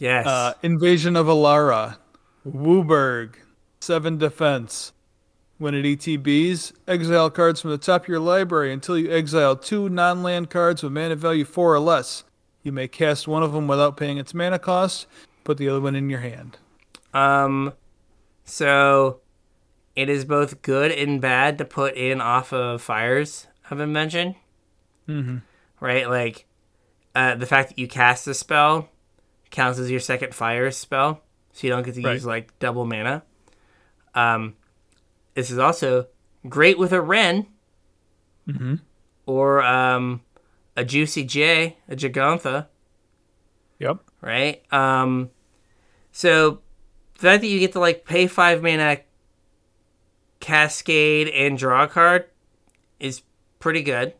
Yes. 0.00 0.26
Uh, 0.26 0.54
Invasion 0.62 1.14
of 1.14 1.26
Alara. 1.26 1.98
WUBRG. 2.48 3.34
Seven 3.80 4.18
defense. 4.18 4.92
When 5.58 5.74
it 5.74 5.84
ETBs, 5.84 6.72
exile 6.88 7.30
cards 7.30 7.60
from 7.60 7.70
the 7.70 7.78
top 7.78 8.02
of 8.02 8.08
your 8.08 8.18
library 8.18 8.72
until 8.72 8.98
you 8.98 9.12
exile 9.12 9.56
two 9.56 9.88
non 9.90 10.22
land 10.22 10.48
cards 10.50 10.82
with 10.82 10.92
mana 10.92 11.16
value 11.16 11.44
four 11.44 11.74
or 11.74 11.80
less. 11.80 12.24
You 12.62 12.72
may 12.72 12.88
cast 12.88 13.28
one 13.28 13.42
of 13.42 13.52
them 13.52 13.68
without 13.68 13.96
paying 13.96 14.16
its 14.18 14.32
mana 14.34 14.58
cost. 14.58 15.06
Put 15.44 15.58
the 15.58 15.68
other 15.68 15.80
one 15.80 15.94
in 15.94 16.10
your 16.10 16.20
hand. 16.20 16.56
um, 17.14 17.72
so 18.44 19.20
it 19.96 20.08
is 20.08 20.24
both 20.24 20.62
good 20.62 20.90
and 20.92 21.20
bad 21.20 21.58
to 21.58 21.64
put 21.64 21.94
in 21.94 22.20
off 22.20 22.52
of 22.52 22.82
fires 22.82 23.46
of 23.70 23.80
invention. 23.80 24.34
Mm-hmm. 25.08 25.38
Right, 25.78 26.08
like 26.08 26.46
uh, 27.14 27.34
the 27.36 27.46
fact 27.46 27.70
that 27.70 27.78
you 27.78 27.86
cast 27.88 28.26
a 28.26 28.34
spell 28.34 28.89
counts 29.50 29.78
as 29.78 29.90
your 29.90 30.00
second 30.00 30.34
fire 30.34 30.70
spell, 30.70 31.22
so 31.52 31.66
you 31.66 31.72
don't 31.72 31.82
get 31.84 31.94
to 31.94 32.02
Right. 32.02 32.12
use 32.14 32.24
like 32.26 32.56
double 32.58 32.84
mana. 32.86 33.22
Um, 34.14 34.54
this 35.34 35.50
is 35.50 35.58
also 35.58 36.06
great 36.48 36.78
with 36.78 36.92
a 36.92 37.00
Ren 37.00 37.46
Mm-hmm. 38.48 38.76
or 39.26 39.62
um, 39.62 40.22
a 40.76 40.84
Juicy 40.84 41.24
J, 41.24 41.76
a 41.88 41.94
Gigantha. 41.94 42.66
Yep. 43.78 43.98
right? 44.20 44.62
Um, 44.72 45.30
so 46.12 46.60
the 47.14 47.20
fact 47.20 47.40
that 47.42 47.46
you 47.48 47.58
get 47.60 47.72
to 47.72 47.80
like 47.80 48.04
pay 48.04 48.26
five 48.26 48.62
mana, 48.62 48.98
cascade, 50.40 51.28
and 51.28 51.56
draw 51.58 51.84
a 51.84 51.88
card 51.88 52.26
is 52.98 53.22
pretty 53.58 53.82
good. 53.82 54.14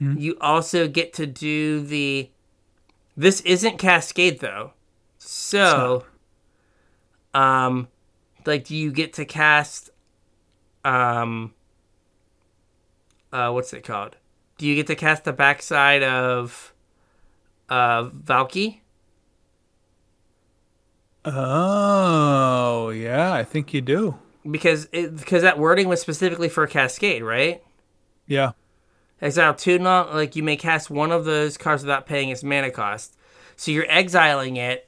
Mhm. 0.00 0.20
You 0.20 0.36
also 0.40 0.86
get 0.88 1.12
to 1.14 1.26
do 1.26 1.80
the. 1.80 2.30
This 3.18 3.40
isn't 3.40 3.78
cascade 3.78 4.38
though, 4.38 4.74
so, 5.18 6.04
um, 7.34 7.88
like, 8.46 8.64
do 8.64 8.76
you 8.76 8.92
get 8.92 9.12
to 9.14 9.24
cast, 9.24 9.90
um, 10.84 11.52
uh, 13.32 13.50
what's 13.50 13.72
it 13.72 13.82
called? 13.82 14.14
Do 14.56 14.66
you 14.68 14.76
get 14.76 14.86
to 14.86 14.94
cast 14.94 15.24
the 15.24 15.32
backside 15.32 16.04
of, 16.04 16.72
uh, 17.68 18.04
Valki? 18.10 18.82
Oh, 21.24 22.90
yeah, 22.90 23.32
I 23.32 23.42
think 23.42 23.74
you 23.74 23.80
do. 23.80 24.16
because 24.48 24.88
it, 24.92 25.16
because 25.16 25.42
that 25.42 25.58
wording 25.58 25.88
was 25.88 26.00
specifically 26.00 26.48
for 26.48 26.66
Cascade, 26.68 27.24
right? 27.24 27.62
Yeah. 28.28 28.52
Exile 29.20 29.54
two, 29.54 29.78
not 29.78 30.14
like 30.14 30.36
you 30.36 30.42
may 30.42 30.56
cast 30.56 30.90
one 30.90 31.10
of 31.10 31.24
those 31.24 31.56
cards 31.56 31.82
without 31.82 32.06
paying 32.06 32.28
its 32.30 32.42
mana 32.44 32.70
cost. 32.70 33.16
So 33.56 33.70
you're 33.72 33.90
exiling 33.90 34.56
it, 34.56 34.84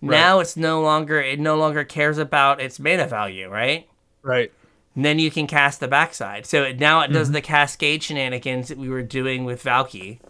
Right. 0.00 0.10
Now 0.16 0.38
it's 0.38 0.56
no 0.56 0.80
longer 0.80 1.20
it 1.20 1.40
no 1.40 1.56
longer 1.56 1.82
cares 1.82 2.18
about 2.18 2.60
its 2.60 2.78
mana 2.78 3.08
value, 3.08 3.48
right? 3.48 3.88
Right. 4.22 4.52
And 4.94 5.04
then 5.04 5.18
you 5.18 5.28
can 5.30 5.48
cast 5.48 5.80
the 5.80 5.88
backside. 5.88 6.46
So 6.46 6.62
it, 6.62 6.78
now 6.78 7.00
it 7.00 7.06
Mm-hmm. 7.06 7.14
does 7.14 7.32
the 7.32 7.40
cascade 7.40 8.04
shenanigans 8.04 8.68
that 8.68 8.78
we 8.78 8.88
were 8.88 9.02
doing 9.02 9.44
with 9.44 9.62
Valki 9.64 10.20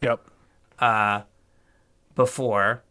Yep. 0.00 0.26
Uh, 0.78 1.22
before 2.14 2.82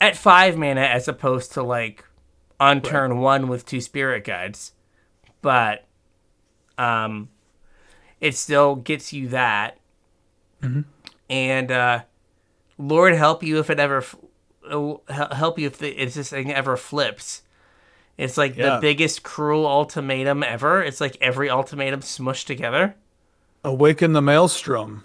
at 0.00 0.16
five 0.16 0.56
mana 0.58 0.82
as 0.82 1.08
opposed 1.08 1.52
to 1.52 1.62
like 1.62 2.04
on 2.60 2.82
turn 2.82 3.18
one 3.20 3.48
with 3.48 3.64
two 3.64 3.80
spirit 3.80 4.24
guides. 4.24 4.72
But 5.40 5.86
um 6.76 7.30
it 8.24 8.34
still 8.34 8.74
gets 8.76 9.12
you 9.12 9.28
that. 9.28 9.78
And 11.28 11.70
uh 11.70 12.02
Lord 12.78 13.14
help 13.14 13.42
you 13.42 13.58
if 13.58 13.70
it 13.70 13.78
ever 13.78 14.04
uh, 14.68 14.94
hel- 15.08 15.34
help 15.34 15.58
you 15.58 15.66
if 15.66 15.78
the, 15.78 15.90
if 16.02 16.14
this 16.14 16.30
thing 16.30 16.52
ever 16.52 16.76
flips. 16.76 17.42
It's 18.16 18.36
like 18.38 18.56
Yeah. 18.56 18.76
the 18.76 18.80
biggest 18.80 19.22
cruel 19.22 19.66
ultimatum 19.66 20.42
ever. 20.42 20.82
It's 20.82 21.00
like 21.00 21.16
every 21.20 21.50
ultimatum 21.50 22.00
smushed 22.00 22.46
together. 22.46 22.94
Awaken 23.62 24.12
the 24.12 24.22
Maelstrom. 24.22 25.04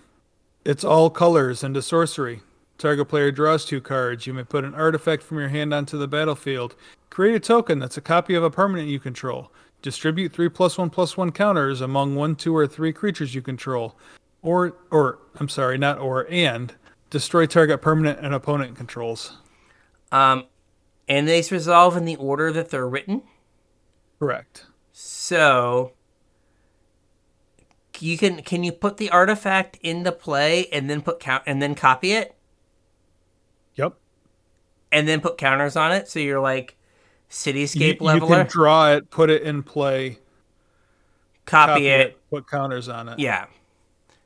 It's 0.65 0.83
all 0.83 1.09
colors 1.09 1.63
into 1.63 1.81
sorcery. 1.81 2.41
Target 2.77 3.09
player 3.09 3.31
draws 3.31 3.65
two 3.65 3.81
cards. 3.81 4.25
You 4.27 4.33
may 4.33 4.43
put 4.43 4.63
an 4.63 4.73
artifact 4.75 5.23
from 5.23 5.39
your 5.39 5.49
hand 5.49 5.73
onto 5.73 5.97
the 5.97 6.07
battlefield. 6.07 6.75
Create 7.09 7.35
a 7.35 7.39
token 7.39 7.79
that's 7.79 7.97
a 7.97 8.01
copy 8.01 8.35
of 8.35 8.43
a 8.43 8.49
permanent 8.51 8.87
you 8.87 8.99
control. 8.99 9.51
Distribute 9.81 10.34
three 10.34 10.49
plus 10.49 10.77
one 10.77 10.89
plus 10.89 11.15
one 11.15 11.31
counters 11.31 11.80
among 11.81 12.15
one, 12.15 12.35
two, 12.35 12.56
or 12.56 12.68
three 12.68 12.91
creatures 12.91 13.34
you 13.34 13.41
control. 13.41 13.95
Or, 14.41 14.76
or 14.91 15.19
I'm 15.39 15.49
sorry, 15.49 15.77
not 15.77 15.99
or, 15.99 16.27
and 16.30 16.73
destroy 17.10 17.45
target 17.45 17.81
permanent 17.81 18.19
and 18.19 18.34
opponent 18.34 18.76
controls. 18.76 19.38
Um, 20.11 20.45
and 21.07 21.27
they 21.27 21.43
resolve 21.49 21.95
in 21.97 22.06
the 22.06 22.15
order 22.18 22.51
that 22.51 22.69
they're 22.69 22.88
written. 22.88 23.23
Correct. 24.19 24.65
So 24.91 25.93
you 27.99 28.18
can 28.18 28.41
can 28.43 28.64
you 28.64 28.72
put 28.72 28.97
the 28.97 29.10
artifact 29.10 29.77
into 29.81 30.11
play 30.11 30.68
and 30.68 30.89
then 30.89 31.01
put 31.01 31.19
count 31.19 31.43
and 31.45 31.61
then 31.61 31.76
copy 31.76 32.14
it 32.14 32.34
Yep. 33.76 33.95
and 34.91 35.07
then 35.07 35.19
put 35.19 35.38
counters 35.38 35.76
on 35.76 35.91
it. 35.91 36.07
So 36.07 36.19
you're 36.19 36.39
like 36.39 36.77
cityscape 37.30 37.99
you 37.99 38.06
leveler, 38.06 38.30
You 38.38 38.43
can 38.43 38.47
draw 38.47 38.91
it, 38.93 39.10
put 39.10 39.30
it 39.30 39.43
in 39.43 39.64
play, 39.64 40.19
copy, 41.45 41.72
copy 41.73 41.88
it, 41.88 41.99
it, 42.01 42.30
put 42.30 42.47
counters 42.47 42.89
on 42.89 43.10
it. 43.10 43.19
yeah, 43.19 43.45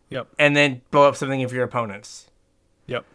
Yep. 0.10 0.28
and 0.40 0.56
then 0.56 0.82
blow 0.92 1.08
up 1.08 1.16
something 1.16 1.44
of 1.44 1.52
your 1.54 1.64
opponent's. 1.64 2.28
Yep. 2.88 3.06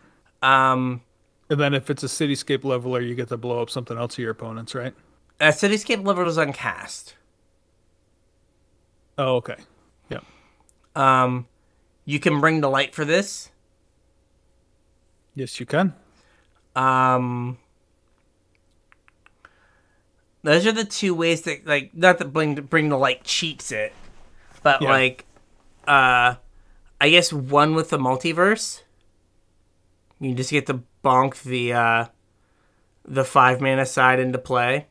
Um, 0.43 1.03
And 1.51 1.59
then 1.61 1.73
if 1.75 1.89
it's 1.91 2.03
a 2.03 2.07
cityscape 2.07 2.65
leveler, 2.65 3.01
you 3.01 3.15
get 3.15 3.29
to 3.29 3.37
blow 3.37 3.63
up 3.63 3.71
something 3.71 3.97
else 3.97 4.15
of 4.15 4.19
your 4.21 4.31
opponents, 4.33 4.75
right? 4.75 4.95
a 5.41 5.49
cityscape 5.49 6.05
leveler 6.05 6.27
is 6.27 6.37
uncast. 6.37 7.15
Oh, 9.17 9.37
okay. 9.37 9.57
Yep. 10.11 10.25
Um, 10.97 11.47
you 12.05 12.19
can 12.21 12.41
bring 12.41 12.61
the 12.61 12.69
light 12.69 12.95
for 12.95 13.05
this. 13.05 13.51
Yes, 15.35 15.61
you 15.61 15.67
can. 15.67 15.95
Um, 16.75 17.59
those 20.43 20.67
are 20.67 20.73
the 20.73 20.85
two 20.85 21.15
ways 21.15 21.43
that, 21.43 21.67
like, 21.67 21.95
not 21.95 22.19
that 22.19 22.33
bring 22.33 22.55
bring 22.55 22.89
the 22.89 22.99
light 22.99 23.25
cheats 23.25 23.73
it, 23.73 23.93
but 24.63 24.81
Yeah. 24.83 24.91
like, 24.91 25.25
uh, 25.87 26.35
I 27.01 27.09
guess 27.11 27.33
one 27.33 27.75
with 27.75 27.91
the 27.91 27.99
multiverse. 27.99 28.83
You 30.21 30.35
just 30.35 30.51
get 30.51 30.67
to 30.67 30.83
bonk 31.05 31.43
the 31.43 31.73
uh, 31.73 32.05
the 33.05 33.25
five 33.25 33.61
mana 33.61 33.87
side 33.87 34.19
into 34.21 34.39
play. 34.39 34.87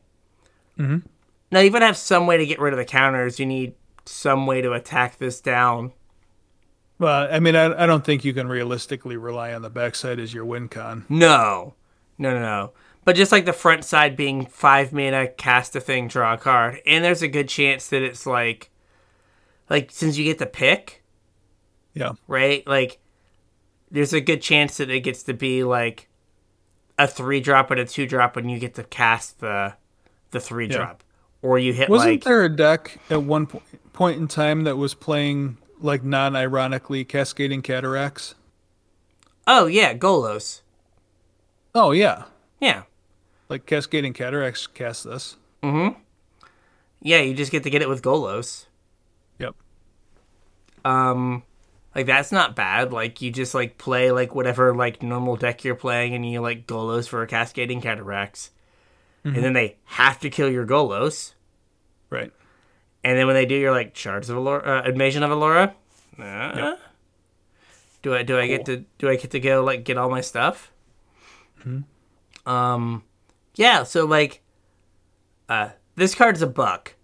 Mm-hmm. 0.78 1.06
Now 1.50 1.60
you 1.60 1.70
would 1.72 1.82
have 1.82 1.96
some 1.96 2.26
way 2.26 2.36
to 2.36 2.46
get 2.46 2.58
rid 2.60 2.72
of 2.72 2.78
the 2.78 2.84
counters. 2.84 3.38
You 3.38 3.46
need 3.46 3.74
some 4.06 4.46
way 4.46 4.60
to 4.62 4.72
attack 4.72 5.18
this 5.18 5.40
down. 5.40 5.92
Well, 6.98 7.28
I 7.30 7.38
mean, 7.40 7.54
I, 7.54 7.84
I 7.84 7.86
don't 7.86 8.04
think 8.04 8.24
you 8.24 8.32
can 8.34 8.48
realistically 8.48 9.16
rely 9.16 9.52
on 9.54 9.62
the 9.62 9.70
backside 9.70 10.18
as 10.18 10.34
your 10.34 10.44
win 10.44 10.68
con. 10.68 11.04
No, 11.08 11.74
no, 12.18 12.32
no, 12.34 12.40
no. 12.40 12.72
But 13.08 13.16
just 13.16 13.32
like 13.32 13.46
the 13.46 13.54
front 13.54 13.86
side 13.86 14.16
being 14.18 14.44
five 14.44 14.92
mana, 14.92 15.28
cast 15.28 15.74
a 15.74 15.80
thing, 15.80 16.08
draw 16.08 16.34
a 16.34 16.36
card, 16.36 16.82
and 16.84 17.02
there's 17.02 17.22
a 17.22 17.26
good 17.28 17.48
chance 17.48 17.88
that 17.88 18.02
it's 18.02 18.26
like, 18.26 18.68
like 19.70 19.88
since 19.90 20.18
you 20.18 20.24
get 20.24 20.36
to 20.40 20.44
pick, 20.44 21.02
Yeah. 21.94 22.12
right? 22.26 22.66
Like, 22.66 22.98
there's 23.90 24.12
a 24.12 24.20
good 24.20 24.42
chance 24.42 24.76
that 24.76 24.90
it 24.90 25.00
gets 25.00 25.22
to 25.22 25.32
be 25.32 25.64
like 25.64 26.10
a 26.98 27.06
three 27.06 27.40
drop 27.40 27.70
and 27.70 27.80
a 27.80 27.86
two 27.86 28.04
drop 28.06 28.36
when 28.36 28.50
you 28.50 28.58
get 28.58 28.74
to 28.74 28.84
cast 28.84 29.40
the 29.40 29.72
the 30.32 30.38
three 30.38 30.68
drop, 30.68 31.02
or 31.40 31.58
you 31.58 31.72
hit 31.72 31.88
Wasn't 31.88 32.10
like 32.10 32.24
there 32.24 32.44
a 32.44 32.54
deck 32.54 32.98
at 33.08 33.22
one 33.22 33.46
po- 33.46 33.62
point 33.94 34.18
in 34.20 34.28
time 34.28 34.64
that 34.64 34.76
was 34.76 34.92
playing 34.92 35.56
like 35.80 36.04
non-ironically 36.04 37.06
cascading 37.06 37.62
cataracts? 37.62 38.34
oh 39.46 39.64
yeah, 39.64 39.94
Golos, 39.94 40.60
Oh 41.74 41.92
yeah, 41.92 42.24
yeah, 42.60 42.82
like 43.48 43.66
cascading 43.66 44.12
cataracts 44.12 44.66
cast 44.66 45.04
this. 45.04 45.36
Mm-hmm. 45.62 45.98
Yeah. 47.02 47.20
You 47.20 47.34
just 47.34 47.52
get 47.52 47.62
to 47.64 47.70
get 47.70 47.82
it 47.82 47.88
with 47.88 48.02
Golos. 48.02 48.66
Yep. 49.38 49.54
um 50.84 51.42
like 51.94 52.06
that's 52.06 52.30
not 52.32 52.54
bad 52.56 52.92
like 52.92 53.20
you 53.22 53.30
just 53.30 53.54
like 53.54 53.78
play 53.78 54.10
like 54.12 54.34
whatever 54.34 54.74
like 54.74 55.02
normal 55.02 55.36
deck 55.36 55.64
you're 55.64 55.74
playing 55.74 56.14
and 56.14 56.28
you 56.28 56.40
like 56.40 56.66
golos 56.66 57.08
for 57.08 57.24
cascading 57.26 57.80
cataracts 57.80 58.50
and 59.24 59.36
then 59.36 59.52
they 59.52 59.76
have 59.84 60.18
to 60.20 60.30
kill 60.30 60.50
your 60.50 60.66
golos 60.66 61.34
Right. 62.10 62.32
and 63.04 63.18
then 63.18 63.26
when 63.26 63.34
they 63.34 63.46
do 63.46 63.54
you're 63.54 63.72
like 63.72 63.94
shards 63.96 64.30
of 64.30 64.36
Alara, 64.38 64.84
uh, 64.86 64.88
invasion 64.88 65.22
of 65.22 65.30
Alara. 65.30 65.74
Uh, 66.18 66.76
do 68.02 68.14
i 68.14 68.22
do 68.22 68.38
i 68.38 68.46
get 68.46 68.64
to 68.66 68.84
do 68.98 69.08
i 69.08 69.16
get 69.16 69.30
to 69.32 69.40
go 69.40 69.62
like 69.62 69.84
get 69.84 69.98
all 69.98 70.08
my 70.10 70.20
stuff 70.20 70.72
Mhm. 71.66 71.84
um 72.46 73.02
yeah 73.58 73.82
so 73.82 74.04
like 74.06 74.40
uh 75.48 75.68
this 75.96 76.14
card's 76.14 76.40
a 76.42 76.46
buck 76.46 76.94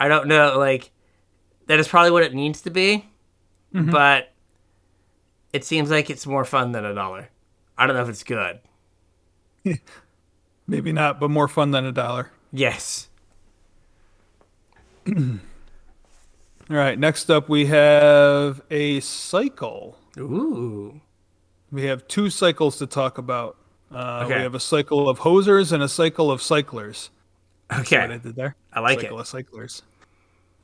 i 0.00 0.08
don't 0.08 0.26
know 0.26 0.58
like 0.58 0.90
that 1.66 1.78
is 1.78 1.86
probably 1.86 2.10
what 2.10 2.22
it 2.24 2.34
needs 2.34 2.62
to 2.62 2.70
be 2.70 3.06
but 3.72 4.32
it 5.52 5.64
seems 5.64 5.90
like 5.90 6.10
it's 6.10 6.26
more 6.26 6.44
fun 6.44 6.72
than 6.72 6.84
a 6.84 6.94
dollar 6.94 7.28
i 7.78 7.86
don't 7.86 7.94
know 7.96 8.02
if 8.02 8.08
it's 8.08 8.24
good 8.24 8.58
Maybe 10.66 10.92
not, 10.92 11.20
but 11.20 11.28
more 11.30 11.46
fun 11.48 11.70
than 11.72 11.84
a 11.84 11.92
dollar. 11.92 12.30
yes 12.52 13.08
All 15.08 15.16
right. 16.70 16.98
Next 16.98 17.30
up, 17.30 17.48
we 17.50 17.66
have 17.66 18.62
a 18.70 19.00
cycle. 19.00 19.98
ooh 20.18 21.00
We 21.70 21.84
have 21.84 22.08
two 22.08 22.30
cycles 22.30 22.78
to 22.78 22.86
talk 22.86 23.18
about. 23.18 23.58
Uh, 23.94 24.22
Okay. 24.24 24.36
We 24.36 24.42
have 24.42 24.54
a 24.54 24.60
cycle 24.60 25.08
of 25.08 25.20
hosers 25.20 25.72
and 25.72 25.82
a 25.82 25.88
cycle 25.88 26.30
of 26.30 26.42
cyclers. 26.42 27.10
See 27.84 27.96
what 27.96 28.10
I 28.10 28.18
did 28.18 28.36
there? 28.36 28.56
I 28.72 28.80
like 28.80 29.00
cycle 29.00 29.18
it. 29.18 29.20
of 29.22 29.26
cyclers. 29.28 29.82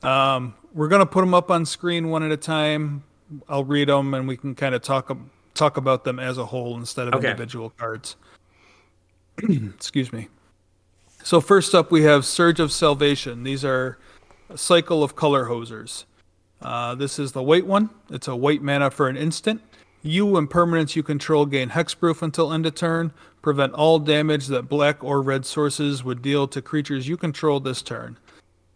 Um, 0.02 0.54
we're 0.74 0.88
gonna 0.88 1.06
put 1.06 1.20
them 1.20 1.34
up 1.34 1.50
on 1.50 1.64
screen 1.66 2.08
one 2.10 2.22
at 2.22 2.30
a 2.32 2.36
time. 2.36 3.04
I'll 3.48 3.64
read 3.64 3.88
them 3.88 4.14
and 4.14 4.26
we 4.26 4.36
can 4.36 4.54
kind 4.54 4.74
of 4.74 4.82
talk 4.82 5.16
talk 5.54 5.76
about 5.76 6.04
them 6.04 6.18
as 6.18 6.38
a 6.38 6.46
whole 6.46 6.76
instead 6.76 7.08
of 7.08 7.14
Okay. 7.14 7.30
individual 7.30 7.70
cards. 7.70 8.16
Excuse 9.42 10.12
me. 10.12 10.28
So 11.22 11.40
first 11.40 11.74
up, 11.74 11.90
we 11.90 12.02
have 12.02 12.24
Surge 12.24 12.60
of 12.60 12.72
Salvation. 12.72 13.42
These 13.42 13.64
are 13.64 13.98
a 14.48 14.56
cycle 14.58 15.02
of 15.02 15.14
color 15.16 15.46
hosers. 15.46 16.04
Uh, 16.62 16.94
this 16.94 17.18
is 17.18 17.32
the 17.32 17.42
white 17.42 17.66
one. 17.66 17.90
It's 18.10 18.28
a 18.28 18.36
white 18.36 18.62
mana 18.62 18.90
for 18.90 19.08
an 19.08 19.16
instant. 19.16 19.60
You 20.02 20.36
and 20.36 20.48
permanents 20.48 20.96
you 20.96 21.02
control 21.02 21.44
gain 21.44 21.70
hexproof 21.70 22.22
until 22.22 22.52
end 22.52 22.64
of 22.64 22.74
turn. 22.74 23.12
Prevent 23.42 23.74
all 23.74 23.98
damage 23.98 24.46
that 24.46 24.68
black 24.68 25.04
or 25.04 25.20
red 25.20 25.44
sources 25.44 26.02
would 26.02 26.22
deal 26.22 26.48
to 26.48 26.62
creatures 26.62 27.06
you 27.06 27.16
control 27.16 27.60
this 27.60 27.82
turn. 27.82 28.18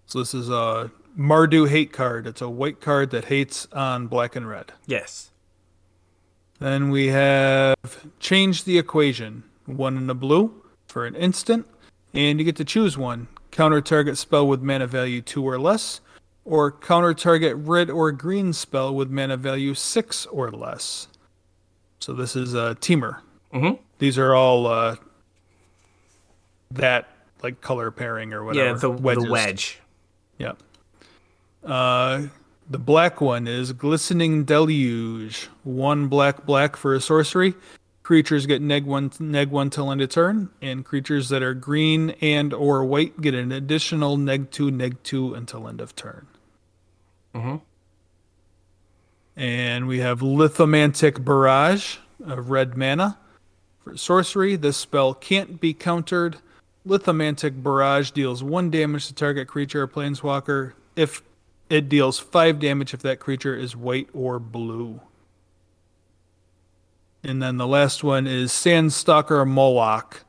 So 0.06 0.18
this 0.18 0.34
is 0.34 0.50
a 0.50 0.90
Mardu 1.18 1.68
hate 1.68 1.92
card. 1.92 2.26
It's 2.26 2.42
a 2.42 2.48
white 2.48 2.80
card 2.80 3.10
that 3.10 3.26
hates 3.26 3.66
on 3.72 4.06
black 4.06 4.36
and 4.36 4.48
red. 4.48 4.72
yes 4.86 5.30
Then 6.58 6.90
we 6.90 7.08
have 7.08 7.76
Change 8.20 8.64
the 8.64 8.78
Equation. 8.78 9.44
One 9.66 9.96
in 9.96 10.06
the 10.06 10.14
blue 10.14 10.62
for 10.88 11.06
an 11.06 11.14
instant. 11.14 11.66
And 12.12 12.38
you 12.38 12.44
get 12.44 12.56
to 12.56 12.64
choose 12.64 12.98
one. 12.98 13.28
Counter 13.50 13.80
target 13.80 14.18
spell 14.18 14.46
with 14.46 14.62
mana 14.62 14.86
value 14.86 15.22
2 15.22 15.42
or 15.46 15.58
less. 15.58 16.00
Or 16.44 16.70
counter 16.70 17.14
target 17.14 17.56
red 17.56 17.88
or 17.88 18.12
green 18.12 18.52
spell 18.52 18.94
with 18.94 19.10
mana 19.10 19.38
value 19.38 19.72
6 19.74 20.26
or 20.26 20.50
less. 20.50 21.08
So 22.04 22.12
this 22.12 22.36
is 22.36 22.52
a 22.52 22.76
Temur. 22.82 23.20
Mhm. 23.54 23.78
These 23.98 24.18
are 24.18 24.34
all 24.34 24.66
uh, 24.66 24.96
that 26.72 27.08
like 27.42 27.62
color 27.62 27.90
pairing 27.90 28.34
or 28.34 28.44
whatever. 28.44 28.66
yeah 28.66 28.74
the, 28.74 28.92
the 28.92 29.30
wedge 29.30 29.80
Yep. 30.36 30.62
Uh, 31.64 32.24
the 32.68 32.78
black 32.78 33.22
one 33.22 33.48
is 33.48 33.72
Glistening 33.72 34.44
Deluge. 34.44 35.48
One 35.62 36.08
black 36.08 36.44
black 36.44 36.76
for 36.76 36.94
a 36.94 37.00
sorcery. 37.00 37.54
creatures 38.02 38.44
get 38.44 38.60
neg 38.60 38.84
one 38.84 39.10
neg 39.18 39.48
one 39.48 39.70
till 39.70 39.90
end 39.90 40.02
of 40.02 40.10
turn, 40.10 40.50
and 40.60 40.84
creatures 40.84 41.30
that 41.30 41.42
are 41.42 41.54
green 41.54 42.10
and 42.20 42.52
or 42.52 42.84
white 42.84 43.18
get 43.22 43.32
an 43.32 43.50
additional 43.50 44.18
neg 44.18 44.50
two 44.50 44.70
neg 44.70 45.02
two 45.04 45.32
until 45.32 45.66
end 45.66 45.80
of 45.80 45.96
turn. 45.96 46.26
Mm-hmm. 47.34 47.56
And 49.36 49.88
we 49.88 49.98
have 49.98 50.20
Lithomantic 50.20 51.24
Barrage 51.24 51.96
of 52.24 52.50
red 52.50 52.76
mana. 52.76 53.18
For 53.82 53.96
sorcery, 53.96 54.56
this 54.56 54.76
spell 54.76 55.14
can't 55.14 55.60
be 55.60 55.74
countered. 55.74 56.38
Lithomantic 56.86 57.62
Barrage 57.62 58.10
deals 58.10 58.42
one 58.42 58.70
damage 58.70 59.08
to 59.08 59.14
target 59.14 59.48
creature 59.48 59.82
or 59.82 59.88
planeswalker 59.88 60.74
if 60.96 61.22
it 61.68 61.88
deals 61.88 62.18
five 62.18 62.60
damage 62.60 62.94
if 62.94 63.02
that 63.02 63.20
creature 63.20 63.56
is 63.56 63.74
white 63.74 64.08
or 64.14 64.38
blue. 64.38 65.00
And 67.22 67.42
then 67.42 67.56
the 67.56 67.66
last 67.66 68.04
one 68.04 68.26
is 68.26 68.52
Sandstalker 68.52 69.48
Moloch. 69.48 70.24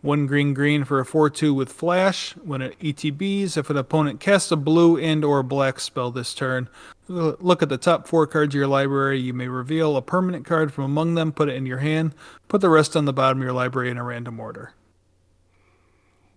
One 0.00 0.26
green 0.26 0.54
green 0.54 0.84
for 0.84 1.00
a 1.00 1.04
4-2 1.04 1.52
with 1.52 1.72
flash. 1.72 2.36
When 2.36 2.62
it 2.62 2.78
ETBs, 2.78 3.56
if 3.56 3.68
an 3.68 3.76
opponent 3.76 4.20
casts 4.20 4.52
a 4.52 4.56
blue 4.56 4.96
and 4.96 5.24
or 5.24 5.42
black 5.42 5.80
spell 5.80 6.12
this 6.12 6.32
turn, 6.32 6.68
look 7.08 7.62
at 7.62 7.68
the 7.68 7.78
top 7.78 8.06
four 8.06 8.26
cards 8.26 8.54
of 8.54 8.58
your 8.58 8.66
library. 8.66 9.18
You 9.18 9.32
may 9.32 9.48
reveal 9.48 9.96
a 9.96 10.02
permanent 10.02 10.44
card 10.44 10.72
from 10.72 10.84
among 10.84 11.14
them, 11.14 11.32
put 11.32 11.48
it 11.48 11.56
in 11.56 11.66
your 11.66 11.78
hand, 11.78 12.14
put 12.48 12.60
the 12.60 12.68
rest 12.70 12.96
on 12.96 13.04
the 13.04 13.12
bottom 13.12 13.38
of 13.38 13.44
your 13.44 13.52
library 13.52 13.90
in 13.90 13.96
a 13.96 14.04
random 14.04 14.38
order. 14.38 14.72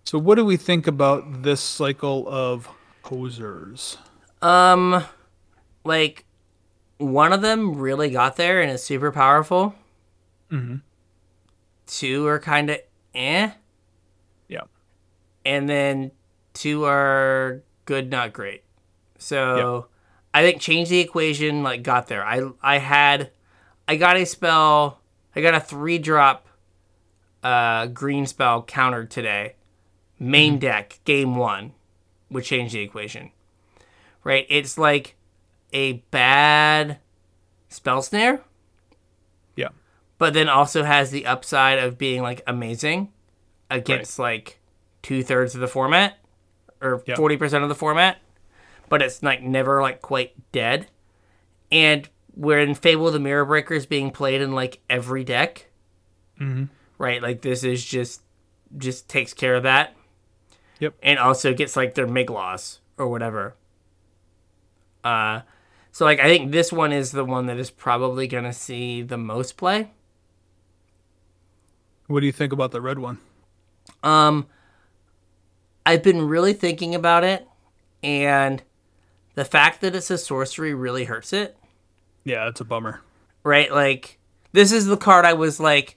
So 0.04 0.18
what 0.18 0.34
do 0.36 0.44
we 0.44 0.56
think 0.56 0.86
about 0.86 1.42
this 1.42 1.60
cycle 1.60 2.26
of 2.28 2.68
posers? 3.02 3.98
Um, 4.40 5.04
like 5.84 6.24
one 6.98 7.32
of 7.32 7.42
them 7.42 7.76
really 7.76 8.10
got 8.10 8.36
there 8.36 8.60
and 8.60 8.70
is 8.70 8.82
super 8.82 9.12
powerful. 9.12 9.74
Mm-hmm. 10.50 10.76
Two 11.86 12.26
are 12.26 12.38
kind 12.38 12.70
of 12.70 12.78
eh, 13.14 13.50
Yeah. 14.48 14.62
and 15.44 15.68
then 15.68 16.10
two 16.54 16.84
are 16.84 17.62
good, 17.84 18.10
not 18.10 18.32
great. 18.32 18.64
So 19.18 19.86
I 20.34 20.42
think 20.42 20.60
change 20.60 20.88
the 20.88 21.00
equation 21.00 21.62
like 21.62 21.82
got 21.82 22.06
there. 22.08 22.24
I 22.24 22.42
I 22.62 22.78
had 22.78 23.30
I 23.86 23.96
got 23.96 24.16
a 24.16 24.24
spell. 24.24 25.00
I 25.36 25.40
got 25.40 25.54
a 25.54 25.60
three 25.60 25.98
drop 25.98 26.46
uh 27.42 27.86
green 27.86 28.26
spell 28.26 28.62
countered 28.62 29.10
today. 29.10 29.56
Main 30.18 30.58
deck 30.58 31.00
game 31.04 31.36
one 31.36 31.72
would 32.30 32.44
change 32.44 32.72
the 32.72 32.80
equation. 32.80 33.30
Right? 34.24 34.46
It's 34.48 34.78
like 34.78 35.16
a 35.72 35.94
bad 36.10 36.98
spell 37.68 38.02
snare, 38.02 38.42
Yeah. 39.56 39.68
but 40.18 40.32
then 40.34 40.48
also 40.48 40.84
has 40.84 41.10
the 41.10 41.26
upside 41.26 41.78
of 41.78 41.98
being 41.98 42.22
like 42.22 42.42
amazing 42.46 43.10
against 43.70 44.18
like 44.18 44.60
two 45.02 45.22
thirds 45.22 45.54
of 45.54 45.60
the 45.60 45.66
format 45.66 46.18
or 46.80 47.02
forty 47.16 47.36
percent 47.36 47.62
of 47.64 47.68
the 47.68 47.74
format, 47.74 48.18
but 48.92 49.00
it's 49.00 49.22
like 49.22 49.42
never 49.42 49.80
like 49.80 50.02
quite 50.02 50.34
dead. 50.52 50.86
And 51.70 52.06
we're 52.36 52.60
in 52.60 52.74
Fable 52.74 53.06
of 53.06 53.14
the 53.14 53.18
Mirror 53.18 53.46
Breakers 53.46 53.86
being 53.86 54.10
played 54.10 54.42
in 54.42 54.52
like 54.52 54.80
every 54.90 55.24
deck, 55.24 55.70
Mhm. 56.38 56.68
right? 56.98 57.22
Like 57.22 57.40
this 57.40 57.64
is 57.64 57.82
just 57.82 58.20
just 58.76 59.08
takes 59.08 59.32
care 59.32 59.54
of 59.54 59.62
that. 59.62 59.96
Yep. 60.78 60.94
And 61.02 61.18
also 61.18 61.54
gets 61.54 61.74
like 61.74 61.94
their 61.94 62.06
Migloss 62.06 62.80
or 62.98 63.08
whatever. 63.08 63.54
Uh, 65.02 65.40
so 65.90 66.04
like 66.04 66.20
I 66.20 66.24
think 66.24 66.52
this 66.52 66.70
one 66.70 66.92
is 66.92 67.12
the 67.12 67.24
one 67.24 67.46
that 67.46 67.56
is 67.56 67.70
probably 67.70 68.26
gonna 68.26 68.52
see 68.52 69.00
the 69.00 69.16
most 69.16 69.56
play. 69.56 69.90
What 72.08 72.20
do 72.20 72.26
you 72.26 72.32
think 72.32 72.52
about 72.52 72.72
the 72.72 72.82
red 72.82 72.98
one? 72.98 73.20
Um, 74.02 74.48
I've 75.86 76.02
been 76.02 76.28
really 76.28 76.52
thinking 76.52 76.94
about 76.94 77.24
it, 77.24 77.48
and 78.02 78.62
the 79.34 79.44
fact 79.44 79.80
that 79.80 79.94
it's 79.94 80.10
a 80.10 80.18
sorcery 80.18 80.74
really 80.74 81.04
hurts 81.04 81.32
it. 81.32 81.56
Yeah, 82.24 82.48
it's 82.48 82.60
a 82.60 82.64
bummer. 82.64 83.00
Right? 83.42 83.72
Like 83.72 84.18
this 84.52 84.72
is 84.72 84.86
the 84.86 84.96
card 84.96 85.24
I 85.24 85.32
was 85.32 85.58
like, 85.58 85.96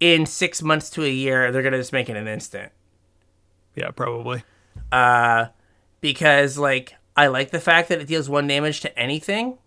in 0.00 0.26
six 0.26 0.62
months 0.62 0.90
to 0.90 1.04
a 1.04 1.10
year, 1.10 1.50
they're 1.50 1.62
gonna 1.62 1.78
just 1.78 1.92
make 1.92 2.08
it 2.08 2.16
an 2.16 2.28
instant. 2.28 2.72
Yeah, 3.74 3.90
probably. 3.90 4.42
Uh, 4.90 5.46
because 6.00 6.58
like 6.58 6.94
I 7.16 7.26
like 7.28 7.50
the 7.50 7.60
fact 7.60 7.88
that 7.88 8.00
it 8.00 8.06
deals 8.06 8.28
one 8.28 8.46
damage 8.46 8.80
to 8.80 8.98
anything. 8.98 9.58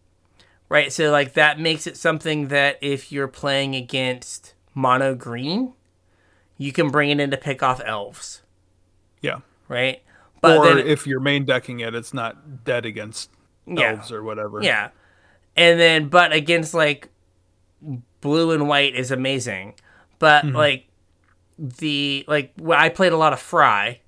Right, 0.69 0.93
so 0.93 1.11
like 1.11 1.33
that 1.33 1.59
makes 1.59 1.85
it 1.85 1.97
something 1.97 2.47
that 2.47 2.77
if 2.81 3.11
you're 3.11 3.27
playing 3.27 3.75
against 3.75 4.53
mono 4.73 5.15
green, 5.15 5.73
you 6.57 6.71
can 6.71 6.89
bring 6.89 7.09
it 7.09 7.19
in 7.19 7.29
to 7.31 7.37
pick 7.37 7.61
off 7.61 7.81
elves. 7.83 8.41
Yeah. 9.21 9.39
Right, 9.67 10.01
but 10.41 10.57
or 10.57 10.65
then 10.75 10.87
if 10.87 11.05
you're 11.07 11.19
main 11.19 11.45
decking 11.45 11.79
it, 11.79 11.93
it's 11.95 12.13
not 12.13 12.63
dead 12.63 12.85
against 12.85 13.29
Yeah. 13.65 13.91
elves 13.91 14.11
or 14.11 14.23
whatever. 14.23 14.61
Yeah. 14.61 14.89
And 15.55 15.79
then 15.79 16.07
but 16.09 16.33
against 16.33 16.73
like 16.73 17.09
blue 18.21 18.51
and 18.51 18.67
white 18.67 18.95
is 18.95 19.11
amazing. 19.11 19.75
But 20.19 20.45
like 20.45 20.87
the 21.57 22.25
like 22.27 22.53
I 22.71 22.89
played 22.89 23.11
a 23.13 23.17
lot 23.17 23.33
of 23.33 23.39
Fry 23.39 24.01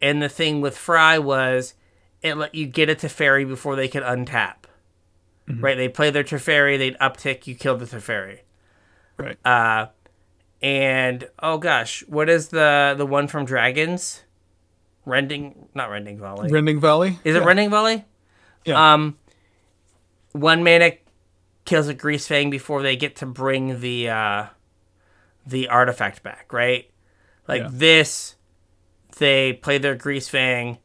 and 0.00 0.22
the 0.22 0.28
thing 0.28 0.60
with 0.60 0.76
Fry 0.76 1.18
was 1.18 1.74
it 2.22 2.36
let 2.36 2.54
you 2.54 2.66
get 2.66 2.90
a 2.90 2.94
Teferi 2.94 3.46
before 3.46 3.76
they 3.76 3.88
could 3.88 4.02
untap. 4.02 4.54
Right? 5.48 5.76
They 5.76 5.88
play 5.88 6.10
their 6.10 6.22
Teferi, 6.22 6.78
they'd 6.78 6.96
uptick, 6.98 7.46
you 7.48 7.56
kill 7.56 7.76
the 7.76 7.84
Teferi. 7.86 8.40
Right. 9.16 9.36
Uh 9.44 9.86
and 10.62 11.28
oh 11.42 11.58
gosh, 11.58 12.04
what 12.06 12.28
is 12.28 12.48
the 12.48 12.94
the 12.96 13.06
one 13.06 13.26
from 13.26 13.44
Dragons? 13.46 14.22
Rending 15.04 15.68
not 15.74 15.90
Rending 15.90 16.18
Valley. 16.18 16.50
Rending 16.50 16.80
Valley. 16.80 17.18
is 17.24 17.34
it 17.34 17.40
yeah. 17.40 17.44
Rending 17.44 17.70
Volley? 17.70 18.04
Yeah. 18.64 18.92
Um, 18.94 19.16
one 20.32 20.62
mana 20.62 20.92
kills 21.64 21.88
a 21.88 21.94
Greasefang 21.94 22.50
before 22.50 22.82
they 22.82 22.96
get 22.96 23.16
to 23.16 23.26
bring 23.26 23.80
the 23.80 24.08
uh, 24.10 24.46
the 25.46 25.68
artifact 25.68 26.22
back, 26.22 26.52
right? 26.52 26.90
Like 27.48 27.62
Yeah. 27.62 27.68
this, 27.72 28.36
they 29.18 29.54
play 29.54 29.78
their 29.78 29.96
Greasefang, 29.96 30.78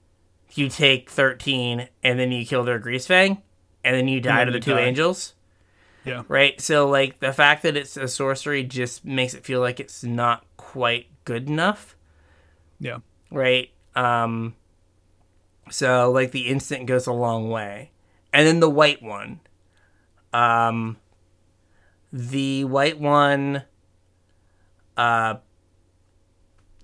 you 0.53 0.69
take 0.69 1.09
thirteen, 1.09 1.89
and 2.03 2.17
then 2.19 2.31
you 2.31 2.45
kill 2.45 2.63
their 2.63 2.79
Greasefang, 2.79 3.41
and 3.83 3.95
then 3.95 4.07
you 4.07 4.21
die 4.21 4.37
then 4.37 4.47
to 4.47 4.53
the 4.53 4.59
two 4.59 4.73
die. 4.73 4.81
angels, 4.81 5.33
Yeah. 6.05 6.23
right? 6.27 6.59
So 6.61 6.87
like 6.87 7.19
the 7.19 7.33
fact 7.33 7.63
that 7.63 7.75
it's 7.75 7.97
a 7.97 8.07
sorcery 8.07 8.63
just 8.63 9.03
makes 9.05 9.33
it 9.33 9.43
feel 9.43 9.59
like 9.59 9.79
it's 9.79 10.03
not 10.03 10.45
quite 10.57 11.07
good 11.25 11.49
enough 11.49 11.95
Yeah. 12.79 12.99
right? 13.31 13.69
Um, 13.95 14.55
so 15.69 16.11
like 16.11 16.31
the 16.31 16.47
instant 16.47 16.85
goes 16.85 17.07
a 17.07 17.13
long 17.13 17.49
way, 17.49 17.91
and 18.33 18.45
then 18.45 18.59
the 18.59 18.69
white 18.69 19.01
one, 19.01 19.39
um, 20.33 20.97
the 22.11 22.65
white 22.65 22.99
one, 22.99 23.63
uh, 24.97 25.35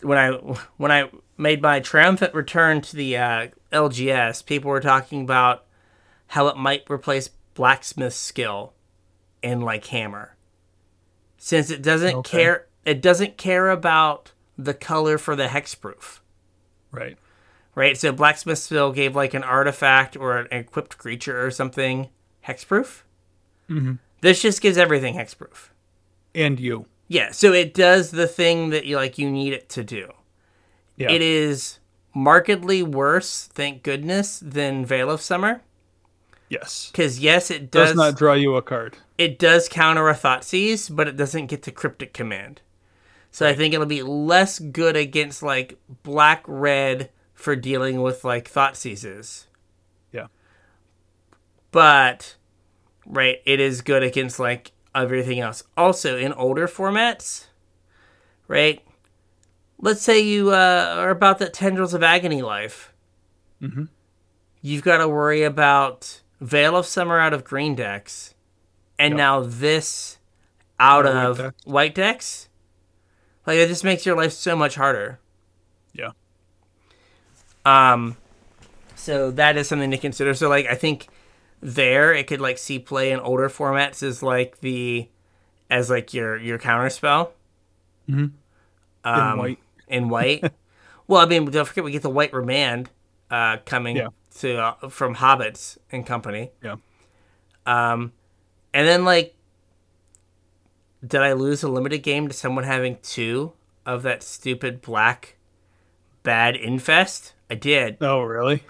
when 0.01 0.17
I 0.17 0.31
when 0.77 0.91
I 0.91 1.09
made 1.38 1.61
my 1.61 1.79
triumphant 1.79 2.33
return 2.33 2.81
to 2.81 2.95
the 2.95 3.17
uh, 3.17 3.47
LGS, 3.71 4.45
people 4.45 4.71
were 4.71 4.79
talking 4.79 5.21
about 5.21 5.65
how 6.27 6.47
it 6.47 6.57
might 6.57 6.89
replace 6.89 7.29
blacksmith 7.53 8.13
skill 8.13 8.73
in 9.43 9.59
like 9.61 9.85
hammer, 9.88 10.38
since 11.38 11.69
it 11.69 11.81
doesn't 11.81 12.15
Okay. 12.15 12.38
care. 12.38 12.67
It 12.83 13.01
doesn't 13.01 13.38
care 13.38 13.69
about 13.69 14.31
the 14.57 14.73
color 14.73 15.19
for 15.19 15.35
the 15.35 15.47
hexproof 15.47 16.20
Right. 16.91 17.18
right? 17.76 17.97
So 17.97 18.11
blacksmith 18.11 18.57
skill 18.59 18.91
gave 18.91 19.15
like 19.15 19.34
an 19.34 19.43
artifact 19.43 20.18
or 20.18 20.38
an 20.38 20.47
equipped 20.51 20.97
creature 20.97 21.45
or 21.45 21.51
something 21.51 22.09
hexproof. 22.47 23.01
Mhm. 23.69 23.99
This 24.22 24.41
just 24.41 24.61
gives 24.61 24.77
everything 24.77 25.15
hexproof. 25.15 25.69
And 26.35 26.59
you. 26.59 26.85
Yeah, 27.07 27.31
so 27.31 27.53
it 27.53 27.73
does 27.73 28.11
the 28.11 28.27
thing 28.27 28.69
that 28.69 28.85
you 28.85 28.95
like 28.97 29.18
you 29.18 29.30
need 29.30 29.53
it 29.53 29.68
to 29.69 29.84
do. 29.84 30.11
Yeah. 30.95 31.11
It 31.11 31.22
is 31.22 31.80
markedly 32.13 32.84
worse, 32.84 33.49
thank 33.53 33.84
goodness, 33.84 34.39
than 34.39 34.85
Veil 34.85 35.09
of 35.09 35.22
Summer. 35.22 35.61
Yes. 36.49 36.89
Because 36.91 37.19
yes, 37.19 37.49
it 37.49 37.72
Does 37.72 37.89
does. 37.89 37.97
not 37.97 38.18
draw 38.18 38.34
you 38.34 38.55
a 38.55 38.61
card. 38.61 38.97
it 39.18 39.39
does 39.39 39.69
counter 39.69 40.09
a 40.09 40.13
Thoughtseize, 40.15 40.93
but 40.93 41.07
it 41.07 41.15
doesn't 41.15 41.47
get 41.47 41.63
to 41.63 41.72
cryptic 41.72 42.13
command. 42.13 42.61
So 43.31 43.47
I 43.47 43.53
think 43.53 43.73
it'll 43.73 43.85
be 43.85 44.03
less 44.03 44.59
good 44.59 44.95
against 44.97 45.41
like 45.41 45.79
black 46.03 46.43
red 46.47 47.09
for 47.33 47.55
dealing 47.55 48.01
with 48.01 48.23
like 48.25 48.51
Thoughtseizes. 48.51 49.45
Yeah. 50.11 50.27
But 51.71 52.35
right, 53.05 53.41
it 53.45 53.59
is 53.59 53.81
good 53.81 54.03
against 54.03 54.39
like 54.39 54.71
everything 54.93 55.39
else. 55.39 55.63
Also 55.77 56.17
in 56.17 56.33
older 56.33 56.67
formats, 56.67 57.45
right? 58.47 58.81
Let's 59.79 60.01
say 60.01 60.19
you 60.19 60.51
uh, 60.51 60.95
are 60.97 61.09
about 61.09 61.39
that 61.39 61.53
tendrils 61.53 61.93
of 61.93 62.03
agony 62.03 62.41
life. 62.41 62.93
Mhm. 63.61 63.87
You've 64.61 64.83
got 64.83 64.97
to 64.97 65.07
worry 65.07 65.41
about 65.43 66.21
Veil 66.39 66.75
of 66.75 66.85
Summer 66.85 67.17
out 67.19 67.33
of 67.33 67.43
green 67.43 67.73
decks, 67.75 68.35
and 68.99 69.13
Yep. 69.13 69.17
now 69.17 69.39
this 69.41 70.17
out 70.79 71.05
white 71.05 71.15
of 71.15 71.37
decks. 71.37 71.65
white 71.65 71.95
decks. 71.95 72.47
Like 73.45 73.57
it 73.57 73.68
just 73.68 73.84
makes 73.84 74.05
your 74.05 74.15
life 74.15 74.31
so 74.31 74.55
much 74.55 74.76
harder. 74.76 75.19
Yeah. 75.93 76.11
Um, 77.65 78.18
so 78.95 79.31
that 79.31 79.57
is 79.57 79.68
something 79.68 79.91
to 79.91 79.97
consider. 79.97 80.34
So 80.34 80.49
like 80.49 80.65
I 80.68 80.76
think 80.76 81.07
there 81.59 82.13
it 82.13 82.27
could 82.27 82.41
like 82.41 82.57
see 82.57 82.80
play 82.80 83.11
in 83.11 83.19
older 83.19 83.49
formats 83.49 84.03
as 84.03 84.23
like 84.23 84.59
the 84.61 85.07
as 85.69 85.89
like 85.89 86.13
your 86.13 86.38
your 86.38 86.57
counter 86.57 86.89
spell. 86.89 87.34
Mm-hmm. 88.09 88.26
Um, 89.03 89.31
In 89.31 89.38
white. 89.39 89.59
In 89.88 90.09
white. 90.09 90.51
well, 91.07 91.22
I 91.22 91.26
mean, 91.26 91.45
don't 91.45 91.68
forget 91.68 91.84
we 91.84 91.91
get 91.91 92.01
the 92.03 92.09
white 92.09 92.34
remand 92.34 92.89
uh, 93.30 93.57
coming 93.65 93.95
Yeah. 93.97 94.07
to 94.39 94.57
uh, 94.57 94.89
from 94.89 95.15
Hobbits 95.15 95.77
and 95.91 96.05
company. 96.05 96.51
Yeah. 96.63 96.76
Um, 97.65 98.11
and 98.73 98.88
then 98.88 99.05
like, 99.05 99.35
did 101.06 101.22
I 101.22 101.34
lose 101.34 101.64
a 101.64 101.69
limited 101.69 101.99
game 101.99 102.28
to 102.28 102.34
someone 102.34 102.64
having 102.64 102.98
two 103.02 103.53
of 103.86 104.03
that 104.03 104.23
stupid 104.23 104.82
black 104.82 105.36
bad 106.23 106.56
infest? 106.56 107.34
I 107.49 107.56
did. 107.56 107.98
Oh, 108.02 108.22
really? 108.22 108.64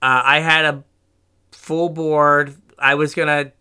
Uh, 0.00 0.22
I 0.24 0.40
had 0.40 0.64
a 0.64 0.84
full 1.52 1.88
board. 1.88 2.56
I 2.78 2.94
was 2.94 3.14
gonna, 3.14 3.52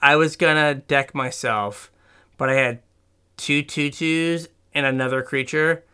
I 0.00 0.16
was 0.16 0.36
gonna 0.36 0.74
deck 0.74 1.14
myself, 1.14 1.90
but 2.38 2.48
I 2.48 2.54
had 2.54 2.80
two 3.36 3.62
tutus 3.62 4.48
and 4.74 4.86
another 4.86 5.22
creature, 5.22 5.84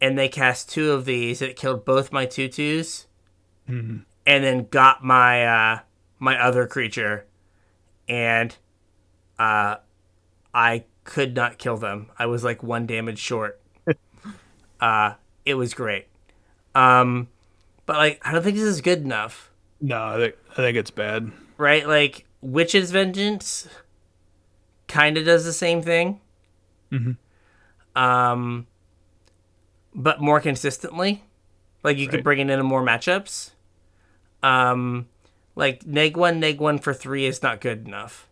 and 0.00 0.18
they 0.18 0.28
cast 0.28 0.68
two 0.70 0.92
of 0.92 1.04
these. 1.04 1.40
It 1.42 1.56
killed 1.56 1.84
both 1.84 2.12
my 2.12 2.26
tutus, 2.26 3.06
Mhm. 3.68 4.04
and 4.26 4.44
then 4.44 4.66
got 4.70 5.02
my 5.04 5.44
uh, 5.46 5.78
my 6.18 6.38
other 6.40 6.66
creature, 6.66 7.26
and 8.08 8.54
uh, 9.38 9.76
I 10.52 10.84
could 11.04 11.34
not 11.34 11.58
kill 11.58 11.76
them. 11.76 12.10
I 12.18 12.26
was 12.26 12.44
like 12.44 12.62
one 12.62 12.86
damage 12.86 13.18
short. 13.18 13.60
uh, 14.80 15.14
it 15.44 15.54
was 15.54 15.74
great. 15.74 16.06
Um, 16.74 17.28
but 17.86 17.96
like, 17.96 18.20
I 18.24 18.32
don't 18.32 18.42
think 18.42 18.56
this 18.56 18.64
is 18.64 18.80
good 18.80 19.00
enough 19.02 19.50
No, 19.80 19.96
I 20.02 20.16
think 20.18 20.34
I 20.52 20.54
think 20.56 20.76
it's 20.76 20.90
bad. 20.90 21.32
right? 21.56 21.86
Like 21.86 22.26
Witch's 22.40 22.90
Vengeance 22.92 23.68
kind 24.86 25.16
of 25.16 25.24
does 25.24 25.44
the 25.44 25.52
same 25.52 25.82
thing. 25.82 26.20
Mhm. 26.92 27.16
Um, 27.96 28.66
but 29.94 30.20
more 30.20 30.40
consistently. 30.40 31.24
Like 31.82 31.96
you 31.98 32.08
could 32.08 32.22
bring 32.22 32.38
it 32.38 32.50
into 32.50 32.62
more 32.62 32.82
matchups. 32.82 33.50
Um, 34.42 35.08
like 35.56 35.84
neg 35.86 36.16
one, 36.16 36.38
neg 36.40 36.60
one 36.60 36.78
for 36.78 36.92
three 36.94 37.24
is 37.26 37.42
not 37.42 37.60
good 37.60 37.86
enough. 37.86 38.28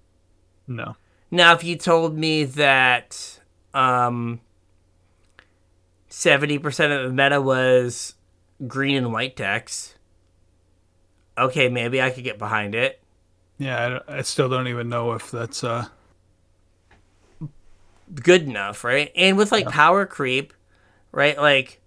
No. 0.67 0.97
Now, 1.31 1.53
if 1.55 1.63
you 1.65 1.77
told 1.77 2.17
me 2.17 2.45
that 2.45 3.41
um, 3.75 4.41
70% 6.11 6.65
of 6.97 7.09
the 7.09 7.13
meta 7.13 7.41
was 7.41 8.15
green 8.67 8.97
and 8.97 9.13
white 9.13 9.37
decks, 9.37 9.95
okay, 11.37 11.69
maybe 11.69 12.01
I 12.01 12.11
could 12.11 12.25
get 12.25 12.39
behind 12.39 12.75
it. 12.75 13.03
Yeah, 13.59 14.01
I, 14.09 14.19
I 14.19 14.23
still 14.23 14.49
don't 14.49 14.69
even 14.69 14.89
know 14.89 15.13
if 15.13 15.31
that's 15.31 15.65
uh 15.65 15.87
good 18.23 18.43
enough, 18.43 18.85
right? 18.85 19.11
And 19.17 19.37
with 19.37 19.53
like 19.53 19.69
power 19.69 20.07
creep, 20.07 20.53
right? 21.13 21.37
Like 21.37 21.81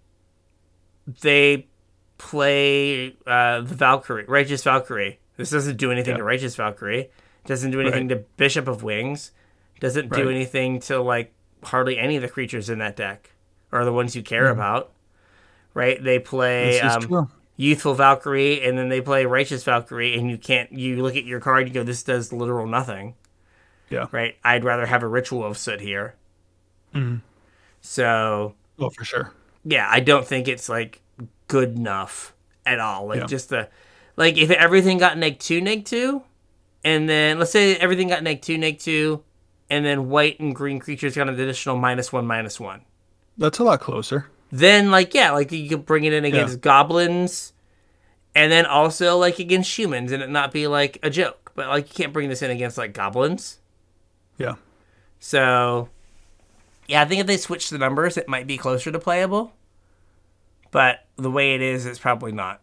they 1.21 1.67
play 2.17 3.15
uh, 3.25 3.61
the 3.61 3.73
Valkyrie, 3.75 4.25
Righteous 4.25 4.63
Valkyrie. 4.63 5.19
This 5.37 5.49
doesn't 5.49 5.77
do 5.77 5.91
anything 5.91 6.11
Yeah. 6.11 6.17
to 6.17 6.23
Righteous 6.23 6.55
Valkyrie. 6.55 7.09
Doesn't 7.45 7.71
do 7.71 7.81
anything 7.81 8.07
to 8.09 8.17
Bishop 8.37 8.67
of 8.67 8.83
Wings. 8.83 9.31
Doesn't 9.79 10.11
do 10.13 10.29
anything 10.29 10.79
to 10.81 10.99
like 11.01 11.33
hardly 11.63 11.97
any 11.97 12.15
of 12.15 12.21
the 12.21 12.27
creatures 12.29 12.69
in 12.69 12.79
that 12.79 12.95
deck 12.95 13.31
or 13.71 13.83
the 13.85 13.93
ones 13.93 14.15
you 14.15 14.21
care 14.23 14.47
about. 14.49 14.91
Right? 15.73 16.01
They 16.03 16.19
play 16.19 16.79
this 16.81 16.97
is 16.97 17.11
um. 17.11 17.31
Youthful 17.57 17.93
Valkyrie 17.93 18.61
and 18.67 18.77
then 18.77 18.89
they 18.89 19.01
play 19.01 19.25
Righteous 19.25 19.63
Valkyrie 19.63 20.17
and 20.17 20.29
you 20.29 20.37
can't 20.37 20.71
you 20.71 21.01
look 21.03 21.15
at 21.15 21.25
your 21.25 21.39
card 21.39 21.65
and 21.65 21.69
you 21.69 21.73
go, 21.81 21.83
This 21.83 22.01
does 22.03 22.33
literal 22.33 22.65
nothing 22.65 23.13
Yeah. 23.89 24.07
right? 24.11 24.35
I'd 24.43 24.63
rather 24.63 24.85
have 24.87 25.03
a 25.03 25.07
ritual 25.07 25.43
of 25.45 25.57
soot 25.57 25.79
here. 25.81 26.15
Mhm. 26.95 27.21
So 27.81 28.55
Oh, 28.79 28.89
for 28.89 29.03
sure. 29.03 29.31
yeah, 29.63 29.87
I 29.89 29.99
don't 29.99 30.25
think 30.25 30.47
it's 30.47 30.69
like 30.69 31.01
good 31.47 31.75
enough 31.75 32.33
at 32.65 32.79
all. 32.79 33.07
Like 33.07 33.21
Yeah. 33.21 33.25
just 33.27 33.49
the 33.49 33.69
like 34.17 34.37
if 34.37 34.49
everything 34.51 34.97
got 34.97 35.17
neg 35.17 35.37
two, 35.39 35.61
neg 35.61 35.85
two, 35.85 36.23
and 36.83 37.07
then 37.07 37.39
let's 37.39 37.51
say 37.51 37.75
everything 37.77 38.07
got 38.07 38.23
neg 38.23 38.41
two, 38.41 38.57
neg 38.57 38.79
two, 38.79 39.23
and 39.69 39.85
then 39.85 40.09
white 40.09 40.39
and 40.39 40.55
green 40.55 40.79
creatures 40.79 41.15
got 41.15 41.29
an 41.29 41.39
additional 41.39 41.77
minus 41.77 42.11
one, 42.11 42.25
minus 42.25 42.59
one. 42.59 42.81
That's 43.37 43.59
a 43.59 43.63
lot 43.63 43.79
closer. 43.79 44.27
Then 44.51 44.91
like 44.91 45.13
yeah, 45.13 45.31
like 45.31 45.51
you 45.51 45.69
could 45.69 45.85
bring 45.85 46.03
it 46.03 46.13
in 46.13 46.25
against 46.25 46.61
goblins, 46.61 47.53
and 48.35 48.51
then 48.51 48.65
also 48.65 49.17
like 49.17 49.39
against 49.39 49.77
humans, 49.77 50.11
and 50.11 50.21
it 50.21 50.29
not 50.29 50.51
be 50.51 50.67
like 50.67 50.97
a 51.03 51.09
joke. 51.09 51.51
But 51.55 51.67
like 51.67 51.87
you 51.87 51.93
can't 51.93 52.13
bring 52.13 52.29
this 52.29 52.41
in 52.41 52.51
against 52.51 52.77
like 52.77 52.93
goblins. 52.93 53.59
Yeah. 54.37 54.55
So, 55.19 55.89
yeah, 56.87 57.03
I 57.03 57.05
think 57.05 57.21
if 57.21 57.27
they 57.27 57.37
switch 57.37 57.69
the 57.69 57.77
numbers, 57.77 58.17
it 58.17 58.27
might 58.27 58.47
be 58.47 58.57
closer 58.57 58.91
to 58.91 58.99
playable. 58.99 59.53
But 60.71 61.05
the 61.15 61.29
way 61.29 61.53
it 61.53 61.61
is, 61.61 61.85
it's 61.85 61.99
probably 61.99 62.31
not. 62.31 62.59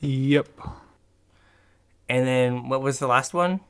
Yep. 0.00 0.48
And 2.12 2.26
then 2.26 2.68
what 2.68 2.82
was 2.82 2.98
the 2.98 3.06
last 3.06 3.32
one? 3.32 3.60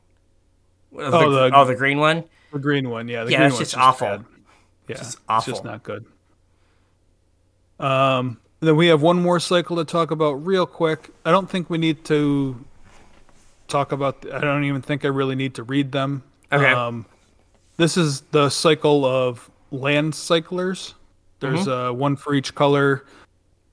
Oh, 0.98 1.30
the, 1.30 1.48
the- 1.50 1.56
oh, 1.56 1.64
the 1.64 1.76
green 1.76 1.98
one. 2.00 2.24
The 2.52 2.58
green 2.58 2.90
one, 2.90 3.06
yeah. 3.06 3.22
The 3.22 3.30
Yeah, 3.30 3.36
green 3.38 3.46
it's 3.50 3.56
one's 3.56 3.68
just 3.70 3.78
awful. 3.78 4.08
bad. 4.08 4.24
Yeah, 4.88 4.96
Just 4.96 5.14
It's 5.14 5.22
awful. 5.28 5.52
just 5.52 5.64
not 5.64 5.84
good. 5.84 6.04
Um, 7.78 8.38
then 8.60 8.76
we 8.76 8.88
have 8.88 9.00
one 9.02 9.20
more 9.20 9.40
cycle 9.40 9.76
to 9.76 9.84
talk 9.84 10.10
about 10.10 10.32
real 10.44 10.66
quick. 10.66 11.10
I 11.24 11.30
don't 11.30 11.48
think 11.48 11.70
we 11.70 11.78
need 11.78 12.04
to 12.06 12.62
talk 13.68 13.92
about. 13.92 14.26
I 14.32 14.40
don't 14.40 14.64
even 14.64 14.82
think 14.82 15.04
I 15.04 15.08
really 15.08 15.34
need 15.34 15.54
to 15.54 15.62
read 15.62 15.92
them. 15.92 16.22
Okay. 16.52 16.72
Um, 16.72 17.06
this 17.76 17.96
is 17.96 18.20
the 18.32 18.50
cycle 18.50 19.04
of 19.04 19.50
land 19.70 20.14
cyclers. 20.14 20.94
There's 21.40 21.60
Mm-hmm. 21.66 21.70
uh, 21.70 21.92
one 21.92 22.16
for 22.16 22.34
each 22.34 22.54
color: 22.54 23.04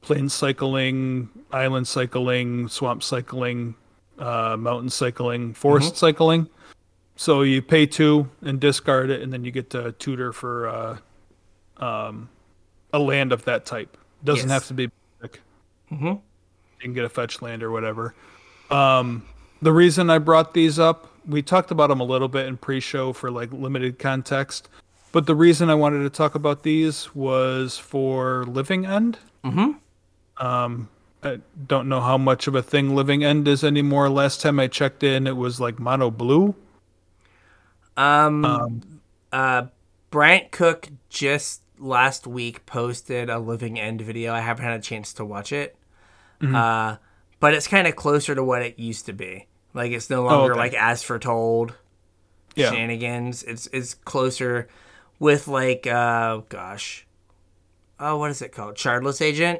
plain 0.02 0.30
cycling, 0.30 1.30
island 1.52 1.88
cycling, 1.88 2.68
swamp 2.68 3.04
cycling, 3.04 3.76
uh, 4.20 4.56
mountain 4.58 4.90
cycling, 4.90 5.54
forest 5.54 5.90
Mm-hmm. 5.90 5.98
cycling. 5.98 6.48
So 7.16 7.42
you 7.42 7.62
pay 7.62 7.86
two 7.86 8.30
and 8.42 8.60
discard 8.60 9.10
it, 9.10 9.22
and 9.22 9.32
then 9.34 9.44
you 9.44 9.52
get 9.52 9.70
to 9.72 9.92
tutor 9.94 10.32
for 10.32 10.68
uh, 10.70 10.98
um, 11.84 12.30
a 12.94 13.00
land 13.00 13.32
of 13.32 13.44
that 13.46 13.66
type. 13.66 13.98
Doesn't 14.24 14.50
Yes. 14.50 14.54
have 14.54 14.68
to 14.68 14.74
be. 14.74 14.90
Mhm. 15.92 16.02
You 16.16 16.22
can 16.80 16.94
get 16.94 17.04
a 17.04 17.10
fetch 17.10 17.42
land 17.42 17.64
or 17.64 17.72
whatever. 17.72 18.14
Um, 18.70 19.26
the 19.62 19.72
reason 19.74 20.10
I 20.10 20.18
brought 20.20 20.54
these 20.54 20.78
up, 20.80 21.08
we 21.28 21.42
talked 21.42 21.72
about 21.72 21.88
them 21.90 22.00
a 22.00 22.04
little 22.06 22.28
bit 22.28 22.46
in 22.46 22.58
pre-show 22.58 23.12
for 23.14 23.32
like 23.32 23.52
limited 23.52 23.98
context, 24.00 24.70
but 25.12 25.26
the 25.26 25.36
reason 25.36 25.70
I 25.70 25.76
wanted 25.76 26.04
to 26.04 26.10
talk 26.10 26.36
about 26.36 26.64
these 26.64 27.14
was 27.16 27.78
for 27.78 28.46
Living 28.46 28.86
End. 28.86 29.18
Mhm. 29.44 29.78
Um, 30.38 30.88
I 31.24 31.40
don't 31.68 31.90
know 31.90 32.00
how 32.02 32.18
much 32.18 32.48
of 32.48 32.56
a 32.56 32.62
thing 32.64 32.96
Living 32.96 33.24
End 33.24 33.48
is 33.48 33.64
anymore. 33.64 34.10
Last 34.10 34.42
time 34.42 34.60
I 34.60 34.68
checked 34.68 35.04
in, 35.04 35.28
it 35.28 35.36
was 35.36 35.60
like 35.60 35.78
mono 35.80 36.10
blue. 36.12 36.56
Um, 37.98 38.82
uh, 39.32 39.66
Bryant 40.12 40.52
Cook 40.52 40.88
just 41.10 41.62
last 41.78 42.26
week 42.26 42.66
posted 42.66 43.30
a 43.30 43.40
Living 43.40 43.80
End 43.80 44.02
video. 44.02 44.34
I 44.34 44.40
haven't 44.40 44.64
had 44.64 44.80
a 44.80 44.84
chance 44.84 45.14
to 45.14 45.26
watch 45.26 45.52
it. 45.52 45.76
Mm-hmm. 46.42 46.56
Uh, 46.56 46.96
but 47.40 47.54
it's 47.54 47.68
kind 47.68 47.88
of 47.88 47.96
closer 47.96 48.34
to 48.36 48.44
what 48.44 48.62
it 48.62 48.80
used 48.80 49.06
to 49.08 49.14
be. 49.14 49.48
Like 49.74 49.92
it's 49.92 50.10
no 50.10 50.24
longer 50.24 50.52
Oh, 50.54 50.56
okay. 50.56 50.60
like 50.60 50.74
as 50.74 51.04
foretold. 51.04 51.74
Yeah. 52.56 52.72
shenanigans. 52.72 53.44
It's 53.44 53.68
it's 53.72 53.94
closer 53.94 54.68
with 55.20 55.48
like 55.48 55.86
uh 55.86 56.38
gosh. 56.50 57.06
Oh, 58.00 58.18
what 58.18 58.32
is 58.32 58.42
it 58.42 58.52
called? 58.52 58.76
Shardless 58.76 59.22
Agent. 59.22 59.60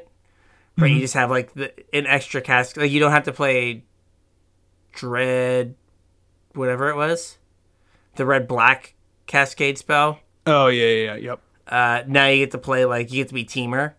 Where 0.80 0.88
Mm-hmm. 0.88 0.94
you 0.96 1.00
just 1.02 1.14
have 1.14 1.30
like 1.30 1.52
the, 1.54 1.72
an 1.94 2.06
extra 2.06 2.40
cast 2.40 2.76
like 2.76 2.90
you 2.90 3.00
don't 3.00 3.10
have 3.12 3.24
to 3.24 3.32
play 3.32 3.84
Dread 4.92 5.74
whatever 6.54 6.88
it 6.88 6.96
was. 6.96 7.38
The 8.16 8.24
red 8.26 8.48
black 8.48 8.94
cascade 9.26 9.78
spell. 9.78 10.20
Oh 10.46 10.68
yeah, 10.68 10.86
yeah, 10.86 11.04
yeah. 11.04 11.16
Yep. 11.16 11.40
Uh 11.68 12.02
now 12.06 12.26
you 12.26 12.38
get 12.38 12.50
to 12.52 12.58
play 12.58 12.84
like 12.84 13.12
you 13.12 13.22
get 13.22 13.28
to 13.28 13.34
be 13.34 13.44
Temur. 13.44 13.92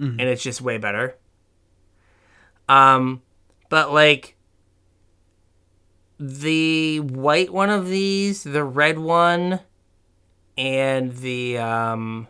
Mhm. 0.00 0.10
And 0.18 0.22
it's 0.22 0.42
just 0.42 0.60
way 0.60 0.78
better. 0.78 1.16
Um 2.68 3.22
but 3.68 3.92
like 3.92 4.36
the 6.18 7.00
white 7.00 7.52
one 7.52 7.70
of 7.70 7.88
these, 7.88 8.42
the 8.44 8.64
red 8.64 8.98
one, 8.98 9.60
and 10.56 11.14
the 11.16 11.58
um, 11.58 12.26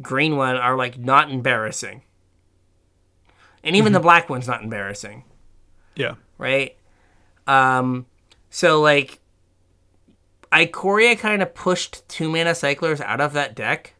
green 0.00 0.36
one 0.36 0.56
are 0.56 0.76
like 0.76 0.98
not 0.98 1.30
embarrassing. 1.30 2.02
And 3.64 3.76
even 3.76 3.92
the 3.92 4.00
black 4.00 4.28
one's 4.28 4.48
not 4.48 4.62
embarrassing, 4.62 5.24
Yeah. 5.94 6.14
right? 6.38 6.76
Um, 7.46 8.06
so 8.50 8.80
like, 8.80 9.20
Ikoria 10.52 11.18
kind 11.18 11.42
of 11.42 11.54
pushed 11.54 12.06
two 12.08 12.28
mana 12.30 12.54
cyclers 12.54 13.00
out 13.00 13.20
of 13.20 13.32
that 13.32 13.54
deck. 13.54 13.94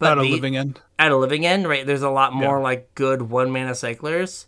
Not 0.00 0.18
a 0.18 0.22
the- 0.22 0.30
living 0.32 0.56
end. 0.56 0.80
at 0.98 1.12
a 1.12 1.16
living 1.16 1.46
end, 1.46 1.68
right? 1.68 1.86
There's 1.86 2.02
a 2.02 2.10
lot 2.10 2.32
more 2.32 2.58
Yeah. 2.58 2.62
like 2.64 2.94
good 2.94 3.22
one 3.22 3.50
mana 3.50 3.74
cyclers, 3.74 4.46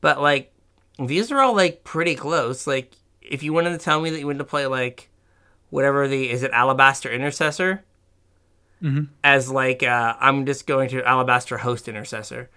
but 0.00 0.20
like 0.20 0.52
these 0.98 1.30
are 1.32 1.40
all 1.40 1.54
like 1.54 1.84
pretty 1.84 2.14
close. 2.14 2.66
Like 2.66 2.92
if 3.20 3.42
you 3.42 3.52
wanted 3.52 3.70
to 3.70 3.78
tell 3.78 4.00
me 4.00 4.10
that 4.10 4.18
you 4.18 4.26
wanted 4.26 4.38
to 4.38 4.44
play 4.44 4.66
like 4.66 5.08
whatever 5.70 6.06
the 6.08 6.30
is 6.30 6.42
it 6.42 6.50
Alabaster 6.52 7.10
Intercessor 7.10 7.84
Mhm. 8.82 9.08
as 9.24 9.50
like 9.50 9.82
uh, 9.82 10.14
I'm 10.20 10.44
just 10.46 10.66
going 10.66 10.88
to 10.90 11.02
Alabaster 11.04 11.58
Host 11.58 11.88
Intercessor, 11.88 12.50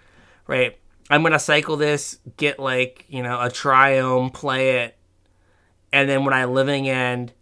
right? 0.46 0.78
I'm 1.10 1.22
gonna 1.22 1.38
cycle 1.38 1.76
this, 1.76 2.18
get 2.36 2.58
like 2.58 3.04
you 3.08 3.22
know 3.22 3.40
a 3.40 3.48
Triome, 3.48 4.32
play 4.32 4.80
it, 4.84 4.96
and 5.92 6.08
then 6.08 6.24
when 6.24 6.34
I 6.34 6.44
living 6.46 6.88
end, 6.88 7.32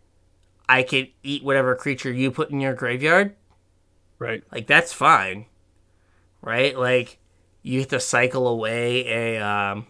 I 0.68 0.82
can 0.82 1.08
eat 1.22 1.42
whatever 1.44 1.74
creature 1.74 2.12
you 2.12 2.30
put 2.30 2.50
in 2.50 2.60
your 2.60 2.74
graveyard 2.74 3.34
Right. 4.18 4.42
like 4.52 4.66
that's 4.66 4.92
fine 4.92 5.46
right 6.40 6.78
like 6.78 7.18
you 7.62 7.80
have 7.80 7.88
to 7.88 8.00
cycle 8.00 8.46
away 8.48 9.06
a 9.36 9.44
um 9.44 9.86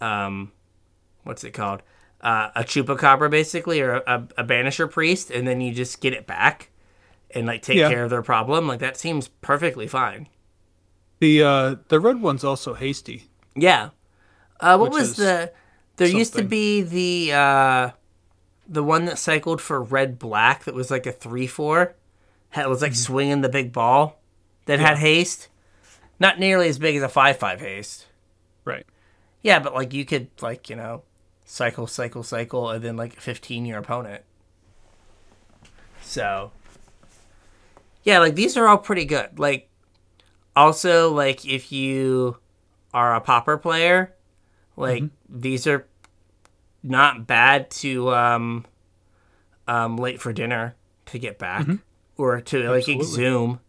um 0.00 0.52
what's 1.24 1.44
it 1.44 1.52
called 1.52 1.82
uh, 2.22 2.50
a 2.54 2.62
chupacabra 2.62 3.30
basically 3.30 3.80
or 3.80 3.94
a, 4.06 4.26
a 4.38 4.44
banisher 4.44 4.90
priest 4.90 5.30
and 5.30 5.46
then 5.46 5.60
you 5.60 5.72
just 5.74 6.00
get 6.00 6.12
it 6.12 6.26
back 6.26 6.70
and 7.32 7.46
like 7.46 7.62
take 7.62 7.78
Yeah. 7.78 7.88
care 7.88 8.04
of 8.04 8.10
their 8.10 8.22
problem 8.22 8.66
like 8.66 8.80
that 8.80 8.96
seems 8.96 9.28
perfectly 9.28 9.86
fine 9.86 10.28
The 11.22 11.40
uh 11.44 11.76
the 11.86 12.00
red 12.00 12.20
one's 12.20 12.42
also 12.42 12.74
hasty. 12.74 13.28
yeah. 13.54 13.90
Uh 14.58 14.76
what 14.76 14.90
was 14.90 15.14
the 15.14 15.52
there 15.96 16.08
used 16.08 16.34
to 16.34 16.42
be 16.42 16.82
the 16.82 17.32
uh 17.32 17.90
the 18.68 18.82
one 18.82 19.04
that 19.04 19.18
cycled 19.18 19.60
for 19.60 19.80
red 19.80 20.18
black 20.18 20.64
that 20.64 20.74
was 20.74 20.90
like 20.90 21.06
a 21.06 21.12
3-4 21.12 21.92
had 22.50 22.66
was 22.66 22.82
like 22.82 22.96
swinging 22.96 23.40
the 23.42 23.48
big 23.48 23.72
ball 23.72 24.20
that 24.66 24.80
had 24.80 24.94
Mm-hmm. 24.96 25.02
Haste? 25.02 25.48
Not 26.18 26.40
nearly 26.40 26.68
as 26.68 26.80
big 26.80 26.96
as 26.96 27.02
a 27.04 27.08
5-5 27.08 27.60
haste. 27.60 28.06
Right. 28.64 28.84
yeah 29.42 29.60
but 29.60 29.74
like 29.74 29.92
you 29.92 30.04
could 30.04 30.26
like 30.40 30.68
you 30.68 30.74
know 30.74 31.02
cycle 31.44 31.86
cycle 31.86 32.24
cycle 32.24 32.68
and 32.70 32.82
then 32.82 32.96
like 32.96 33.20
15 33.20 33.64
your 33.64 33.78
opponent. 33.78 34.24
So 36.00 36.50
yeah 38.02 38.18
like 38.18 38.34
these 38.34 38.56
are 38.56 38.66
all 38.66 38.78
pretty 38.78 39.04
good. 39.04 39.38
Like 39.38 39.68
also 40.56 41.12
like 41.12 41.44
if 41.46 41.72
you 41.72 42.36
are 42.94 43.14
a 43.14 43.20
Pauper 43.20 43.56
player 43.56 44.12
like 44.76 45.04
these 45.28 45.66
are 45.66 45.86
not 46.82 47.26
bad 47.26 47.70
to 47.70 48.12
um 48.12 48.64
um 49.68 49.96
late 49.96 50.20
for 50.20 50.32
dinner 50.32 50.74
to 51.06 51.18
get 51.18 51.38
back 51.38 51.66
or 52.16 52.40
to 52.40 52.58
like 52.68 52.80
Absolutely. 52.80 52.94
exhume 53.04 53.60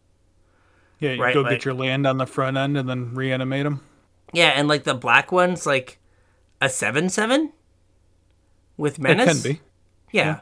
Yeah, 1.00 1.12
you 1.14 1.22
Right, 1.22 1.34
go 1.34 1.42
like- 1.42 1.52
get 1.52 1.66
your 1.66 1.74
land 1.74 2.06
on 2.08 2.18
the 2.18 2.26
front 2.28 2.58
end 2.58 2.78
and 2.78 2.90
then 2.90 3.14
reanimate 3.14 3.64
them. 3.64 3.82
yeah 4.34 4.50
and 4.56 4.68
like 4.68 4.84
the 4.84 4.94
black 4.96 5.32
one's 5.32 5.66
like 5.66 6.00
a 6.62 6.66
7-7 6.68 7.52
with 8.78 8.98
menace 9.00 9.28
It 9.28 9.44
can 9.44 9.54
be. 9.54 9.62
Yeah. 10.12 10.40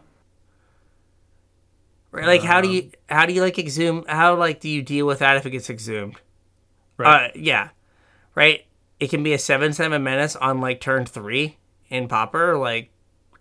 Right, 2.12 2.26
like 2.28 2.44
how 2.44 2.60
do 2.60 2.68
you 2.70 2.92
how 3.08 3.26
do 3.26 3.32
you 3.34 3.42
like 3.42 3.58
exhume 3.58 4.04
how 4.08 4.36
like 4.36 4.60
do 4.60 4.68
you 4.70 4.82
deal 4.82 5.06
with 5.06 5.20
that 5.20 5.38
if 5.38 5.46
it 5.46 5.52
gets 5.52 5.70
exhumed? 5.70 6.18
Right. 7.02 7.30
Uh 7.30 7.32
yeah. 7.36 7.70
Right? 8.36 8.66
It 9.00 9.10
can 9.10 9.24
be 9.24 9.34
a 9.34 9.40
seven 9.40 9.74
seven 9.74 10.04
menace 10.04 10.36
on 10.36 10.62
like 10.62 10.80
turn 10.80 11.06
three 11.06 11.58
in 11.90 12.08
Pauper. 12.08 12.58
Like 12.58 12.92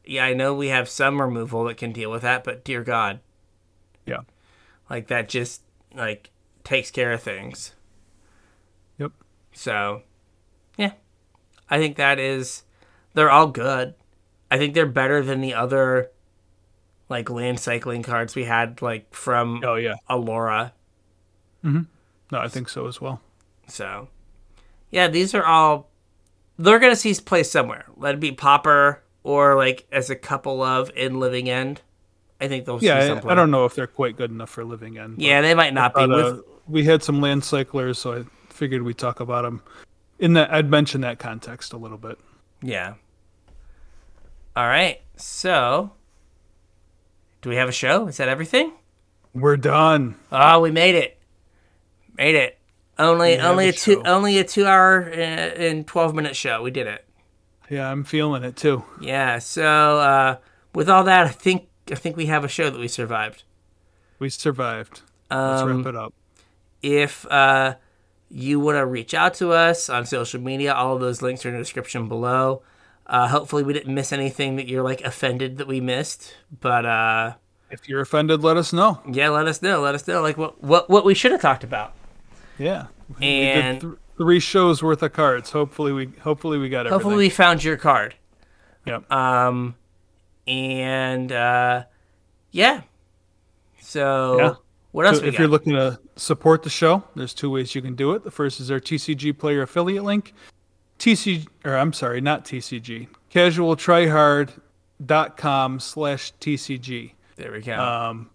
yeah, 0.05 0.25
I 0.25 0.35
know 0.35 0.55
we 0.55 0.69
have 0.69 0.89
some 0.89 1.21
removal 1.21 1.65
that 1.65 1.77
can 1.77 1.93
deal 1.93 2.11
with 2.11 2.23
that, 2.23 2.45
but 2.45 2.65
dear 2.65 2.83
God. 2.83 3.21
Yeah. 4.07 4.21
Like 4.89 5.09
that 5.09 5.29
just 5.29 5.63
like 5.95 6.31
takes 6.65 6.91
care 6.91 7.13
of 7.13 7.23
things. 7.23 7.75
Yep. 8.99 9.13
So 9.53 10.03
yeah. 10.77 10.93
I 11.69 11.79
think 11.79 11.97
that 11.97 12.19
is 12.19 12.63
they're 13.15 13.31
all 13.31 13.47
good. 13.47 13.95
I 14.51 14.59
think 14.59 14.75
they're 14.75 14.87
better 14.87 15.23
than 15.23 15.41
the 15.41 15.55
other 15.55 16.11
like 17.09 17.29
land 17.29 17.61
cycling 17.61 18.03
cards 18.03 18.35
we 18.35 18.45
had 18.45 18.83
like 18.83 19.15
from 19.15 19.63
Oh 19.65 19.75
yeah. 19.77 19.95
Alara. 20.09 20.73
No, 21.63 21.85
I 22.33 22.49
think 22.49 22.69
so 22.69 22.87
as 22.87 23.01
well. 23.01 23.21
So 23.71 24.09
yeah, 24.91 25.09
these 25.09 25.35
are 25.35 25.45
all 25.45 25.89
they're 26.59 26.79
gonna 26.79 26.97
see 26.97 27.15
play 27.15 27.43
somewhere. 27.43 27.87
Let 27.97 28.15
it 28.15 28.21
be 28.21 28.33
Pauper 28.33 29.03
or 29.23 29.57
like 29.57 29.87
as 29.93 30.11
a 30.11 30.17
couple 30.17 30.63
of 30.63 30.91
in 30.97 31.21
Living 31.21 31.49
End. 31.49 31.83
I 32.41 32.49
think 32.49 32.65
they'll 32.65 32.83
Yeah. 32.83 33.21
I, 33.25 33.33
I 33.33 33.35
don't 33.35 33.51
know 33.51 33.67
if 33.67 33.75
they're 33.75 33.87
quite 33.87 34.17
good 34.17 34.31
enough 34.31 34.49
for 34.51 34.65
living 34.65 34.99
end. 34.99 35.21
Yeah, 35.21 35.43
they 35.43 35.55
might 35.55 35.75
not 35.75 35.95
be. 35.95 36.07
With, 36.07 36.39
uh, 36.39 36.41
we 36.67 36.85
had 36.85 37.03
some 37.03 37.21
land 37.21 37.45
cyclers, 37.45 37.99
so 37.99 38.15
I 38.15 38.25
figured 38.49 38.83
we'd 38.83 38.99
talk 38.99 39.21
about 39.21 39.43
them. 39.43 39.63
In 40.19 40.33
that, 40.35 40.53
I'd 40.53 40.71
mention 40.71 41.03
that 41.03 41.19
context 41.19 41.73
a 41.73 41.77
little 41.77 41.99
bit. 41.99 42.19
yeah. 42.63 42.95
All 44.57 44.67
right. 44.67 45.01
So, 45.17 45.93
do 47.41 47.51
we 47.51 47.57
have 47.57 47.69
a 47.69 47.73
show? 47.73 48.09
Is 48.09 48.17
that 48.17 48.29
everything? 48.29 48.73
We're 49.33 49.57
done. 49.57 50.17
Oh, 50.33 50.61
we 50.61 50.71
made 50.71 50.97
it. 50.97 51.19
Made 52.17 52.35
it. 52.35 52.59
Only 53.01 53.37
have 53.37 53.51
only 53.51 53.69
a 53.69 53.73
two 53.73 53.95
show. 53.95 54.03
only 54.05 54.39
a 54.39 54.45
two 54.45 54.67
hour 54.67 55.03
uh, 55.11 55.15
and 55.17 55.87
twelve 55.87 56.15
minute 56.15 56.37
show. 56.37 56.63
We 56.63 56.71
did 56.71 56.87
it. 56.87 57.05
Yeah, 57.69 57.91
I'm 57.91 58.05
feeling 58.05 58.43
it 58.45 58.57
too. 58.57 58.85
Yeah. 59.01 59.39
So 59.39 59.65
uh, 59.99 60.37
with 60.75 60.89
all 60.91 61.05
that, 61.05 61.27
I 61.27 61.31
think 61.31 61.69
I 61.91 61.95
think 61.95 62.17
we 62.17 62.27
have 62.27 62.45
a 62.45 62.49
show 62.49 62.69
that 62.71 62.79
we 62.79 62.89
survived. 62.89 63.45
We 64.19 64.29
survived. 64.29 65.03
Let's 65.31 65.63
Um, 65.63 65.77
wrap 65.79 65.87
it 65.87 65.97
up. 65.97 66.13
if 66.83 67.25
uh, 67.31 67.75
you 68.29 68.61
want 68.61 68.77
to 68.77 68.85
reach 68.87 69.15
out 69.15 69.35
to 69.35 69.53
us 69.53 69.89
on 69.89 70.05
social 70.07 70.41
media, 70.41 70.73
all 70.75 70.95
of 70.95 71.01
those 71.01 71.23
links 71.23 71.45
are 71.47 71.49
in 71.49 71.55
the 71.55 71.61
description 71.61 72.09
below. 72.09 72.63
Uh, 73.07 73.29
hopefully, 73.29 73.63
we 73.63 73.73
didn't 73.73 73.95
miss 73.95 74.13
anything 74.13 74.57
that 74.57 74.69
you're 74.69 74.83
like 74.85 75.01
offended 75.03 75.59
that 75.59 75.67
we 75.67 75.81
missed. 75.81 76.35
But 76.61 76.85
uh, 76.87 77.33
If 77.71 77.89
you're 77.89 78.01
offended, 78.01 78.43
let 78.43 78.57
us 78.57 78.73
know. 78.73 79.01
yeah, 79.11 79.29
let 79.31 79.47
us 79.49 79.63
know. 79.63 79.81
Let 79.81 79.95
us 79.95 80.07
know 80.07 80.21
like 80.23 80.37
what 80.37 80.63
what 80.63 80.91
what 80.91 81.05
we 81.05 81.15
should 81.15 81.33
have 81.33 81.41
talked 81.41 81.65
about. 81.65 81.95
Yeah. 82.61 82.87
And- 83.21 83.81
th- 83.81 83.95
three 84.19 84.39
shows 84.41 84.83
worth 84.83 85.03
of 85.03 85.13
cards. 85.15 85.51
Hopefully 85.51 85.93
we 85.93 86.07
hopefully 86.21 86.59
we 86.59 86.69
got 86.69 86.81
everything. 86.87 86.93
Hopefully, 86.93 87.17
we 87.17 87.31
found 87.31 87.65
your 87.65 87.77
card. 87.79 88.15
Yep. 88.87 89.11
Um, 89.11 89.75
and 90.47 91.33
uh, 91.33 91.85
yeah. 92.51 92.83
So 93.81 94.39
Yeah. 94.39 94.53
what 94.93 95.07
else 95.07 95.19
So 95.21 95.25
if 95.25 95.33
got? 95.35 95.39
you're 95.41 95.49
looking 95.49 95.73
to 95.73 95.99
support 96.17 96.63
the 96.63 96.71
show, 96.71 97.03
there's 97.17 97.33
two 97.35 97.49
ways 97.51 97.75
you 97.75 97.81
can 97.83 97.95
do 97.95 98.13
it. 98.13 98.25
The 98.25 98.31
first 98.31 98.61
is 98.61 98.71
our 98.71 98.79
TCG 98.81 99.37
player 99.39 99.63
affiliate 99.63 100.05
link. 100.05 100.35
TCG, 100.99 101.47
or 101.65 101.77
I'm 101.77 101.93
sorry, 101.95 102.21
not 102.21 102.45
TCG. 102.45 103.09
Casualtryhard.com 103.33 105.81
slash 105.81 106.33
TCG. 106.41 107.13
there 107.37 107.53
we 107.53 107.63
go. 107.63 107.79
Um, 107.81 108.29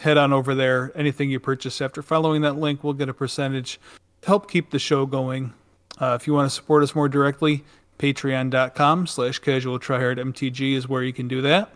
head 0.00 0.18
on 0.18 0.32
over 0.32 0.54
there. 0.54 0.92
Anything 0.94 1.30
you 1.30 1.38
purchase 1.40 1.80
after 1.80 2.02
following 2.02 2.42
that 2.42 2.56
link 2.56 2.82
we'll 2.82 2.94
get 2.94 3.08
a 3.08 3.14
percentage 3.14 3.78
to 4.22 4.28
help 4.28 4.50
keep 4.50 4.70
the 4.70 4.78
show 4.78 5.06
going. 5.06 5.52
Uh, 6.00 6.16
if 6.20 6.26
you 6.26 6.32
want 6.32 6.48
to 6.48 6.54
support 6.54 6.82
us 6.82 6.94
more 6.94 7.08
directly, 7.08 7.62
patreon.com 7.98 9.06
slash 9.06 9.40
casualtryhardmtg 9.40 10.74
is 10.74 10.88
where 10.88 11.02
you 11.02 11.12
can 11.12 11.28
do 11.28 11.42
that. 11.42 11.70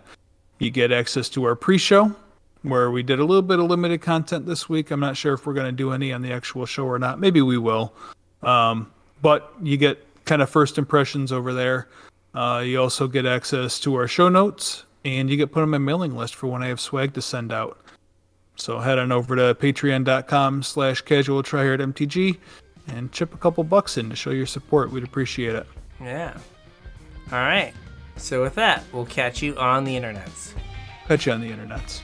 You 0.58 0.70
get 0.70 0.90
access 0.90 1.28
to 1.30 1.44
our 1.44 1.54
pre-show, 1.54 2.14
where 2.62 2.90
we 2.90 3.02
did 3.02 3.20
a 3.20 3.24
little 3.24 3.42
bit 3.42 3.58
of 3.58 3.66
limited 3.66 4.00
content 4.00 4.46
this 4.46 4.68
week. 4.68 4.90
I'm 4.90 5.00
not 5.00 5.16
sure 5.16 5.34
if 5.34 5.46
we're 5.46 5.52
going 5.52 5.66
to 5.66 5.72
do 5.72 5.92
any 5.92 6.12
on 6.12 6.22
the 6.22 6.32
actual 6.32 6.64
show 6.64 6.84
or 6.84 6.98
not. 6.98 7.20
Maybe 7.20 7.42
we 7.42 7.58
will. 7.58 7.92
Um, 8.42 8.90
but 9.20 9.52
you 9.62 9.76
get 9.76 9.98
kind 10.24 10.40
of 10.40 10.48
first 10.48 10.78
impressions 10.78 11.30
over 11.30 11.52
there. 11.52 11.88
Uh, 12.34 12.62
you 12.64 12.80
also 12.80 13.06
get 13.06 13.26
access 13.26 13.78
to 13.80 13.94
our 13.96 14.08
show 14.08 14.28
notes, 14.28 14.84
and 15.04 15.28
you 15.28 15.36
get 15.36 15.52
put 15.52 15.62
on 15.62 15.70
my 15.70 15.78
mailing 15.78 16.16
list 16.16 16.34
for 16.34 16.46
when 16.46 16.62
I 16.62 16.68
have 16.68 16.80
swag 16.80 17.12
to 17.14 17.22
send 17.22 17.52
out. 17.52 17.78
So 18.56 18.78
head 18.78 18.98
on 18.98 19.12
over 19.12 19.36
to 19.36 19.54
patreon.com 19.54 20.62
slash 20.62 21.00
casual 21.02 21.42
mtg 21.42 22.38
and 22.88 23.10
chip 23.12 23.34
a 23.34 23.36
couple 23.38 23.64
bucks 23.64 23.96
in 23.98 24.10
to 24.10 24.16
show 24.16 24.30
your 24.30 24.46
support. 24.46 24.90
We'd 24.90 25.04
appreciate 25.04 25.54
it. 25.54 25.66
yeah. 26.00 26.36
All 27.32 27.38
right. 27.38 27.72
So 28.16 28.42
with 28.42 28.54
that, 28.54 28.84
we'll 28.92 29.06
catch 29.06 29.42
you 29.42 29.56
on 29.56 29.84
the 29.84 29.96
internets. 29.96 30.52
Catch 31.08 31.26
you 31.26 31.32
on 31.32 31.40
the 31.40 31.50
internets. 31.50 32.00